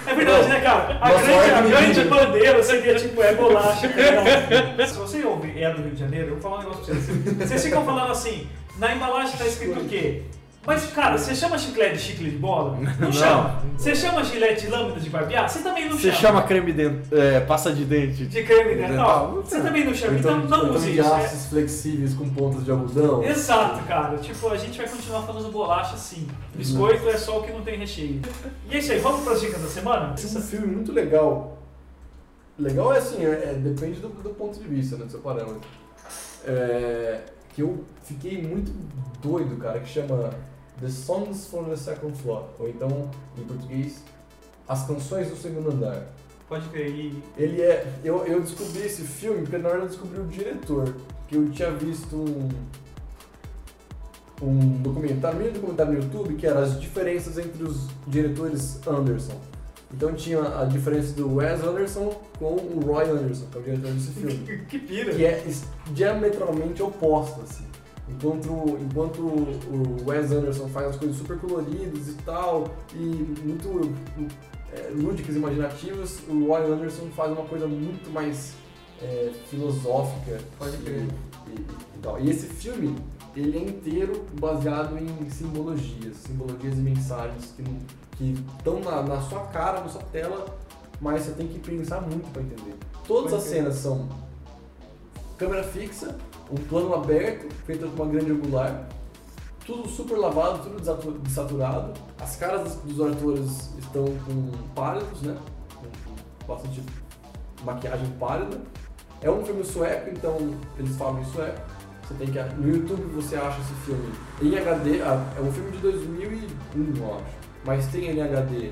É 0.07 0.15
verdade, 0.15 0.49
né, 0.49 0.61
cara? 0.61 0.99
A 1.01 1.09
Nossa, 1.09 1.25
grande, 1.25 1.51
a 1.51 1.61
grande 1.81 2.05
bandeira 2.05 2.63
seria 2.63 2.95
tipo, 2.95 3.23
é 3.23 3.35
bolacha. 3.35 3.89
Se 4.87 4.95
você 4.99 5.25
ouve 5.25 5.49
é 5.65 5.73
do 5.73 5.83
Rio 5.83 5.93
de 5.93 6.01
Janeiro, 6.01 6.29
eu 6.29 6.33
vou 6.35 6.41
falar 6.43 6.57
um 6.57 6.59
negócio 6.61 6.85
pra 6.85 6.95
vocês. 6.95 7.37
Vocês 7.49 7.65
ficam 7.65 7.85
falando 7.85 8.11
assim, 8.13 8.47
na 8.79 8.95
embalagem 8.95 9.37
tá 9.37 9.47
escrito 9.47 9.81
o 9.81 9.85
quê? 9.89 10.23
Mas, 10.65 10.87
cara, 10.93 11.19
você 11.19 11.35
chama 11.35 11.59
chiclete 11.59 11.97
de 11.97 12.01
chicle 12.03 12.31
de 12.31 12.37
bola? 12.37 12.79
Não, 12.79 12.95
Não. 13.09 13.13
chama. 13.13 13.61
Você 13.77 13.97
chama 13.97 14.23
gilete 14.23 14.61
de 14.67 14.71
lâmina 14.71 15.01
de 15.01 15.11
barbear? 15.11 15.49
Você 15.51 15.59
também 15.59 15.89
não 15.89 15.97
Você 15.99 16.13
chama. 16.13 16.21
chama 16.21 16.43
creme 16.45 16.73
dente, 16.73 17.09
é, 17.11 17.41
pasta 17.41 17.73
de 17.73 17.85
dente. 17.85 18.27
De 18.27 18.43
creme 18.45 18.77
dental? 18.77 18.89
Dental. 18.91 19.43
Você 19.45 19.61
também 19.61 19.85
não 19.85 19.93
chama. 19.93 20.19
Então, 20.21 20.39
Então 20.39 20.59
não 20.59 20.65
então 20.67 20.77
use 20.77 20.93
de 20.93 21.01
isso. 21.01 21.09
é- 21.13 21.25
aços 21.25 21.47
flexíveis 21.47 22.15
com 22.15 22.29
pontas 22.31 22.65
de 22.65 22.71
algodão. 22.71 23.25
Exato, 23.25 23.83
cara. 23.89 24.17
Tipo, 24.19 24.51
a 24.51 24.57
gente 24.57 24.79
vai 24.79 24.89
continuar 24.89 25.23
falando 25.23 25.51
bolacha 25.51 25.97
sim. 25.97 26.29
Biscoito 26.55 27.09
é 27.09 27.17
só 27.19 27.41
o 27.41 27.43
que 27.43 27.51
não 27.51 27.63
tem 27.63 27.77
recheio. 27.79 28.21
E 28.71 28.77
é 28.77 28.79
isso 28.79 28.93
aí, 28.93 29.01
vamos 29.01 29.23
pras 29.25 29.41
dicas 29.41 29.61
da 29.61 29.67
semana? 29.69 30.15
Esse 30.17 30.37
é 30.37 30.39
um 30.39 30.43
filme 30.43 30.69
muito 30.69 30.93
legal. 30.93 31.59
Legal 32.63 32.95
é 32.95 32.99
assim, 32.99 33.25
é, 33.25 33.31
é- 33.31 33.55
depende 33.55 33.99
do, 33.99 34.09
do 34.09 34.31
ponto 34.31 34.59
de 34.59 34.69
vista, 34.69 34.97
né, 34.97 35.05
do 35.05 35.11
seu 35.11 35.21
parâmetro. 35.21 35.61
É, 36.45 37.23
que 37.55 37.63
eu 37.63 37.85
fiquei 38.05 38.41
muito 38.41 38.73
doido, 39.21 39.57
cara, 39.57 39.81
que 39.81 39.89
chama 39.89 40.31
The 40.81 40.89
Songs 40.89 41.47
from 41.47 41.65
the 41.65 41.77
Second 41.77 42.17
Floor, 42.19 42.45
ou 42.59 42.69
então, 42.69 43.11
em 43.37 43.43
português, 43.43 44.03
As 44.69 44.87
Canções 44.87 45.29
do 45.29 45.37
Segundo 45.37 45.71
Andar. 45.71 46.07
Pode 46.49 46.69
crer. 46.69 46.89
E 46.89 47.23
Ele 47.37 47.63
é. 47.63 47.85
Eu, 48.05 48.25
eu 48.27 48.41
descobri 48.41 48.83
esse 48.83 49.03
filme 49.03 49.41
porque 49.43 49.57
na 49.57 49.71
verdade 49.71 49.85
eu 49.85 49.89
descobri 49.89 50.21
o 50.21 50.27
diretor. 50.27 50.95
Que 51.27 51.37
eu 51.37 51.51
tinha 51.51 51.71
visto 51.71 52.15
um. 52.15 52.49
Um 54.43 54.83
documentário, 54.83 55.39
meio 55.39 55.53
documentário 55.53 55.93
no 55.93 56.03
YouTube, 56.03 56.35
que 56.35 56.47
era 56.47 56.61
as 56.61 56.81
diferenças 56.81 57.39
entre 57.39 57.63
os 57.63 57.89
diretores 58.07 58.81
Anderson. 58.87 59.41
Então 59.93 60.15
tinha 60.15 60.41
a 60.61 60.65
diferença 60.65 61.13
do 61.15 61.35
Wes 61.37 61.63
Anderson 61.63 62.19
com 62.39 62.55
o 62.55 62.81
Roy 62.87 63.11
Anderson, 63.11 63.47
que 63.53 63.59
é 63.59 63.61
o 63.61 63.65
diretor 63.65 63.93
desse 63.93 64.11
filme. 64.13 64.63
Que 64.69 64.79
pira. 64.79 65.15
que 65.15 65.25
é 65.25 65.45
diametralmente 65.93 66.83
oposto, 66.83 67.41
assim. 67.43 67.65
Enquanto, 68.09 68.79
enquanto 68.81 69.21
o 69.23 69.97
Wes 70.07 70.31
Anderson 70.33 70.69
faz 70.69 70.89
as 70.89 70.97
coisas 70.97 71.17
super 71.17 71.39
coloridas 71.39 72.09
e 72.09 72.15
tal, 72.25 72.69
e 72.95 72.99
muito 73.45 73.93
é, 74.73 74.91
lúdicas 74.95 75.35
e 75.35 75.39
imaginativas, 75.39 76.19
o 76.29 76.47
Roy 76.47 76.65
Anderson 76.73 77.07
faz 77.15 77.31
uma 77.33 77.45
coisa 77.45 77.67
muito 77.67 78.11
mais 78.11 78.55
é, 79.01 79.31
filosófica. 79.49 80.41
Pode 80.59 80.77
crer. 80.79 81.07
E, 81.47 81.51
e, 81.51 81.55
e 81.55 81.99
tal. 82.03 82.21
E 82.21 82.29
esse 82.31 82.47
filme, 82.47 82.97
ele 83.37 83.57
é 83.59 83.63
inteiro 83.63 84.25
baseado 84.41 84.97
em 84.99 85.31
simbologias, 85.31 86.17
simbologias 86.17 86.75
e 86.75 86.81
mensagens 86.81 87.53
que 87.57 87.63
não- 87.63 87.79
que 88.17 88.35
estão 88.59 88.81
na, 88.81 89.03
na 89.03 89.21
sua 89.23 89.41
cara, 89.47 89.81
na 89.81 89.89
sua 89.89 90.03
tela, 90.13 90.47
mas 91.01 91.23
você 91.23 91.33
tem 91.33 91.49
que 91.49 91.59
pensar 91.59 92.01
muito 92.03 92.31
para 92.33 92.43
entender. 92.43 92.77
Todas 93.07 93.33
as 93.33 93.43
cenas 93.43 93.75
são 93.77 94.09
câmera 95.39 95.63
fixa, 95.65 96.17
um 96.51 96.57
plano 96.57 96.95
aberto, 96.95 97.53
feito 97.65 97.87
com 97.89 98.03
uma 98.03 98.13
grande 98.13 98.31
angular, 98.33 98.87
tudo 99.67 99.89
super 99.89 100.17
lavado, 100.19 100.63
tudo 100.63 100.79
desatu- 100.79 101.13
desaturado. 101.19 101.93
As 102.21 102.37
caras 102.37 102.77
dos- 102.77 103.01
atores 103.01 103.71
estão 103.79 104.05
com 104.05 104.51
pálidos, 104.75 105.23
né? 105.23 105.37
Com 105.75 105.87
com 106.47 106.55
bastante 106.55 106.83
maquiagem 107.65 108.09
pálida. 108.19 108.61
É 109.21 109.31
um 109.31 109.45
filme 109.45 109.65
sueco, 109.65 110.11
então 110.11 110.37
eles 110.77 110.97
falam 110.97 111.21
em 111.21 111.25
sueco. 111.27 111.61
Você 112.09 112.15
tem 112.15 112.27
que 112.27 112.39
no 112.57 112.69
YouTube 112.69 113.03
você 113.15 113.37
acha 113.37 113.61
esse 113.61 113.73
filme 113.87 114.13
em 114.43 114.57
HD. 114.59 115.01
ah, 115.03 115.25
É 115.37 115.41
um 115.41 115.53
filme 115.53 115.71
de 115.71 115.79
2001, 115.79 116.97
eu 116.97 117.15
acho. 117.15 117.42
Mas 117.65 117.87
tem 117.87 118.11
em 118.11 118.21
HD 118.23 118.71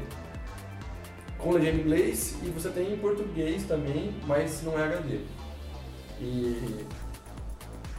com 1.39 1.53
legenda 1.53 1.79
em 1.79 1.81
inglês 1.81 2.35
e 2.43 2.51
você 2.51 2.69
tem 2.69 2.93
em 2.93 2.99
português 2.99 3.65
também, 3.65 4.15
mas 4.27 4.63
não 4.63 4.79
é 4.79 4.85
HD. 4.85 5.21
E, 6.21 6.85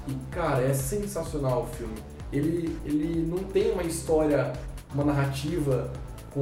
e 0.07 0.13
cara, 0.29 0.61
é 0.63 0.73
sensacional 0.73 1.63
o 1.63 1.67
filme. 1.75 1.95
Ele, 2.31 2.77
ele 2.85 3.25
não 3.27 3.39
tem 3.39 3.71
uma 3.71 3.83
história, 3.83 4.53
uma 4.93 5.03
narrativa 5.03 5.91
com 6.33 6.41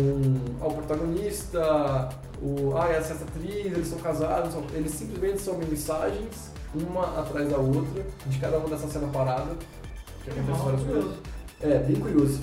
ah, 0.62 0.68
o 0.68 0.74
protagonista, 0.74 2.10
o, 2.41 2.76
ah, 2.78 2.89
essa, 2.89 3.14
essa 3.14 3.24
atriz, 3.24 3.66
eles 3.66 3.88
são 3.88 3.97
casados, 4.00 4.54
são- 4.54 4.64
eles 4.74 4.91
simplesmente 4.91 5.41
são 5.41 5.58
mensagens, 5.58 6.52
uma 6.76 7.20
atrás 7.20 7.50
da 7.50 7.58
outra, 7.58 8.06
de 8.28 8.38
cada 8.39 8.60
uma 8.60 8.70
dessa 8.70 8.88
cena 8.88 9.08
parada, 9.08 9.56
que 10.24 10.30
acontece 10.30 10.60
várias 10.64 10.84
coisas. 10.84 11.16
É, 11.62 11.80
bem 11.80 11.95
curioso. 11.95 12.39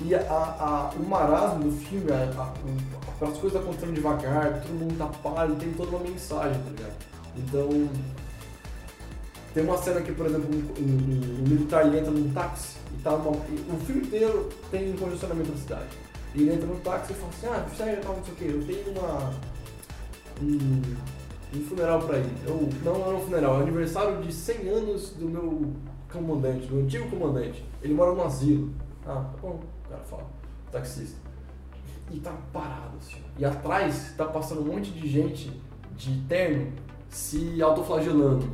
E 0.00 0.14
a, 0.14 0.20
a- 0.20 0.90
o 0.96 1.02
marasmo 1.08 1.64
do 1.64 1.72
filme, 1.72 2.10
a, 2.10 2.16
a, 2.40 2.52
aquelas 3.12 3.38
coisas 3.38 3.60
acontecendo 3.60 3.94
devagar, 3.94 4.60
todo 4.62 4.72
mundo 4.74 4.98
tá 4.98 5.06
pálido, 5.06 5.56
tem 5.60 5.72
toda 5.72 5.90
uma 5.90 6.00
mensagem, 6.00 6.60
tá 6.62 6.70
ligado? 6.70 6.94
Então, 7.36 7.88
tem 9.52 9.64
uma 9.64 9.78
cena 9.78 10.00
que, 10.00 10.12
por 10.12 10.26
exemplo, 10.26 10.48
um, 10.52 10.82
um- 10.82 11.40
um- 11.44 11.48
militar 11.48 11.86
ele 11.86 11.98
entra 12.00 12.10
num 12.10 12.32
táxi 12.32 12.76
e 12.98 13.02
tá 13.02 13.12
numa, 13.12 13.30
o 13.30 13.78
filme 13.86 14.02
inteiro 14.02 14.48
tem 14.70 14.92
um 14.92 14.96
congestionamento 14.96 15.52
da 15.52 15.58
cidade. 15.58 15.88
E 16.34 16.42
ele 16.42 16.54
entra 16.54 16.66
no 16.66 16.76
táxi 16.80 17.12
e 17.12 17.14
fala 17.14 17.28
assim, 17.32 17.46
ah, 17.46 17.76
sério, 17.76 18.02
tal, 18.02 18.16
não 18.16 18.24
sei 18.24 18.32
o 18.34 18.36
quê, 18.36 18.44
eu 18.52 18.66
tenho 18.66 18.98
uma... 18.98 19.30
Um, 20.42 20.82
um 21.56 21.60
funeral 21.66 22.00
pra 22.02 22.18
ir. 22.18 22.26
Eu, 22.44 22.68
não, 22.84 22.98
não 22.98 23.12
é 23.12 23.14
um 23.14 23.20
funeral, 23.20 23.60
é 23.60 23.62
aniversário 23.62 24.20
de 24.20 24.32
100 24.32 24.68
anos 24.68 25.10
do 25.10 25.26
meu 25.28 25.72
comandante, 26.12 26.66
do 26.66 26.80
antigo 26.80 27.08
comandante. 27.08 27.64
Ele 27.80 27.94
mora 27.94 28.12
no 28.12 28.24
asilo. 28.24 28.72
Ah, 29.06 29.24
tá 29.32 29.38
bom, 29.40 29.60
cara 29.94 30.04
fala, 30.04 30.26
taxista. 30.70 31.18
E 32.10 32.20
tá 32.20 32.32
parado 32.52 32.96
assim. 32.98 33.22
E 33.38 33.44
atrás 33.44 34.14
tá 34.16 34.26
passando 34.26 34.60
um 34.60 34.74
monte 34.74 34.90
de 34.90 35.08
gente 35.08 35.60
de 35.96 36.20
terno 36.28 36.72
se 37.08 37.62
autoflagelando. 37.62 38.48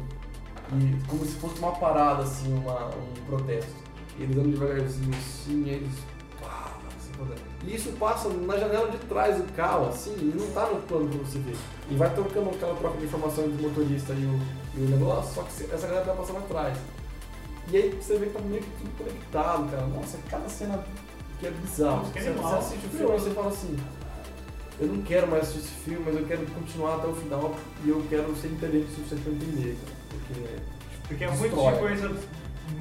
E 0.73 1.09
como 1.09 1.25
se 1.25 1.33
fosse 1.33 1.59
uma 1.59 1.73
parada, 1.73 2.23
assim, 2.23 2.53
uma, 2.55 2.87
um 2.87 3.27
protesto. 3.27 3.75
E 4.19 4.23
eles 4.23 4.37
andam 4.37 4.51
devagarzinho 4.51 5.17
assim, 5.17 5.65
e 5.65 5.71
eles. 5.71 6.11
E 7.67 7.75
isso 7.75 7.93
passa 7.99 8.31
na 8.31 8.57
janela 8.57 8.91
de 8.91 8.97
trás 8.99 9.37
do 9.37 9.53
carro, 9.53 9.89
assim, 9.89 10.15
e 10.19 10.35
não 10.35 10.51
tá 10.53 10.67
no 10.67 10.81
plano 10.83 11.09
pra 11.11 11.19
você 11.19 11.39
ver. 11.39 11.57
E 11.91 11.95
vai 11.95 12.13
trocando 12.15 12.49
aquela 12.49 12.75
troca 12.77 12.97
de 12.97 13.05
informação 13.05 13.45
entre 13.45 13.63
o 13.63 13.69
motorista 13.69 14.15
e 14.15 14.25
o, 14.25 14.41
e 14.75 14.85
o 14.87 14.89
negócio, 14.89 15.35
só 15.35 15.43
que 15.43 15.71
essa 15.71 15.87
galera 15.87 16.07
tá 16.07 16.15
passando 16.15 16.39
atrás. 16.39 16.79
E 17.71 17.77
aí 17.77 17.91
você 17.91 18.17
vê 18.17 18.27
que 18.27 18.33
tá 18.33 18.41
meio 18.41 18.63
que 18.63 18.71
tudo 18.79 18.97
conectado, 18.97 19.71
cara. 19.71 19.87
Nossa, 19.89 20.19
cada 20.31 20.49
cena 20.49 20.83
que 21.41 21.47
é 21.47 21.51
bizarro. 21.51 22.05
Você, 22.05 22.31
você 22.33 22.55
assiste 22.55 22.87
o 22.87 22.89
filme 22.91 23.17
e 23.17 23.21
você 23.21 23.31
fala 23.31 23.49
assim, 23.49 23.77
eu 24.79 24.87
não 24.87 25.03
quero 25.03 25.27
mais 25.29 25.43
assistir 25.45 25.61
esse 25.61 25.85
filme, 25.85 26.03
mas 26.05 26.17
eu 26.17 26.27
quero 26.27 26.47
continuar 26.47 26.97
até 26.97 27.09
o 27.09 27.15
final 27.15 27.55
e 27.85 27.89
eu 27.89 28.05
quero 28.09 28.35
ser 28.37 28.49
inteligente 28.49 28.91
o 28.93 28.95
suficiente 28.97 29.23
pra 29.23 29.33
entender, 29.33 29.77
cara. 29.85 29.97
Porque 30.11 30.43
Porque 31.09 31.25
é 31.25 31.31
muito 31.31 31.43
Destrói. 31.57 31.73
de 31.73 31.79
coisa 31.79 32.17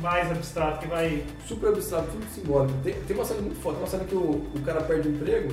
mais 0.02 0.32
abstrata 0.32 0.78
que 0.78 0.88
vai. 0.88 1.26
super 1.48 1.70
abstrato, 1.70 2.08
tudo 2.12 2.26
simbólico. 2.34 2.78
Tem, 2.84 2.94
tem 2.94 3.16
uma 3.16 3.26
cena 3.26 3.42
muito 3.42 3.60
foda, 3.60 3.76
tem 3.76 3.84
uma 3.84 3.90
cena 3.90 4.04
que 4.06 4.16
o, 4.16 4.20
o 4.56 4.62
cara 4.64 4.82
perde 4.82 5.08
o 5.08 5.12
emprego, 5.12 5.52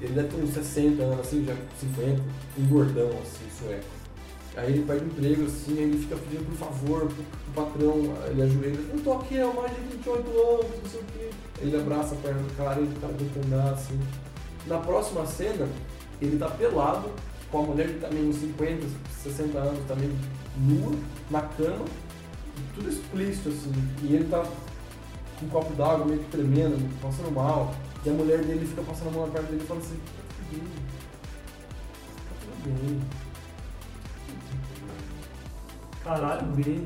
ele 0.00 0.14
deve 0.14 0.28
ter 0.28 0.42
uns 0.42 0.54
60 0.54 1.02
anos, 1.02 1.20
assim, 1.20 1.44
já 1.44 1.54
50, 1.80 2.22
um 2.58 2.66
gordão, 2.66 3.08
assim, 3.08 3.46
sueco. 3.58 3.84
Aí 4.56 4.72
ele 4.72 4.84
perde 4.84 5.04
o 5.04 5.06
emprego, 5.08 5.44
assim, 5.46 5.78
aí 5.78 5.84
ele 5.84 5.98
fica 5.98 6.16
pedindo 6.16 6.44
por 6.46 6.56
favor 6.56 7.00
pro, 7.06 7.24
pro 7.54 7.64
patrão, 7.64 7.94
ele 8.30 8.42
ajoelha, 8.42 8.80
eu 8.92 9.00
tô 9.02 9.12
aqui 9.14 9.40
há 9.40 9.46
mais 9.46 9.70
de 9.74 9.80
28 9.82 10.28
anos, 10.28 10.66
não 10.82 10.90
sei 10.90 11.00
o 11.00 11.04
quê. 11.04 11.30
Ele 11.62 11.76
abraça 11.76 12.14
a 12.14 12.18
perna 12.18 12.42
do 12.42 12.56
cara 12.56 12.80
e 12.80 12.84
o 12.84 13.00
cara 13.00 13.14
tenta 13.14 13.46
andar, 13.46 13.72
assim. 13.72 13.98
Na 14.66 14.78
próxima 14.78 15.24
cena, 15.26 15.68
ele 16.20 16.36
tá 16.36 16.48
pelado, 16.48 17.08
com 17.50 17.58
a 17.58 17.62
mulher 17.62 17.86
de 17.86 17.94
também 18.00 18.28
uns 18.28 18.36
50, 18.36 18.86
60 19.22 19.58
anos, 19.58 19.86
também 19.86 20.10
nua, 20.56 20.92
na 21.30 21.42
cama, 21.42 21.84
tudo 22.74 22.88
explícito, 22.88 23.50
assim. 23.50 23.72
E 24.02 24.14
ele 24.14 24.24
tá 24.24 24.44
com 25.38 25.46
um 25.46 25.48
copo 25.48 25.72
d'água 25.74 26.04
meio 26.04 26.20
que 26.20 26.30
tremendo, 26.30 26.76
passando 27.00 27.32
mal. 27.32 27.72
E 28.04 28.10
a 28.10 28.12
mulher 28.12 28.44
dele 28.44 28.66
fica 28.66 28.82
passando 28.82 29.08
a 29.08 29.12
mão 29.12 29.26
na 29.26 29.32
perna 29.32 29.48
dele 29.48 29.62
e 29.62 29.66
fala 29.66 29.80
assim, 29.80 29.96
tá 29.96 30.22
tudo 30.28 30.50
bem. 30.50 30.68
Tá 32.28 32.34
tudo 32.40 32.64
bem. 32.64 33.00
Caralho. 36.02 36.46
Bem. 36.52 36.84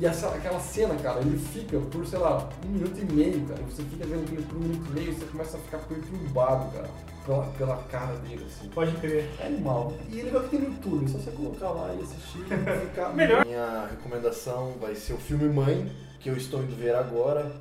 E 0.00 0.06
essa, 0.06 0.28
aquela 0.28 0.58
cena, 0.58 0.94
cara, 0.94 1.20
ele 1.20 1.36
fica 1.36 1.78
por, 1.78 2.06
sei 2.06 2.18
lá, 2.18 2.48
um 2.64 2.70
minuto 2.70 2.98
e 2.98 3.04
meio, 3.12 3.44
cara. 3.46 3.60
Você 3.64 3.82
fica 3.82 4.06
vendo 4.06 4.22
aquilo 4.22 4.42
por 4.44 4.56
um 4.56 4.60
minuto 4.60 4.88
e 4.88 4.94
meio, 4.94 5.12
você 5.12 5.26
começa 5.26 5.58
a 5.58 5.60
ficar 5.60 5.76
perturbado, 5.80 6.72
cara, 6.72 6.88
pela, 7.26 7.42
pela 7.58 7.76
cara 7.90 8.16
dele, 8.16 8.46
assim. 8.46 8.68
Pode 8.70 8.96
crer. 8.96 9.28
É 9.38 9.48
animal. 9.48 9.92
E 10.08 10.20
ele 10.20 10.30
vai 10.30 10.48
ter 10.48 10.58
no 10.58 10.68
YouTube, 10.68 11.04
é 11.04 11.08
só 11.08 11.18
você 11.18 11.30
colocar 11.32 11.68
lá 11.68 11.94
e 11.94 12.02
assistir 12.02 12.38
e 12.38 12.80
ficar. 12.88 13.12
Melhor. 13.12 13.44
Minha 13.44 13.88
recomendação 13.90 14.72
vai 14.80 14.94
ser 14.94 15.12
o 15.12 15.18
filme 15.18 15.50
Mãe, 15.50 15.92
que 16.18 16.30
eu 16.30 16.36
estou 16.36 16.62
indo 16.62 16.74
ver 16.76 16.94
agora. 16.94 17.52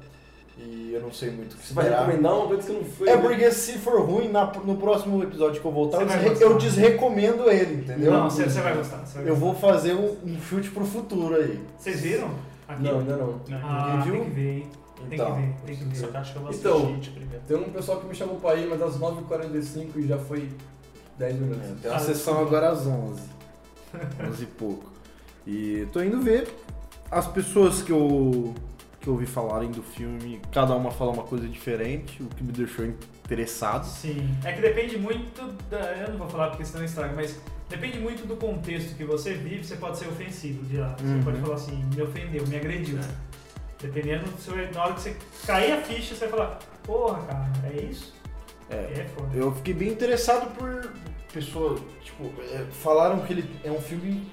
E 0.62 0.92
eu 0.94 1.02
não 1.02 1.12
sei 1.12 1.32
muito 1.32 1.54
o 1.54 1.58
que 1.58 1.68
Você 1.68 1.74
vai 1.74 1.86
esperar. 1.86 2.06
recomendar 2.06 2.34
uma 2.36 2.48
coisa 2.48 2.64
que 2.68 2.72
não 2.74 2.84
foi. 2.84 3.08
É 3.10 3.16
né? 3.16 3.22
porque 3.22 3.52
se 3.52 3.78
for 3.78 4.02
ruim, 4.02 4.28
na- 4.30 4.52
no 4.66 4.76
próximo 4.76 5.24
episódio 5.24 5.62
que 5.62 5.66
eu 5.68 5.72
voltar, 5.72 6.02
eu, 6.02 6.08
vai 6.08 6.58
desrecomendo 6.58 7.50
ele, 7.50 7.76
entendeu? 7.84 8.12
Não, 8.12 8.30
você, 8.30 8.44
você 8.44 8.60
vai 8.62 8.76
gostar. 8.76 8.98
você 9.06 9.20
vai 9.20 9.24
Eu 9.30 9.36
gostar. 9.38 9.46
vou 9.46 9.56
fazer 9.56 9.94
um, 9.94 10.18
um 10.26 10.40
chute 10.42 10.70
pro 10.72 10.84
futuro 10.86 11.36
aí. 11.36 11.60
Vocês 11.78 12.02
viram? 12.02 12.30
Aqui? 12.68 12.84
Não, 12.84 13.00
ainda 13.00 13.16
não. 13.18 13.42
Ah, 13.64 14.04
Ninguém 14.06 14.12
viu? 14.12 14.22
tem 14.22 14.30
que 14.30 14.36
ver, 14.36 14.50
hein? 14.58 14.68
Tem 15.10 15.14
Então, 15.18 15.36
que 15.36 15.42
ver, 15.42 15.56
tem 15.66 15.76
que 15.78 15.84
ver. 15.86 16.08
que 16.12 16.18
acho 16.18 16.32
que 16.34 16.38
eu 16.38 16.42
vou 16.44 16.52
Então. 16.52 17.00
Tem 17.48 17.58
um 17.58 17.64
pessoal 17.72 18.00
que 18.02 18.08
me 18.08 18.14
chamou 18.16 18.36
pra 18.36 18.56
ir, 18.56 18.68
mas 18.68 18.82
às 18.82 18.98
9h45 19.00 19.88
e 19.96 20.08
já 20.08 20.18
foi 20.18 20.50
10 21.18 21.36
minutos. 21.40 21.64
É, 21.70 21.74
tem 21.82 21.90
uma 21.92 21.96
Ah, 21.98 22.00
sessão 22.00 22.34
desculpa. 22.36 22.42
agora 22.42 22.70
às 22.72 22.86
11. 22.86 23.22
11 24.30 24.44
e 24.44 24.46
pouco. 24.46 24.92
E 25.48 25.88
tô 25.94 26.02
indo 26.04 26.22
ver 26.22 26.48
as 27.10 27.26
pessoas 27.28 27.82
que 27.82 27.92
eu, 27.92 28.54
que 29.00 29.08
eu 29.08 29.14
ouvi 29.14 29.26
falarem 29.26 29.72
do 29.72 29.82
filme, 29.82 30.42
cada 30.52 30.76
uma 30.76 30.92
fala 30.92 31.12
uma 31.12 31.24
coisa 31.24 31.48
diferente, 31.48 32.22
o 32.22 32.28
que 32.28 32.44
me 32.44 32.52
deixou 32.52 32.86
interessado. 32.86 33.86
Sim. 33.86 34.36
É 34.44 34.52
que 34.52 34.62
depende 34.62 34.98
muito 34.98 35.42
da. 35.70 35.78
Eu 35.96 36.10
não 36.12 36.18
vou 36.18 36.30
falar 36.30 36.50
porque 36.50 36.66
senão 36.66 36.84
estraga, 36.84 37.14
mas 37.16 37.40
depende 37.70 38.00
muito 38.00 38.28
do 38.28 38.36
contexto 38.36 38.96
que 38.98 39.04
você 39.06 39.34
vive, 39.36 39.64
você 39.64 39.76
pode 39.78 39.98
ser 39.98 40.08
ofensivo 40.08 40.64
de 40.66 40.78
lá. 40.78 40.96
Você 40.98 41.06
Uhum. 41.06 41.24
pode 41.24 41.40
falar 41.40 41.56
assim, 41.56 41.84
me 41.96 42.02
ofendeu, 42.02 42.46
me 42.48 42.56
agrediu. 42.58 43.00
Dependendo, 43.82 44.26
do 44.30 44.42
seu- 44.42 44.72
na 44.74 44.84
hora 44.84 44.94
que 44.94 45.02
você 45.02 45.16
cair 45.46 45.72
a 45.72 45.82
ficha, 45.82 46.14
você 46.14 46.28
vai 46.28 46.30
falar, 46.40 46.60
porra, 46.84 47.22
cara, 47.26 47.50
é 47.74 47.82
isso? 47.84 48.14
É, 48.70 48.76
É 48.76 49.08
foda. 49.16 49.36
eu 49.38 49.54
fiquei 49.56 49.74
bem 49.74 49.88
interessado 49.90 50.54
por 50.56 50.92
pessoas, 51.34 51.80
tipo, 52.04 52.26
é, 52.52 52.66
falaram 52.72 53.20
que 53.22 53.32
ele 53.32 53.50
é 53.64 53.72
um 53.72 53.80
filme 53.80 54.30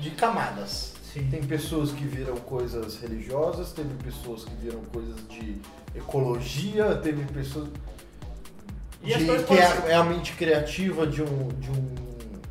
de 0.00 0.10
camadas. 0.10 0.94
Sim. 1.12 1.28
Tem 1.30 1.42
pessoas 1.42 1.92
que 1.92 2.04
viram 2.04 2.36
coisas 2.36 2.98
religiosas, 3.00 3.72
teve 3.72 3.94
pessoas 4.02 4.44
que 4.44 4.54
viram 4.56 4.80
coisas 4.92 5.16
de 5.28 5.56
ecologia, 5.94 6.94
teve 6.96 7.24
pessoas 7.32 7.68
E 9.02 9.12
as 9.14 9.20
de- 9.20 9.24
que 9.26 9.32
é, 9.32 9.70
podem 9.70 9.90
é 9.90 9.94
a 9.94 10.04
mente 10.04 10.32
criativa 10.32 11.06
de 11.06 11.22
um, 11.22 11.48
de 11.58 11.70
um, 11.70 11.94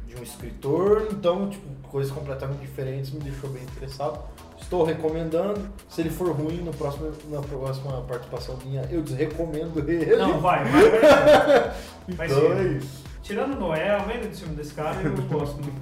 de 0.08 0.16
um 0.20 0.24
escritor, 0.24 1.08
então, 1.12 1.49
tipo, 1.49 1.66
coisas 1.89 2.12
completamente 2.12 2.60
diferentes 2.62 3.12
me 3.12 3.20
deixou 3.20 3.49
bem 3.49 3.64
interessado. 3.64 4.20
Estou 4.60 4.84
recomendando. 4.84 5.62
Se 5.89 6.01
ele 6.01 6.10
for 6.10 6.32
ruim 6.32 6.58
no 6.58 6.74
próximo, 6.74 7.12
na 7.30 7.41
próxima 7.41 8.01
participação 8.01 8.58
minha, 8.66 8.82
eu 8.89 9.01
desrecomendo 9.03 9.80
ele. 9.89 10.16
Não, 10.16 10.39
vai, 10.39 10.64
vai, 10.66 10.89
vai. 10.89 11.76
Então 12.08 12.53
é 12.53 12.64
isso. 12.78 13.03
Tirando 13.22 13.60
Noé, 13.60 13.89
a 13.95 14.06
maioria 14.06 14.30
do 14.30 14.36
filme 14.36 14.56
desse 14.56 14.74
cara, 14.74 14.99
eu 15.01 15.12
não 15.12 15.28
gosto 15.28 15.56
muito. 15.62 15.76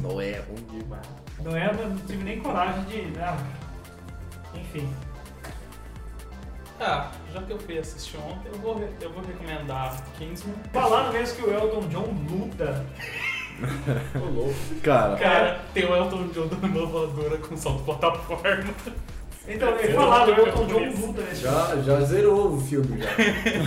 Não 0.00 0.20
é 0.20 0.40
ruim 0.40 0.80
demais. 0.80 1.06
Noé, 1.42 1.70
eu 1.70 1.88
não 1.88 1.96
tive 1.98 2.24
nem 2.24 2.40
coragem 2.40 2.82
de. 2.84 3.18
Ah, 3.18 3.36
enfim. 4.54 4.88
Ah, 6.80 7.10
já 7.32 7.42
que 7.42 7.52
eu 7.52 7.58
fui 7.58 7.78
assistir 7.78 8.16
ontem, 8.18 8.48
eu 8.52 8.58
vou, 8.60 8.80
eu 9.00 9.12
vou 9.12 9.22
recomendar 9.22 10.00
Kingsman. 10.16 10.54
Falaram 10.72 11.12
mesmo 11.12 11.36
que 11.36 11.42
o 11.42 11.52
Elton 11.52 11.88
John 11.88 12.14
luta. 12.30 12.86
Tô 14.12 14.24
louco. 14.24 14.54
Cara, 14.82 15.16
Cara, 15.16 15.60
tem 15.74 15.84
o 15.84 15.94
Elton 15.96 16.28
John 16.28 16.46
dando 16.46 16.66
uma 16.66 16.86
voadora 16.86 17.36
com 17.38 17.56
salto 17.56 17.82
plataforma. 17.82 18.72
Então, 19.48 19.70
Eu 19.70 19.94
falaram, 19.94 20.32
o 20.32 20.36
não 20.36 20.46
Elton 20.46 20.66
John 20.66 21.06
luta 21.06 21.22
nesse 21.22 21.40
filme. 21.40 21.56
Já, 21.56 21.76
já 21.82 22.00
zerou 22.02 22.52
o 22.54 22.60
filme 22.60 23.00
já. 23.00 23.08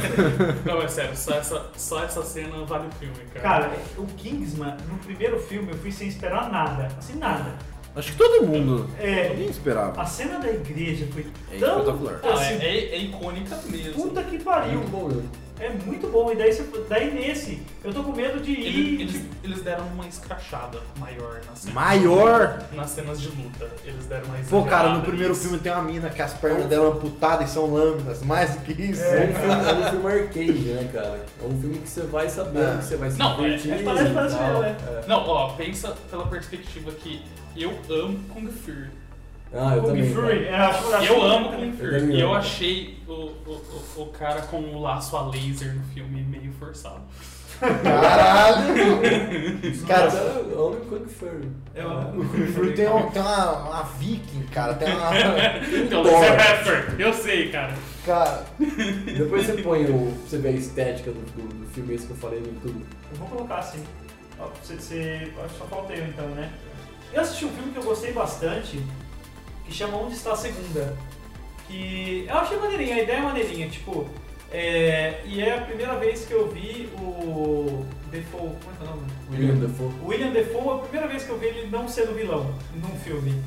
Não, 0.66 0.82
é 0.82 0.88
sério, 0.88 1.16
só 1.18 1.34
essa, 1.34 1.66
só 1.76 2.04
essa 2.04 2.24
cena 2.24 2.64
vale 2.66 2.88
o 2.88 2.92
filme, 2.92 3.16
cara. 3.34 3.42
Cara, 3.42 3.72
o 3.98 4.06
Kingsman, 4.06 4.76
no 4.90 4.98
primeiro 5.00 5.40
filme, 5.40 5.72
eu 5.72 5.78
fui 5.78 5.92
sem 5.92 6.08
esperar 6.08 6.52
nada. 6.52 6.88
Assim, 6.98 7.18
nada. 7.18 7.56
acho 7.96 8.12
que 8.12 8.18
todo 8.18 8.46
mundo. 8.46 8.88
É. 9.00 9.30
Ninguém 9.30 9.50
esperava. 9.50 10.00
A 10.02 10.06
cena 10.06 10.38
da 10.40 10.50
igreja 10.52 11.08
foi 11.12 11.26
É 11.52 11.58
tão. 11.58 11.80
espetacular. 11.80 12.20
Assim, 12.32 12.54
é, 12.62 12.66
é- 12.78 12.96
é 12.96 12.98
icônica 13.00 13.58
mesmo. 13.66 13.94
Puta 13.94 14.24
que 14.24 14.38
pariu. 14.40 14.74
Muito 14.80 14.92
bom 14.92 15.06
mesmo. 15.08 15.30
É 15.62 15.70
muito 15.86 16.08
bom. 16.08 16.32
E 16.32 16.36
daí, 16.36 16.52
você- 16.52 16.66
daí 16.90 17.14
nesse, 17.14 17.62
eu 17.84 17.94
tô 17.94 18.04
com 18.04 18.12
medo 18.14 18.40
de 18.40 18.52
ir. 18.52 18.66
Eles, 19.02 19.16
eles, 19.16 19.26
eles 19.44 19.62
deram 19.62 19.86
uma 19.88 20.08
escrachada 20.08 20.80
maior 21.00 21.40
nas 21.48 21.60
cenas. 21.60 21.76
Maior? 21.76 22.64
Nas 22.74 22.90
cenas 22.90 23.22
de 23.22 23.28
luta. 23.30 23.70
Eles 23.86 24.06
deram 24.08 24.26
uma 24.26 24.38
Pô, 24.50 24.64
cara, 24.66 24.90
no 24.96 25.02
primeiro 25.02 25.30
nisso. 25.30 25.44
filme 25.44 25.60
tem 25.60 25.72
uma 25.72 25.84
mina 25.84 26.10
que 26.10 26.22
as 26.22 26.34
pernas 26.34 26.66
dela 26.66 26.90
amputadas 26.90 27.50
e 27.50 27.54
são 27.54 27.72
lâminas. 27.72 28.24
Mais 28.24 28.56
do 28.56 28.62
que 28.62 28.72
isso. 28.82 29.04
É 29.04 29.30
um, 29.30 29.34
filme, 29.36 29.54
é 29.70 29.74
um 29.74 29.90
filme 29.92 30.12
arcade, 30.12 30.74
né, 30.74 30.90
cara? 30.92 31.26
É 31.42 31.46
um 31.46 31.62
filme 31.62 31.78
que 31.78 31.88
você 31.90 32.02
vai 32.02 32.28
sabendo 32.28 32.66
É. 32.74 32.78
que 32.78 32.84
você 32.86 32.98
vai 32.98 33.12
se 33.12 33.20
Não, 33.20 33.32
é- 33.34 33.36
divertir. 33.58 33.72
é, 33.74 33.84
parece- 33.84 34.14
parece 34.14 34.36
tal. 34.38 34.48
mesmo, 34.48 34.62
né? 34.62 34.78
É. 35.04 35.08
Não, 35.08 35.28
ó, 35.28 35.50
pensa 35.54 35.96
pela 36.10 36.26
perspectiva 36.26 36.92
que 36.92 37.22
eu 37.56 37.78
amo 37.90 38.20
Kung 38.34 38.48
Fu. 38.48 38.72
Ah, 39.54 39.76
eu 39.76 39.82
Kung 39.84 39.88
também. 39.90 40.14
Fury. 40.14 40.46
É, 40.46 40.56
acho, 40.56 40.94
acho 40.94 41.06
Eu 41.12 41.22
amo 41.24 41.50
Kung 41.50 41.66
Eu 41.68 41.74
Fu. 41.74 41.78
também 42.00 42.16
E 42.16 42.22
eu 42.22 42.34
achei 42.34 42.98
o, 43.08 43.12
o, 43.12 43.62
o, 43.98 44.02
o 44.04 44.06
cara 44.08 44.42
com 44.44 44.58
o 44.62 44.82
laço 44.82 45.16
a 45.18 45.28
laser 45.30 45.76
no 45.76 45.84
filme 45.94 46.22
meio 46.24 46.52
forçado. 46.54 47.02
Caralho! 47.60 48.74
Cara, 49.88 50.10
eu 50.50 50.68
amo 50.68 50.78
Kung 50.88 51.06
Fury. 51.08 51.50
Eu 51.76 51.90
amo. 51.92 52.22
o 52.22 52.26
Fury 52.54 52.74
tem, 52.74 52.88
um- 52.90 53.10
tem 53.12 53.22
uma, 53.22 53.52
uma 53.70 53.84
viking, 54.00 54.44
cara. 54.52 54.74
Tem 54.74 54.92
uma. 54.94 55.12
Então, 55.86 56.02
Dólar. 56.04 56.22
laser 56.22 56.38
Pepper, 56.38 56.96
eu 57.00 57.14
sei, 57.14 57.50
cara. 57.52 57.74
Cara, 58.06 58.46
Depois 59.06 59.46
você 59.46 59.62
põe 59.62 59.86
o. 59.86 60.12
Você 60.28 60.38
vê 60.40 60.50
a 60.50 60.52
estética 60.54 61.12
do, 61.12 61.20
do, 61.20 61.48
do 61.60 61.68
filme 61.68 61.94
esse 61.94 62.06
que 62.08 62.14
eu 62.14 62.18
falei 62.18 62.40
no 62.40 62.48
YouTube. 62.48 62.84
Eu 63.12 63.18
vou 63.18 63.28
colocar 63.28 63.58
assim. 63.60 63.84
Ó, 64.40 64.46
pra 64.46 64.54
você, 64.64 64.76
você, 64.76 65.32
acho 65.44 65.54
que 65.54 65.60
só 65.60 65.66
falta 65.66 65.94
eu 65.94 66.06
então, 66.08 66.28
né? 66.30 66.50
Eu 67.14 67.22
assisti 67.22 67.46
um 67.46 67.50
filme 67.52 67.72
que 67.74 67.78
eu 67.78 67.84
gostei 67.84 68.12
bastante, 68.12 68.82
que 69.66 69.74
chama 69.74 69.98
Onde 69.98 70.16
Está 70.16 70.34
a 70.34 70.36
Segunda. 70.36 70.98
Que 71.68 72.26
eu 72.28 72.38
achei 72.38 72.58
maneirinha, 72.58 72.96
a 72.96 73.04
ideia 73.04 73.18
é 73.18 73.22
maneirinha, 73.22 73.70
tipo. 73.70 74.10
É, 74.52 75.22
e 75.26 75.42
é 75.42 75.58
a 75.58 75.62
primeira 75.62 75.96
vez 75.96 76.26
que 76.26 76.34
eu 76.34 76.50
vi 76.50 76.90
o 77.00 77.86
Defoe, 78.12 78.40
como 78.40 78.74
é 78.74 78.78
que 78.78 78.84
é 78.84 78.86
o 78.86 78.90
nome? 78.90 79.12
William 79.32 79.56
Dafoe. 79.56 79.94
O 80.04 80.08
William 80.08 80.32
Defoe 80.32 80.68
é 80.68 80.74
a 80.74 80.78
primeira 80.80 81.08
vez 81.08 81.24
que 81.24 81.30
eu 81.30 81.40
vi 81.40 81.46
ele 81.46 81.70
não 81.72 81.88
sendo 81.88 82.14
vilão 82.14 82.54
num 82.76 83.00
filme. 83.00 83.42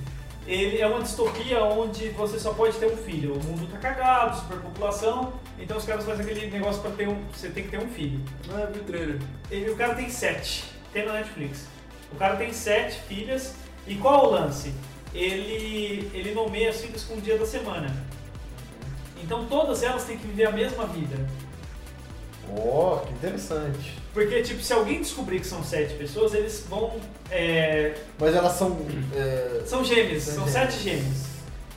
Ele 0.47 0.79
é 0.79 0.87
uma 0.87 1.03
distopia 1.03 1.63
onde 1.63 2.09
você 2.11 2.39
só 2.39 2.53
pode 2.53 2.77
ter 2.77 2.87
um 2.87 2.97
filho. 2.97 3.35
O 3.35 3.45
mundo 3.45 3.71
tá 3.71 3.79
cagado, 3.79 4.39
superpopulação, 4.39 5.35
então 5.59 5.77
os 5.77 5.85
caras 5.85 6.05
fazem 6.05 6.25
aquele 6.25 6.51
negócio 6.51 6.81
pra 6.81 6.91
ter 6.91 7.09
um. 7.09 7.23
Você 7.35 7.49
tem 7.49 7.65
que 7.65 7.71
ter 7.71 7.79
um 7.79 7.89
filho. 7.89 8.21
Ah, 8.51 8.61
eu 8.61 8.73
vi 8.73 8.81
o 8.81 8.85
trailer. 8.85 9.19
Ele, 9.51 9.71
o 9.71 9.77
cara 9.77 9.95
tem 9.95 10.09
sete. 10.09 10.65
Tem 10.93 11.07
na 11.07 11.15
Netflix. 11.15 11.67
O 12.13 12.17
cara 12.17 12.37
tem 12.37 12.53
sete 12.53 13.01
filhas. 13.01 13.55
E 13.87 13.97
qual 13.97 14.25
é 14.25 14.27
o 14.27 14.31
lance? 14.31 14.73
Ele, 15.15 16.11
ele 16.13 16.35
nomeia 16.35 16.71
as 16.71 16.81
filhas 16.81 17.05
com 17.05 17.15
o 17.15 17.21
dia 17.21 17.39
da 17.39 17.47
semana. 17.47 17.95
Então 19.23 19.47
todas 19.47 19.83
elas 19.83 20.05
têm 20.05 20.19
que 20.19 20.27
viver 20.27 20.47
a 20.47 20.53
mesma 20.53 20.87
vida. 20.87 21.17
ó, 22.59 22.97
que 22.99 23.13
interessante. 23.13 23.99
Porque, 24.13 24.43
tipo, 24.43 24.63
se 24.63 24.73
alguém 24.73 25.01
descobrir 25.01 25.41
que 25.41 25.47
são 25.47 25.63
sete 25.65 25.95
pessoas, 25.95 26.35
eles 26.35 26.65
vão. 26.69 26.93
é, 27.31 27.95
Mas 28.19 28.35
elas 28.35 28.53
são. 28.53 28.77
é, 29.15 29.63
são 29.67 29.85
gêmeos, 29.85 30.23
São 30.25 30.35
são 30.35 30.47
gêmeos. 30.49 30.73
sete 30.73 30.83
gêmeos. 30.85 31.25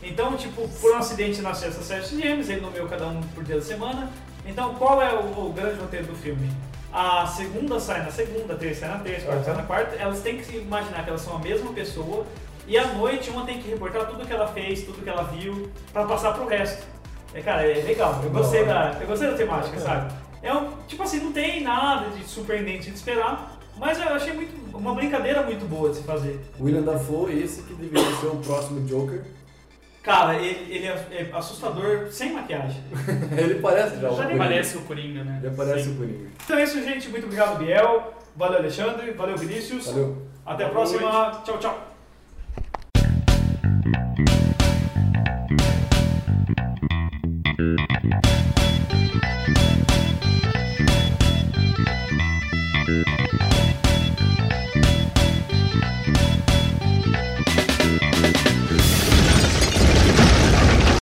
Então, 0.03 0.37
tipo, 0.37 0.67
por 0.79 0.91
um 0.93 0.97
acidente 0.97 1.41
nasceu 1.41 1.69
essas 1.69 1.85
sete 1.85 2.15
gêmeos, 2.21 2.47
ele 2.49 2.61
nomeou 2.61 2.87
cada 2.87 3.07
um 3.07 3.21
por 3.21 3.43
dia 3.43 3.55
da 3.55 3.61
semana. 3.61 4.11
Então, 4.45 4.75
qual 4.75 5.01
é 5.01 5.13
o, 5.15 5.47
o 5.47 5.53
grande 5.53 5.79
roteiro 5.79 6.05
do 6.07 6.15
filme? 6.15 6.51
A 6.93 7.25
segunda 7.27 7.79
sai 7.79 8.03
na 8.03 8.11
segunda, 8.11 8.53
a 8.53 8.57
terça 8.57 8.81
sai 8.81 8.89
na 8.89 8.99
terça, 8.99 9.23
a 9.23 9.25
quarta 9.29 9.43
sai 9.45 9.55
na 9.55 9.63
quarta. 9.63 9.95
Elas 9.95 10.19
têm 10.21 10.37
que 10.37 10.45
se 10.45 10.55
imaginar 10.57 11.03
que 11.03 11.09
elas 11.09 11.21
são 11.21 11.35
a 11.35 11.39
mesma 11.39 11.73
pessoa. 11.73 12.25
E 12.67 12.77
à 12.77 12.85
noite, 12.93 13.29
uma 13.29 13.45
tem 13.45 13.59
que 13.59 13.69
reportar 13.69 14.05
tudo 14.07 14.25
que 14.25 14.33
ela 14.33 14.47
fez, 14.47 14.83
tudo 14.83 15.01
que 15.01 15.09
ela 15.09 15.23
viu, 15.23 15.69
pra 15.93 16.05
passar 16.05 16.33
pro 16.33 16.45
resto. 16.45 16.85
É, 17.33 17.41
cara, 17.41 17.65
é 17.65 17.81
legal. 17.81 18.19
Eu 18.21 18.29
gostei 18.29 18.65
da, 18.65 18.97
eu 18.99 19.07
gostei 19.07 19.31
da 19.31 19.37
temática, 19.37 19.79
sabe? 19.79 20.13
É 20.41 20.53
um, 20.53 20.71
tipo 20.87 21.01
assim, 21.01 21.19
não 21.21 21.31
tem 21.31 21.61
nada 21.63 22.09
de 22.09 22.23
surpreendente 22.25 22.91
de 22.91 22.97
esperar, 22.97 23.57
mas 23.77 23.99
eu 23.99 24.09
achei 24.09 24.33
muito, 24.33 24.77
uma 24.77 24.93
brincadeira 24.93 25.43
muito 25.43 25.65
boa 25.65 25.89
de 25.89 25.97
se 25.97 26.03
fazer. 26.03 26.39
William 26.59 26.81
Dafoe, 26.81 27.41
esse 27.41 27.63
que 27.63 27.73
deveria 27.73 28.15
ser 28.17 28.27
o 28.27 28.37
próximo 28.37 28.85
Joker. 28.85 29.23
Cara, 30.03 30.35
ele, 30.35 30.73
ele 30.73 30.87
é, 30.87 30.91
é 31.11 31.29
assustador 31.33 32.07
sem 32.11 32.31
maquiagem. 32.31 32.81
Ele 33.37 33.55
parece 33.55 33.99
já 33.99 34.09
o 34.09 34.15
Já 34.15 34.23
nem 34.23 34.37
Coringa. 34.37 34.37
Parece 34.37 34.77
o 34.77 34.81
Coringa, 34.83 35.23
né? 35.25 35.41
Já 35.43 35.51
parece 35.51 35.83
Sim. 35.83 35.91
o 35.91 35.97
Coringa. 35.97 36.29
Então 36.45 36.57
é 36.57 36.63
isso, 36.63 36.81
gente. 36.81 37.09
Muito 37.09 37.25
obrigado, 37.25 37.57
Biel. 37.57 38.13
Valeu, 38.33 38.59
Alexandre. 38.59 39.11
Valeu, 39.11 39.35
Vinícius. 39.35 39.87
Valeu. 39.87 40.25
Até 40.45 40.63
a 40.63 40.69
próxima. 40.69 41.41
Tchau, 41.43 41.57
tchau. 41.59 41.96
Thank 43.63 44.67
you. 49.57 49.66